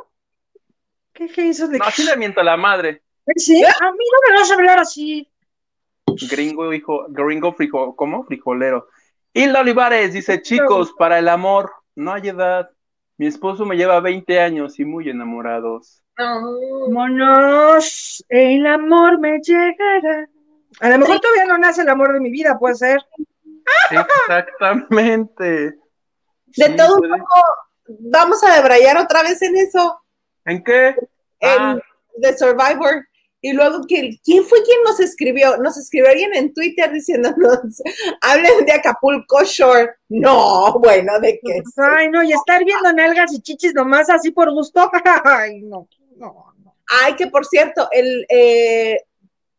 ¿Qué 1.12 1.24
Hazel 1.24 1.70
de 1.70 1.78
No, 1.78 1.84
así 1.84 2.04
le 2.04 2.16
miento 2.16 2.40
a 2.40 2.44
la 2.44 2.56
madre. 2.56 3.02
Sí, 3.36 3.62
a 3.64 3.92
mí 3.92 4.04
no 4.12 4.30
me 4.30 4.38
vas 4.38 4.50
a 4.50 4.54
hablar 4.54 4.78
así. 4.78 5.28
Gringo, 6.30 6.72
hijo, 6.72 7.06
gringo 7.08 7.52
frijo, 7.52 7.96
¿cómo? 7.96 8.24
Frijolero. 8.24 8.88
Hilda 9.34 9.60
Olivares 9.60 10.12
dice, 10.12 10.40
chicos, 10.42 10.92
para 10.98 11.18
el 11.18 11.28
amor 11.28 11.72
no 11.94 12.12
hay 12.12 12.28
edad. 12.28 12.70
Mi 13.16 13.26
esposo 13.26 13.64
me 13.64 13.76
lleva 13.76 14.00
20 14.00 14.40
años 14.40 14.78
y 14.78 14.84
muy 14.84 15.08
enamorados. 15.08 16.02
No. 16.16 16.88
Monos, 16.90 18.24
el 18.28 18.66
amor 18.66 19.18
me 19.18 19.38
llegará. 19.40 20.28
A 20.80 20.88
lo 20.90 20.98
mejor 20.98 21.20
todavía 21.20 21.44
no 21.46 21.58
nace 21.58 21.82
el 21.82 21.88
amor 21.88 22.12
de 22.12 22.20
mi 22.20 22.30
vida, 22.30 22.58
puede 22.58 22.74
ser. 22.76 23.00
Exactamente. 23.90 25.44
De 25.44 25.74
Sí, 26.52 26.76
todo 26.76 26.94
un 26.94 27.00
puede. 27.08 27.18
poco, 27.20 27.44
vamos 28.00 28.42
a 28.44 28.54
debrayar 28.56 28.96
otra 28.98 29.22
vez 29.22 29.40
en 29.42 29.56
eso, 29.56 30.00
¿En 30.44 30.64
qué? 30.64 30.88
en 31.40 31.58
Ah, 31.60 31.78
The 32.22 32.36
Survivor. 32.38 33.04
Y 33.40 33.52
luego, 33.52 33.82
¿quién, 33.86 34.16
quién 34.24 34.42
fue 34.44 34.62
quien 34.64 34.82
nos 34.82 34.98
escribió? 34.98 35.58
Nos 35.58 35.76
escribió 35.76 36.08
alguien 36.10 36.34
en 36.34 36.52
Twitter 36.52 36.90
diciéndonos, 36.90 37.60
hablen 38.20 38.64
de 38.66 38.72
Acapulco 38.72 39.44
Shore. 39.44 39.90
No, 40.08 40.78
bueno, 40.80 41.20
¿de 41.20 41.38
qué? 41.40 41.62
Ay, 41.96 42.08
no, 42.10 42.22
y 42.24 42.32
estar 42.32 42.64
viendo 42.64 42.92
nalgas 42.92 43.32
y 43.32 43.40
chichis 43.40 43.74
nomás 43.74 44.10
así 44.10 44.32
por 44.32 44.50
gusto. 44.50 44.90
Ay, 45.24 45.60
no, 45.62 45.86
no, 46.16 46.52
no. 46.64 46.74
Ay, 47.04 47.14
que 47.14 47.28
por 47.28 47.46
cierto, 47.46 47.88
el, 47.92 48.26
eh, 48.28 48.96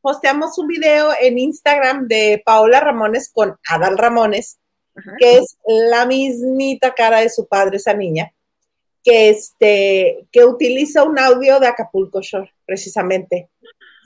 posteamos 0.01 0.57
un 0.57 0.67
video 0.67 1.09
en 1.19 1.37
Instagram 1.37 2.07
de 2.07 2.41
Paola 2.45 2.79
Ramones 2.79 3.31
con 3.33 3.57
Adal 3.69 3.97
Ramones, 3.97 4.59
Ajá. 4.95 5.11
que 5.17 5.37
es 5.37 5.57
la 5.65 6.05
mismita 6.05 6.93
cara 6.93 7.19
de 7.19 7.29
su 7.29 7.47
padre, 7.47 7.77
esa 7.77 7.93
niña, 7.93 8.31
que, 9.03 9.29
este, 9.29 10.27
que 10.31 10.45
utiliza 10.45 11.03
un 11.03 11.19
audio 11.19 11.59
de 11.59 11.67
Acapulco 11.67 12.21
Shore, 12.21 12.53
precisamente. 12.65 13.49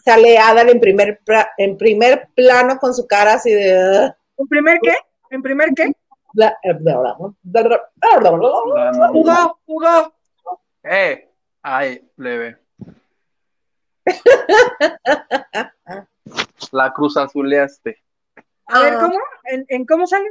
Sale 0.03 0.37
Adal 0.37 0.69
en 0.69 0.79
primer, 0.79 1.21
en 1.57 1.77
primer 1.77 2.27
plano 2.35 2.77
con 2.77 2.93
su 2.93 3.07
cara 3.07 3.35
así 3.35 3.51
de... 3.51 4.11
¿En 4.37 4.47
primer 4.49 4.79
qué? 4.81 4.93
¿En 5.29 5.41
primer 5.41 5.69
qué? 5.75 5.93
Hugo, 9.13 9.59
Hugo. 9.65 10.13
Eh, 10.83 11.29
ay, 11.61 12.09
leve. 12.17 12.62
La 16.71 16.91
cruz 16.93 17.17
azuleaste. 17.17 18.01
A 18.65 18.79
ver, 18.81 18.93
Ah. 18.93 18.99
¿cómo? 19.01 19.19
¿En, 19.45 19.65
en 19.69 19.85
cómo 19.85 20.07
sale? 20.07 20.29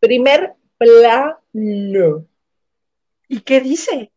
primer 0.00 0.54
plano. 0.78 2.26
¿Y 3.28 3.40
qué 3.42 3.60
dice? 3.60 4.10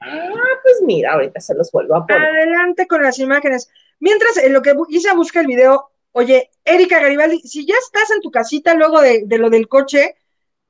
Ah, 0.00 0.30
pues 0.62 0.80
mira, 0.82 1.14
ahorita 1.14 1.40
se 1.40 1.54
los 1.56 1.72
vuelvo 1.72 1.96
a 1.96 2.06
poner. 2.06 2.22
Adelante 2.22 2.86
con 2.86 3.02
las 3.02 3.18
imágenes. 3.18 3.68
Mientras, 3.98 4.36
en 4.36 4.52
lo 4.52 4.62
que 4.62 4.74
bu- 4.74 4.86
Isa 4.90 5.12
busca 5.14 5.40
el 5.40 5.48
video, 5.48 5.90
oye, 6.12 6.50
Erika 6.64 7.00
Garibaldi, 7.00 7.40
si 7.40 7.66
ya 7.66 7.74
estás 7.82 8.12
en 8.12 8.20
tu 8.20 8.30
casita 8.30 8.74
luego 8.74 9.00
de, 9.00 9.22
de 9.26 9.38
lo 9.38 9.50
del 9.50 9.66
coche, 9.66 10.14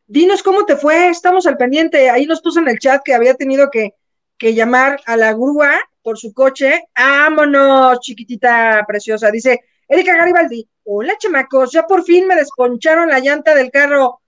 dinos 0.07 0.43
cómo 0.43 0.65
te 0.65 0.77
fue, 0.77 1.09
estamos 1.09 1.47
al 1.47 1.59
pendiente. 1.59 2.09
Ahí 2.09 2.25
nos 2.25 2.41
puso 2.41 2.61
en 2.61 2.69
el 2.69 2.79
chat 2.79 3.03
que 3.05 3.13
había 3.13 3.35
tenido 3.35 3.71
que, 3.71 3.95
que 4.39 4.55
llamar 4.55 4.99
a 5.05 5.17
la 5.19 5.35
grúa 5.35 5.79
por 6.05 6.19
su 6.19 6.33
coche. 6.33 6.89
¡Vámonos, 6.95 7.99
chiquitita 8.01 8.85
preciosa! 8.87 9.31
Dice 9.31 9.65
Erika 9.89 10.15
Garibaldi, 10.15 10.69
hola 10.85 11.17
chamacos, 11.19 11.73
ya 11.73 11.85
por 11.87 12.05
fin 12.05 12.27
me 12.27 12.37
desponcharon 12.37 13.09
la 13.09 13.19
llanta 13.19 13.55
del 13.55 13.71
carro. 13.71 14.21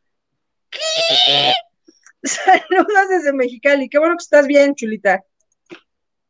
¿Qué? 0.70 1.52
Saludos 2.22 3.08
desde 3.08 3.32
Mexicali, 3.32 3.88
qué 3.88 3.98
bueno 3.98 4.16
que 4.16 4.24
estás 4.24 4.46
bien, 4.46 4.74
chulita. 4.74 5.22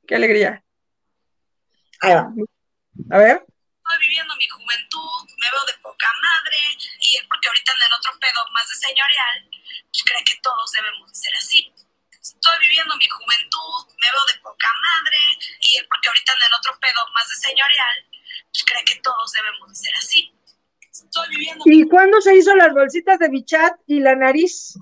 Qué 0.07 0.17
alegría. 0.17 0.63
Ahí 2.01 2.13
va. 2.13 2.29
A 3.11 3.19
ver. 3.19 3.37
estoy 3.47 3.99
viviendo 4.01 4.35
mi 4.37 4.49
juventud, 4.49 5.31
me 5.41 5.51
veo 5.51 5.65
de 5.67 5.81
poca 5.81 6.09
madre, 6.21 6.59
y 7.01 7.17
él 7.17 7.27
porque 7.29 7.49
ahorita 7.49 7.73
anda 7.73 7.87
en 7.87 7.93
otro 7.95 8.13
pedo 8.21 8.41
más 8.53 8.69
de 8.69 8.75
señorial, 8.75 9.49
pues 9.91 10.05
cree 10.05 10.25
que 10.25 10.41
todos 10.43 10.73
debemos 10.73 11.09
de 11.09 11.15
ser 11.15 11.35
así. 11.37 11.86
Estoy 12.47 12.69
viviendo 12.69 12.95
mi 12.97 13.09
juventud, 13.09 13.91
me 13.99 14.07
veo 14.07 14.25
de 14.31 14.41
poca 14.41 14.69
madre, 14.71 15.19
y 15.61 15.79
él 15.79 15.87
porque 15.91 16.09
ahorita 16.09 16.33
anda 16.33 16.47
en 16.47 16.55
otro 16.55 16.79
pedo 16.79 17.01
más 17.13 17.27
de 17.29 17.35
señorial, 17.43 17.97
pues 18.53 18.65
cree 18.65 18.85
que 18.87 19.03
todos 19.03 19.33
debemos 19.33 19.69
de 19.69 19.75
ser 19.75 19.95
así. 19.99 20.33
Estoy 20.81 21.29
viviendo 21.31 21.65
mi 21.67 21.81
¿Y 21.81 21.89
cuándo 21.89 22.21
se 22.21 22.37
hizo 22.37 22.55
las 22.55 22.73
bolsitas 22.73 23.19
de 23.19 23.29
bichat 23.31 23.75
y 23.89 23.99
la 23.99 24.15
nariz? 24.15 24.79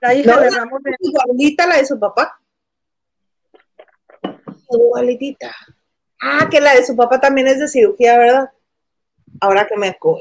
La 0.00 0.14
hija 0.14 0.30
No, 0.36 0.40
de 0.40 0.50
Ramón 0.50 0.80
de... 0.84 0.94
Igualita 1.00 1.66
la 1.66 1.76
de 1.78 1.86
su 1.86 1.98
papá. 1.98 2.40
Igualitita. 4.70 5.54
Ah, 6.22 6.48
que 6.48 6.60
la 6.60 6.74
de 6.74 6.86
su 6.86 6.94
papá 6.94 7.20
también 7.20 7.48
es 7.48 7.58
de 7.58 7.66
cirugía, 7.66 8.16
¿verdad? 8.16 8.52
Ahora 9.40 9.66
que 9.66 9.76
me 9.76 9.88
acuerdo. 9.88 10.20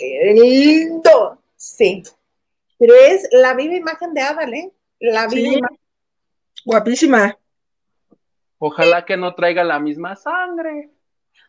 Sí. 1.56 2.02
Pero 2.80 2.96
es 2.96 3.28
la 3.32 3.54
viva 3.54 3.76
imagen 3.76 4.16
de 4.16 4.22
Adal, 4.22 4.54
¿eh? 4.54 4.72
La 5.00 5.28
viva 5.28 5.52
Sí. 5.52 5.58
imagen. 5.60 5.80
Guapísima. 6.66 7.38
Ojalá 8.58 9.06
que 9.06 9.18
no 9.18 9.34
traiga 9.36 9.64
la 9.64 9.80
misma 9.80 10.16
sangre. 10.16 10.92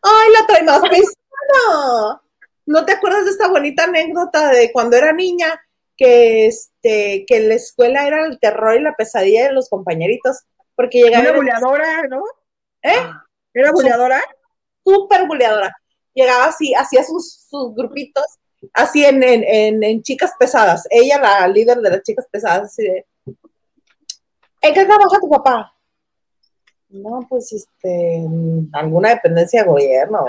¡Ay, 0.03 0.33
la 0.33 0.47
trae 0.47 0.63
más 0.63 0.81
pesada! 0.81 2.23
¿No 2.67 2.85
te 2.85 2.93
acuerdas 2.93 3.25
de 3.25 3.33
esta 3.33 3.49
bonita 3.49 3.85
anécdota 3.85 4.51
de 4.51 4.73
cuando 4.73 4.97
era 4.97 5.13
niña? 5.13 5.61
Que 5.97 6.47
este, 6.47 7.25
que 7.27 7.41
la 7.41 7.55
escuela 7.55 8.07
era 8.07 8.25
el 8.27 8.39
terror 8.39 8.77
y 8.77 8.83
la 8.83 8.95
pesadilla 8.95 9.49
de 9.49 9.53
los 9.53 9.69
compañeritos. 9.69 10.45
Porque 10.77 11.05
Una 11.05 11.19
llegaba 11.19 11.37
buleadora, 11.37 12.03
¿no? 12.09 12.23
¿eh? 12.83 13.03
¿Era 13.53 13.73
buleadora? 13.73 14.23
súper 14.85 15.27
buleadora. 15.27 15.77
Llegaba 16.15 16.47
así, 16.47 16.75
hacía 16.75 17.05
sus, 17.05 17.47
sus 17.49 17.75
grupitos, 17.75 18.25
así 18.73 19.05
en, 19.05 19.23
en, 19.23 19.45
en, 19.45 19.83
en 19.83 20.03
chicas 20.03 20.33
pesadas. 20.39 20.87
Ella, 20.91 21.19
la 21.21 21.47
líder 21.49 21.79
de 21.79 21.91
las 21.91 22.03
chicas 22.03 22.27
pesadas, 22.31 22.65
así 22.65 22.83
de. 22.83 23.07
¿En 24.61 24.75
qué 24.75 24.85
trabaja 24.85 25.19
tu 25.21 25.29
papá? 25.29 25.75
No, 26.91 27.27
pues 27.29 27.53
este, 27.53 28.25
alguna 28.73 29.11
dependencia 29.11 29.63
de 29.63 29.69
gobierno. 29.69 30.27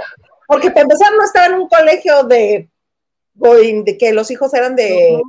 Porque 0.48 0.70
para 0.70 0.82
empezar 0.82 1.12
no 1.14 1.24
estaba 1.24 1.48
en 1.48 1.54
un 1.56 1.68
colegio 1.68 2.24
de, 2.24 2.70
que 3.98 4.14
los 4.14 4.30
hijos 4.32 4.54
eran 4.54 4.76
de 4.76 5.20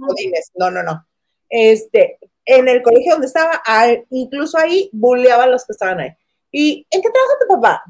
No. 0.57 0.71
No, 0.71 0.71
no, 0.71 0.83
no. 0.83 1.07
Este, 1.49 2.19
en 2.45 2.69
el 2.69 2.83
colegio 2.83 3.13
donde 3.13 3.29
estaba, 3.29 3.63
incluso 4.11 4.59
ahí 4.59 4.91
buleaba 4.93 5.45
a 5.45 5.49
los 5.49 5.65
que 5.65 5.73
estaban 5.73 6.01
ahí. 6.01 6.11
¿Y 6.51 6.87
en 6.91 7.01
qué 7.01 7.09
trabaja 7.09 7.39
tu 7.41 7.55
papá? 7.55 7.83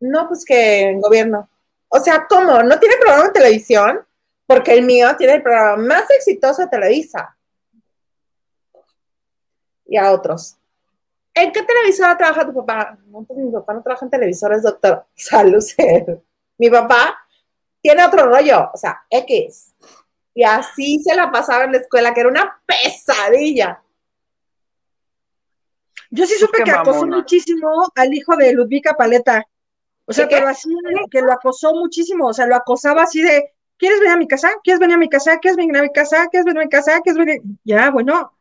No, 0.00 0.28
pues 0.28 0.44
que 0.44 0.90
en 0.90 1.00
gobierno. 1.00 1.48
O 1.88 1.98
sea, 1.98 2.26
¿cómo? 2.28 2.62
¿No 2.62 2.78
tiene 2.78 2.96
programa 3.00 3.24
de 3.24 3.32
televisión? 3.32 4.00
Porque 4.46 4.74
el 4.74 4.82
mío 4.84 5.16
tiene 5.16 5.34
el 5.34 5.42
programa 5.42 5.82
más 5.82 6.10
exitoso 6.10 6.62
de 6.62 6.68
Televisa. 6.68 7.36
Y 9.88 9.96
a 9.96 10.12
otros. 10.12 10.56
¿En 11.34 11.50
qué 11.52 11.62
televisora 11.62 12.16
trabaja 12.16 12.46
tu 12.46 12.54
papá? 12.54 12.98
No, 13.06 13.22
pues 13.22 13.38
mi 13.38 13.50
papá 13.50 13.74
no 13.74 13.82
trabaja 13.82 14.04
en 14.04 14.10
televisores, 14.10 14.62
doctor. 14.62 15.06
Salud. 15.14 15.64
Mi 16.58 16.68
papá 16.70 17.18
tiene 17.80 18.04
otro 18.04 18.26
rollo, 18.26 18.70
o 18.72 18.76
sea, 18.76 19.02
X. 19.08 19.74
Y 20.34 20.44
así 20.44 21.00
se 21.02 21.14
la 21.14 21.30
pasaba 21.30 21.64
en 21.64 21.72
la 21.72 21.78
escuela, 21.78 22.12
que 22.12 22.20
era 22.20 22.28
una 22.28 22.60
pesadilla. 22.66 23.82
Yo 26.10 26.26
sí 26.26 26.34
Pues 26.38 26.40
supe 26.40 26.58
qué 26.58 26.64
que 26.64 26.70
acosó 26.70 27.06
muchísimo 27.06 27.68
al 27.94 28.14
hijo 28.14 28.36
de 28.36 28.52
Ludvika 28.52 28.94
Paleta. 28.94 29.46
O 30.06 30.12
sea, 30.12 30.26
pero 30.28 30.48
así 30.48 30.70
que 31.10 31.20
lo 31.20 31.32
acosó 31.32 31.74
muchísimo. 31.74 32.28
O 32.28 32.32
sea, 32.32 32.46
lo 32.46 32.56
acosaba 32.56 33.02
así 33.02 33.20
de, 33.20 33.52
¿quieres 33.76 34.00
venir 34.00 34.14
a 34.14 34.18
mi 34.18 34.26
casa? 34.26 34.50
¿Quieres 34.64 34.80
venir 34.80 34.96
a 34.96 34.98
mi 34.98 35.08
casa? 35.08 35.38
¿Quieres 35.38 35.56
venir 35.56 35.76
a 35.76 35.82
mi 35.82 35.92
casa? 35.92 36.26
¿Quieres 36.28 36.46
venir 36.46 36.62
a 36.62 36.64
mi 36.64 36.70
casa? 36.70 37.00
¿Quieres 37.00 37.18
venir? 37.18 37.42
Ya, 37.64 37.90
bueno. 37.90 38.32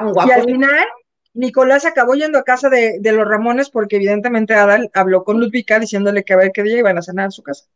Tan 0.00 0.28
Y 0.28 0.30
al 0.30 0.44
final, 0.44 0.86
Nicolás 1.34 1.84
acabó 1.84 2.14
yendo 2.14 2.38
a 2.38 2.44
casa 2.44 2.68
de, 2.68 2.98
de 3.00 3.12
los 3.12 3.26
Ramones 3.26 3.70
porque 3.70 3.96
evidentemente 3.96 4.54
Adal 4.54 4.90
habló 4.94 5.24
con 5.24 5.40
Ludvika 5.40 5.78
diciéndole 5.78 6.24
que 6.24 6.34
a 6.34 6.36
ver 6.36 6.50
qué 6.52 6.62
día 6.62 6.78
iban 6.78 6.98
a 6.98 7.02
cenar 7.02 7.28
a 7.28 7.30
su 7.30 7.42
casa. 7.42 7.66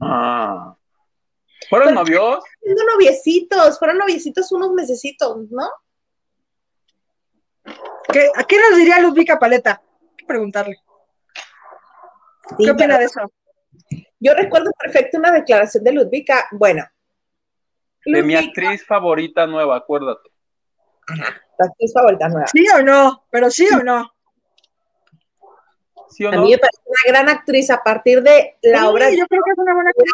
Ah. 0.00 0.76
¿Fueron 1.68 1.94
novios? 1.94 2.42
Siendo 2.62 2.82
noviecitos, 2.84 3.78
fueron 3.78 3.98
noviecitos 3.98 4.50
unos 4.52 4.72
mesecitos, 4.72 5.50
¿no? 5.50 5.68
¿Qué, 8.12 8.28
¿A 8.34 8.44
qué 8.44 8.56
nos 8.58 8.78
diría 8.78 9.00
Ludvika 9.00 9.38
Paleta? 9.38 9.82
Hay 10.00 10.16
que 10.16 10.26
preguntarle. 10.26 10.76
Sí, 12.58 12.64
¿Qué 12.64 12.70
opina 12.70 12.96
pero 12.96 12.98
de 12.98 13.04
eso? 13.04 13.20
Yo 14.18 14.34
recuerdo 14.34 14.70
perfecto 14.78 15.18
una 15.18 15.32
declaración 15.32 15.84
de 15.84 15.92
Ludvika. 15.92 16.48
Bueno, 16.52 16.84
De 18.04 18.22
mi 18.22 18.34
actriz 18.34 18.84
favorita 18.84 19.46
nueva, 19.46 19.76
acuérdate. 19.76 20.29
Tu 21.16 21.64
actriz 21.64 21.92
favorita 21.92 22.28
nueva. 22.28 22.46
¿Sí 22.46 22.64
o 22.74 22.82
no? 22.82 23.24
Pero 23.30 23.50
sí 23.50 23.66
o 23.72 23.82
no. 23.82 24.10
¿Sí 26.10 26.24
o 26.24 26.28
A 26.30 26.36
no? 26.36 26.42
mí 26.42 26.50
me 26.52 26.58
parece 26.58 26.82
una 26.86 27.12
gran 27.12 27.28
actriz 27.28 27.70
a 27.70 27.82
partir 27.82 28.22
de 28.22 28.56
la 28.62 28.80
Sí, 28.80 28.84
obra 28.86 29.10
yo 29.10 29.26
creo 29.28 29.42
que 29.44 29.50
es 29.52 29.58
una 29.58 29.74
buena 29.74 29.90
actriz. 29.90 30.12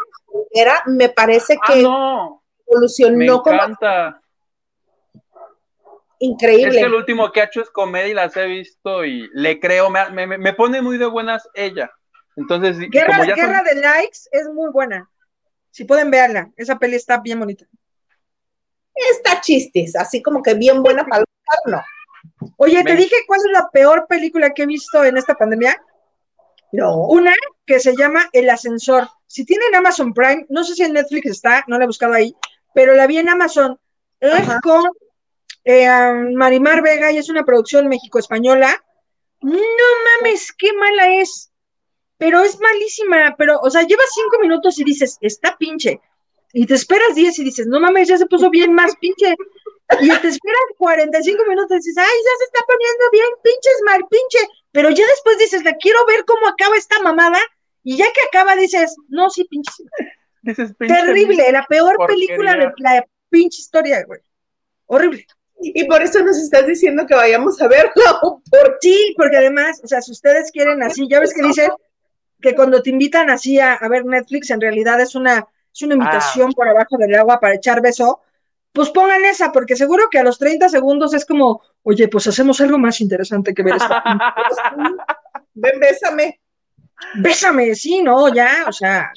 era, 0.53 0.83
me 0.87 1.09
parece 1.09 1.57
Ah, 1.63 1.73
que 1.73 1.83
no. 1.83 2.43
Me 2.59 2.63
evolucionó 2.73 3.43
como 3.43 3.55
encanta. 3.57 4.21
Es 6.19 6.29
increíble. 6.31 6.79
que 6.79 6.85
el 6.87 6.95
último 6.95 7.31
que 7.31 7.41
ha 7.43 7.45
hecho 7.45 7.61
es 7.61 7.71
comedia 7.71 8.09
y 8.09 8.15
las 8.15 8.37
he 8.37 8.47
visto 8.47 9.05
y 9.05 9.29
le 9.35 9.61
creo, 9.61 9.91
me, 9.91 10.27
me, 10.27 10.39
me 10.39 10.53
pone 10.55 10.81
muy 10.83 10.97
de 10.99 11.07
buenas 11.07 11.49
ella. 11.55 11.91
Entonces, 12.37 12.79
Guerra, 12.91 13.07
como 13.19 13.25
ya 13.25 13.37
son- 13.37 13.47
Guerra 13.47 13.63
de 13.63 13.75
Likes 13.81 14.19
es 14.33 14.49
muy 14.49 14.71
buena. 14.71 15.09
Si 15.71 15.85
pueden 15.85 16.11
verla, 16.11 16.51
esa 16.57 16.79
peli 16.79 16.97
está 16.97 17.19
bien 17.21 17.39
bonita. 17.39 17.67
Está 19.13 19.41
chistes, 19.41 19.95
así 19.95 20.23
como 20.23 20.43
que 20.43 20.55
bien 20.55 20.83
buena 20.83 21.05
para 21.05 21.25
no. 21.67 21.83
Oye, 22.57 22.83
¿te 22.83 22.95
Me- 22.95 22.97
dije 22.97 23.15
cuál 23.27 23.41
es 23.45 23.53
la 23.53 23.69
peor 23.71 24.07
película 24.09 24.53
que 24.53 24.63
he 24.63 24.67
visto 24.67 25.05
en 25.05 25.17
esta 25.17 25.35
pandemia? 25.35 25.81
No. 26.73 27.07
Una 27.09 27.33
que 27.65 27.79
se 27.79 27.95
llama 27.97 28.29
El 28.33 28.51
Ascensor. 28.51 29.09
Si 29.27 29.45
tienen 29.45 29.75
Amazon 29.75 30.13
Prime, 30.13 30.47
no 30.49 30.65
sé 30.65 30.75
si 30.75 30.83
en 30.83 30.95
Netflix 30.95 31.31
está, 31.31 31.65
no 31.69 31.79
la 31.79 31.85
he 31.85 31.87
buscado 31.87 32.15
ahí, 32.15 32.35
pero 32.75 32.95
la 32.95 33.07
vi 33.07 33.19
en 33.19 33.29
Amazon. 33.29 33.79
Es 34.19 34.49
con 34.63 34.85
eh, 35.65 35.89
um, 35.89 36.35
Marimar 36.35 36.83
Vega 36.83 37.13
y 37.13 37.19
es 37.19 37.29
una 37.29 37.45
producción 37.45 37.89
México-española. 37.89 38.83
No 39.43 39.53
mames, 40.21 40.53
qué 40.57 40.73
mala 40.73 41.21
es. 41.21 41.53
Pero 42.19 42.41
es 42.41 42.59
malísima, 42.59 43.35
pero, 43.37 43.61
o 43.61 43.69
sea, 43.71 43.83
llevas 43.83 44.07
cinco 44.15 44.39
minutos 44.41 44.79
y 44.79 44.85
dices, 44.85 45.19
está 45.21 45.57
pinche. 45.59 46.01
Y 46.59 46.65
te 46.65 46.73
esperas 46.73 47.15
diez 47.15 47.39
y 47.39 47.45
dices, 47.45 47.67
no 47.67 47.79
mames, 47.81 48.09
ya 48.09 48.17
se 48.17 48.25
puso 48.25 48.49
bien 48.49 48.73
más 48.73 48.97
pinche. 48.97 49.35
Y 50.01 50.09
te 50.09 50.29
esperas 50.29 50.63
45 50.79 51.45
minutos 51.47 51.71
y 51.71 51.75
dices, 51.75 51.99
ay, 51.99 52.05
ya 52.07 52.31
se 52.39 52.45
está 52.45 52.65
poniendo 52.67 53.05
bien 53.13 53.29
pinches 53.43 53.83
mal 53.85 54.01
pinche. 54.09 54.39
Pero 54.73 54.89
ya 54.89 55.07
después 55.07 55.37
dices, 55.37 55.65
la 55.65 55.75
quiero 55.75 55.99
ver 56.07 56.25
cómo 56.25 56.49
acaba 56.49 56.75
esta 56.79 56.99
mamada. 57.03 57.39
Y 57.85 57.99
ya 57.99 58.07
que 58.07 58.23
acaba 58.23 58.57
dices, 58.57 58.97
no, 59.09 59.29
sí, 59.29 59.45
pinche. 59.45 59.71
dices, 60.41 60.73
pinche 60.79 60.95
Terrible, 60.95 61.53
la 61.53 61.67
peor 61.67 61.95
porquería. 61.95 62.27
película 62.27 62.57
de 62.57 62.73
la 62.79 63.07
pinche 63.29 63.61
historia, 63.61 64.03
güey. 64.07 64.21
Horrible. 64.87 65.27
Y 65.61 65.85
por 65.85 66.01
eso 66.01 66.23
nos 66.25 66.39
estás 66.39 66.67
diciendo 66.67 67.05
que 67.07 67.15
vayamos 67.15 67.61
a 67.61 67.69
verla. 67.69 68.19
¿o 68.23 68.41
por 68.51 68.79
Sí, 68.81 69.15
porque 69.19 69.37
además, 69.37 69.79
o 69.85 69.87
sea, 69.87 70.01
si 70.01 70.11
ustedes 70.11 70.51
quieren 70.51 70.83
así, 70.83 71.07
ya 71.07 71.21
ves 71.21 71.35
que 71.35 71.47
dicen 71.47 71.71
que 72.41 72.55
cuando 72.55 72.81
te 72.83 72.89
invitan 72.89 73.29
así 73.29 73.61
a, 73.61 73.75
a 73.75 73.89
ver 73.91 74.07
Netflix, 74.07 74.49
en 74.49 74.63
realidad 74.63 74.99
es 75.03 75.15
una, 75.15 75.47
es 75.77 75.83
una 75.83 75.95
invitación 75.95 76.53
por 76.53 76.67
abajo 76.67 76.97
del 76.97 77.15
agua 77.15 77.39
para 77.39 77.55
echar 77.55 77.83
beso, 77.83 78.23
pues 78.73 78.91
pongan 78.91 79.25
esa, 79.27 79.53
porque 79.53 79.77
seguro 79.77 80.09
que 80.11 80.19
a 80.19 80.23
los 80.23 80.39
30 80.39 80.71
segundos 80.71 81.13
es 81.13 81.27
como, 81.27 81.63
oye, 81.83 82.09
pues 82.09 82.27
hacemos 82.27 82.61
algo 82.61 82.79
más 82.79 83.01
interesante 83.01 83.53
que 83.55 83.63
ver 83.63 83.77
esta. 83.77 84.03
Ven, 85.55 85.79
bésame. 85.79 86.41
Bésame, 87.17 87.75
sí, 87.75 88.03
no, 88.03 88.33
ya, 88.33 88.65
o 88.67 88.73
sea, 88.73 89.13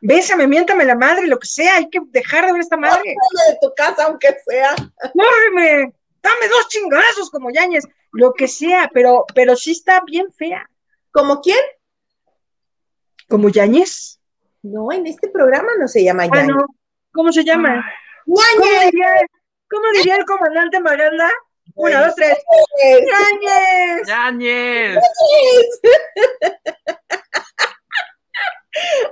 bésame, 0.00 0.46
miéntame 0.46 0.84
la 0.84 0.94
madre, 0.94 1.26
lo 1.26 1.40
que 1.40 1.48
sea, 1.48 1.76
hay 1.76 1.90
que 1.90 2.00
dejar 2.06 2.46
de 2.46 2.52
ver 2.52 2.60
esta 2.60 2.76
madre. 2.76 3.02
De 3.48 3.58
tu 3.60 3.72
casa, 3.74 4.04
aunque 4.04 4.36
sea. 4.46 4.76
¡Córreme! 4.76 5.92
Dame 6.22 6.48
dos 6.48 6.68
chingadazos 6.68 7.30
como 7.30 7.50
Yañez, 7.50 7.84
lo 8.12 8.32
que 8.32 8.46
sea, 8.46 8.90
pero, 8.94 9.24
pero 9.34 9.56
sí 9.56 9.72
está 9.72 10.02
bien 10.06 10.32
fea. 10.32 10.70
¿Como 11.10 11.40
quién? 11.40 11.58
¿Como 13.28 13.48
Yañez? 13.48 14.13
No, 14.64 14.90
en 14.92 15.06
este 15.06 15.28
programa 15.28 15.68
no 15.78 15.86
se 15.86 16.02
llama 16.02 16.22
Ah, 16.24 16.28
Yañez. 16.36 16.48
no. 16.48 16.64
¿Cómo 17.12 17.30
se 17.32 17.44
llama? 17.44 17.84
¿Cómo 18.24 18.38
¡Yañez! 18.64 18.90
diría, 18.92 19.08
cómo 19.70 19.84
diría 19.94 20.16
el 20.16 20.24
comandante 20.24 20.80
Maganda? 20.80 21.30
Una, 21.74 22.06
dos, 22.06 22.14
tres. 22.14 22.38
¡Yañez! 22.82 24.06
Ñañez. 24.08 24.98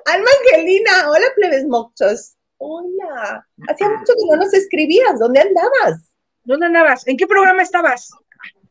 Alma 0.06 0.30
Angelina, 0.40 1.10
hola 1.10 1.26
plebes 1.36 1.66
mochos. 1.66 2.36
Hola. 2.58 3.46
Hacía 3.68 3.88
mucho 3.90 4.12
que 4.14 4.26
no 4.30 4.36
nos 4.36 4.54
escribías. 4.54 5.18
¿Dónde 5.18 5.40
andabas? 5.40 6.14
¿Dónde 6.44 6.66
andabas? 6.66 7.06
¿En 7.06 7.16
qué 7.16 7.26
programa 7.26 7.62
estabas? 7.62 8.10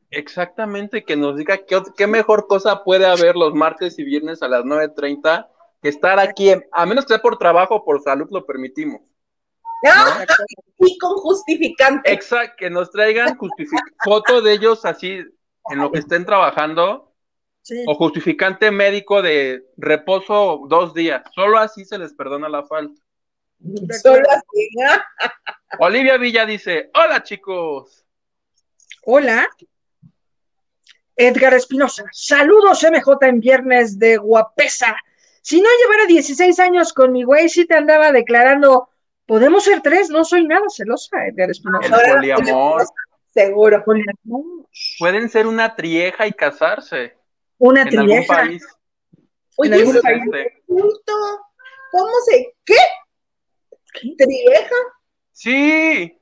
Exactamente, 0.10 1.04
que 1.06 1.16
nos 1.16 1.38
diga 1.38 1.60
qué, 1.66 1.82
qué 1.96 2.08
mejor 2.08 2.48
cosa 2.48 2.84
puede 2.84 3.06
haber 3.06 3.36
los 3.36 3.54
martes 3.54 3.98
y 4.00 4.04
viernes 4.04 4.42
a 4.42 4.48
las 4.50 4.64
9.30 4.64 5.48
que 5.82 5.90
estar 5.90 6.20
aquí, 6.20 6.50
en- 6.52 6.66
a 6.72 6.86
menos 6.86 7.06
que 7.06 7.14
sea 7.14 7.22
por 7.22 7.38
trabajo 7.38 7.76
o 7.76 7.84
por 7.86 8.02
salud, 8.02 8.28
lo 8.32 8.46
permitimos. 8.46 9.02
Y 10.78 10.98
con 11.00 11.16
justificante. 11.18 12.12
Exacto, 12.12 12.56
que 12.58 12.70
nos 12.70 12.92
traigan 12.92 13.38
foto 14.04 14.42
de 14.42 14.54
ellos 14.54 14.86
así 14.86 15.24
en 15.70 15.80
lo 15.80 15.92
que 15.92 16.00
estén 16.00 16.26
trabajando 16.26 17.08
Sí. 17.64 17.84
o 17.88 17.94
justificante 17.96 18.72
médico 18.72 19.22
de 19.22 19.64
reposo 19.78 20.64
dos 20.68 20.94
días. 20.94 21.24
Solo 21.34 21.58
así 21.60 21.86
se 21.86 21.98
les 21.98 22.14
perdona 22.14 22.50
la 22.50 22.64
falta. 22.64 23.00
Solo 24.02 24.28
así. 24.30 24.70
¿ah? 24.88 25.04
Olivia 25.80 26.18
Villa 26.18 26.46
dice, 26.46 26.90
hola 26.94 27.22
chicos. 27.24 28.04
Hola. 29.06 29.48
Edgar 31.16 31.54
Espinosa, 31.54 32.04
saludos 32.12 32.84
MJ 32.84 33.28
en 33.28 33.40
viernes 33.40 34.00
de 34.00 34.18
guapesa. 34.18 34.96
Si 35.42 35.60
no 35.62 35.68
llevara 35.82 36.06
16 36.08 36.60
años 36.60 36.94
con 36.94 37.12
mi 37.12 37.24
güey, 37.24 37.50
sí 37.50 37.66
te 37.66 37.76
andaba 37.76 38.12
declarando, 38.12 38.90
podemos 39.26 39.64
ser 39.64 39.82
tres, 39.82 40.10
no 40.10 40.24
soy 40.24 40.46
nada 40.46 40.66
celosa, 40.70 41.26
Edgar 41.28 41.46
El 41.46 41.52
Espinosa. 41.52 41.96
Ahora 41.96 42.16
poliamor. 42.16 42.84
Seguro. 43.34 43.84
Poliamor. 43.84 44.68
Pueden 45.00 45.30
ser 45.30 45.48
una 45.48 45.76
trieja 45.76 46.28
y 46.28 46.32
casarse 46.34 47.16
Una 47.58 47.82
en 47.84 47.88
algún 48.00 48.08
trieja. 48.08 48.36
país. 48.36 48.68
Oye, 49.58 49.74
algún 49.74 49.96
eso 49.96 50.02
país. 50.02 50.22
es 50.34 50.54
insulto. 50.68 51.14
¿Cómo 51.92 52.12
se? 52.26 52.54
¿Qué? 52.66 52.76
¿Qué? 53.94 54.16
¿Trieja? 54.18 54.76
Sí. 55.32 56.18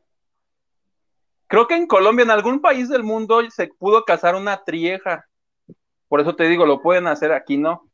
Creo 1.47 1.67
que 1.67 1.75
en 1.75 1.87
Colombia, 1.87 2.23
en 2.23 2.31
algún 2.31 2.61
país 2.61 2.89
del 2.89 3.03
mundo, 3.03 3.41
se 3.49 3.67
pudo 3.67 4.05
casar 4.05 4.35
una 4.35 4.63
trieja. 4.63 5.27
Por 6.07 6.21
eso 6.21 6.35
te 6.35 6.47
digo, 6.47 6.65
lo 6.65 6.81
pueden 6.81 7.07
hacer 7.07 7.31
aquí, 7.33 7.57
¿no? 7.57 7.88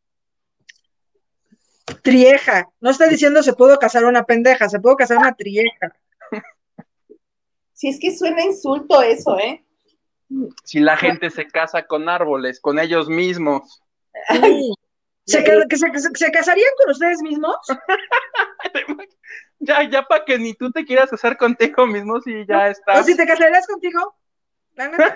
Trieja. 2.01 2.67
No 2.79 2.89
está 2.89 3.07
diciendo 3.07 3.43
se 3.43 3.53
pudo 3.53 3.77
casar 3.77 4.05
una 4.05 4.23
pendeja, 4.23 4.67
se 4.69 4.79
pudo 4.79 4.95
casar 4.95 5.17
una 5.17 5.33
trieja. 5.35 5.95
Si 7.73 7.89
es 7.89 7.99
que 7.99 8.15
suena 8.15 8.41
insulto 8.43 9.01
eso, 9.01 9.37
¿eh? 9.37 9.63
Si 10.63 10.79
la 10.79 10.97
gente 10.97 11.29
se 11.29 11.45
casa 11.47 11.85
con 11.85 12.09
árboles, 12.09 12.59
con 12.59 12.79
ellos 12.79 13.07
mismos. 13.09 13.81
Sí. 14.29 14.73
¿Se, 15.27 15.43
ca- 15.43 15.65
que 15.69 15.77
se, 15.77 15.91
que 15.91 15.99
se- 15.99 16.09
se 16.13 16.31
casarían 16.31 16.69
con 16.83 16.91
ustedes 16.91 17.21
mismos? 17.21 17.55
Ya, 19.59 19.89
ya 19.89 20.03
para 20.03 20.25
que 20.25 20.37
ni 20.37 20.53
tú 20.53 20.69
te 20.69 20.83
quieras 20.85 21.09
casar 21.09 21.37
contigo 21.37 21.87
mismo, 21.87 22.21
si 22.21 22.45
ya 22.45 22.65
¿O 22.65 22.67
estás. 22.67 23.05
si 23.05 23.15
te 23.15 23.25
casarías 23.25 23.65
contigo? 23.65 24.15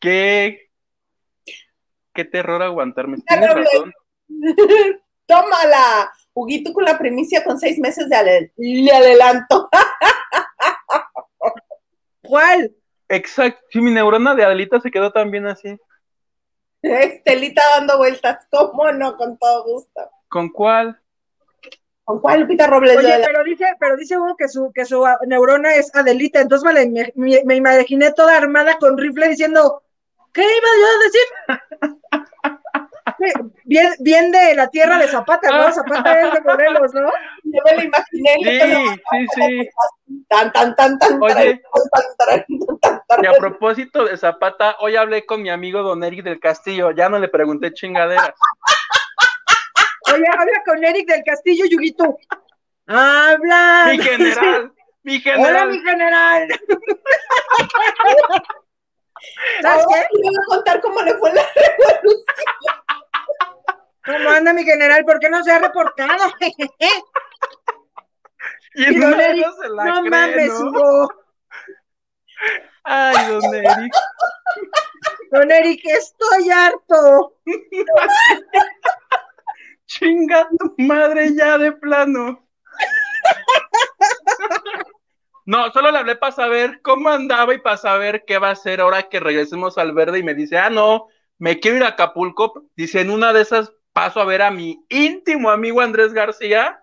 Qué, 0.00 0.70
qué 2.14 2.24
terror 2.24 2.62
aguantarme. 2.62 3.18
Tienes 3.26 3.54
razón. 3.54 3.92
Tómala. 5.26 6.12
Huguito 6.34 6.72
con 6.72 6.84
la 6.84 6.98
primicia 6.98 7.42
con 7.42 7.58
seis 7.58 7.78
meses 7.78 8.08
de, 8.08 8.16
ale- 8.16 8.52
de 8.56 8.92
adelanto. 8.92 9.68
¿Cuál? 12.22 12.74
Exacto. 13.08 13.60
Sí, 13.70 13.80
mi 13.80 13.90
neurona 13.90 14.34
de 14.34 14.44
Adelita 14.44 14.80
se 14.80 14.90
quedó 14.90 15.12
también 15.12 15.46
así. 15.46 15.78
Estelita 16.82 17.62
dando 17.76 17.96
vueltas. 17.98 18.46
¿Cómo 18.50 18.90
no? 18.92 19.16
Con 19.16 19.38
todo 19.38 19.64
gusto. 19.64 20.10
¿Con 20.28 20.50
cuál? 20.50 21.00
¿Con 22.04 22.20
cuál 22.20 22.40
Lupita 22.42 22.66
Robles? 22.66 22.98
Oye, 22.98 23.20
pero 23.24 23.42
dice, 23.42 23.64
pero 23.80 23.96
dice 23.96 24.16
Hugo 24.18 24.36
que 24.36 24.48
su, 24.48 24.70
que 24.72 24.84
su 24.84 25.04
ah, 25.04 25.18
neurona 25.26 25.74
es 25.74 25.92
Adelita, 25.94 26.40
entonces 26.40 26.64
me, 26.64 26.72
la 26.72 26.82
ima- 26.84 27.12
me, 27.16 27.42
me 27.44 27.56
imaginé 27.56 28.12
toda 28.12 28.36
armada 28.36 28.78
con 28.78 28.96
rifle 28.96 29.28
diciendo, 29.28 29.82
¿qué 30.32 30.42
iba 30.42 30.68
yo 30.78 30.86
a 30.86 30.98
decir? 31.04 31.26
Bien, 33.64 33.94
bien 34.00 34.30
de 34.30 34.54
la 34.54 34.68
tierra 34.68 34.98
de 34.98 35.08
Zapata, 35.08 35.50
¿no? 35.50 35.72
Zapata 35.72 36.20
es 36.20 36.32
de 36.34 36.40
Morelos, 36.42 36.92
¿no? 36.94 37.10
Yo 37.44 37.62
me 37.64 37.76
lo 37.76 37.82
imaginé. 37.82 38.34
Sí, 38.42 38.60
sí, 39.10 39.26
sí. 39.34 39.68
Tan, 40.28 40.52
tan, 40.52 40.74
tan, 40.76 40.98
tan. 40.98 41.22
Oye. 41.22 41.34
tan, 41.34 41.60
tan, 41.92 42.04
tan, 42.18 42.44
tan, 42.80 43.02
tan, 43.08 43.24
Y 43.24 43.26
a 43.26 43.32
propósito 43.34 44.04
de 44.04 44.16
Zapata, 44.16 44.76
hoy 44.80 44.96
hablé 44.96 45.24
con 45.24 45.42
mi 45.42 45.50
amigo 45.50 45.82
Don 45.82 46.02
Eric 46.04 46.24
del 46.24 46.40
Castillo. 46.40 46.90
Ya 46.90 47.08
no 47.08 47.18
le 47.18 47.28
pregunté 47.28 47.72
chingaderas. 47.72 48.32
Oye, 50.12 50.24
habla 50.32 50.62
con 50.64 50.84
Eric 50.84 51.08
del 51.08 51.22
Castillo, 51.24 51.64
Yuguito. 51.68 52.16
Habla. 52.86 53.88
Mi 53.90 53.98
general, 53.98 54.72
mi 55.02 55.16
Hola, 55.16 55.22
general. 55.22 55.68
mi 55.70 55.78
general. 55.80 56.48
¿Sabes 59.62 59.86
qué? 59.88 59.94
voy 60.22 60.34
a 60.34 60.44
contar 60.46 60.80
cómo 60.80 61.00
le 61.02 61.14
fue 61.14 61.32
la 61.32 61.42
revolución. 61.54 62.24
¿Cómo 64.06 64.30
anda 64.30 64.52
mi 64.52 64.64
general? 64.64 65.04
¿Por 65.04 65.18
qué 65.18 65.28
no 65.28 65.42
se 65.42 65.52
ha 65.52 65.58
reportado? 65.58 66.32
Y 68.78 68.94
don 68.98 69.18
Eric, 69.18 69.40
esas 69.40 69.56
se 69.56 69.68
la 69.70 69.84
no 69.86 70.00
cree, 70.00 70.10
mames, 70.10 70.60
¿no? 70.60 70.68
Hugo. 70.68 71.08
Ay, 72.84 73.32
don 73.32 73.54
Eric. 73.54 73.92
Don 75.32 75.50
Eric, 75.50 75.80
estoy 75.86 76.50
harto. 76.50 77.38
Chinga 79.86 80.48
tu 80.58 80.74
madre 80.76 81.34
ya 81.34 81.56
de 81.56 81.72
plano. 81.72 82.46
No, 85.46 85.70
solo 85.70 85.90
le 85.90 85.98
hablé 85.98 86.16
para 86.16 86.32
saber 86.32 86.82
cómo 86.82 87.08
andaba 87.08 87.54
y 87.54 87.58
para 87.58 87.78
saber 87.78 88.24
qué 88.26 88.38
va 88.38 88.48
a 88.48 88.52
hacer 88.52 88.80
ahora 88.80 89.08
que 89.08 89.20
regresemos 89.20 89.78
al 89.78 89.92
verde 89.94 90.18
y 90.18 90.22
me 90.22 90.34
dice, 90.34 90.58
ah, 90.58 90.68
no, 90.68 91.08
me 91.38 91.60
quiero 91.60 91.78
ir 91.78 91.84
a 91.84 91.88
Acapulco. 91.88 92.64
Dice, 92.76 93.00
en 93.00 93.10
una 93.10 93.32
de 93.32 93.40
esas 93.42 93.72
paso 93.96 94.20
a 94.20 94.26
ver 94.26 94.42
a 94.42 94.50
mi 94.50 94.84
íntimo 94.90 95.48
amigo 95.48 95.80
Andrés 95.80 96.12
García. 96.12 96.78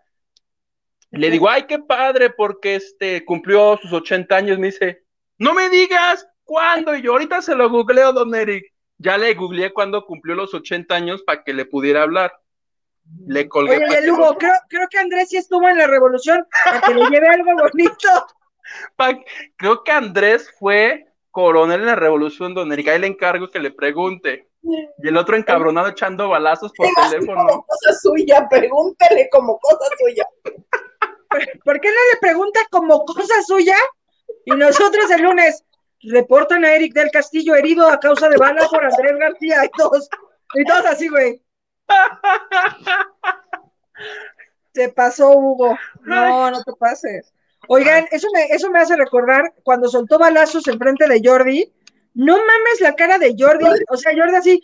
Le 1.11 1.29
digo, 1.29 1.47
ay, 1.47 1.67
qué 1.67 1.77
padre, 1.77 2.31
porque 2.31 2.73
este 2.73 3.23
cumplió 3.23 3.77
sus 3.79 3.93
80 3.93 4.35
años. 4.35 4.57
Me 4.57 4.67
dice, 4.71 5.03
no 5.37 5.53
me 5.53 5.69
digas 5.69 6.27
cuándo. 6.43 6.95
Y 6.95 7.03
yo 7.03 7.11
ahorita 7.11 7.43
se 7.43 7.53
lo 7.53 7.69
googleo, 7.69 8.13
don 8.13 8.33
Eric. 8.33 8.65
Ya 8.97 9.19
le 9.19 9.35
googleé 9.35 9.71
cuándo 9.71 10.03
cumplió 10.07 10.33
los 10.33 10.55
80 10.55 10.95
años 10.95 11.21
para 11.21 11.43
que 11.43 11.53
le 11.53 11.65
pudiera 11.65 12.01
hablar. 12.01 12.33
Le 13.27 13.47
colgué. 13.47 13.77
Oye, 13.77 14.09
Hugo, 14.11 14.35
creo, 14.39 14.53
creo 14.67 14.87
que 14.89 14.97
Andrés 14.97 15.29
sí 15.29 15.37
estuvo 15.37 15.69
en 15.69 15.77
la 15.77 15.85
revolución 15.85 16.43
para 16.65 16.81
que 16.81 16.95
le 16.95 17.09
lleve 17.11 17.27
algo 17.27 17.51
bonito. 17.53 18.09
Pa- 18.95 19.19
Creo 19.55 19.83
que 19.83 19.91
Andrés 19.91 20.51
fue 20.57 21.05
coronel 21.29 21.81
en 21.81 21.85
la 21.85 21.95
revolución, 21.95 22.55
don 22.55 22.73
Erika. 22.73 22.91
Ahí 22.93 22.99
le 22.99 23.05
encargo 23.07 23.51
que 23.51 23.59
le 23.59 23.69
pregunte. 23.69 24.49
Y 24.63 25.07
el 25.07 25.17
otro 25.17 25.35
encabronado 25.35 25.89
echando 25.89 26.29
balazos 26.29 26.71
por 26.73 26.87
Como 26.93 27.09
teléfono. 27.09 27.65
cosa 27.67 27.93
suya, 28.01 28.47
pregúntele 28.49 29.29
como 29.29 29.59
cosa 29.59 29.85
suya. 29.99 30.25
¿Por 31.63 31.81
qué 31.81 31.89
no 31.89 31.95
le 32.13 32.19
pregunta 32.21 32.59
como 32.71 33.03
cosa 33.05 33.41
suya? 33.45 33.75
Y 34.45 34.51
nosotros 34.51 35.09
el 35.11 35.23
lunes 35.23 35.63
reportan 36.01 36.63
a 36.63 36.73
Eric 36.75 36.93
del 36.93 37.11
Castillo 37.11 37.55
herido 37.55 37.89
a 37.89 37.99
causa 37.99 38.29
de 38.29 38.37
bala 38.37 38.67
por 38.69 38.83
Andrés 38.83 39.17
García 39.17 39.65
y 39.65 39.69
todos, 39.69 40.09
y 40.53 40.63
todos 40.63 40.85
así, 40.85 41.09
güey. 41.09 41.41
Se 44.73 44.89
pasó, 44.89 45.31
Hugo. 45.31 45.77
No, 46.01 46.51
no 46.51 46.63
te 46.63 46.73
pases. 46.73 47.33
Oigan, 47.67 48.05
eso 48.11 48.27
me, 48.33 48.45
eso 48.45 48.69
me 48.69 48.79
hace 48.79 48.95
recordar 48.95 49.53
cuando 49.63 49.87
soltó 49.87 50.17
balazos 50.17 50.67
enfrente 50.67 51.07
de 51.07 51.21
Jordi. 51.23 51.71
No 52.13 52.37
mames 52.37 52.79
la 52.81 52.95
cara 52.95 53.17
de 53.17 53.35
Jordi. 53.37 53.65
O 53.89 53.97
sea, 53.97 54.13
Jordi 54.15 54.35
así. 54.35 54.61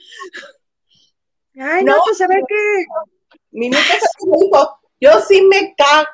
Ay, 1.59 1.83
no, 1.83 1.95
No. 1.97 2.01
pues 2.05 2.17
se 2.17 2.27
ve 2.27 2.41
que. 2.47 2.85
Minutos 3.51 3.85
dijo, 4.21 4.79
yo 5.01 5.19
sí 5.21 5.41
me 5.43 5.73
cago. 5.75 6.07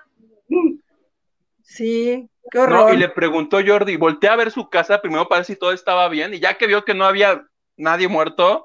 Sí, 1.64 2.30
qué 2.52 2.58
No, 2.60 2.64
horror. 2.64 2.94
y 2.94 2.98
le 2.98 3.10
preguntó 3.10 3.58
Jordi, 3.66 3.98
volteé 3.98 4.30
a 4.30 4.36
ver 4.36 4.52
su 4.52 4.70
casa 4.70 5.02
primero 5.02 5.28
para 5.28 5.40
ver 5.40 5.46
si 5.46 5.56
todo 5.56 5.72
estaba 5.72 6.08
bien, 6.10 6.34
y 6.34 6.40
ya 6.40 6.58
que 6.58 6.68
vio 6.68 6.86
que 6.86 6.94
no 6.94 7.06
había 7.06 7.46
nadie 7.76 8.08
muerto, 8.08 8.64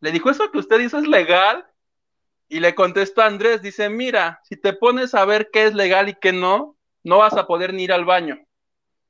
le 0.00 0.10
dijo, 0.10 0.30
¿eso 0.30 0.50
que 0.50 0.58
usted 0.58 0.78
dice 0.78 0.98
es 0.98 1.06
legal? 1.06 1.64
Y 2.48 2.60
le 2.60 2.74
contestó 2.74 3.22
Andrés, 3.22 3.60
dice, 3.62 3.88
mira, 3.90 4.40
si 4.44 4.56
te 4.56 4.72
pones 4.72 5.14
a 5.14 5.24
ver 5.26 5.50
qué 5.52 5.66
es 5.66 5.74
legal 5.74 6.08
y 6.08 6.14
qué 6.14 6.32
no, 6.32 6.76
no 7.04 7.18
vas 7.18 7.34
a 7.34 7.46
poder 7.46 7.74
ni 7.74 7.84
ir 7.84 7.92
al 7.92 8.04
baño. 8.06 8.38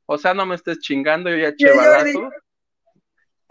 O 0.07 0.19
sea, 0.19 0.35
no 0.35 0.45
me 0.45 0.57
estés 0.57 0.81
chingando, 0.81 1.31
yo 1.31 1.37
ya 1.37 1.49
eché 1.49 1.67
Y 1.67 1.71
Jordi, 1.71 2.15
balazo. 2.15 2.31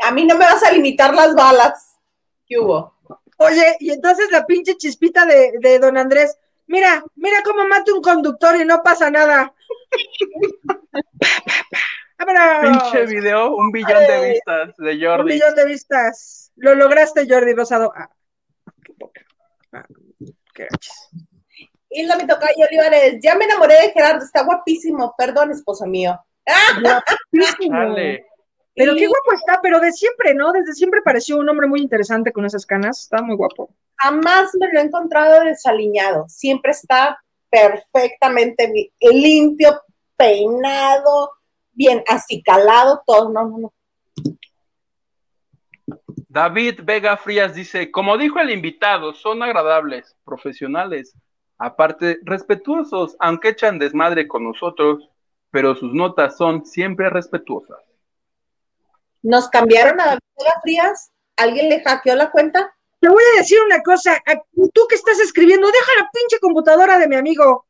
A 0.05 0.11
mí 0.11 0.25
no 0.25 0.35
me 0.35 0.45
vas 0.45 0.63
a 0.63 0.71
limitar 0.71 1.13
las 1.13 1.33
balas. 1.35 1.97
¿Qué 2.45 2.59
hubo? 2.59 2.95
Oye, 3.37 3.75
y 3.79 3.91
entonces 3.91 4.31
la 4.31 4.45
pinche 4.45 4.75
chispita 4.77 5.25
de, 5.25 5.53
de 5.59 5.79
don 5.79 5.97
Andrés, 5.97 6.37
mira, 6.65 7.03
mira 7.15 7.43
cómo 7.43 7.67
mata 7.67 7.93
un 7.93 8.01
conductor 8.01 8.55
y 8.55 8.65
no 8.65 8.81
pasa 8.83 9.09
nada. 9.11 9.53
Pinche 12.61 13.05
video, 13.05 13.55
un 13.55 13.71
billón 13.71 13.99
de 14.07 14.29
vistas 14.33 14.75
de 14.77 14.91
Un 14.91 15.01
Jordi. 15.01 15.33
millón 15.33 15.55
de 15.55 15.65
vistas. 15.65 16.51
Lo 16.55 16.73
lograste, 16.73 17.27
Jordi 17.29 17.53
Rosado. 17.53 17.93
Ah, 17.95 18.09
qué 18.83 18.93
poca. 18.93 19.21
Ah, 19.71 19.85
qué 20.53 20.67
gachis. 20.69 21.09
Hilda 21.89 22.17
mi 22.17 22.25
tocayo 22.27 22.65
Olivares, 22.69 23.19
ya 23.21 23.35
me 23.35 23.45
enamoré 23.45 23.75
de 23.75 23.91
Gerardo, 23.91 24.25
está 24.25 24.43
guapísimo, 24.43 25.13
perdón, 25.17 25.51
esposo 25.51 25.85
mío. 25.85 26.19
Guapísimo. 26.81 27.77
Dale. 27.77 28.25
Pero 28.77 28.93
qué 28.95 29.07
guapo 29.07 29.33
está, 29.33 29.59
pero 29.59 29.79
de 29.79 29.91
siempre, 29.91 30.35
¿no? 30.35 30.51
Desde 30.51 30.73
siempre 30.73 31.01
pareció 31.01 31.37
un 31.37 31.49
hombre 31.49 31.67
muy 31.67 31.81
interesante 31.81 32.31
con 32.31 32.45
esas 32.45 32.63
canas. 32.63 33.01
Está 33.01 33.23
muy 33.23 33.35
guapo. 33.35 33.71
Jamás 33.95 34.51
me 34.59 34.71
lo 34.71 34.79
he 34.79 34.83
encontrado 34.83 35.43
desaliñado, 35.43 36.25
siempre 36.29 36.71
está 36.71 37.19
perfectamente 37.49 38.91
limpio, 39.01 39.81
peinado, 40.15 41.31
bien 41.71 42.03
acicalado, 42.07 43.01
todo, 43.07 43.31
no, 43.31 43.49
no, 43.49 43.57
no. 43.57 43.73
David 46.29 46.81
Vega 46.83 47.17
Frías 47.17 47.55
dice, 47.55 47.89
como 47.89 48.15
dijo 48.15 48.39
el 48.39 48.51
invitado, 48.51 49.13
son 49.15 49.41
agradables, 49.41 50.15
profesionales, 50.23 51.15
aparte 51.57 52.19
respetuosos, 52.21 53.15
aunque 53.19 53.49
echan 53.49 53.79
desmadre 53.79 54.27
con 54.27 54.43
nosotros, 54.43 55.09
pero 55.49 55.73
sus 55.73 55.95
notas 55.95 56.37
son 56.37 56.63
siempre 56.63 57.09
respetuosas. 57.09 57.86
Nos 59.27 59.49
cambiaron 59.49 59.99
a 59.99 60.05
David 60.05 60.19
Vega 60.39 60.53
Frías. 60.61 61.11
¿Alguien 61.35 61.67
le 61.67 61.83
hackeó 61.83 62.15
la 62.15 62.31
cuenta? 62.31 62.73
Te 63.01 63.09
voy 63.09 63.21
a 63.33 63.37
decir 63.39 63.59
una 63.65 63.83
cosa, 63.83 64.17
tú 64.73 64.87
que 64.87 64.95
estás 64.95 65.19
escribiendo, 65.19 65.67
deja 65.67 65.91
la 65.99 66.09
pinche 66.13 66.39
computadora 66.39 66.97
de 66.97 67.09
mi 67.09 67.17
amigo. 67.17 67.65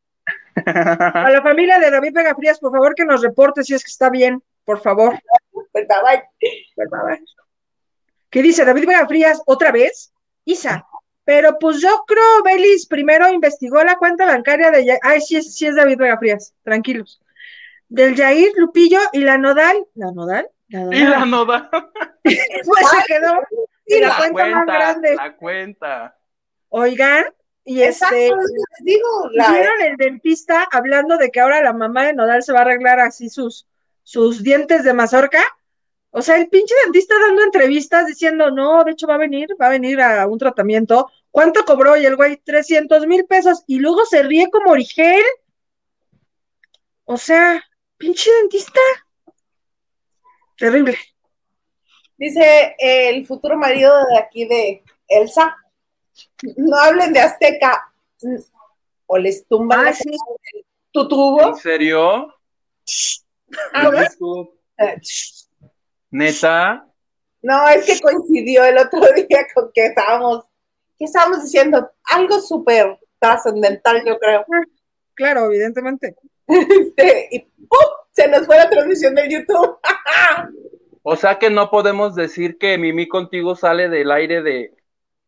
A 0.56 1.30
la 1.32 1.42
familia 1.42 1.80
de 1.80 1.90
David 1.90 2.14
Vega 2.14 2.36
Frías, 2.36 2.60
por 2.60 2.72
favor, 2.72 2.94
que 2.94 3.06
nos 3.06 3.24
reporte 3.24 3.64
si 3.64 3.74
es 3.74 3.84
que 3.84 3.90
está 3.90 4.10
bien, 4.12 4.42
por 4.66 4.80
favor. 4.82 5.18
Pues, 5.52 5.88
bye, 5.88 6.24
por 6.76 6.90
favor. 6.90 7.20
¿Qué 8.30 8.42
dice 8.44 8.64
David 8.64 8.86
Vega 8.88 9.08
Frías 9.08 9.42
otra 9.48 9.72
vez? 9.72 10.14
Isa. 10.46 10.86
Pero 11.26 11.58
pues 11.60 11.82
yo 11.82 12.04
creo, 12.08 12.44
Belis 12.46 12.86
primero 12.88 13.30
investigó 13.30 13.84
la 13.84 13.98
cuenta 13.98 14.26
bancaria 14.28 14.70
de 14.72 14.86
Ya- 14.86 15.00
Ay, 15.02 15.22
sí, 15.22 15.36
es- 15.38 15.56
sí 15.56 15.66
es 15.66 15.76
David 15.76 15.98
Vega 15.98 16.18
Frías, 16.20 16.54
tranquilos. 16.64 17.20
Del 17.90 18.16
Jair 18.16 18.52
Lupillo 18.56 19.00
y 19.12 19.22
la 19.22 19.38
Nodal. 19.38 19.84
¿La 19.96 20.12
Nodal? 20.12 20.48
La 20.69 20.81
Y 20.95 20.99
la 21.03 21.26
Nodal. 21.26 21.30
noda. 21.30 21.69
Pues 22.23 22.89
se 22.89 23.03
quedó 23.07 23.39
Y 23.85 23.99
la, 24.02 24.07
la 24.19 24.31
cuenta, 24.31 24.56
más 24.56 24.65
grande. 24.65 25.15
la 25.15 25.35
cuenta. 25.38 26.18
Oigan, 26.69 27.26
y 27.64 27.81
Exacto, 27.84 28.15
este. 28.15 28.26
es 28.27 28.31
lo 28.31 28.38
que 28.38 28.53
les 28.53 28.85
digo. 28.85 29.30
la- 29.31 29.52
¿Vieron 29.52 29.81
el 29.81 29.95
dentista 29.98 30.68
hablando 30.72 31.18
de 31.18 31.31
que 31.31 31.39
ahora 31.39 31.61
la 31.64 31.72
mamá 31.73 32.06
de 32.06 32.14
Nodal 32.14 32.44
se 32.44 32.52
va 32.52 32.60
a 32.60 32.61
arreglar 32.64 32.99
así 32.99 33.30
sus, 33.30 33.65
sus 34.03 34.44
dientes 34.44 34.84
de 34.84 34.94
mazorca? 34.94 35.41
O 36.11 36.22
sea, 36.22 36.35
el 36.38 36.49
pinche 36.49 36.73
dentista 36.85 37.15
dando 37.27 37.44
entrevistas 37.44 38.07
diciendo, 38.07 38.49
no, 38.52 38.84
de 38.84 38.91
hecho 38.91 39.07
va 39.07 39.15
a 39.15 39.19
venir, 39.19 39.49
va 39.61 39.68
a 39.68 39.72
venir 39.72 40.02
a 40.02 40.26
un 40.27 40.38
tratamiento. 40.39 41.10
¿Cuánto 41.31 41.64
cobró? 41.64 41.95
Y 41.95 42.06
el 42.06 42.15
güey, 42.18 42.38
300 42.38 43.06
mil 43.07 43.26
pesos. 43.26 43.64
Y 43.68 43.80
luego 43.80 44.03
se 44.06 44.23
ríe 44.23 44.49
como 44.52 44.72
origel. 44.72 45.22
O 47.06 47.18
sea, 47.18 47.64
pinche 47.98 48.30
dentista. 48.41 48.80
Terrible. 50.58 50.98
Dice 52.18 52.76
el 52.80 53.26
futuro 53.26 53.58
marido 53.58 53.94
de 54.08 54.18
aquí 54.20 54.46
de 54.46 54.84
Elsa. 55.08 55.56
No 56.58 56.76
hablen 56.78 57.14
de 57.14 57.20
Azteca. 57.20 57.94
O 59.06 59.18
les 59.18 59.48
tumban 59.48 59.88
Ah, 59.88 59.94
sí. 59.94 60.10
tu 60.92 61.08
tubo. 61.08 61.50
¿En 61.50 61.56
serio? 61.56 62.34
Ah. 63.74 64.08
Eh, 64.80 64.96
¿Neta? 66.12 66.88
No, 67.42 67.68
es 67.70 67.86
que 67.86 68.00
coincidió 68.00 68.66
el 68.66 68.78
otro 68.78 69.00
día 69.16 69.46
con 69.54 69.72
que 69.74 69.86
estábamos, 69.86 70.46
que 70.98 71.06
estábamos 71.06 71.44
diciendo 71.44 71.92
algo 72.04 72.42
súper 72.42 73.00
trascendental, 73.20 74.04
yo 74.06 74.18
creo. 74.18 74.46
Claro, 75.14 75.46
evidentemente. 75.46 76.16
Este, 76.48 77.28
y 77.32 77.40
¡pum! 77.40 77.80
Se 78.18 78.27
nos 78.27 78.48
fue 78.48 78.57
la 78.57 78.68
transmisión 78.68 79.14
del 79.14 79.30
YouTube. 79.30 79.77
O 81.03 81.15
sea 81.15 81.38
que 81.38 81.52
no 81.52 81.69
podemos 81.69 82.15
decir 82.15 82.57
que 82.57 82.76
Mimi 82.80 83.07
contigo 83.07 83.56
sale 83.56 83.89
del 83.89 84.11
aire 84.11 84.41
de... 84.41 84.73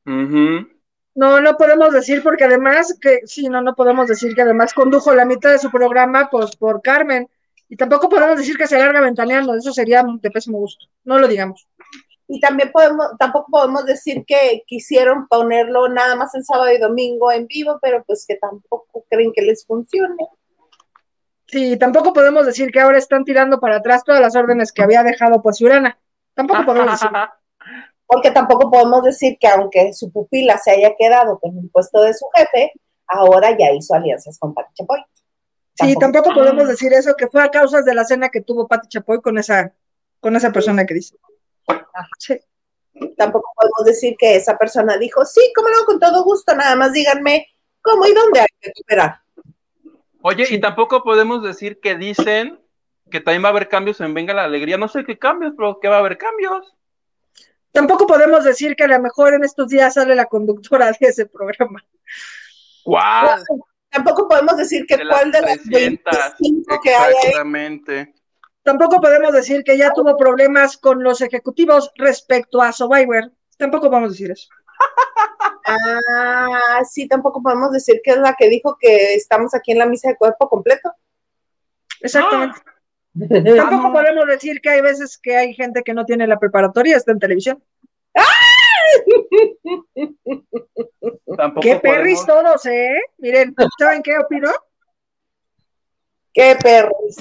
No, 0.06 1.40
no 1.40 1.56
podemos 1.56 1.94
decir 1.94 2.24
porque 2.24 2.46
además 2.46 2.98
que, 3.00 3.20
sí, 3.26 3.48
no, 3.48 3.62
no 3.62 3.76
podemos 3.76 4.08
decir 4.08 4.34
que 4.34 4.42
además 4.42 4.74
condujo 4.74 5.14
la 5.14 5.26
mitad 5.26 5.52
de 5.52 5.60
su 5.60 5.70
programa 5.70 6.30
pues 6.32 6.56
por 6.56 6.82
Carmen. 6.82 7.30
Y 7.70 7.76
tampoco 7.76 8.10
podemos 8.10 8.38
decir 8.38 8.58
que 8.58 8.66
se 8.66 8.80
larga 8.80 9.02
ventaneando, 9.02 9.54
eso 9.54 9.72
sería 9.72 10.04
de 10.04 10.32
pésimo 10.32 10.58
gusto. 10.58 10.88
No 11.04 11.20
lo 11.20 11.28
digamos. 11.28 11.68
Y 12.28 12.40
también 12.40 12.72
podemos, 12.72 13.06
tampoco 13.20 13.52
podemos 13.52 13.86
decir 13.86 14.26
que 14.26 14.64
quisieron 14.66 15.28
ponerlo 15.28 15.90
nada 15.90 16.16
más 16.16 16.34
en 16.34 16.44
sábado 16.44 16.72
y 16.72 16.80
domingo 16.80 17.32
en 17.32 17.46
vivo, 17.46 17.78
pero 17.84 18.04
pues 18.04 18.26
que 18.28 18.38
tampoco 18.38 19.06
creen 19.10 19.32
que 19.32 19.44
les 19.44 19.64
funcione. 19.64 20.28
Sí, 21.52 21.78
tampoco 21.78 22.14
podemos 22.14 22.46
decir 22.46 22.72
que 22.72 22.80
ahora 22.80 23.00
están 23.00 23.24
tirando 23.26 23.60
para 23.60 23.78
atrás 23.78 24.04
todas 24.04 24.22
las 24.22 24.36
órdenes 24.36 24.72
que 24.72 24.84
había 24.84 25.02
dejado 25.04 25.42
pues 25.42 25.60
Urana. 25.62 26.00
Tampoco 26.36 26.64
podemos 26.66 26.92
decir. 26.92 27.10
Porque 28.06 28.32
tampoco 28.32 28.72
podemos 28.72 29.04
decir 29.04 29.38
que 29.40 29.48
aunque 29.48 29.94
su 29.94 30.12
pupila 30.12 30.58
se 30.58 30.72
haya 30.72 30.96
quedado 30.98 31.40
con 31.40 31.56
el 31.58 31.70
puesto 31.70 32.02
de 32.02 32.14
su 32.14 32.26
jefe, 32.36 32.74
ahora 33.08 33.56
ya 33.58 33.72
hizo 33.72 33.94
alianzas 33.94 34.38
con 34.40 34.54
Pati 34.54 34.74
Chapoy. 34.74 35.00
Sí, 35.76 35.96
tampoco 35.96 36.34
podemos 36.34 36.68
decir 36.68 36.92
eso, 36.92 37.14
que 37.16 37.28
fue 37.28 37.44
a 37.44 37.50
causa 37.50 37.82
de 37.82 37.94
la 37.94 38.04
cena 38.04 38.30
que 38.30 38.42
tuvo 38.42 38.68
Pati 38.68 38.88
Chapoy 38.88 39.22
con 39.22 39.38
esa, 39.38 39.74
con 40.20 40.36
esa 40.36 40.52
persona 40.52 40.86
que 40.86 40.96
dice. 40.96 41.18
Sí. 42.18 42.40
Tampoco 43.16 43.52
podemos 43.56 43.86
decir 43.86 44.16
que 44.18 44.36
esa 44.36 44.58
persona 44.58 44.98
dijo, 44.98 45.24
sí, 45.26 45.42
cómo 45.56 45.70
no, 45.70 45.86
con 45.86 46.00
todo 46.00 46.24
gusto, 46.24 46.56
nada 46.56 46.76
más 46.76 46.92
díganme 46.92 47.48
cómo 47.82 48.06
y 48.08 48.14
dónde 48.14 48.42
hay 48.42 48.48
que 48.60 48.72
cooperar. 48.74 49.20
Oye, 50.22 50.46
y 50.50 50.60
tampoco 50.60 51.04
podemos 51.04 51.44
decir 51.44 51.80
que 51.80 51.96
dicen 51.96 52.60
que 53.10 53.22
también 53.22 53.44
va 53.44 53.48
a 53.48 53.52
haber 53.52 53.70
cambios 53.70 54.02
en 54.02 54.14
Venga 54.14 54.34
la 54.34 54.44
Alegría. 54.44 54.78
No 54.78 54.88
sé 54.88 55.04
qué 55.04 55.18
cambios, 55.18 55.54
pero 55.58 55.80
que 55.80 55.88
va 55.88 55.98
a 55.98 56.00
haber 56.00 56.18
cambios. 56.18 56.76
Tampoco 57.72 58.08
podemos 58.08 58.44
decir 58.44 58.76
que 58.76 58.84
a 58.84 58.88
lo 58.88 59.00
mejor 59.00 59.34
en 59.34 59.44
estos 59.44 59.68
días 59.68 59.94
sale 59.94 60.16
la 60.16 60.26
conductora 60.26 60.88
de 60.88 60.98
ese 61.00 61.26
programa. 61.28 61.84
¿Cuál? 62.84 63.44
Tampoco 63.90 64.28
podemos 64.28 64.58
decir 64.58 64.86
que 64.86 64.98
De 64.98 65.04
las 65.04 65.18
cuál 65.18 65.32
de 65.32 65.42
las 65.42 65.64
300. 65.64 66.14
25 66.40 66.80
que 66.82 66.90
hay 66.90 66.96
ahí 66.96 67.14
Exactamente. 67.24 68.14
Tampoco 68.64 69.02
podemos 69.02 69.34
decir 69.34 69.64
que 69.64 69.78
ya 69.78 69.92
tuvo 69.94 70.16
problemas 70.18 70.78
con 70.78 71.04
los 71.04 71.22
ejecutivos 71.22 71.92
respecto 71.96 72.62
a 72.62 72.72
Survivor. 72.72 73.32
Tampoco 73.58 73.90
podemos 73.90 74.12
decir 74.12 74.32
eso. 74.32 74.50
Ah, 75.70 76.82
sí, 76.90 77.08
tampoco 77.08 77.42
podemos 77.42 77.72
decir 77.72 78.02
que 78.04 78.12
es 78.12 78.18
la 78.18 78.36
que 78.38 78.50
dijo 78.50 78.78
que 78.80 79.14
estamos 79.16 79.54
aquí 79.54 79.72
en 79.72 79.80
la 79.80 79.86
misa 79.86 80.10
de 80.10 80.16
cuerpo 80.18 80.50
completo. 80.50 80.92
Exactamente. 82.02 82.60
Ah, 82.66 83.56
Tampoco 83.56 83.92
podemos 83.92 84.26
decir 84.28 84.62
que 84.62 84.70
hay 84.70 84.82
veces 84.82 85.18
que 85.18 85.36
hay 85.36 85.54
gente 85.54 85.84
que 85.84 85.94
no 85.94 86.06
tiene 86.06 86.28
la 86.28 86.40
preparatoria, 86.40 86.96
está 86.98 87.12
en 87.12 87.20
televisión. 87.20 87.64
Tampoco 91.38 91.62
Qué 91.62 91.76
perris 91.78 92.22
podemos- 92.22 92.26
todos, 92.62 92.66
¿eh? 92.68 93.00
Miren, 93.18 93.56
¿saben 93.78 94.02
qué 94.04 94.18
opino? 94.18 94.50
Qué 96.34 96.58
perros. 96.62 97.18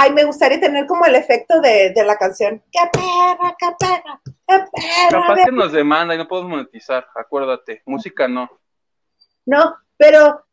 Ay, 0.00 0.12
me 0.12 0.22
gustaría 0.24 0.60
tener 0.60 0.86
como 0.86 1.04
el 1.06 1.14
efecto 1.16 1.60
de, 1.60 1.90
de 1.90 2.04
la 2.04 2.16
canción. 2.16 2.62
Qué 2.70 2.78
perra, 2.92 3.56
qué 3.58 3.66
perra, 3.78 4.20
qué 4.24 4.64
perra. 4.72 5.22
Capaz 5.22 5.44
que 5.44 5.50
nos 5.50 5.72
demanda 5.72 6.14
y 6.14 6.18
no 6.18 6.28
podemos 6.28 6.50
monetizar, 6.50 7.06
acuérdate. 7.16 7.82
Música 7.84 8.28
no. 8.28 8.48
No, 9.44 9.76
pero. 9.96 10.44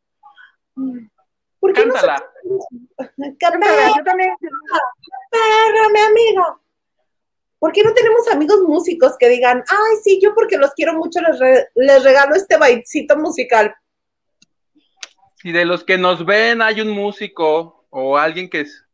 ¿Por 1.59 1.73
qué 1.73 1.85
no 1.85 1.93
Cántala. 1.93 2.23
Qué 3.17 3.35
Cántala, 3.39 3.65
perra, 3.65 3.93
Yo 3.97 4.03
también. 4.03 4.35
perra, 5.29 5.89
mi 5.93 5.99
amigo. 5.99 6.59
¿Por 7.59 7.71
qué 7.71 7.83
no 7.83 7.93
tenemos 7.93 8.27
amigos 8.31 8.61
músicos 8.67 9.15
que 9.17 9.29
digan, 9.29 9.63
ay, 9.69 9.95
sí, 10.03 10.19
yo 10.21 10.33
porque 10.35 10.57
los 10.57 10.71
quiero 10.73 10.93
mucho 10.93 11.19
les, 11.21 11.39
re- 11.39 11.69
les 11.75 12.03
regalo 12.03 12.35
este 12.35 12.57
baitcito 12.57 13.15
musical? 13.17 13.75
Si 15.35 15.51
de 15.51 15.65
los 15.65 15.83
que 15.83 15.97
nos 15.97 16.25
ven 16.25 16.61
hay 16.61 16.81
un 16.81 16.89
músico 16.89 17.85
o 17.89 18.17
alguien 18.17 18.49
que 18.49 18.61
es, 18.61 18.84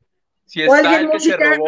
si 0.52 0.61
está 0.64 0.99
el 0.99 1.10
que 1.10 1.19
se 1.19 1.38
robó 1.38 1.65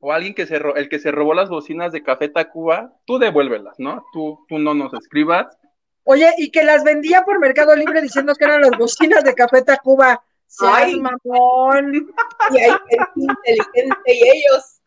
o 0.00 0.12
alguien 0.12 0.34
que 0.34 0.46
se 0.46 0.58
ro- 0.58 0.74
el 0.76 0.88
que 0.88 0.98
se 0.98 1.12
robó 1.12 1.32
las 1.34 1.48
bocinas 1.48 1.92
de 1.92 2.02
Café 2.02 2.28
Tacuba, 2.28 2.92
tú 3.04 3.18
devuélvelas, 3.18 3.78
¿no? 3.78 4.04
Tú 4.12 4.44
tú 4.48 4.58
no 4.58 4.74
nos 4.74 4.92
escribas. 4.94 5.46
Oye, 6.04 6.28
y 6.38 6.50
que 6.50 6.64
las 6.64 6.82
vendía 6.82 7.22
por 7.22 7.38
Mercado 7.38 7.76
Libre 7.76 8.00
diciendo 8.02 8.34
que 8.34 8.44
eran 8.44 8.62
las 8.62 8.72
bocinas 8.76 9.22
de 9.22 9.34
Café 9.34 9.62
Tacuba. 9.62 10.22
Ay. 10.60 10.98
mamón. 11.00 11.94
Y 12.50 12.58
hay 12.58 12.70
gente 12.88 13.06
inteligente 13.14 14.00
y 14.12 14.28
ellos. 14.28 14.80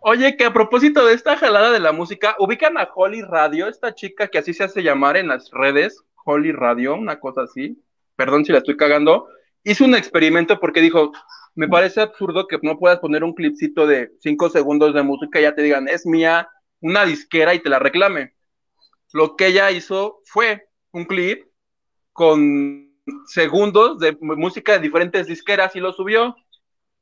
Oye, 0.00 0.36
que 0.36 0.44
a 0.44 0.52
propósito 0.52 1.06
de 1.06 1.14
esta 1.14 1.36
jalada 1.36 1.70
de 1.70 1.80
la 1.80 1.92
música, 1.92 2.34
ubican 2.38 2.76
a 2.78 2.88
Holly 2.94 3.22
Radio, 3.22 3.68
esta 3.68 3.94
chica 3.94 4.28
que 4.28 4.38
así 4.38 4.52
se 4.54 4.64
hace 4.64 4.82
llamar 4.82 5.16
en 5.16 5.28
las 5.28 5.50
redes, 5.50 6.02
Holly 6.24 6.52
Radio, 6.52 6.94
una 6.94 7.20
cosa 7.20 7.42
así. 7.42 7.82
Perdón 8.16 8.44
si 8.44 8.52
la 8.52 8.58
estoy 8.58 8.76
cagando. 8.76 9.28
Hizo 9.62 9.84
un 9.84 9.94
experimento 9.94 10.58
porque 10.58 10.80
dijo, 10.80 11.12
me 11.54 11.68
parece 11.68 12.00
absurdo 12.00 12.46
que 12.46 12.58
no 12.62 12.78
puedas 12.78 12.98
poner 12.98 13.24
un 13.24 13.34
clipcito 13.34 13.86
de 13.86 14.12
cinco 14.20 14.48
segundos 14.48 14.94
de 14.94 15.02
música 15.02 15.38
y 15.40 15.42
ya 15.42 15.54
te 15.54 15.62
digan, 15.62 15.88
es 15.88 16.06
mía, 16.06 16.48
una 16.80 17.04
disquera 17.04 17.54
y 17.54 17.60
te 17.60 17.68
la 17.68 17.78
reclame. 17.78 18.34
Lo 19.12 19.36
que 19.36 19.48
ella 19.48 19.70
hizo 19.70 20.20
fue 20.24 20.68
un 20.92 21.04
clip 21.04 21.46
con 22.12 22.90
segundos 23.26 23.98
de 23.98 24.16
música 24.20 24.72
de 24.72 24.80
diferentes 24.80 25.26
disqueras 25.26 25.74
y 25.74 25.80
lo 25.80 25.92
subió 25.92 26.36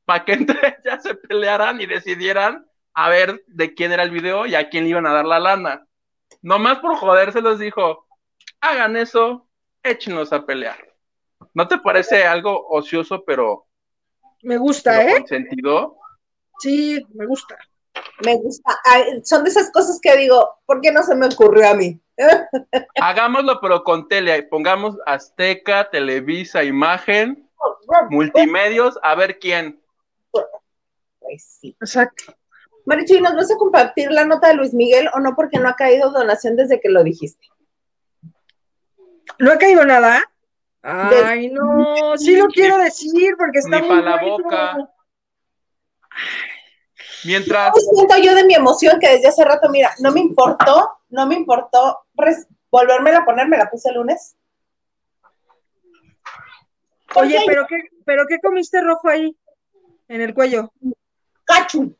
para 0.05 0.25
que 0.25 0.33
entre 0.33 0.79
ellas 0.83 1.03
se 1.03 1.15
pelearan 1.15 1.79
y 1.81 1.85
decidieran 1.85 2.65
a 2.93 3.09
ver 3.09 3.43
de 3.47 3.73
quién 3.73 3.91
era 3.91 4.03
el 4.03 4.11
video 4.11 4.45
y 4.45 4.55
a 4.55 4.69
quién 4.69 4.83
le 4.83 4.89
iban 4.91 5.05
a 5.05 5.13
dar 5.13 5.25
la 5.25 5.39
lana. 5.39 5.85
Nomás 6.41 6.79
por 6.79 6.95
joder 6.95 7.31
se 7.31 7.41
los 7.41 7.59
dijo, 7.59 8.07
hagan 8.61 8.97
eso, 8.97 9.47
échenos 9.83 10.33
a 10.33 10.45
pelear. 10.45 10.77
¿No 11.53 11.67
te 11.67 11.77
parece 11.77 12.25
algo 12.25 12.67
ocioso 12.69 13.23
pero, 13.25 13.67
Me 14.41 14.57
gusta, 14.57 15.03
¿eh? 15.03 15.19
con 15.19 15.27
sentido? 15.27 15.97
Sí, 16.59 17.05
me 17.13 17.25
gusta. 17.25 17.57
Me 18.23 18.35
gusta. 18.35 18.79
Ay, 18.85 19.21
son 19.23 19.43
de 19.43 19.49
esas 19.49 19.71
cosas 19.71 19.99
que 20.01 20.15
digo, 20.17 20.57
¿por 20.65 20.81
qué 20.81 20.91
no 20.91 21.03
se 21.03 21.15
me 21.15 21.27
ocurrió 21.27 21.69
a 21.69 21.73
mí? 21.73 21.99
Hagámoslo 23.01 23.59
pero 23.61 23.83
con 23.83 24.07
tele, 24.07 24.43
pongamos 24.43 24.97
Azteca, 25.05 25.89
Televisa, 25.89 26.63
Imagen, 26.63 27.49
Multimedios, 28.09 28.99
a 29.03 29.15
ver 29.15 29.39
quién. 29.39 29.81
Pues 30.31 31.43
sí. 31.43 31.75
Exacto. 31.79 32.35
Marichuy, 32.85 33.21
¿nos 33.21 33.35
vas 33.35 33.51
a 33.51 33.57
compartir 33.57 34.11
la 34.11 34.25
nota 34.25 34.47
de 34.47 34.55
Luis 34.55 34.73
Miguel 34.73 35.09
o 35.13 35.19
no? 35.19 35.35
Porque 35.35 35.59
no 35.59 35.69
ha 35.69 35.75
caído 35.75 36.11
donación 36.11 36.55
desde 36.55 36.79
que 36.79 36.89
lo 36.89 37.03
dijiste. 37.03 37.47
¿No 39.37 39.51
ha 39.51 39.57
caído 39.57 39.85
nada? 39.85 40.23
Ay, 40.81 41.49
no, 41.49 42.17
sí 42.17 42.35
lo 42.37 42.47
quiero 42.47 42.77
decir 42.77 43.35
porque 43.37 43.59
está 43.59 43.79
Ni 43.79 43.87
muy 43.87 43.89
para 43.89 44.17
la 44.17 44.23
boca. 44.23 44.77
Mientras, 47.25 47.71
¿Cómo 47.71 47.95
siento 47.95 48.17
yo 48.17 48.35
de 48.35 48.45
mi 48.45 48.53
emoción 48.53 48.99
que 48.99 49.09
desde 49.09 49.27
hace 49.27 49.43
rato, 49.43 49.69
mira, 49.69 49.91
no 49.99 50.11
me 50.11 50.21
importó, 50.21 50.89
no 51.09 51.25
me 51.27 51.35
importó 51.35 51.99
res- 52.13 52.47
volvérmela 52.71 53.19
a 53.19 53.25
poner, 53.25 53.47
me 53.47 53.57
la 53.57 53.69
puse 53.69 53.89
el 53.89 53.95
lunes. 53.95 54.35
Oye, 57.15 57.37
Oye, 57.37 57.43
pero 57.47 57.65
qué, 57.67 57.75
pero 58.05 58.25
qué 58.27 58.39
comiste 58.39 58.81
rojo 58.81 59.09
ahí 59.09 59.35
en 60.07 60.21
el 60.21 60.33
cuello. 60.33 60.71
Cachu, 61.43 61.95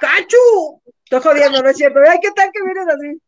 ¡Cachu! 0.00 0.80
Estoy 1.04 1.20
jodiendo, 1.20 1.62
no 1.62 1.68
es 1.68 1.76
cierto. 1.76 1.98
Ay, 2.08 2.18
¿qué 2.22 2.30
tal 2.30 2.50
que 2.52 2.62
vienes 2.62 2.86
así? 2.88 3.20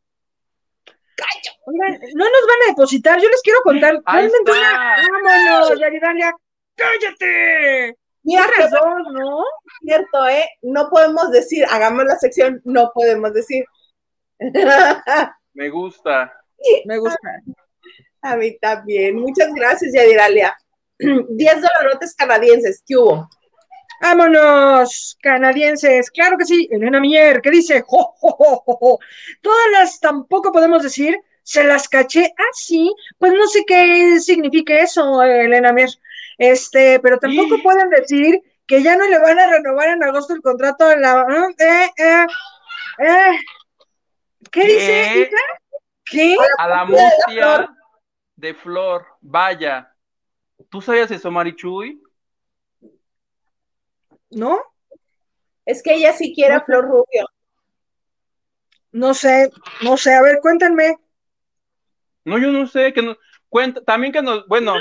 Oigan, 1.67 2.01
no 2.15 2.25
nos 2.25 2.47
van 2.47 2.63
a 2.65 2.71
depositar, 2.71 3.21
yo 3.21 3.29
les 3.29 3.43
quiero 3.43 3.61
contar. 3.63 4.01
Realmente 4.05 4.53
vámonos, 4.53 5.81
Yaridalia. 5.81 6.33
¡Cállate! 6.77 7.97
mira 8.25 8.47
dos, 8.71 9.13
¿no? 9.13 9.45
cierto, 9.81 10.29
¿eh? 10.29 10.49
No 10.63 10.89
podemos 10.91 11.31
decir, 11.31 11.65
hagamos 11.71 12.05
la 12.05 12.17
sección, 12.17 12.61
no 12.65 12.91
podemos 12.95 13.33
decir. 13.33 13.65
me 15.55 15.71
gusta. 15.71 16.33
Me 16.85 16.99
gusta. 16.99 17.19
A 18.23 18.37
mí 18.37 18.57
también. 18.59 19.17
Muchas 19.17 19.53
gracias, 19.53 19.93
Yadiralia. 19.93 20.57
10 20.99 21.29
dolarotes 21.63 22.15
canadienses, 22.15 22.83
¿qué 22.87 22.97
hubo? 22.97 23.29
Vámonos, 24.03 25.17
canadienses. 25.23 26.11
Claro 26.11 26.37
que 26.37 26.45
sí. 26.45 26.69
Elena 26.73 26.99
Mier, 27.01 27.41
¿qué 27.41 27.51
dice? 27.51 27.83
Jo, 27.87 28.13
jo, 28.19 28.63
jo. 28.67 28.99
Todas 29.41 29.67
las 29.73 30.01
tampoco 30.01 30.51
podemos 30.51 30.83
decir, 30.83 31.17
se 31.45 31.63
las 31.63 31.89
caché. 31.89 32.35
Ah, 32.37 32.51
sí. 32.53 32.93
Pues 33.19 33.33
no 33.33 33.47
sé 33.47 33.65
qué 33.65 34.19
significa 34.19 34.77
eso, 34.81 35.23
Elena 35.23 35.73
Mier. 35.73 35.89
Este, 36.37 36.99
pero 37.01 37.19
tampoco 37.19 37.55
Sí. 37.57 37.63
pueden 37.63 37.91
decir 37.91 38.41
que 38.67 38.83
ya 38.83 38.97
no 38.97 39.07
le 39.09 39.19
van 39.21 39.39
a 39.39 39.47
renovar 39.51 39.91
en 39.91 40.03
agosto 40.03 40.35
el 40.35 40.43
contrato 40.43 40.85
a 40.85 40.97
la. 40.97 41.25
Eh, 41.59 41.91
eh, 41.97 42.27
eh. 43.07 43.39
¿Qué, 44.51 44.61
¿Qué? 44.63 44.67
dice? 44.67 45.19
hija? 45.21 45.37
¿Qué? 46.05 46.37
A 46.59 46.67
la 46.69 46.85
mustia 46.85 47.69
de 48.35 48.55
Flor. 48.55 49.07
Vaya. 49.21 49.89
¿Tú 50.69 50.81
sabías 50.81 51.11
eso, 51.13 51.31
Marichuy? 51.31 52.03
¿No? 54.33 54.61
Es 55.65 55.83
que 55.83 55.95
ella 55.95 56.13
sí 56.13 56.33
quiere 56.35 56.55
a 56.55 56.65
Flor 56.65 56.85
Rubio. 56.85 57.27
No 58.91 59.15
sé, 59.15 59.51
no 59.83 59.97
sé. 59.97 60.15
A 60.15 60.23
ver, 60.23 60.41
cuéntenme. 60.41 60.97
No, 62.25 62.39
yo 62.39 62.49
no 62.49 62.67
sé, 62.67 62.93
que 62.93 63.03
no, 63.03 63.17
cuenta, 63.49 63.83
también 63.83 64.13
que 64.13 64.23
nos, 64.23 64.47
bueno, 64.47 64.75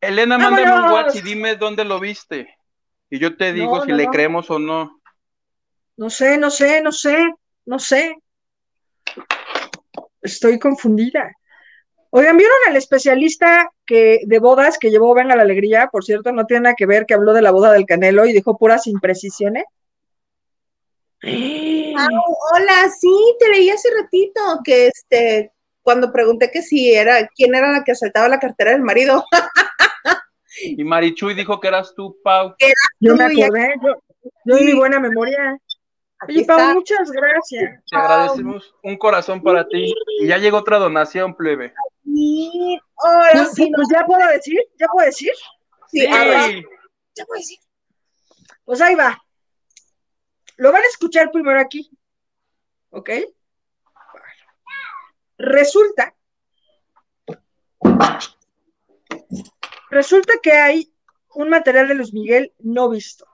Elena, 0.00 0.38
mándame 0.38 0.72
un. 0.72 0.92
WhatsApp 0.92 1.16
y 1.16 1.20
dime 1.20 1.56
dónde 1.56 1.84
lo 1.84 2.00
viste. 2.00 2.56
Y 3.08 3.18
yo 3.18 3.36
te 3.36 3.52
digo 3.52 3.76
No, 3.76 3.84
si 3.84 3.90
no, 3.90 3.96
le 3.96 4.04
no. 4.06 4.10
creemos 4.10 4.50
o 4.50 4.58
no. 4.58 5.00
No 5.96 6.10
sé, 6.10 6.38
no 6.38 6.50
sé, 6.50 6.80
no 6.82 6.92
sé, 6.92 7.34
no 7.66 7.78
sé. 7.78 8.16
Estoy 10.22 10.58
confundida. 10.58 11.30
Oigan, 12.10 12.36
¿vieron 12.36 12.56
al 12.66 12.76
especialista 12.76 13.70
que, 13.86 14.20
de 14.26 14.38
bodas 14.40 14.78
que 14.78 14.90
llevó 14.90 15.14
Venga 15.14 15.36
la 15.36 15.42
Alegría? 15.42 15.88
Por 15.92 16.04
cierto, 16.04 16.32
no 16.32 16.44
tiene 16.44 16.62
nada 16.62 16.74
que 16.76 16.86
ver 16.86 17.06
que 17.06 17.14
habló 17.14 17.32
de 17.32 17.42
la 17.42 17.52
boda 17.52 17.72
del 17.72 17.86
Canelo 17.86 18.26
y 18.26 18.32
dijo 18.32 18.58
puras 18.58 18.86
imprecisiones. 18.88 19.64
Ah, 21.22 22.08
hola, 22.54 22.88
sí, 22.98 23.36
te 23.38 23.48
leí 23.50 23.70
hace 23.70 23.88
ratito 23.94 24.40
que 24.64 24.88
este, 24.88 25.52
cuando 25.82 26.12
pregunté 26.12 26.50
que 26.50 26.62
si 26.62 26.92
era, 26.92 27.28
quién 27.28 27.54
era 27.54 27.70
la 27.70 27.84
que 27.84 27.92
asaltaba 27.92 28.28
la 28.28 28.40
cartera 28.40 28.72
del 28.72 28.82
marido. 28.82 29.24
Y 30.62 30.84
Marichuy 30.84 31.34
dijo 31.34 31.58
que 31.58 31.68
eras 31.68 31.94
tú, 31.94 32.18
Pau. 32.22 32.54
Yo 32.98 33.16
me 33.16 33.30
Tú 33.30 33.42
acordé, 33.44 33.74
yo, 33.82 33.94
yo 34.44 34.58
y 34.58 34.64
mi 34.64 34.74
buena 34.74 35.00
memoria. 35.00 35.56
Aquí 36.18 36.38
Oye, 36.38 36.44
Pau, 36.44 36.58
está. 36.58 36.74
muchas 36.74 37.10
gracias. 37.10 37.82
Te 37.90 37.96
agradecemos 37.96 38.74
un 38.82 38.98
corazón 38.98 39.42
para 39.42 39.66
ti. 39.66 39.94
Y 40.20 40.26
ya 40.26 40.36
llegó 40.36 40.58
otra 40.58 40.78
donación, 40.78 41.34
plebe. 41.34 41.72
Sí, 42.20 42.78
ahora 42.98 43.32
Pues, 43.32 43.54
sí, 43.54 43.70
no, 43.70 43.76
pues 43.76 43.88
ya 43.90 44.04
puedo 44.04 44.28
decir, 44.28 44.58
ya 44.78 44.86
puedo 44.88 45.06
decir, 45.06 45.32
sí, 45.88 46.06
ahora- 46.06 46.48
ya 47.14 47.24
puedo 47.24 47.40
decir. 47.40 47.58
Pues 48.62 48.80
ahí 48.82 48.94
va. 48.94 49.18
Lo 50.56 50.70
van 50.70 50.82
a 50.82 50.86
escuchar 50.86 51.30
primero 51.30 51.58
aquí. 51.58 51.90
¿Ok? 52.90 53.10
Resulta. 55.38 56.14
Resulta 59.88 60.34
que 60.42 60.52
hay 60.52 60.94
un 61.34 61.48
material 61.48 61.88
de 61.88 61.94
Luis 61.94 62.12
Miguel 62.12 62.52
no 62.58 62.90
visto. 62.90 63.26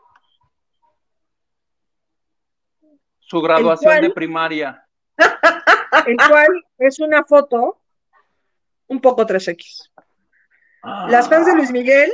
Su 3.18 3.42
graduación 3.42 3.90
cual? 3.90 4.02
de 4.02 4.10
primaria. 4.10 4.88
el 6.06 6.16
cual 6.28 6.64
es 6.78 7.00
una 7.00 7.24
foto 7.24 7.82
un 8.88 9.00
poco 9.00 9.26
3X. 9.26 9.90
Las 11.08 11.28
fans 11.28 11.46
de 11.46 11.54
Luis 11.54 11.72
Miguel 11.72 12.12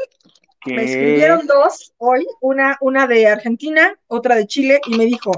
¿Qué? 0.60 0.74
me 0.74 0.84
escribieron 0.84 1.46
dos 1.46 1.92
hoy, 1.98 2.26
una, 2.40 2.78
una 2.80 3.06
de 3.06 3.26
Argentina, 3.26 3.98
otra 4.06 4.34
de 4.36 4.46
Chile, 4.46 4.80
y 4.86 4.96
me 4.96 5.04
dijo, 5.04 5.32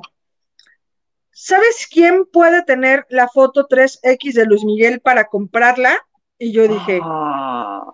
¿sabes 1.32 1.88
quién 1.90 2.26
puede 2.26 2.62
tener 2.62 3.06
la 3.08 3.28
foto 3.28 3.66
3X 3.66 4.34
de 4.34 4.46
Luis 4.46 4.64
Miguel 4.64 5.00
para 5.00 5.28
comprarla? 5.28 5.98
Y 6.38 6.52
yo 6.52 6.68
dije, 6.68 7.00
Ah, 7.02 7.92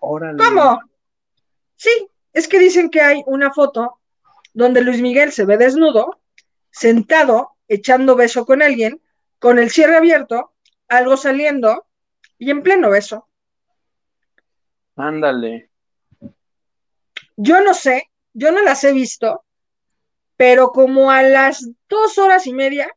órale. 0.00 0.42
¿cómo? 0.42 0.80
Sí, 1.76 2.08
es 2.32 2.48
que 2.48 2.58
dicen 2.58 2.90
que 2.90 3.00
hay 3.00 3.22
una 3.26 3.52
foto 3.52 4.00
donde 4.52 4.80
Luis 4.80 5.00
Miguel 5.00 5.32
se 5.32 5.44
ve 5.44 5.56
desnudo, 5.56 6.20
sentado, 6.70 7.56
echando 7.68 8.16
beso 8.16 8.44
con 8.44 8.62
alguien, 8.62 9.00
con 9.38 9.58
el 9.58 9.70
cierre 9.70 9.96
abierto, 9.96 10.52
algo 10.88 11.16
saliendo 11.16 11.86
y 12.38 12.50
en 12.50 12.62
pleno 12.62 12.90
beso. 12.90 13.26
Ándale. 14.96 15.70
Yo 17.36 17.60
no 17.60 17.74
sé, 17.74 18.10
yo 18.32 18.50
no 18.50 18.62
las 18.62 18.82
he 18.84 18.92
visto, 18.92 19.44
pero 20.36 20.70
como 20.70 21.10
a 21.10 21.22
las 21.22 21.68
dos 21.88 22.18
horas 22.18 22.46
y 22.46 22.52
media 22.52 22.88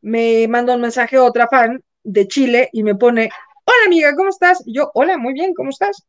me 0.00 0.46
manda 0.48 0.74
un 0.74 0.80
mensaje 0.80 1.18
otra 1.18 1.48
fan 1.48 1.82
de 2.04 2.28
Chile 2.28 2.70
y 2.72 2.84
me 2.84 2.94
pone, 2.94 3.28
hola 3.64 3.86
amiga, 3.86 4.14
¿cómo 4.14 4.28
estás? 4.28 4.62
Y 4.66 4.74
yo, 4.74 4.90
hola, 4.94 5.18
muy 5.18 5.32
bien, 5.32 5.52
¿cómo 5.54 5.70
estás? 5.70 6.06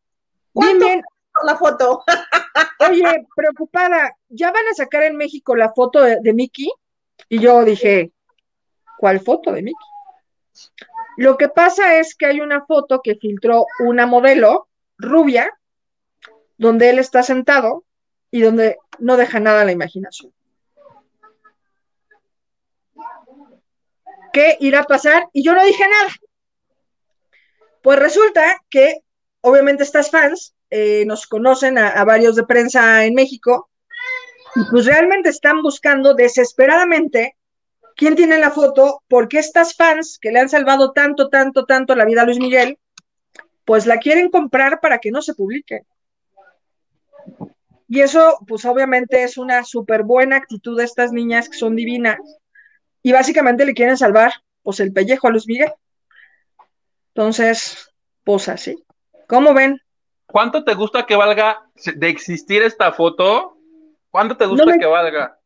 Bien, 0.54 0.78
¿Cuánto? 0.78 0.86
bien. 0.86 1.02
la 1.44 1.56
foto. 1.56 2.04
Oye, 2.90 3.26
preocupada, 3.36 4.16
¿ya 4.30 4.52
van 4.52 4.68
a 4.72 4.76
sacar 4.76 5.04
en 5.04 5.16
México 5.16 5.56
la 5.56 5.74
foto 5.74 6.02
de, 6.04 6.20
de 6.22 6.34
Mickey? 6.34 6.72
Y 7.30 7.40
yo 7.40 7.64
dije, 7.64 8.12
¿cuál 9.00 9.20
foto 9.20 9.52
de 9.52 9.64
Mickey? 9.64 9.88
Lo 11.18 11.36
que 11.36 11.50
pasa 11.50 11.98
es 12.00 12.16
que 12.16 12.28
hay 12.28 12.42
una 12.42 12.66
foto 12.66 13.02
que 13.04 13.16
filtró 13.16 13.66
una 13.80 14.06
modelo 14.06 14.70
rubia, 14.98 15.52
donde 16.58 16.90
él 16.92 17.00
está 17.00 17.24
sentado 17.24 17.86
y 18.30 18.42
donde 18.42 18.78
no 19.00 19.18
deja 19.18 19.40
nada 19.40 19.62
a 19.62 19.66
la 19.66 19.72
imaginación. 19.72 20.32
¿Qué 24.32 24.58
irá 24.60 24.82
a 24.82 24.84
pasar? 24.84 25.28
Y 25.34 25.44
yo 25.44 25.56
no 25.56 25.64
dije 25.64 25.84
nada. 25.88 26.14
Pues 27.82 27.98
resulta 27.98 28.62
que, 28.70 29.02
obviamente, 29.42 29.84
estas 29.84 30.12
fans 30.12 30.54
eh, 30.70 31.04
nos 31.08 31.26
conocen 31.26 31.80
a, 31.80 31.90
a 31.90 32.04
varios 32.06 32.36
de 32.36 32.46
prensa 32.46 33.06
en 33.06 33.16
México 33.16 33.72
y 34.56 34.70
pues 34.70 34.86
realmente 34.86 35.30
están 35.30 35.62
buscando 35.64 36.14
desesperadamente 36.14 37.37
quién 37.98 38.16
tiene 38.16 38.38
la 38.38 38.52
foto, 38.52 39.04
porque 39.10 39.40
estas 39.40 39.76
fans 39.76 40.18
que 40.22 40.32
le 40.32 40.40
han 40.40 40.48
salvado 40.50 40.92
tanto, 40.94 41.28
tanto, 41.30 41.66
tanto 41.66 41.96
la 41.96 42.06
vida 42.06 42.22
a 42.22 42.26
Luis 42.26 42.40
Miguel, 42.40 42.78
pues 43.66 43.86
la 43.86 43.98
quieren 43.98 44.30
comprar 44.30 44.80
para 44.80 45.00
que 45.00 45.12
no 45.12 45.22
se 45.22 45.34
publique. 45.34 45.82
Y 47.90 48.02
eso, 48.02 48.38
pues 48.48 48.64
obviamente 48.66 49.24
es 49.24 49.38
una 49.38 49.64
súper 49.64 50.04
buena 50.04 50.36
actitud 50.38 50.78
de 50.78 50.84
estas 50.84 51.12
niñas 51.12 51.50
que 51.50 51.58
son 51.58 51.76
divinas 51.76 52.18
y 53.02 53.12
básicamente 53.14 53.66
le 53.66 53.74
quieren 53.74 53.98
salvar, 53.98 54.32
pues 54.62 54.80
el 54.80 54.94
pellejo 54.94 55.28
a 55.28 55.32
Luis 55.32 55.48
Miguel. 55.48 55.72
Entonces, 57.10 57.92
pues 58.24 58.48
así. 58.50 58.78
¿Cómo 59.28 59.54
ven? 59.54 59.82
¿Cuánto 60.28 60.64
te 60.64 60.74
gusta 60.74 61.06
que 61.06 61.16
valga 61.16 61.66
de 61.96 62.10
existir 62.10 62.62
esta 62.62 62.92
foto? 62.92 63.58
¿Cuánto 64.12 64.36
te 64.38 64.46
gusta 64.46 64.66
No 64.66 64.72
me- 64.72 64.80
que 64.80 64.86
valga? 64.86 65.40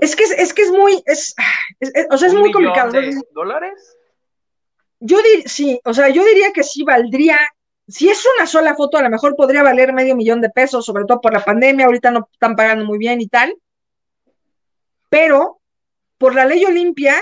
Es 0.00 0.16
que 0.16 0.24
es, 0.24 0.30
es 0.32 0.52
que 0.54 0.62
es 0.62 0.70
muy, 0.70 1.02
es, 1.06 1.34
es- 1.80 1.94
es- 1.94 2.06
o 2.10 2.18
sea, 2.18 2.28
es 2.28 2.34
¿Un 2.34 2.40
muy 2.40 2.52
complicado. 2.52 2.92
de 2.92 3.20
dólares? 3.32 3.96
Yo 5.00 5.20
diría, 5.22 5.48
sí, 5.48 5.80
o 5.84 5.92
sea, 5.94 6.08
yo 6.08 6.24
diría 6.24 6.52
que 6.52 6.62
sí 6.62 6.82
valdría 6.84 7.38
si 7.88 8.08
es 8.08 8.24
una 8.36 8.46
sola 8.48 8.74
foto, 8.74 8.96
a 8.98 9.02
lo 9.02 9.10
mejor 9.10 9.36
podría 9.36 9.62
valer 9.62 9.92
medio 9.92 10.16
millón 10.16 10.40
de 10.40 10.50
pesos, 10.50 10.84
sobre 10.84 11.04
todo 11.04 11.20
por 11.20 11.32
la 11.32 11.44
pandemia, 11.44 11.86
ahorita 11.86 12.10
no 12.10 12.28
están 12.32 12.56
pagando 12.56 12.84
muy 12.84 12.98
bien 12.98 13.20
y 13.20 13.28
tal. 13.28 13.54
Pero 15.08 15.60
por 16.18 16.34
la 16.34 16.44
ley 16.46 16.64
Olimpia, 16.64 17.14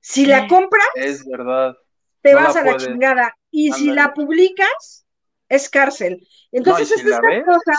si 0.00 0.26
la 0.26 0.48
compras, 0.48 0.86
Es 0.96 1.24
verdad. 1.24 1.76
te 2.20 2.32
no 2.32 2.40
vas 2.40 2.54
la 2.56 2.60
a 2.62 2.64
la 2.64 2.76
chingada. 2.78 3.36
Y 3.50 3.72
si 3.72 3.92
la 3.92 4.12
publicas, 4.12 5.06
es 5.48 5.70
cárcel. 5.70 6.26
Entonces, 6.50 6.90
No, 6.90 6.96
es 6.96 7.04
esta 7.04 7.20
cosa 7.44 7.72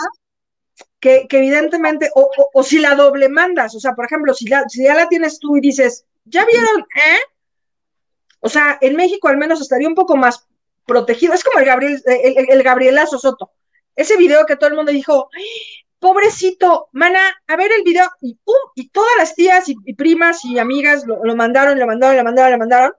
que, 1.00 1.26
evidentemente, 1.30 2.10
o, 2.14 2.30
o- 2.52 2.62
si 2.62 2.78
la 2.78 2.94
doble 2.94 3.28
mandas, 3.28 3.74
o 3.74 3.80
sea, 3.80 3.92
por 3.94 4.04
ejemplo, 4.06 4.34
si, 4.34 4.46
la- 4.48 4.68
si 4.68 4.82
ya 4.84 4.94
la 4.94 5.08
tienes 5.08 5.38
tú 5.38 5.56
y 5.56 5.60
dices, 5.60 6.04
¿ya 6.24 6.44
vieron? 6.44 6.80
eh?" 6.96 7.18
O 8.40 8.48
sea, 8.48 8.78
en 8.80 8.96
México 8.96 9.28
al 9.28 9.36
menos 9.36 9.60
estaría 9.60 9.88
un 9.88 9.94
poco 9.94 10.16
más 10.16 10.46
protegido. 10.86 11.34
Es 11.34 11.44
como 11.44 11.58
el, 11.58 11.64
Gabriel, 11.66 12.02
el, 12.06 12.38
el- 12.38 12.50
el 12.50 12.62
Gabrielazo 12.62 13.18
Soto. 13.18 13.50
Ese 13.96 14.16
video 14.16 14.46
que 14.46 14.56
todo 14.56 14.70
el 14.70 14.76
mundo 14.76 14.92
dijo, 14.92 15.28
"Ay, 15.36 15.44
pobrecito, 15.98 16.88
mana, 16.92 17.20
a 17.48 17.56
ver 17.56 17.72
el 17.72 17.82
video, 17.82 18.08
y 18.20 18.34
pum, 18.34 18.54
y 18.76 18.88
todas 18.90 19.10
las 19.18 19.34
tías 19.34 19.68
y, 19.68 19.74
y 19.84 19.94
primas 19.94 20.44
y 20.44 20.58
amigas 20.58 21.04
lo, 21.06 21.24
lo 21.24 21.34
mandaron, 21.34 21.78
lo 21.78 21.86
mandaron, 21.86 22.16
lo 22.16 22.24
mandaron, 22.24 22.52
lo 22.52 22.58
mandaron. 22.58 22.92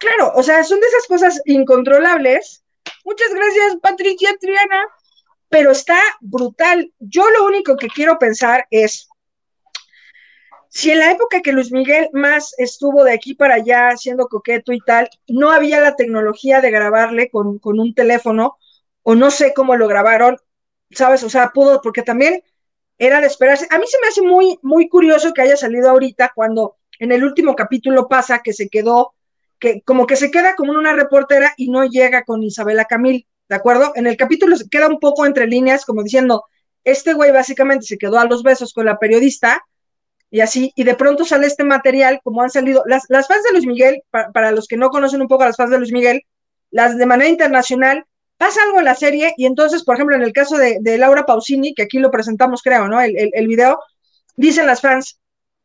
Claro, 0.00 0.32
o 0.34 0.42
sea, 0.42 0.64
son 0.64 0.80
de 0.80 0.86
esas 0.88 1.06
cosas 1.06 1.40
incontrolables. 1.44 2.64
Muchas 3.04 3.32
gracias, 3.34 3.76
Patricia 3.80 4.30
Triana. 4.40 4.84
Pero 5.50 5.72
está 5.72 5.98
brutal. 6.20 6.92
Yo 6.98 7.28
lo 7.30 7.44
único 7.44 7.76
que 7.76 7.88
quiero 7.88 8.18
pensar 8.18 8.66
es, 8.70 9.08
si 10.70 10.90
en 10.90 11.00
la 11.00 11.10
época 11.10 11.42
que 11.42 11.52
Luis 11.52 11.72
Miguel 11.72 12.08
más 12.12 12.54
estuvo 12.56 13.04
de 13.04 13.12
aquí 13.12 13.34
para 13.34 13.56
allá 13.56 13.96
siendo 13.96 14.28
coqueto 14.28 14.72
y 14.72 14.80
tal, 14.80 15.10
no 15.28 15.50
había 15.50 15.80
la 15.80 15.96
tecnología 15.96 16.62
de 16.62 16.70
grabarle 16.70 17.28
con, 17.28 17.58
con 17.58 17.78
un 17.78 17.92
teléfono, 17.94 18.56
o 19.02 19.14
no 19.14 19.30
sé 19.30 19.52
cómo 19.54 19.76
lo 19.76 19.88
grabaron, 19.88 20.38
¿sabes? 20.90 21.22
O 21.24 21.30
sea, 21.30 21.50
pudo, 21.50 21.80
porque 21.82 22.02
también 22.02 22.42
era 22.98 23.20
de 23.20 23.26
esperarse. 23.26 23.66
A 23.70 23.78
mí 23.78 23.86
se 23.86 23.98
me 24.00 24.08
hace 24.08 24.22
muy, 24.22 24.58
muy 24.62 24.88
curioso 24.88 25.32
que 25.32 25.42
haya 25.42 25.56
salido 25.56 25.90
ahorita 25.90 26.32
cuando 26.34 26.76
en 26.98 27.12
el 27.12 27.24
último 27.24 27.56
capítulo 27.56 28.08
pasa 28.08 28.42
que 28.44 28.52
se 28.52 28.68
quedó, 28.68 29.14
que 29.58 29.82
como 29.82 30.06
que 30.06 30.16
se 30.16 30.30
queda 30.30 30.54
como 30.54 30.72
una 30.72 30.92
reportera 30.92 31.54
y 31.56 31.70
no 31.70 31.84
llega 31.84 32.24
con 32.24 32.42
Isabela 32.42 32.84
Camil, 32.84 33.26
¿de 33.50 33.56
acuerdo? 33.56 33.92
En 33.96 34.06
el 34.06 34.16
capítulo 34.16 34.56
se 34.56 34.68
queda 34.68 34.86
un 34.86 35.00
poco 35.00 35.26
entre 35.26 35.48
líneas 35.48 35.84
como 35.84 36.04
diciendo, 36.04 36.44
este 36.84 37.12
güey 37.12 37.32
básicamente 37.32 37.84
se 37.84 37.98
quedó 37.98 38.18
a 38.18 38.24
los 38.24 38.44
besos 38.44 38.72
con 38.72 38.86
la 38.86 38.98
periodista 38.98 39.60
y 40.30 40.40
así, 40.40 40.72
y 40.76 40.84
de 40.84 40.94
pronto 40.94 41.24
sale 41.24 41.48
este 41.48 41.64
material, 41.64 42.20
como 42.22 42.42
han 42.42 42.50
salido, 42.50 42.84
las, 42.86 43.02
las 43.08 43.26
fans 43.26 43.42
de 43.42 43.50
Luis 43.50 43.66
Miguel, 43.66 44.02
pa- 44.10 44.30
para 44.32 44.52
los 44.52 44.68
que 44.68 44.76
no 44.76 44.88
conocen 44.90 45.20
un 45.20 45.26
poco 45.26 45.42
a 45.42 45.46
las 45.46 45.56
fans 45.56 45.72
de 45.72 45.78
Luis 45.78 45.90
Miguel, 45.90 46.22
las 46.70 46.96
de 46.96 47.04
manera 47.06 47.28
internacional, 47.28 48.04
pasa 48.36 48.62
algo 48.62 48.78
en 48.78 48.84
la 48.84 48.94
serie 48.94 49.34
y 49.36 49.46
entonces, 49.46 49.82
por 49.82 49.96
ejemplo, 49.96 50.14
en 50.14 50.22
el 50.22 50.32
caso 50.32 50.56
de, 50.56 50.78
Laura 50.96 51.26
Pausini, 51.26 51.74
que 51.74 51.82
aquí 51.82 51.98
lo 51.98 52.12
presentamos, 52.12 52.62
creo, 52.62 52.86
¿no? 52.86 53.00
El, 53.00 53.18
el, 53.18 53.30
el 53.34 53.48
video, 53.48 53.80
dicen 54.36 54.68
las 54.68 54.80
fans, 54.80 55.18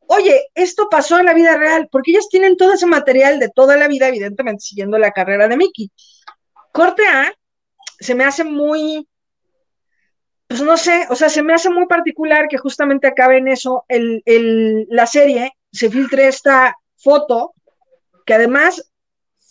oye, 0.08 0.48
esto 0.56 0.88
pasó 0.90 1.20
en 1.20 1.26
la 1.26 1.36
vida 1.36 1.56
real, 1.56 1.88
porque 1.92 2.12
ellas 2.12 2.28
tienen 2.30 2.58
todo 2.58 2.74
ese 2.74 2.88
material 2.88 3.40
de 3.40 3.50
toda 3.50 3.78
la 3.78 3.88
vida, 3.88 4.08
evidentemente, 4.08 4.62
siguiendo 4.62 4.98
la 4.98 5.12
carrera 5.12 5.48
de 5.48 5.58
Mickey. 5.58 5.92
Corte 6.72 7.04
A, 7.08 7.32
se 8.00 8.16
me 8.16 8.24
hace 8.24 8.44
muy, 8.44 9.08
pues 10.48 10.62
no 10.62 10.78
sé, 10.78 11.08
o 11.10 11.16
sea, 11.16 11.30
se 11.30 11.44
me 11.44 11.54
hace 11.54 11.70
muy 11.70 11.88
particular 11.88 12.48
que 12.48 12.58
justamente 12.58 13.08
acabe 13.08 13.38
en 13.38 13.48
eso. 13.48 13.86
El, 13.88 14.22
el, 14.26 14.88
la 14.90 15.08
serie, 15.08 15.54
se 15.72 15.90
filtre 15.90 16.28
esta 16.28 16.76
foto, 16.98 17.54
que 18.26 18.34
además, 18.34 18.92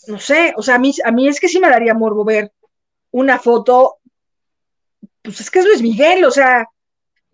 no 0.06 0.18
sé, 0.18 0.52
o 0.56 0.62
sea, 0.62 0.76
a 0.76 0.78
mí, 0.78 0.92
a 1.04 1.10
mí 1.12 1.28
es 1.28 1.40
que 1.40 1.48
sí 1.48 1.58
me 1.58 1.70
daría 1.70 1.94
morbo 1.94 2.24
ver 2.24 2.52
una 3.10 3.38
foto, 3.38 3.98
pues 5.22 5.40
es 5.40 5.50
que 5.50 5.60
es 5.60 5.66
Luis 5.66 5.82
Miguel, 5.82 6.24
o 6.24 6.30
sea, 6.30 6.66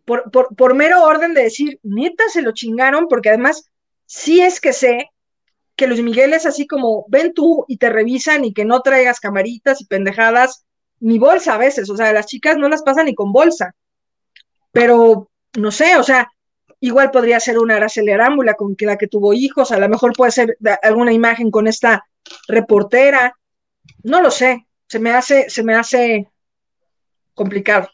por, 0.05 0.31
por, 0.31 0.55
por 0.57 0.74
mero 0.74 1.05
orden 1.05 1.35
de 1.35 1.45
decir, 1.45 1.78
neta 1.82 2.24
se 2.28 2.43
lo 2.43 2.53
chingaron, 2.53 3.09
porque 3.09 3.28
además 3.28 3.70
sí 4.07 4.41
es 4.41 4.61
que 4.61 4.73
sé 4.73 5.11
que 5.77 5.87
Luis 5.87 6.03
Miguel 6.03 6.35
es 6.35 6.47
así 6.47 6.66
como, 6.66 7.07
ven 7.09 7.32
tú 7.32 7.65
y 7.69 7.78
te 7.78 7.89
revisan 7.91 8.45
y 8.45 8.53
que 8.53 8.65
no 8.65 8.82
traigas 8.82 9.20
camaritas 9.20 9.81
y 9.81 9.87
pendejadas, 9.87 10.66
ni 11.01 11.18
bolsa 11.18 11.55
a 11.55 11.59
veces, 11.59 11.89
o 11.90 11.97
sea, 11.97 12.12
las 12.12 12.27
chicas 12.27 12.56
no 12.56 12.68
las 12.68 12.82
pasan 12.82 13.06
ni 13.06 13.14
con 13.14 13.32
bolsa, 13.32 13.74
pero 14.72 15.31
no 15.59 15.70
sé, 15.70 15.97
o 15.97 16.02
sea, 16.02 16.31
igual 16.81 17.10
podría 17.10 17.40
ser 17.40 17.59
una 17.59 17.77
Araceli 17.77 18.12
Arámbula 18.12 18.55
con 18.55 18.77
la 18.81 18.97
que 18.97 19.09
tuvo 19.09 19.32
hijos, 19.32 19.72
a 19.72 19.78
lo 19.78 19.89
mejor 19.89 20.12
puede 20.14 20.32
ser 20.32 20.56
alguna 20.82 21.12
imagen 21.12 21.51
con 21.51 21.66
esta 21.66 22.05
reportera, 22.48 23.35
no 24.02 24.20
lo 24.20 24.31
sé, 24.31 24.66
se 24.86 24.98
me 24.98 25.12
hace, 25.12 25.48
se 25.51 25.62
me 25.62 25.74
hace 25.74 26.28
complicado. 27.35 27.89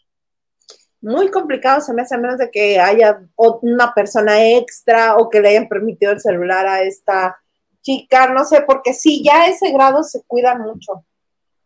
Muy 1.00 1.30
complicado 1.30 1.80
se 1.80 1.92
me 1.92 2.02
hace 2.02 2.14
a 2.14 2.18
menos 2.18 2.38
de 2.38 2.50
que 2.50 2.80
haya 2.80 3.20
una 3.36 3.92
persona 3.94 4.44
extra 4.44 5.16
o 5.16 5.30
que 5.30 5.40
le 5.40 5.50
hayan 5.50 5.68
permitido 5.68 6.12
el 6.12 6.20
celular 6.20 6.66
a 6.66 6.82
esta 6.82 7.36
chica, 7.82 8.26
no 8.32 8.44
sé, 8.44 8.62
porque 8.62 8.92
sí, 8.92 9.22
ya 9.24 9.46
ese 9.46 9.70
grado 9.70 10.02
se 10.02 10.22
cuidan 10.26 10.62
mucho. 10.62 11.04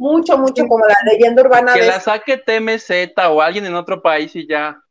Mucho, 0.01 0.39
mucho, 0.39 0.67
como 0.67 0.83
la 0.87 0.97
leyenda 1.05 1.43
urbana 1.43 1.75
Que 1.75 1.83
de 1.83 1.89
la 1.89 2.01
saque 2.01 2.39
TMZ 2.39 3.13
o 3.29 3.43
alguien 3.43 3.67
en 3.67 3.75
otro 3.75 4.01
país 4.01 4.35
y 4.35 4.49
ya. 4.49 4.83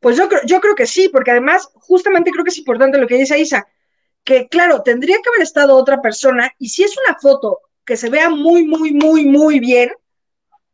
Pues 0.00 0.16
yo 0.16 0.28
creo, 0.28 0.40
yo 0.44 0.60
creo 0.60 0.74
que 0.74 0.88
sí, 0.88 1.08
porque 1.08 1.30
además, 1.30 1.70
justamente 1.74 2.32
creo 2.32 2.42
que 2.42 2.50
es 2.50 2.58
importante 2.58 2.98
lo 2.98 3.06
que 3.06 3.14
dice 3.14 3.38
Isa, 3.38 3.64
que 4.24 4.48
claro, 4.48 4.82
tendría 4.82 5.18
que 5.22 5.28
haber 5.28 5.42
estado 5.42 5.76
otra 5.76 6.02
persona, 6.02 6.50
y 6.58 6.70
si 6.70 6.82
es 6.82 6.96
una 7.06 7.16
foto 7.16 7.60
que 7.84 7.96
se 7.96 8.10
vea 8.10 8.28
muy, 8.28 8.66
muy, 8.66 8.92
muy, 8.92 9.24
muy 9.24 9.60
bien, 9.60 9.92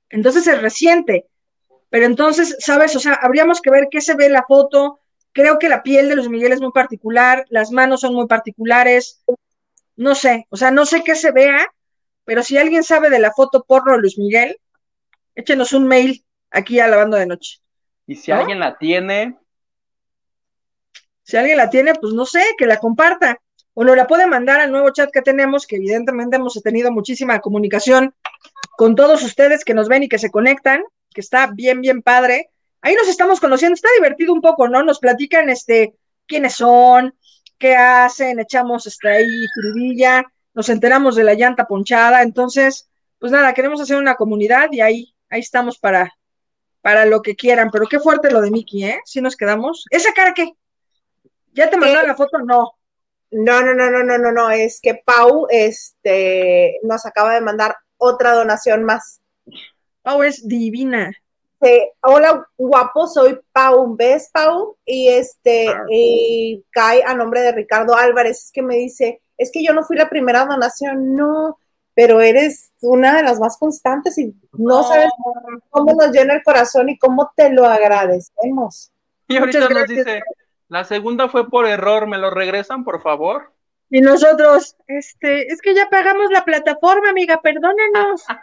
entonces 0.09 0.47
es 0.47 0.63
reciente. 0.63 1.27
Pero 1.91 2.07
entonces, 2.07 2.57
¿sabes? 2.61 2.97
O 2.97 2.99
sea, 2.99 3.13
habríamos 3.21 3.61
que 3.61 3.71
ver 3.71 3.89
qué 3.91 4.01
se 4.01 4.15
ve 4.15 4.25
en 4.25 4.33
la 4.33 4.45
foto. 4.49 5.01
Creo 5.33 5.59
que 5.59 5.69
la 5.69 5.83
piel 5.83 6.09
de 6.09 6.17
Luis 6.17 6.31
Miguel 6.31 6.53
es 6.53 6.63
muy 6.63 6.73
particular, 6.73 7.45
las 7.51 7.73
manos 7.73 8.01
son 8.01 8.15
muy 8.15 8.27
particulares. 8.27 9.23
No 9.97 10.15
sé, 10.15 10.47
o 10.49 10.57
sea, 10.57 10.71
no 10.71 10.87
sé 10.87 11.05
qué 11.05 11.15
se 11.15 11.31
vea, 11.31 11.71
pero 12.29 12.43
si 12.43 12.59
alguien 12.59 12.85
sabe 12.85 13.09
de 13.09 13.21
la 13.21 13.33
foto 13.33 13.65
porno 13.65 13.93
de 13.93 14.01
Luis 14.01 14.19
Miguel, 14.19 14.61
échenos 15.35 15.73
un 15.73 15.87
mail 15.89 16.23
aquí 16.51 16.79
a 16.79 16.87
la 16.87 16.99
banda 16.99 17.17
de 17.17 17.25
noche. 17.25 17.61
Y 18.07 18.17
si 18.17 18.31
¿No? 18.31 18.37
alguien 18.37 18.61
la 18.61 18.77
tiene, 18.77 19.39
Si 21.23 21.39
alguien 21.39 21.57
la 21.57 21.71
tiene, 21.71 21.95
pues 21.95 22.13
no 22.13 22.27
sé, 22.27 22.45
que 22.59 22.67
la 22.67 22.77
comparta. 22.77 23.41
O 23.73 23.83
nos 23.83 23.97
la 23.97 24.07
puede 24.07 24.27
mandar 24.27 24.61
al 24.61 24.71
nuevo 24.71 24.91
chat 24.91 25.11
que 25.11 25.23
tenemos, 25.23 25.67
que 25.67 25.77
evidentemente 25.77 26.37
hemos 26.37 26.53
tenido 26.63 26.93
muchísima 26.93 27.41
comunicación 27.41 28.15
con 28.77 28.95
todos 28.95 29.23
ustedes 29.23 29.65
que 29.65 29.73
nos 29.73 29.89
ven 29.89 30.03
y 30.03 30.09
que 30.11 30.19
se 30.19 30.31
conectan, 30.31 30.83
que 31.15 31.23
está 31.23 31.47
bien, 31.47 31.81
bien 31.81 32.03
padre. 32.03 32.51
Ahí 32.83 32.95
nos 32.95 33.09
estamos 33.09 33.41
conociendo, 33.41 33.73
está 33.73 33.89
divertido 33.97 34.35
un 34.35 34.43
poco, 34.43 34.69
¿no? 34.69 34.83
Nos 34.83 34.99
platican 34.99 35.49
este 35.49 35.95
quiénes 36.27 36.57
son, 36.57 37.15
qué 37.57 37.75
hacen, 37.75 38.39
echamos 38.39 38.87
este 38.87 39.09
ahí 39.09 39.47
jiribilla, 39.55 40.31
nos 40.59 40.69
enteramos 40.71 41.15
de 41.15 41.23
la 41.23 41.35
llanta 41.35 41.69
ponchada, 41.69 42.21
entonces, 42.23 42.91
pues 43.21 43.31
nada, 43.31 43.55
queremos 43.55 43.81
hacer 43.81 43.97
una 43.97 44.17
comunidad 44.17 44.67
y 44.73 44.81
ahí, 44.81 45.15
ahí 45.31 45.39
estamos 45.39 45.79
para, 45.79 46.13
para 46.83 47.07
lo 47.07 47.23
que 47.23 47.37
quieran, 47.37 47.71
pero 47.71 47.87
qué 47.87 48.01
fuerte 48.01 48.33
lo 48.33 48.41
de 48.41 48.51
Mickey, 48.51 48.83
¿eh? 48.83 48.99
Si 49.05 49.21
nos 49.21 49.37
quedamos. 49.37 49.85
¿Esa 49.89 50.13
cara 50.13 50.35
qué? 50.35 50.51
¿Ya 51.53 51.71
te 51.71 51.77
mandaron 51.77 52.09
la 52.09 52.17
foto? 52.17 52.41
No. 52.41 52.73
No, 53.31 53.63
no, 53.63 53.73
no, 53.73 53.89
no, 53.89 54.03
no, 54.03 54.19
no, 54.19 54.33
no, 54.33 54.51
es 54.51 54.81
que 54.81 54.97
Pau 54.97 55.47
este, 55.49 56.81
nos 56.83 57.07
acaba 57.07 57.35
de 57.35 57.41
mandar 57.41 57.77
otra 57.97 58.33
donación 58.33 58.83
más. 58.83 59.21
Pau 60.03 60.25
es 60.25 60.49
divina. 60.49 61.13
Eh, 61.61 61.93
hola, 62.03 62.45
guapo, 62.57 63.07
soy 63.07 63.39
Pau. 63.53 63.95
¿Ves, 63.95 64.29
Pau? 64.33 64.77
Y 64.85 65.07
este, 65.07 65.73
y 65.89 66.65
cae 66.71 67.05
a 67.07 67.15
nombre 67.15 67.43
de 67.43 67.53
Ricardo 67.53 67.95
Álvarez. 67.95 68.47
Es 68.47 68.51
que 68.51 68.63
me 68.63 68.75
dice, 68.75 69.21
es 69.39 69.51
que 69.53 69.65
yo 69.65 69.73
no 69.73 69.85
fui 69.85 69.97
la 69.97 70.11
primera 70.11 70.45
donación, 70.45 71.15
no, 71.17 71.59
pero 71.95 72.21
eres 72.21 72.73
una 72.83 73.17
de 73.17 73.23
las 73.23 73.41
más 73.41 73.57
constantes 73.57 74.19
y 74.19 74.35
no 74.53 74.83
sabes 74.83 75.09
cómo 75.71 75.95
nos 75.95 76.13
llena 76.13 76.35
el 76.35 76.43
corazón 76.43 76.89
y 76.91 76.99
cómo 76.99 77.33
te 77.35 77.51
lo 77.51 77.65
agradecemos. 77.65 78.93
y 79.27 79.37
ahorita 79.37 79.59
Muchas 79.61 79.71
nos 79.71 79.79
gracias. 79.87 80.07
dice, 80.07 80.23
la 80.69 80.85
segunda 80.85 81.29
fue 81.29 81.49
por 81.49 81.67
error, 81.67 82.07
¿me 82.07 82.19
lo 82.19 82.31
regresan, 82.31 82.85
por 82.85 83.01
favor? 83.03 83.53
Y 83.91 84.01
nosotros, 84.03 84.77
este, 84.87 85.47
es 85.51 85.63
que 85.63 85.75
ya 85.75 85.89
pagamos 85.89 86.31
la 86.31 86.45
plataforma, 86.45 87.09
amiga, 87.11 87.41
perdónanos. 87.41 88.25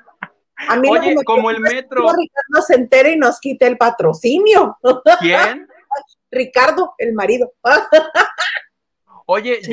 A 0.69 0.77
mí 0.77 0.87
Oye, 0.89 1.15
me 1.15 1.23
como 1.25 1.51
el 1.51 1.59
metro, 1.59 2.01
Ricardo 2.13 2.65
se 2.65 2.75
entere 2.75 3.11
y 3.11 3.17
nos 3.17 3.41
quite 3.41 3.67
el 3.67 3.77
patrocinio. 3.77 4.77
¿quién? 5.19 5.67
Ricardo, 6.31 6.93
el 6.97 7.13
marido. 7.13 7.51
Oye, 9.25 9.59
Sí. 9.63 9.71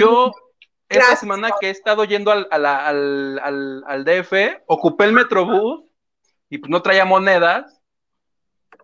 Esta 1.00 1.16
semana 1.16 1.50
que 1.60 1.68
he 1.68 1.70
estado 1.70 2.04
yendo 2.04 2.30
al, 2.30 2.48
a 2.50 2.58
la- 2.58 2.86
al, 2.86 3.38
al, 3.42 3.84
al 3.86 4.04
DF, 4.04 4.62
ocupé 4.66 5.04
el 5.04 5.12
Metrobús 5.12 5.84
y 6.48 6.58
pues 6.58 6.70
no 6.70 6.82
traía 6.82 7.04
monedas. 7.04 7.80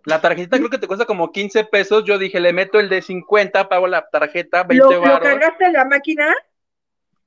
La 0.05 0.21
tarjetita 0.21 0.57
creo 0.57 0.69
que 0.69 0.77
te 0.77 0.87
cuesta 0.87 1.05
como 1.05 1.31
15 1.31 1.65
pesos. 1.65 2.03
Yo 2.05 2.17
dije, 2.17 2.39
le 2.39 2.53
meto 2.53 2.79
el 2.79 2.89
de 2.89 3.01
50, 3.01 3.67
pago 3.69 3.87
la 3.87 4.07
tarjeta, 4.09 4.63
20 4.63 4.83
¿Lo, 4.85 4.91
lo 4.91 5.01
baros. 5.01 5.19
cargaste 5.19 5.65
en 5.65 5.73
la 5.73 5.85
máquina? 5.85 6.33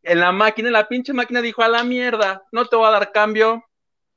En 0.03 0.19
la 0.21 0.33
máquina, 0.33 0.71
la 0.71 0.89
pinche 0.89 1.13
máquina 1.13 1.41
dijo, 1.43 1.63
a 1.63 1.69
la 1.69 1.85
mierda, 1.85 2.43
no 2.51 2.67
te 2.67 2.75
voy 2.77 2.87
a 2.89 2.91
dar 2.93 3.13
cambio. 3.13 3.63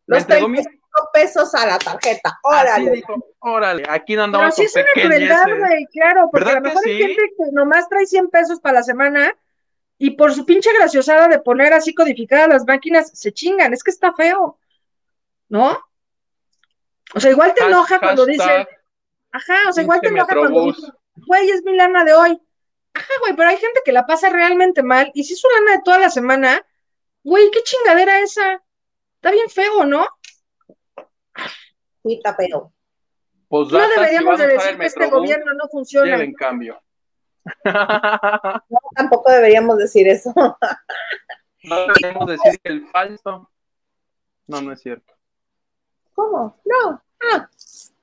Los 0.08 0.22
entregó 0.22 0.48
mi- 0.48 0.58
35 0.58 1.10
pesos 1.14 1.54
a 1.54 1.66
la 1.68 1.78
tarjeta. 1.78 2.40
Así 2.44 2.62
Órale. 2.82 2.92
dijo, 2.92 3.14
órale, 3.40 3.84
aquí 3.90 4.16
no 4.16 4.24
Pero 4.24 4.24
andamos 4.26 4.56
sí 4.56 4.66
con 4.72 4.82
es 4.82 4.88
una 4.96 5.08
crueldad, 5.08 5.46
güey, 5.60 5.86
claro, 5.92 6.30
porque 6.32 6.44
a 6.50 6.54
¿Verdad 6.54 6.64
lo 6.64 6.70
mejor 6.70 6.84
hay 6.88 6.94
sí? 6.94 7.00
gente 7.04 7.22
que 7.38 7.52
nomás 7.52 7.90
trae 7.90 8.06
100 8.06 8.30
pesos 8.30 8.60
para 8.62 8.76
la 8.80 8.84
semana 8.84 9.36
y 9.98 10.12
por 10.12 10.34
su 10.34 10.46
pinche 10.46 10.74
graciosada 10.74 11.28
de 11.28 11.40
poner 11.40 11.74
así 11.74 11.94
codificadas 11.94 12.50
las 12.50 12.66
máquinas, 12.66 13.12
se 13.14 13.32
chingan, 13.32 13.74
es 13.74 13.84
que 13.84 13.92
está 13.92 14.14
feo, 14.14 14.60
¿no? 15.50 15.78
O 17.14 17.20
sea, 17.20 17.32
igual 17.32 17.54
te 17.54 17.64
enoja 17.64 18.00
cuando 18.00 18.26
dicen, 18.26 18.68
ajá, 19.32 19.70
o 19.70 19.72
sea, 19.72 19.84
igual 19.84 20.02
te 20.02 20.10
enoja 20.10 20.36
cuando 20.36 20.66
dicen, 20.66 20.92
güey, 21.16 21.50
es 21.50 21.64
mi 21.64 21.76
lana 21.76 22.04
de 22.04 22.14
hoy. 22.14 22.42
Ajá, 22.94 23.14
güey, 23.22 23.36
pero 23.36 23.50
hay 23.50 23.58
gente 23.58 23.82
que 23.86 23.92
la 23.92 24.06
pasa 24.06 24.30
realmente 24.30 24.82
mal 24.84 25.12
y 25.14 25.24
si 25.24 25.34
es 25.34 25.40
su 25.40 25.48
lana 25.50 25.78
de 25.78 25.84
toda 25.84 26.00
la 26.00 26.10
semana, 26.10 26.66
güey, 27.24 27.50
qué 27.52 27.62
chingadera 27.64 28.20
esa. 28.20 28.62
Está 29.16 29.32
bien 29.32 29.50
feo, 29.50 29.86
¿no? 29.86 30.08
Sí, 32.04 32.16
está 32.16 32.36
feo. 32.36 32.74
Pues 33.48 33.72
No 33.72 33.88
deberíamos 33.88 34.40
de 34.40 34.48
decir 34.48 34.78
que 34.78 34.86
este 34.86 35.08
gobierno 35.08 35.54
no 35.54 35.68
funciona. 35.70 36.12
lleven 36.12 36.34
cambio. 36.34 36.82
No, 38.70 38.80
tampoco 38.96 39.32
deberíamos 39.32 39.78
decir 39.78 40.08
eso. 40.08 40.34
no 40.36 41.76
debemos 42.02 42.28
decir 42.28 42.60
que 42.60 42.72
el 42.72 42.88
falso. 42.88 43.50
No, 44.48 44.62
no 44.62 44.72
es 44.72 44.82
cierto. 44.82 45.14
¿Cómo? 46.14 46.58
No. 46.66 47.02
Ah, 47.34 47.50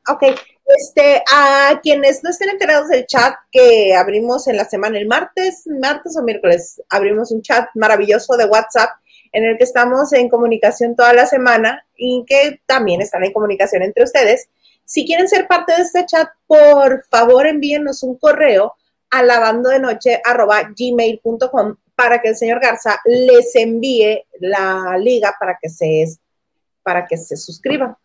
ok. 0.08 0.22
Este, 0.64 1.22
a 1.32 1.80
quienes 1.82 2.22
no 2.22 2.30
estén 2.30 2.50
enterados 2.50 2.88
del 2.88 3.06
chat 3.06 3.34
que 3.50 3.94
abrimos 3.94 4.46
en 4.48 4.56
la 4.56 4.64
semana, 4.64 4.98
el 4.98 5.06
martes, 5.06 5.64
martes 5.66 6.16
o 6.16 6.22
miércoles, 6.22 6.80
abrimos 6.88 7.30
un 7.32 7.42
chat 7.42 7.68
maravilloso 7.74 8.36
de 8.36 8.46
WhatsApp 8.46 8.90
en 9.32 9.44
el 9.44 9.58
que 9.58 9.64
estamos 9.64 10.12
en 10.12 10.28
comunicación 10.28 10.94
toda 10.94 11.12
la 11.12 11.26
semana 11.26 11.84
y 11.96 12.24
que 12.26 12.60
también 12.66 13.00
están 13.00 13.24
en 13.24 13.32
comunicación 13.32 13.82
entre 13.82 14.04
ustedes. 14.04 14.48
Si 14.84 15.06
quieren 15.06 15.28
ser 15.28 15.46
parte 15.46 15.74
de 15.74 15.82
este 15.82 16.04
chat, 16.06 16.28
por 16.46 17.04
favor 17.04 17.46
envíenos 17.46 18.02
un 18.02 18.16
correo 18.16 18.74
a 19.12 19.22
lavandodenoche.gmail.com 19.22 21.76
para 21.94 22.20
que 22.20 22.30
el 22.30 22.36
señor 22.36 22.58
Garza 22.60 23.00
les 23.04 23.54
envíe 23.54 24.24
la 24.40 24.98
liga 24.98 25.36
para 25.38 25.56
que 25.60 25.68
se, 25.68 26.06
para 26.82 27.06
que 27.06 27.16
se 27.18 27.36
suscriban. 27.36 27.96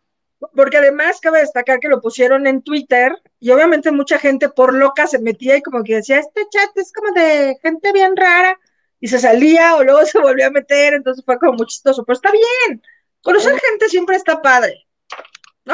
Porque 0.53 0.77
además 0.77 1.19
cabe 1.19 1.39
destacar 1.39 1.79
que 1.79 1.87
lo 1.87 1.99
pusieron 2.01 2.45
en 2.45 2.61
Twitter 2.61 3.11
y 3.39 3.49
obviamente 3.49 3.91
mucha 3.91 4.19
gente 4.19 4.49
por 4.49 4.71
loca 4.73 5.07
se 5.07 5.17
metía 5.19 5.57
y 5.57 5.63
como 5.63 5.83
que 5.83 5.95
decía, 5.95 6.19
este 6.19 6.45
chat 6.49 6.69
es 6.75 6.93
como 6.93 7.11
de 7.13 7.57
gente 7.61 7.91
bien 7.93 8.15
rara 8.15 8.59
y 8.99 9.07
se 9.07 9.17
salía 9.17 9.77
o 9.77 9.83
luego 9.83 10.05
se 10.05 10.19
volvía 10.19 10.45
a 10.47 10.51
meter, 10.51 10.93
entonces 10.93 11.25
fue 11.25 11.39
como 11.39 11.53
muy 11.53 11.65
chistoso, 11.65 12.05
pero 12.05 12.17
está 12.17 12.29
bien, 12.31 12.83
conocer 13.23 13.59
gente 13.59 13.89
siempre 13.89 14.17
está 14.17 14.39
padre, 14.41 14.85
¿no? 15.65 15.73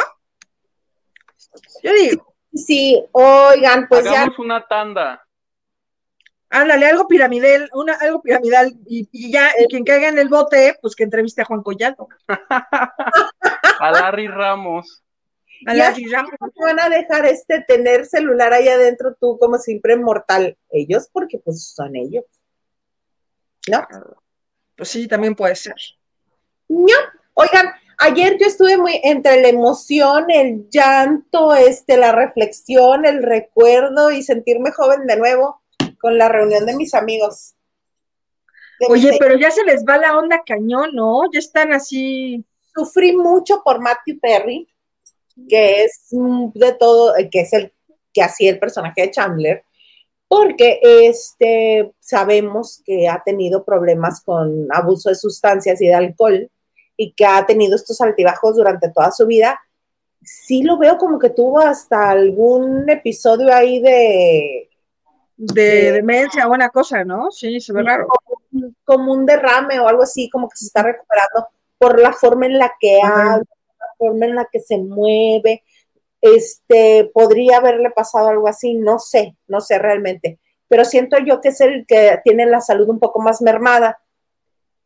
Yo 1.82 1.94
digo, 1.94 2.34
Sí, 2.56 3.04
oigan, 3.12 3.88
pues 3.88 4.06
ya, 4.06 4.12
Hagamos 4.12 4.40
una 4.40 4.68
tanda. 4.68 5.23
Ándale, 6.54 6.86
algo 6.86 7.08
piramidal, 7.08 7.70
una, 7.74 7.94
algo 7.96 8.22
piramidal 8.22 8.74
y, 8.86 9.10
y 9.12 9.32
ya, 9.32 9.52
y 9.60 9.66
quien 9.68 9.84
caiga 9.84 10.08
en 10.08 10.20
el 10.20 10.30
bote, 10.30 10.78
pues 10.82 10.96
que 10.96 11.04
entreviste 11.04 11.42
a 11.42 11.46
Juan 11.46 11.64
Collado, 11.64 12.08
A 12.28 13.92
Larry 13.92 14.28
Ramos. 14.28 15.04
a 15.66 15.74
Ya. 15.74 15.90
Larry 15.90 16.06
Ramos. 16.06 16.32
van 16.56 16.80
a 16.80 16.90
dejar 16.90 17.26
este 17.26 17.62
tener 17.62 18.06
celular 18.06 18.54
ahí 18.54 18.68
adentro 18.68 19.16
tú 19.20 19.38
como 19.40 19.58
siempre 19.58 19.98
mortal. 19.98 20.58
Ellos, 20.70 21.10
porque 21.12 21.40
pues 21.40 21.74
son 21.74 21.96
ellos. 21.96 22.26
¿No? 23.70 23.86
Pues 24.78 24.90
sí, 24.90 25.08
también 25.08 25.36
puede 25.36 25.56
ser. 25.56 25.76
No. 26.68 26.96
Oigan, 27.34 27.74
ayer 27.98 28.38
yo 28.40 28.46
estuve 28.46 28.78
muy 28.78 29.00
entre 29.04 29.42
la 29.42 29.48
emoción, 29.48 30.30
el 30.30 30.70
llanto, 30.70 31.56
este, 31.56 31.98
la 31.98 32.12
reflexión, 32.12 33.06
el 33.06 33.24
recuerdo 33.24 34.12
y 34.12 34.22
sentirme 34.22 34.72
joven 34.72 35.08
de 35.08 35.18
nuevo 35.18 35.63
con 36.04 36.18
la 36.18 36.28
reunión 36.28 36.66
de 36.66 36.76
mis 36.76 36.94
amigos. 36.94 37.56
De 38.78 38.88
Oye, 38.90 39.12
mis- 39.12 39.20
pero 39.20 39.38
ya 39.38 39.50
se 39.50 39.64
les 39.64 39.86
va 39.86 39.98
la 39.98 40.18
onda 40.18 40.44
cañón, 40.46 40.90
¿no? 40.94 41.32
Ya 41.32 41.40
están 41.40 41.72
así. 41.74 42.44
sufrí 42.76 43.16
mucho 43.16 43.62
por 43.64 43.80
Matthew 43.80 44.20
Perry, 44.20 44.68
que 45.48 45.84
es 45.86 46.08
de 46.12 46.74
todo, 46.74 47.16
eh, 47.16 47.30
que 47.30 47.42
es 47.42 47.54
el 47.54 47.72
que 48.14 48.22
hacía 48.22 48.50
el 48.52 48.60
personaje 48.60 49.02
de 49.04 49.12
Chandler, 49.12 49.64
porque 50.28 50.80
este 50.84 51.94
sabemos 52.00 52.82
que 52.84 53.08
ha 53.08 53.22
tenido 53.24 53.64
problemas 53.64 54.22
con 54.24 54.68
abuso 54.72 55.10
de 55.10 55.16
sustancias 55.16 55.82
y 55.82 55.88
de 55.88 55.94
alcohol 55.94 56.50
y 56.98 57.14
que 57.14 57.26
ha 57.26 57.46
tenido 57.46 57.76
estos 57.76 58.02
altibajos 58.02 58.56
durante 58.58 58.90
toda 58.90 59.12
su 59.12 59.26
vida. 59.28 59.60
Sí 60.24 60.64
lo 60.64 60.78
veo 60.78 60.98
como 60.98 61.20
que 61.20 61.30
tuvo 61.30 61.60
hasta 61.60 62.10
algún 62.10 62.90
episodio 62.90 63.54
ahí 63.54 63.82
de 63.82 64.70
de 65.36 65.92
demencia, 65.92 66.48
buena 66.48 66.70
cosa, 66.70 67.04
¿no? 67.04 67.32
Sí, 67.32 67.60
se 67.60 67.74
ve 67.74 67.84
raro. 67.84 68.08
como 68.86 69.14
un 69.14 69.26
derrame 69.26 69.80
o 69.80 69.88
algo 69.88 70.04
así, 70.04 70.30
como 70.30 70.48
que 70.50 70.58
se 70.58 70.66
está 70.66 70.84
recuperando 70.84 71.48
por 71.78 72.00
la 72.00 72.14
forma 72.14 72.46
en 72.46 72.60
la 72.60 72.72
que 72.80 73.00
habla, 73.02 73.44
la 73.80 73.88
forma 73.98 74.26
en 74.26 74.36
la 74.36 74.48
que 74.52 74.60
se 74.60 74.78
mueve. 74.78 75.64
Este, 76.22 77.12
podría 77.14 77.58
haberle 77.58 77.90
pasado 77.92 78.30
algo 78.30 78.48
así, 78.48 78.76
no 78.76 78.98
sé, 78.98 79.36
no 79.48 79.60
sé 79.60 79.78
realmente, 79.78 80.40
pero 80.70 80.86
siento 80.86 81.18
yo 81.18 81.42
que 81.42 81.50
es 81.50 81.60
el 81.60 81.86
que 81.86 82.18
tiene 82.24 82.46
la 82.46 82.62
salud 82.62 82.88
un 82.88 83.00
poco 83.00 83.20
más 83.20 83.42
mermada. 83.42 84.00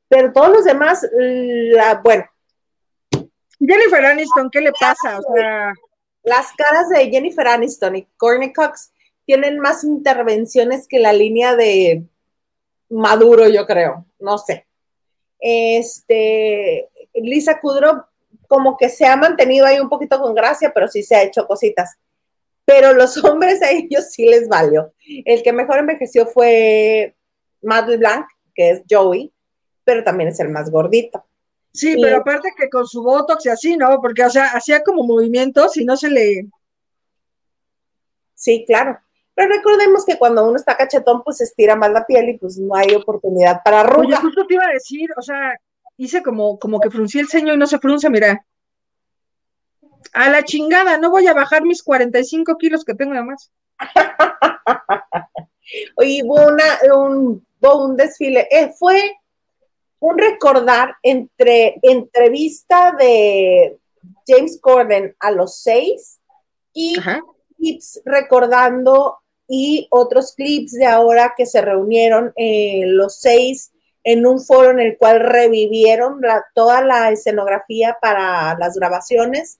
Pero 0.09 0.31
todos 0.31 0.49
los 0.49 0.63
demás, 0.63 1.07
la, 1.13 2.01
bueno, 2.03 2.25
Jennifer 3.59 4.05
Aniston, 4.05 4.49
¿qué 4.49 4.61
le 4.61 4.71
pasa? 4.71 5.19
O 5.19 5.33
sea, 5.35 5.73
las 6.23 6.51
caras 6.53 6.89
de 6.89 7.09
Jennifer 7.09 7.47
Aniston 7.47 7.95
y 7.97 8.07
Courtney 8.17 8.53
Cox 8.53 8.91
tienen 9.27 9.59
más 9.59 9.83
intervenciones 9.83 10.87
que 10.87 10.99
la 10.99 11.11
línea 11.11 11.55
de 11.57 12.05
Maduro, 12.89 13.47
yo 13.49 13.67
creo, 13.67 14.05
no 14.19 14.37
sé. 14.37 14.65
Este, 15.37 16.89
Lisa 17.13 17.59
Kudrow 17.59 18.03
como 18.47 18.77
que 18.77 18.87
se 18.87 19.05
ha 19.05 19.17
mantenido 19.17 19.65
ahí 19.65 19.79
un 19.79 19.89
poquito 19.89 20.19
con 20.21 20.33
gracia, 20.33 20.71
pero 20.73 20.87
sí 20.87 21.03
se 21.03 21.15
ha 21.17 21.23
hecho 21.23 21.45
cositas. 21.45 21.97
Pero 22.63 22.93
los 22.93 23.17
hombres 23.23 23.61
a 23.61 23.71
ellos 23.71 24.05
sí 24.09 24.25
les 24.25 24.47
valió. 24.47 24.93
El 25.25 25.43
que 25.43 25.51
mejor 25.51 25.79
envejeció 25.79 26.25
fue 26.27 27.13
Matt 27.61 27.89
LeBlanc, 27.89 28.25
que 28.55 28.69
es 28.71 28.83
Joey, 28.89 29.33
pero 29.83 30.05
también 30.05 30.29
es 30.29 30.39
el 30.39 30.49
más 30.49 30.71
gordito. 30.71 31.25
sí, 31.73 31.93
Sí. 31.95 32.01
pero 32.01 32.17
aparte 32.17 32.53
que 32.57 32.69
con 32.69 32.87
su 32.87 33.03
botox 33.03 33.45
y 33.45 33.49
así, 33.49 33.75
¿no? 33.75 33.99
Porque, 34.01 34.23
o 34.23 34.29
sea, 34.29 34.45
hacía 34.51 34.81
como 34.83 35.03
movimientos 35.03 35.75
y 35.75 35.83
no 35.83 35.97
se 35.97 36.09
le. 36.09 36.47
Sí, 38.33 38.63
claro. 38.65 38.99
Pero 39.37 39.53
recordemos 39.53 40.03
que 40.03 40.17
cuando 40.17 40.43
uno 40.47 40.55
está 40.55 40.75
cachetón, 40.75 41.21
pues 41.23 41.41
estira 41.41 41.75
más 41.75 41.91
la 41.91 42.07
piel 42.07 42.27
y 42.29 42.39
pues 42.39 42.57
no 42.57 42.75
hay 42.75 42.95
oportunidad 42.95 43.61
para 43.63 43.81
Oye, 43.83 43.89
arruga. 43.91 44.21
justo 44.21 44.47
te 44.47 44.55
iba 44.55 44.65
a 44.65 44.73
decir, 44.73 45.11
o 45.15 45.21
sea, 45.21 45.53
hice 45.95 46.23
como, 46.23 46.57
como 46.57 46.79
que 46.79 46.89
fruncí 46.89 47.19
el 47.19 47.27
ceño 47.27 47.53
y 47.53 47.57
no 47.57 47.67
se 47.67 47.77
frunce, 47.77 48.09
mira. 48.09 48.43
A 50.11 50.29
la 50.31 50.41
chingada, 50.41 50.97
no 50.97 51.11
voy 51.11 51.27
a 51.27 51.35
bajar 51.35 51.61
mis 51.61 51.83
45 51.83 52.57
kilos 52.57 52.83
que 52.83 52.95
tengo 52.95 53.13
además. 53.13 53.51
Oye, 55.97 56.23
hubo 56.25 56.47
una, 56.47 56.95
un, 56.95 57.45
un 57.61 57.95
desfile. 57.95 58.47
Eh, 58.49 58.73
fue 58.79 59.17
un 59.99 60.17
recordar 60.17 60.95
entre 61.03 61.77
entrevista 61.83 62.91
de 62.97 63.77
James 64.25 64.57
Corden 64.59 65.15
a 65.19 65.29
los 65.29 65.59
seis 65.61 66.19
y 66.73 66.97
Ajá. 66.97 67.21
recordando 68.03 69.19
y 69.47 69.87
otros 69.91 70.33
clips 70.33 70.73
de 70.73 70.85
ahora 70.85 71.33
que 71.37 71.45
se 71.45 71.61
reunieron 71.61 72.33
eh, 72.35 72.83
los 72.85 73.19
seis 73.19 73.71
en 74.03 74.25
un 74.25 74.41
foro 74.43 74.71
en 74.71 74.79
el 74.79 74.97
cual 74.97 75.19
revivieron 75.19 76.21
la- 76.21 76.45
toda 76.53 76.81
la 76.81 77.11
escenografía 77.11 77.97
para 78.01 78.57
las 78.57 78.75
grabaciones. 78.75 79.59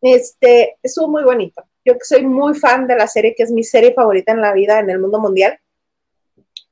Este, 0.00 0.76
estuvo 0.82 1.08
muy 1.08 1.24
bonito. 1.24 1.62
Yo 1.84 1.94
que 1.94 2.04
soy 2.04 2.24
muy 2.24 2.54
fan 2.54 2.86
de 2.86 2.96
la 2.96 3.06
serie, 3.06 3.34
que 3.36 3.42
es 3.44 3.50
mi 3.50 3.64
serie 3.64 3.94
favorita 3.94 4.32
en 4.32 4.40
la 4.40 4.52
vida, 4.52 4.78
en 4.78 4.90
el 4.90 4.98
mundo 4.98 5.18
mundial. 5.20 5.58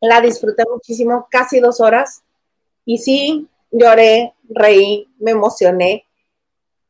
La 0.00 0.20
disfruté 0.20 0.64
muchísimo, 0.70 1.26
casi 1.30 1.58
dos 1.60 1.80
horas. 1.80 2.22
Y 2.84 2.98
sí, 2.98 3.48
lloré, 3.70 4.34
reí, 4.48 5.08
me 5.18 5.30
emocioné. 5.32 6.04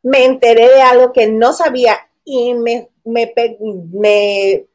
Me 0.03 0.25
enteré 0.25 0.69
de 0.69 0.83
algo 0.83 1.13
que 1.13 1.27
no 1.29 1.53
sabía 1.53 1.99
y 2.25 2.55
me, 2.55 2.89
me, 3.05 3.33
me, 3.93 4.67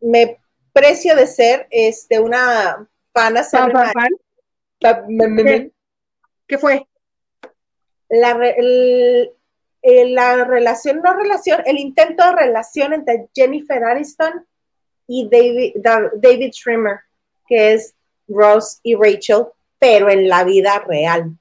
me 0.00 0.38
precio 0.72 1.14
de 1.16 1.26
ser 1.26 1.66
este, 1.70 2.20
una 2.20 2.88
fan 3.12 3.36
Fan, 3.36 3.72
fan, 3.72 3.92
fan. 3.92 4.08
¿Qué? 5.44 5.72
¿Qué 6.46 6.58
fue? 6.58 6.86
la, 8.10 8.32
re- 8.34 8.54
el- 8.58 9.32
el- 9.82 10.14
la 10.14 10.44
relación, 10.44 11.00
no 11.04 11.14
relación, 11.14 11.62
el 11.66 11.78
intento 11.78 12.24
de 12.24 12.32
relación 12.32 12.92
entre 12.94 13.28
Jennifer 13.34 13.84
Aniston 13.84 14.46
y 15.06 15.28
David, 15.28 15.74
Da- 15.76 16.10
David 16.14 16.52
Schwimmer, 16.52 17.00
que 17.46 17.74
es 17.74 17.94
Ross 18.28 18.80
y 18.82 18.94
Rachel, 18.94 19.46
pero 19.78 20.08
en 20.10 20.28
la 20.28 20.44
vida 20.44 20.78
real. 20.86 21.36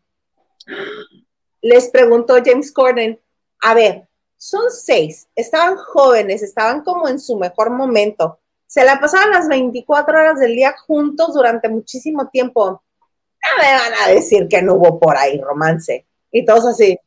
les 1.61 1.89
preguntó 1.89 2.35
James 2.43 2.71
Corden, 2.71 3.19
a 3.61 3.73
ver, 3.73 4.07
son 4.37 4.69
seis, 4.69 5.27
estaban 5.35 5.75
jóvenes, 5.77 6.43
estaban 6.43 6.83
como 6.83 7.07
en 7.07 7.19
su 7.19 7.37
mejor 7.37 7.71
momento, 7.71 8.39
se 8.67 8.83
la 8.83 8.99
pasaban 8.99 9.31
las 9.31 9.47
24 9.47 10.19
horas 10.19 10.39
del 10.39 10.55
día 10.55 10.75
juntos 10.85 11.33
durante 11.33 11.69
muchísimo 11.69 12.29
tiempo. 12.29 12.69
No 12.69 13.63
me 13.63 13.73
van 13.73 13.93
a 14.03 14.13
decir 14.13 14.47
que 14.47 14.61
no 14.61 14.75
hubo 14.75 14.99
por 14.99 15.17
ahí 15.17 15.39
romance. 15.41 16.05
Y 16.31 16.45
todos 16.45 16.65
así. 16.65 16.99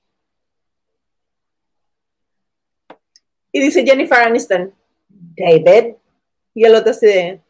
Y 3.53 3.61
dice 3.61 3.85
Jennifer 3.85 4.19
Aniston, 4.19 4.75
David. 5.09 5.95
Y 6.55 6.65
el 6.65 6.75
otro 6.75 6.91
así 6.93 7.07
de, 7.07 7.43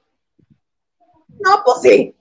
no, 1.40 1.62
pues 1.64 1.80
sí. 1.82 2.14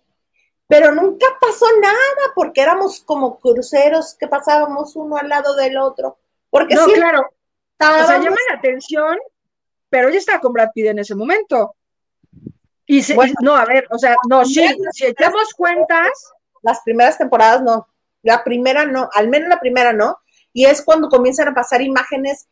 Pero 0.68 0.94
nunca 0.94 1.26
pasó 1.42 1.66
nada 1.82 2.34
porque 2.36 2.62
éramos 2.62 3.02
como 3.02 3.40
cruceros 3.40 4.16
que 4.16 4.28
pasábamos 4.28 4.96
uno 4.96 5.18
al 5.18 5.28
lado 5.28 5.56
del 5.56 5.78
otro. 5.78 6.20
Porque 6.50 6.76
No, 6.76 6.86
sí, 6.86 6.94
claro. 6.94 7.22
O 7.22 7.86
sea, 8.06 8.20
llama 8.20 8.36
la 8.50 8.58
atención, 8.58 9.18
pero 9.90 10.10
ella 10.10 10.20
estaba 10.20 10.40
con 10.40 10.54
Brad 10.54 10.70
Pitt 10.74 10.88
en 10.88 11.00
ese 11.00 11.16
momento. 11.16 11.76
Y 12.92 13.14
Bueno. 13.14 13.34
y- 13.40 13.46
no, 13.46 13.56
a 13.56 13.66
ver, 13.66 13.86
o 13.92 14.00
sea, 14.00 14.16
no, 14.28 14.44
sí, 14.44 14.66
si 14.94 15.06
echamos 15.06 15.54
cuentas, 15.56 16.10
las 16.64 16.82
primeras 16.82 17.20
temporadas 17.20 17.62
no. 17.62 17.88
La 18.24 18.44
primera 18.44 18.84
no, 18.86 19.08
al 19.14 19.30
menos 19.30 19.48
la 19.48 19.60
primera 19.60 19.94
no. 19.94 20.18
Y 20.54 20.66
es 20.66 20.82
cuando 20.82 21.08
comienzan 21.08 21.48
a 21.50 21.54
pasar 21.54 21.84
imágenes 21.84 22.48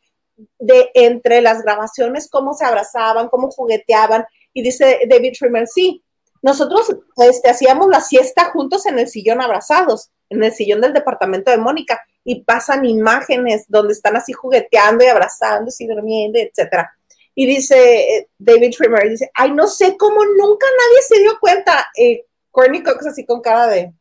de 0.59 0.91
entre 0.93 1.41
las 1.41 1.63
grabaciones, 1.63 2.29
cómo 2.29 2.53
se 2.53 2.65
abrazaban, 2.65 3.29
cómo 3.29 3.49
jugueteaban. 3.49 4.25
Y 4.53 4.61
dice 4.61 4.99
David 5.09 5.33
Schwimmer, 5.33 5.67
sí, 5.67 6.03
nosotros 6.43 6.95
este, 7.15 7.49
hacíamos 7.49 7.87
la 7.87 8.01
siesta 8.01 8.51
juntos 8.51 8.85
en 8.85 8.99
el 8.99 9.07
sillón 9.07 9.41
abrazados, 9.41 10.11
en 10.29 10.43
el 10.43 10.53
sillón 10.53 10.81
del 10.81 10.93
departamento 10.93 11.49
de 11.49 11.57
Mónica, 11.57 11.99
y 12.23 12.43
pasan 12.43 12.85
imágenes 12.85 13.65
donde 13.67 13.93
están 13.93 14.15
así 14.15 14.33
jugueteando 14.33 15.03
y 15.03 15.07
abrazándose 15.07 15.83
y 15.83 15.87
durmiendo, 15.87 16.37
etcétera. 16.37 16.95
Y 17.39 17.45
dice 17.45 18.17
eh, 18.17 18.29
David 18.39 18.71
Schwimmer, 18.71 19.07
dice, 19.07 19.29
ay, 19.35 19.51
no 19.51 19.67
sé 19.67 19.95
cómo 19.95 20.25
nunca 20.25 20.65
nadie 20.65 21.01
se 21.07 21.19
dio 21.19 21.37
cuenta. 21.39 21.87
Eh, 21.95 22.25
Courtney 22.49 22.81
Cox 22.81 23.05
así 23.05 23.27
con 23.27 23.41
cara 23.41 23.67
de, 23.67 23.93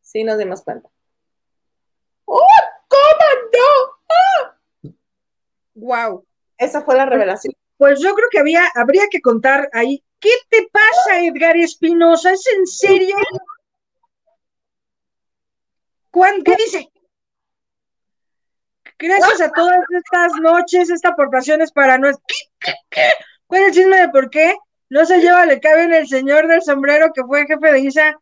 sí 0.00 0.22
nos 0.22 0.38
dimos 0.38 0.62
cuenta. 0.62 0.88
¡Oh, 2.26 2.46
cómo 2.86 3.26
no! 4.84 4.92
wow. 5.74 6.24
Esa 6.56 6.82
fue 6.82 6.94
la 6.94 7.06
revelación. 7.06 7.52
Pues 7.76 7.98
yo 8.00 8.14
creo 8.14 8.28
que 8.30 8.38
había, 8.38 8.68
habría 8.76 9.08
que 9.10 9.20
contar 9.20 9.68
ahí. 9.72 10.04
¿Qué 10.20 10.30
te 10.48 10.68
pasa, 10.70 11.20
Edgar 11.20 11.56
Espinosa? 11.56 12.30
¿Es 12.30 12.46
en 12.56 12.68
serio? 12.68 13.16
¿Cuán- 16.12 16.44
¿Qué 16.44 16.54
dice? 16.56 16.88
Gracias 18.98 19.40
a 19.40 19.50
todas 19.50 19.78
estas 19.90 20.32
noches, 20.40 20.90
esta 20.90 21.10
aportación 21.10 21.62
es 21.62 21.70
para 21.72 21.98
nuestro. 21.98 22.24
¿Qué, 22.26 22.42
qué, 22.60 22.74
qué? 22.90 23.02
¿Cuál 23.46 23.62
es 23.62 23.68
el 23.68 23.74
chisme 23.74 23.96
de 23.96 24.08
por 24.08 24.28
qué? 24.30 24.56
No 24.90 25.04
se 25.06 25.18
lleva, 25.20 25.46
le 25.46 25.60
cabe 25.60 25.84
en 25.84 25.94
el 25.94 26.08
señor 26.08 26.48
del 26.48 26.62
sombrero 26.62 27.12
que 27.14 27.22
fue 27.24 27.46
jefe 27.46 27.72
de 27.72 27.80
Isa. 27.80 28.18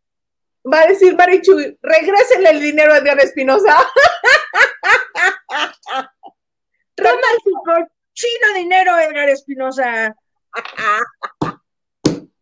Va 0.71 0.81
a 0.81 0.87
decir 0.87 1.17
Marichu, 1.17 1.57
regrésenle 1.81 2.51
el 2.51 2.61
dinero 2.61 2.93
a 2.93 3.01
Diana 3.01 3.23
Espinosa. 3.23 3.75
Toma 6.95 7.11
el 7.79 7.87
chino 8.15 8.55
dinero, 8.57 8.99
Edgar 8.99 9.29
Espinosa. 9.29 10.15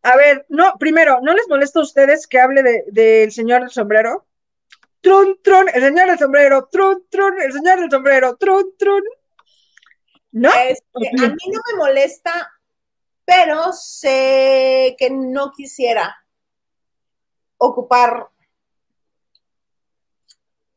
A 0.03 0.17
ver, 0.17 0.45
no, 0.49 0.75
primero, 0.79 1.19
¿no 1.23 1.33
les 1.35 1.49
molesta 1.49 1.81
a 1.81 1.83
ustedes 1.83 2.27
que 2.27 2.39
hable 2.39 2.63
de- 2.63 2.85
del 2.89 3.33
señor 3.33 3.63
del 3.63 3.71
sombrero? 3.71 4.27
Trun, 5.05 5.39
trun, 5.43 5.69
el 5.69 5.83
señor 5.83 6.09
del 6.09 6.19
sombrero, 6.19 6.67
trun, 6.73 7.07
trun, 7.11 7.39
el 7.39 7.53
señor 7.53 7.79
del 7.79 7.91
sombrero, 7.91 8.37
trun, 8.39 8.75
trun. 8.79 9.03
¿No? 10.33 10.49
Este, 10.49 11.09
a 11.09 11.29
mí 11.29 11.53
no 11.53 11.61
me 11.71 11.77
molesta, 11.77 12.51
pero 13.23 13.75
sé 13.75 14.97
que 14.99 15.11
no 15.11 15.53
quisiera 15.53 16.17
ocupar 17.59 18.31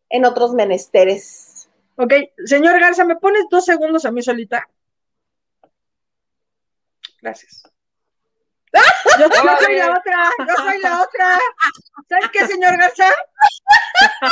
en 0.10 0.26
otros 0.26 0.54
menesteres. 0.54 1.70
Ok, 1.96 2.12
señor 2.44 2.82
Garza, 2.82 3.06
¿me 3.06 3.16
pones 3.16 3.46
dos 3.50 3.64
segundos 3.64 4.04
a 4.04 4.12
mí 4.12 4.22
solita? 4.22 4.68
Gracias. 7.22 7.64
Yo, 9.20 9.28
yo 9.30 9.58
soy 9.62 9.76
la 9.76 9.92
otra, 9.92 10.30
yo 10.40 10.56
soy 10.56 10.80
la 10.82 11.02
otra. 11.02 11.40
¿Sabes 12.10 12.30
qué, 12.32 12.48
señor 12.48 12.78
Garza? 12.78 13.10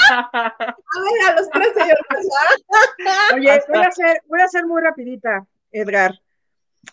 A 0.09 0.55
ver, 0.57 1.29
a 1.29 1.35
los 1.35 1.49
tres 1.49 1.69
señores. 1.73 2.03
Oye, 3.33 3.63
voy 3.67 3.83
a 3.83 3.91
ser, 3.91 4.21
voy 4.27 4.41
a 4.41 4.47
ser 4.47 4.65
muy 4.65 4.81
rapidita, 4.81 5.45
Edgar. 5.71 6.19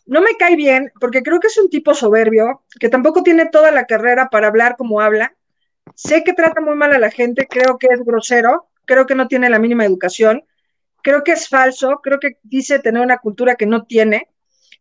No 0.07 0.21
me 0.21 0.37
cae 0.37 0.57
bien, 0.57 0.91
porque 1.01 1.23
creo 1.23 1.39
que 1.39 1.49
es 1.49 1.59
un 1.59 1.69
tipo 1.69 1.95
soberbio, 1.95 2.63
que 2.81 2.89
tampoco 2.89 3.23
tiene 3.23 3.47
toda 3.47 3.71
la 3.71 3.87
carrera 3.87 4.31
para 4.31 4.49
hablar 4.49 4.77
como 4.77 5.01
habla. 5.01 5.35
Sé 5.95 6.25
que 6.25 6.33
trata 6.33 6.61
muy 6.61 6.75
mal 6.75 6.93
a 6.93 6.99
la 6.99 7.11
gente, 7.11 7.47
creo 7.49 7.79
que 7.79 7.89
es 7.91 8.03
grosero, 8.05 8.69
creo 8.87 9.07
que 9.07 9.15
no 9.15 9.29
tiene 9.29 9.51
la 9.51 9.59
mínima 9.59 9.85
educación, 9.85 10.45
creo 11.03 11.23
que 11.23 11.33
es 11.33 11.49
falso, 11.49 12.01
creo 12.03 12.19
que 12.19 12.39
dice 12.43 12.79
tener 12.79 13.03
una 13.03 13.19
cultura 13.19 13.57
que 13.57 13.67
no 13.67 13.85
tiene. 13.85 14.29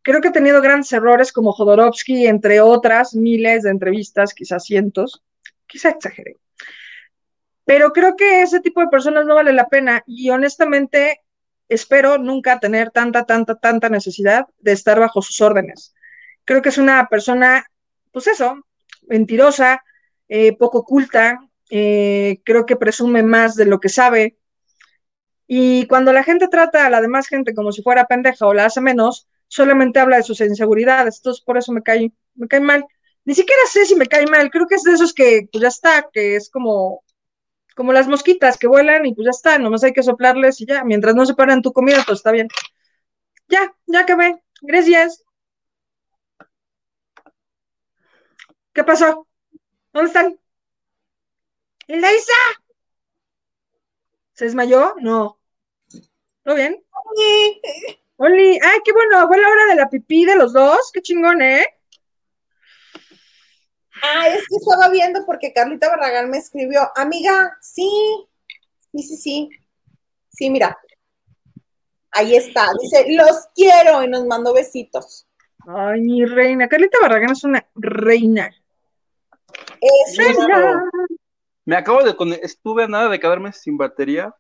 Creo 0.04 0.22
que 0.22 0.30
ha 0.30 0.32
tenido 0.32 0.62
grandes 0.62 0.92
errores 0.94 1.32
como 1.32 1.52
Jodorowsky, 1.52 2.28
entre 2.28 2.62
otras 2.62 3.14
miles 3.14 3.64
de 3.64 3.70
entrevistas, 3.70 4.34
quizás 4.34 4.64
cientos, 4.64 5.24
quizá 5.68 5.90
exageré. 5.90 6.38
Pero 7.66 7.92
creo 7.94 8.16
que 8.16 8.42
ese 8.42 8.60
tipo 8.60 8.82
de 8.82 8.88
personas 8.88 9.26
no 9.26 9.36
vale 9.36 9.54
la 9.54 9.68
pena 9.68 10.04
y 10.06 10.30
honestamente 10.30 11.22
espero 11.70 12.18
nunca 12.18 12.60
tener 12.60 12.92
tanta, 12.92 13.26
tanta, 13.26 13.56
tanta 13.56 13.90
necesidad 13.90 14.48
de 14.60 14.74
estar 14.74 15.00
bajo 15.00 15.22
sus 15.22 15.40
órdenes. 15.40 15.94
Creo 16.44 16.62
que 16.62 16.70
es 16.70 16.78
una 16.78 17.08
persona, 17.08 17.66
pues 18.12 18.28
eso, 18.28 18.66
mentirosa, 19.08 19.84
eh, 20.28 20.58
poco 20.58 20.84
culta, 20.84 21.40
eh, 21.70 22.42
creo 22.44 22.66
que 22.66 22.76
presume 22.76 23.24
más 23.24 23.56
de 23.56 23.66
lo 23.66 23.80
que 23.80 23.90
sabe. 23.90 24.38
Y 25.48 25.86
cuando 25.88 26.12
la 26.12 26.24
gente 26.24 26.48
trata 26.48 26.86
a 26.86 26.90
la 26.90 27.02
demás 27.02 27.28
gente 27.28 27.54
como 27.54 27.72
si 27.72 27.82
fuera 27.82 28.06
pendeja 28.06 28.48
o 28.48 28.54
la 28.54 28.66
hace 28.66 28.82
menos, 28.82 29.30
solamente 29.52 30.00
habla 30.00 30.18
de 30.18 30.24
sus 30.24 30.40
inseguridades. 30.42 31.18
Entonces, 31.18 31.44
por 31.44 31.58
eso 31.58 31.72
me 31.74 31.84
cae, 31.84 32.12
me 32.36 32.48
cae 32.48 32.62
mal. 32.62 32.86
Ni 33.26 33.36
siquiera 33.36 33.62
sé 33.70 33.86
si 33.86 33.96
me 33.96 34.08
cae 34.08 34.26
mal. 34.28 34.50
Creo 34.50 34.66
que 34.68 34.76
es 34.76 34.84
de 34.84 34.94
esos 34.94 35.14
que, 35.14 35.48
pues 35.52 35.62
ya 35.62 35.68
está, 35.68 36.10
que 36.12 36.36
es 36.38 36.50
como, 36.50 37.04
como 37.76 37.94
las 37.94 38.08
mosquitas 38.08 38.58
que 38.58 38.68
vuelan 38.68 39.06
y 39.06 39.16
pues 39.16 39.26
ya 39.26 39.32
está, 39.32 39.60
nomás 39.60 39.84
hay 39.84 39.94
que 39.94 40.04
soplarles 40.04 40.62
y 40.62 40.68
ya. 40.68 40.84
Mientras 40.86 41.16
no 41.16 41.26
se 41.26 41.36
paran 41.36 41.62
tu 41.62 41.74
comida, 41.74 42.04
pues 42.06 42.20
está 42.20 42.32
bien. 42.32 42.48
Ya, 43.50 43.76
ya 43.88 44.00
acabé. 44.02 44.42
Gracias. 44.62 45.24
¿Qué 48.74 48.84
pasó? 48.84 49.28
¿Dónde 49.94 50.08
están? 50.10 50.40
¿El 51.88 52.00
Isa? 52.00 52.34
¿Se 54.34 54.44
desmayó? 54.46 54.96
No. 55.00 55.40
¿Todo 56.44 56.56
bien? 56.56 56.84
Oli, 58.24 58.52
ay, 58.62 58.80
qué 58.86 58.92
bueno, 58.92 59.28
fue 59.28 59.42
la 59.42 59.50
hora 59.50 59.66
de 59.66 59.76
la 59.78 59.90
pipí 59.90 60.26
de 60.26 60.36
los 60.36 60.54
dos, 60.54 60.92
qué 60.94 61.02
chingón, 61.02 61.42
¿eh? 61.42 61.66
Ah, 64.04 64.28
es 64.28 64.48
que 64.48 64.58
estaba 64.58 64.90
viendo 64.90 65.26
porque 65.26 65.52
Carlita 65.52 65.90
Barragán 65.90 66.30
me 66.30 66.38
escribió, 66.38 66.82
amiga, 66.96 67.58
sí, 67.62 67.90
sí, 68.92 69.02
sí, 69.02 69.18
sí, 69.18 69.50
sí, 70.30 70.50
mira, 70.52 70.78
ahí 72.12 72.36
está, 72.36 72.68
dice, 72.80 73.06
los 73.10 73.48
quiero 73.56 74.04
y 74.04 74.08
nos 74.08 74.24
mandó 74.28 74.54
besitos. 74.54 75.28
Ay, 75.66 76.02
mi 76.02 76.24
reina, 76.24 76.68
Carlita 76.70 77.00
Barragán 77.02 77.32
es 77.32 77.44
una 77.44 77.66
reina. 77.74 78.52
Es 79.82 80.16
claro. 80.16 80.84
Me 81.66 81.76
acabo 81.76 82.04
de 82.04 82.16
con- 82.16 82.34
estuve 82.34 82.84
a 82.84 82.88
nada 82.88 83.10
de 83.10 83.20
quedarme 83.20 83.52
sin 83.52 83.78
batería, 83.80 84.36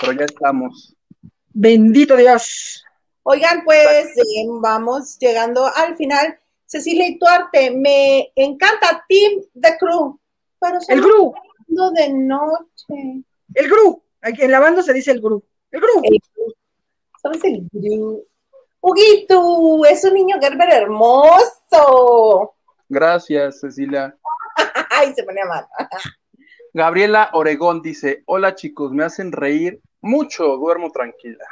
pero 0.00 0.12
ya 0.12 0.24
estamos. 0.24 0.95
Bendito 1.58 2.16
Dios. 2.18 2.84
Oigan, 3.22 3.64
pues 3.64 4.08
eh, 4.18 4.44
vamos 4.60 5.18
llegando 5.18 5.64
al 5.74 5.96
final. 5.96 6.38
Cecilia 6.66 7.08
y 7.08 7.18
Tuarte, 7.18 7.70
me 7.70 8.30
encanta 8.36 9.02
Team 9.08 9.40
The 9.58 9.78
Crew, 9.78 10.20
pero 10.60 10.78
El 10.86 11.00
Gru, 11.00 11.32
de 11.94 12.12
noche. 12.12 13.24
el 13.54 13.68
Gru. 13.70 14.02
Aquí 14.20 14.42
En 14.42 14.50
la 14.50 14.60
banda 14.60 14.82
se 14.82 14.92
dice 14.92 15.12
el 15.12 15.22
Gru. 15.22 15.42
El 15.70 15.80
Gru. 15.80 16.02
El 16.02 16.18
Gru. 16.34 16.52
¿Sabes 17.22 17.42
el 17.44 17.66
Gru? 17.72 18.22
Huguito, 18.80 19.86
es 19.86 20.04
un 20.04 20.12
niño 20.12 20.36
Gerber 20.38 20.68
hermoso. 20.70 22.54
Gracias, 22.86 23.60
Cecilia. 23.60 24.14
Ay, 24.90 25.14
se 25.14 25.22
ponía 25.24 25.46
mal. 25.46 25.66
Gabriela 26.74 27.30
Oregón 27.32 27.80
dice, 27.80 28.24
hola 28.26 28.54
chicos, 28.54 28.92
me 28.92 29.04
hacen 29.04 29.32
reír 29.32 29.80
mucho, 30.00 30.56
duermo 30.56 30.90
tranquila. 30.90 31.44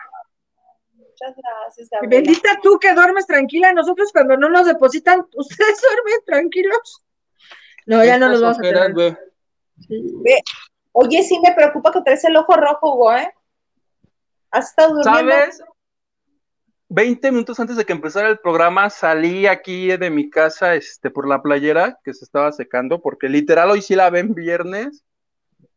Muchas 0.93 1.35
gracias, 1.37 1.89
Gabriela. 1.91 2.17
Bendita 2.17 2.59
tú 2.63 2.79
que 2.79 2.93
duermes 2.93 3.27
tranquila. 3.27 3.73
Nosotros 3.73 4.13
cuando 4.13 4.37
no 4.37 4.49
nos 4.49 4.67
depositan, 4.67 5.21
¿ustedes 5.37 5.81
duermen 5.81 6.25
tranquilos? 6.27 7.05
No, 7.87 8.05
ya 8.05 8.19
no 8.19 8.29
nos 8.29 8.41
vamos 8.41 8.59
a 8.59 8.63
tener. 8.63 9.19
Sí. 9.87 10.23
Oye, 10.93 11.23
sí 11.23 11.39
me 11.41 11.53
preocupa 11.55 11.93
que 11.93 12.03
traes 12.03 12.25
el 12.25 12.37
ojo 12.37 12.55
rojo, 12.55 12.95
Hugo, 12.95 13.13
¿eh? 13.13 13.33
¿Has 14.51 14.71
estado 14.71 14.95
durmiendo? 14.95 15.33
¿Sabes? 15.33 15.63
20 16.89 17.33
minutos 17.33 17.59
antes 17.59 17.77
de 17.77 17.85
que 17.85 17.93
empezara 17.93 18.29
el 18.29 18.39
programa 18.39 18.89
salí 18.91 19.47
aquí 19.47 19.97
de 19.97 20.11
mi 20.11 20.31
casa 20.31 20.77
este, 20.77 21.11
por 21.11 21.27
la 21.27 21.43
playera 21.43 21.99
que 22.05 22.15
se 22.15 22.25
estaba 22.25 22.53
secando, 22.53 23.01
porque 23.01 23.29
literal 23.29 23.71
hoy 23.71 23.83
sí 23.83 23.97
la 23.97 24.11
ven 24.11 24.35
viernes. 24.35 25.03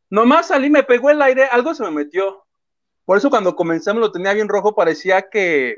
Nomás 0.09 0.49
salí, 0.49 0.69
me 0.69 0.83
pegó 0.83 1.09
el 1.09 1.21
aire, 1.21 1.45
algo 1.45 1.73
se 1.73 1.83
me 1.83 1.91
metió. 1.91 2.45
Por 3.07 3.17
eso 3.17 3.29
cuando 3.29 3.55
comencé 3.55 3.93
me 3.93 4.01
lo 4.01 4.11
tenía 4.11 4.33
bien 4.33 4.49
rojo, 4.49 4.75
parecía 4.75 5.21
que, 5.29 5.77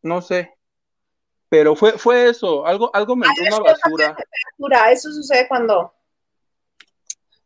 no 0.00 0.22
sé, 0.22 0.54
pero 1.50 1.76
fue, 1.76 1.98
fue 1.98 2.30
eso, 2.30 2.64
algo, 2.64 2.90
algo 2.94 3.14
me 3.14 3.26
entró 3.26 3.58
una 3.58 3.72
basura. 3.74 4.90
Eso 4.90 5.12
sucede 5.12 5.46
cuando, 5.46 5.92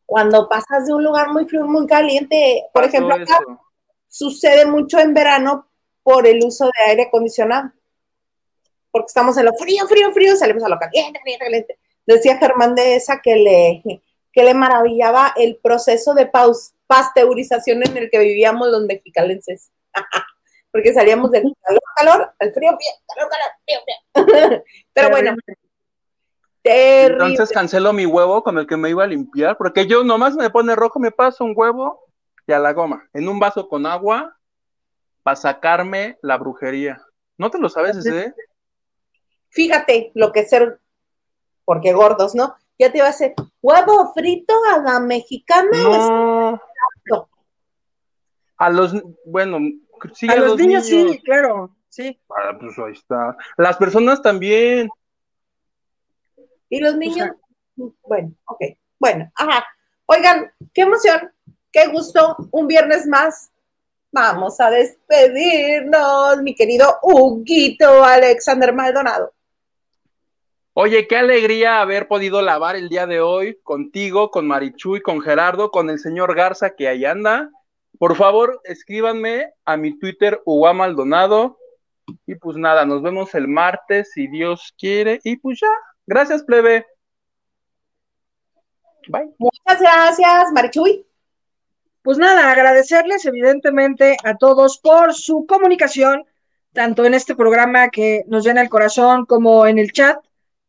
cuando 0.06 0.48
pasas 0.48 0.86
de 0.86 0.94
un 0.94 1.02
lugar 1.02 1.32
muy 1.32 1.44
frío, 1.46 1.66
muy 1.66 1.88
caliente. 1.88 2.64
Por 2.72 2.84
Pasó 2.84 2.94
ejemplo, 2.96 3.14
acá 3.16 3.40
eso. 3.42 3.60
sucede 4.06 4.64
mucho 4.64 5.00
en 5.00 5.12
verano 5.12 5.66
por 6.04 6.24
el 6.28 6.38
uso 6.44 6.66
de 6.66 6.90
aire 6.90 7.02
acondicionado. 7.08 7.72
Porque 8.92 9.06
estamos 9.08 9.36
en 9.38 9.46
lo 9.46 9.54
frío, 9.54 9.88
frío, 9.88 10.12
frío, 10.12 10.36
salimos 10.36 10.62
a 10.62 10.68
lo 10.68 10.78
caliente, 10.78 11.18
caliente, 11.18 11.44
caliente. 11.44 11.78
Decía 12.06 12.38
Germán 12.38 12.76
de 12.76 12.94
esa 12.94 13.20
que 13.20 13.34
le, 13.34 14.02
que 14.32 14.44
le 14.44 14.54
maravillaba 14.54 15.32
el 15.34 15.56
proceso 15.56 16.14
de 16.14 16.26
paus- 16.26 16.74
pasteurización 16.92 17.82
en 17.86 17.96
el 17.96 18.10
que 18.10 18.18
vivíamos 18.18 18.68
los 18.68 18.84
mexicalenses. 18.84 19.70
Porque 20.70 20.92
salíamos 20.92 21.30
del 21.30 21.44
calor, 21.62 21.82
calor, 21.96 22.34
al 22.38 22.52
frío, 22.52 22.70
frío, 22.76 22.90
calor, 23.08 23.30
calor, 23.30 23.50
frío, 23.64 23.80
frío. 23.84 24.62
Pero 24.92 25.10
bueno, 25.10 25.36
terrible. 26.62 27.26
Entonces 27.28 27.54
cancelo 27.54 27.94
mi 27.94 28.04
huevo 28.04 28.42
con 28.42 28.58
el 28.58 28.66
que 28.66 28.76
me 28.76 28.90
iba 28.90 29.04
a 29.04 29.06
limpiar, 29.06 29.56
porque 29.56 29.86
yo 29.86 30.04
nomás 30.04 30.34
me 30.34 30.50
pone 30.50 30.74
rojo, 30.74 30.98
me 30.98 31.10
paso 31.10 31.44
un 31.44 31.54
huevo 31.56 32.06
y 32.46 32.52
a 32.52 32.58
la 32.58 32.72
goma, 32.72 33.08
en 33.14 33.28
un 33.28 33.38
vaso 33.38 33.68
con 33.68 33.86
agua, 33.86 34.38
para 35.22 35.36
sacarme 35.36 36.18
la 36.22 36.36
brujería. 36.36 37.02
¿No 37.38 37.50
te 37.50 37.58
lo 37.58 37.68
sabes 37.68 37.96
ese? 37.96 38.34
Fíjate 39.48 40.10
lo 40.14 40.32
que 40.32 40.40
es 40.40 40.50
ser, 40.50 40.80
porque 41.64 41.92
gordos, 41.92 42.34
¿no? 42.34 42.54
Ya 42.82 42.90
te 42.90 42.98
iba 42.98 43.06
a 43.06 43.10
hacer 43.10 43.32
huevo 43.60 44.12
frito 44.12 44.52
a 44.72 44.78
la 44.78 44.98
mexicana. 44.98 45.70
No. 45.70 46.60
A 48.56 48.70
los, 48.70 48.92
bueno, 49.24 49.58
sí, 50.12 50.28
a 50.28 50.34
los 50.34 50.58
niños, 50.58 50.84
sí, 50.84 51.20
claro, 51.24 51.76
sí. 51.88 52.20
Ah, 52.28 52.58
pues 52.58 52.76
ahí 52.80 52.92
está. 52.92 53.36
Las 53.56 53.76
personas 53.76 54.20
también. 54.20 54.88
Y 56.68 56.80
los 56.80 56.96
niños, 56.96 57.30
bueno, 58.02 58.32
ok, 58.46 58.60
bueno, 58.98 59.30
ajá. 59.36 59.64
Oigan, 60.06 60.50
qué 60.74 60.82
emoción, 60.82 61.32
qué 61.70 61.86
gusto, 61.86 62.36
un 62.50 62.66
viernes 62.66 63.06
más. 63.06 63.52
Vamos 64.10 64.60
a 64.60 64.70
despedirnos, 64.70 66.42
mi 66.42 66.56
querido 66.56 66.98
Huguito 67.00 68.02
Alexander 68.02 68.74
Maldonado. 68.74 69.34
Oye, 70.74 71.06
qué 71.06 71.18
alegría 71.18 71.82
haber 71.82 72.08
podido 72.08 72.40
lavar 72.40 72.76
el 72.76 72.88
día 72.88 73.06
de 73.06 73.20
hoy 73.20 73.58
contigo, 73.62 74.30
con 74.30 74.46
Marichuy, 74.46 75.02
con 75.02 75.20
Gerardo, 75.20 75.70
con 75.70 75.90
el 75.90 75.98
señor 75.98 76.34
Garza 76.34 76.74
que 76.74 76.88
ahí 76.88 77.04
anda. 77.04 77.50
Por 77.98 78.16
favor, 78.16 78.58
escríbanme 78.64 79.52
a 79.66 79.76
mi 79.76 79.98
Twitter, 79.98 80.40
Hugo 80.46 80.72
Maldonado. 80.72 81.58
Y 82.26 82.36
pues 82.36 82.56
nada, 82.56 82.86
nos 82.86 83.02
vemos 83.02 83.34
el 83.34 83.48
martes 83.48 84.12
si 84.14 84.28
Dios 84.28 84.74
quiere. 84.78 85.20
Y 85.24 85.36
pues 85.36 85.60
ya, 85.60 85.68
gracias, 86.06 86.42
plebe. 86.42 86.86
Bye. 89.08 89.30
Muchas 89.38 89.78
gracias, 89.78 90.52
Marichuy. 90.54 91.06
Pues 92.00 92.16
nada, 92.16 92.50
agradecerles 92.50 93.26
evidentemente 93.26 94.16
a 94.24 94.38
todos 94.38 94.78
por 94.78 95.12
su 95.12 95.44
comunicación, 95.46 96.24
tanto 96.72 97.04
en 97.04 97.12
este 97.12 97.36
programa 97.36 97.90
que 97.90 98.24
nos 98.26 98.42
llena 98.42 98.62
el 98.62 98.70
corazón 98.70 99.26
como 99.26 99.66
en 99.66 99.78
el 99.78 99.92
chat. 99.92 100.16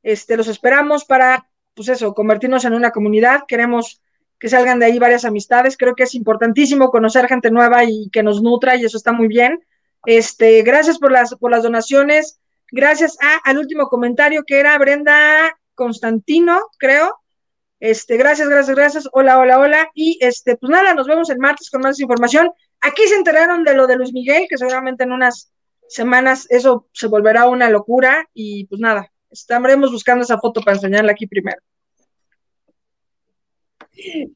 Este, 0.03 0.37
los 0.37 0.47
esperamos 0.47 1.05
para, 1.05 1.49
pues 1.73 1.89
eso, 1.89 2.13
convertirnos 2.13 2.65
en 2.65 2.73
una 2.73 2.91
comunidad. 2.91 3.43
Queremos 3.47 4.01
que 4.37 4.49
salgan 4.49 4.77
de 4.79 4.87
ahí 4.87 4.99
varias 4.99 5.25
amistades. 5.25 5.77
Creo 5.77 5.95
que 5.95 6.03
es 6.03 6.13
importantísimo 6.15 6.91
conocer 6.91 7.27
gente 7.27 7.49
nueva 7.49 7.85
y 7.85 8.09
que 8.11 8.23
nos 8.23 8.41
nutra 8.41 8.75
y 8.75 8.85
eso 8.85 8.97
está 8.97 9.13
muy 9.13 9.27
bien. 9.27 9.63
Este, 10.05 10.61
gracias 10.63 10.99
por 10.99 11.11
las, 11.11 11.33
por 11.35 11.49
las 11.49 11.63
donaciones. 11.63 12.39
Gracias 12.69 13.17
al 13.45 13.57
último 13.57 13.87
comentario 13.87 14.43
que 14.45 14.59
era 14.59 14.77
Brenda 14.77 15.57
Constantino, 15.75 16.59
creo. 16.77 17.19
Este, 17.79 18.17
gracias, 18.17 18.49
gracias, 18.49 18.75
gracias. 18.75 19.09
Hola, 19.13 19.39
hola, 19.39 19.59
hola. 19.59 19.89
Y 19.93 20.17
este, 20.21 20.57
pues 20.57 20.69
nada, 20.69 20.93
nos 20.93 21.07
vemos 21.07 21.29
el 21.29 21.37
martes 21.37 21.69
con 21.69 21.81
más 21.81 21.99
información. 21.99 22.51
Aquí 22.81 23.03
se 23.07 23.15
enteraron 23.15 23.63
de 23.63 23.75
lo 23.75 23.87
de 23.87 23.95
Luis 23.95 24.11
Miguel, 24.11 24.47
que 24.49 24.57
seguramente 24.57 25.03
en 25.03 25.11
unas 25.11 25.53
semanas 25.87 26.47
eso 26.49 26.87
se 26.91 27.07
volverá 27.07 27.47
una 27.47 27.69
locura. 27.69 28.27
Y 28.33 28.65
pues 28.67 28.81
nada, 28.81 29.12
estaremos 29.33 29.91
buscando 29.91 30.23
esa 30.23 30.37
foto 30.37 30.61
para 30.61 30.77
enseñarla 30.77 31.11
aquí 31.11 31.27
primero. 31.27 31.61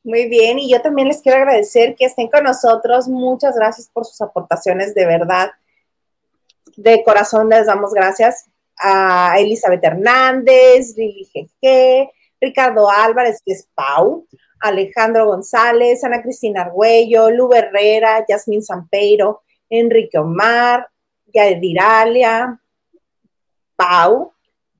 Muy 0.03 0.28
bien, 0.28 0.60
y 0.60 0.69
yo 0.69 0.82
también 0.82 1.07
les 1.07 1.22
quiero 1.22 1.40
agradecer 1.40 1.95
que 1.95 2.06
estén 2.06 2.28
con 2.28 2.44
nosotros. 2.44 3.07
Muchas 3.07 3.56
gracias 3.56 3.90
por 3.91 4.06
sus 4.06 4.22
aportaciones, 4.22 4.94
de 4.94 5.06
verdad. 5.06 5.52
De 6.76 7.03
corazón 7.03 7.49
les 7.49 7.65
damos 7.65 7.94
gracias 7.94 8.45
a 8.78 9.40
Elizabeth 9.40 9.84
Hernández, 9.84 10.95
Lili 10.95 11.28
GG, 11.34 12.10
Ricardo 12.40 12.90
Álvarez, 12.90 13.41
que 13.44 13.53
es 13.53 13.68
Pau, 13.74 14.28
Alejandro 14.60 15.26
González, 15.26 16.03
Ana 16.03 16.22
Cristina 16.22 16.61
Argüello, 16.61 17.32
Lu 17.32 17.52
Herrera, 17.53 18.24
Yasmín 18.28 18.61
Sampeiro, 18.61 19.41
Enrique 19.69 20.19
Omar, 20.19 20.88
Yadiralia, 21.34 22.60
Pau, 23.76 24.34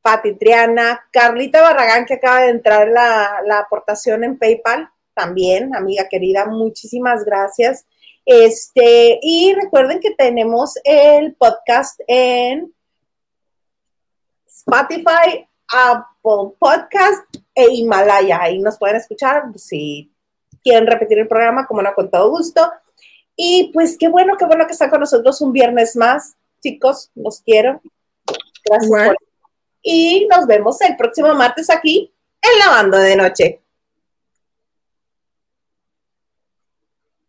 Pati 0.08 0.36
Triana, 0.36 1.06
Carlita 1.12 1.62
Barragán, 1.62 2.06
que 2.06 2.14
acaba 2.14 2.44
de 2.44 2.52
entrar 2.52 2.88
la, 2.88 3.42
la 3.46 3.60
aportación 3.60 4.24
en 4.24 4.40
PayPal, 4.40 4.90
también, 5.14 5.76
amiga 5.76 6.08
querida, 6.10 6.46
muchísimas 6.46 7.26
gracias. 7.26 7.86
Este, 8.26 9.20
y 9.22 9.54
recuerden 9.54 10.00
que 10.00 10.12
tenemos 10.12 10.76
el 10.86 11.36
podcast 11.36 12.00
en 12.08 12.74
Spotify, 14.48 15.46
Apple 15.74 16.56
Podcast 16.58 17.26
e 17.54 17.66
Himalaya. 17.70 18.44
Ahí 18.44 18.60
nos 18.60 18.78
pueden 18.78 18.96
escuchar 18.96 19.44
si 19.58 20.10
quieren 20.64 20.88
repetir 20.88 21.20
el 21.20 21.28
programa, 21.28 21.68
como 21.68 21.82
no, 21.82 21.94
con 21.94 22.10
todo 22.10 22.30
gusto. 22.30 22.72
Y 23.36 23.72
pues 23.74 23.98
qué 23.98 24.08
bueno, 24.08 24.38
qué 24.38 24.46
bueno 24.46 24.66
que 24.68 24.72
están 24.72 24.90
con 24.90 25.02
nosotros 25.02 25.42
un 25.42 25.52
viernes 25.52 25.98
más. 25.98 26.38
Chicos, 26.64 27.12
los 27.14 27.42
quiero. 27.42 27.82
Gracias 28.64 28.90
por 28.90 29.27
y 29.82 30.28
nos 30.30 30.46
vemos 30.48 30.82
el 30.82 30.96
próximo 30.96 31.34
martes 31.34 31.70
aquí 31.70 32.14
en 32.42 32.60
la 32.60 32.70
banda 32.70 33.00
de 33.00 33.16
noche. 33.16 33.62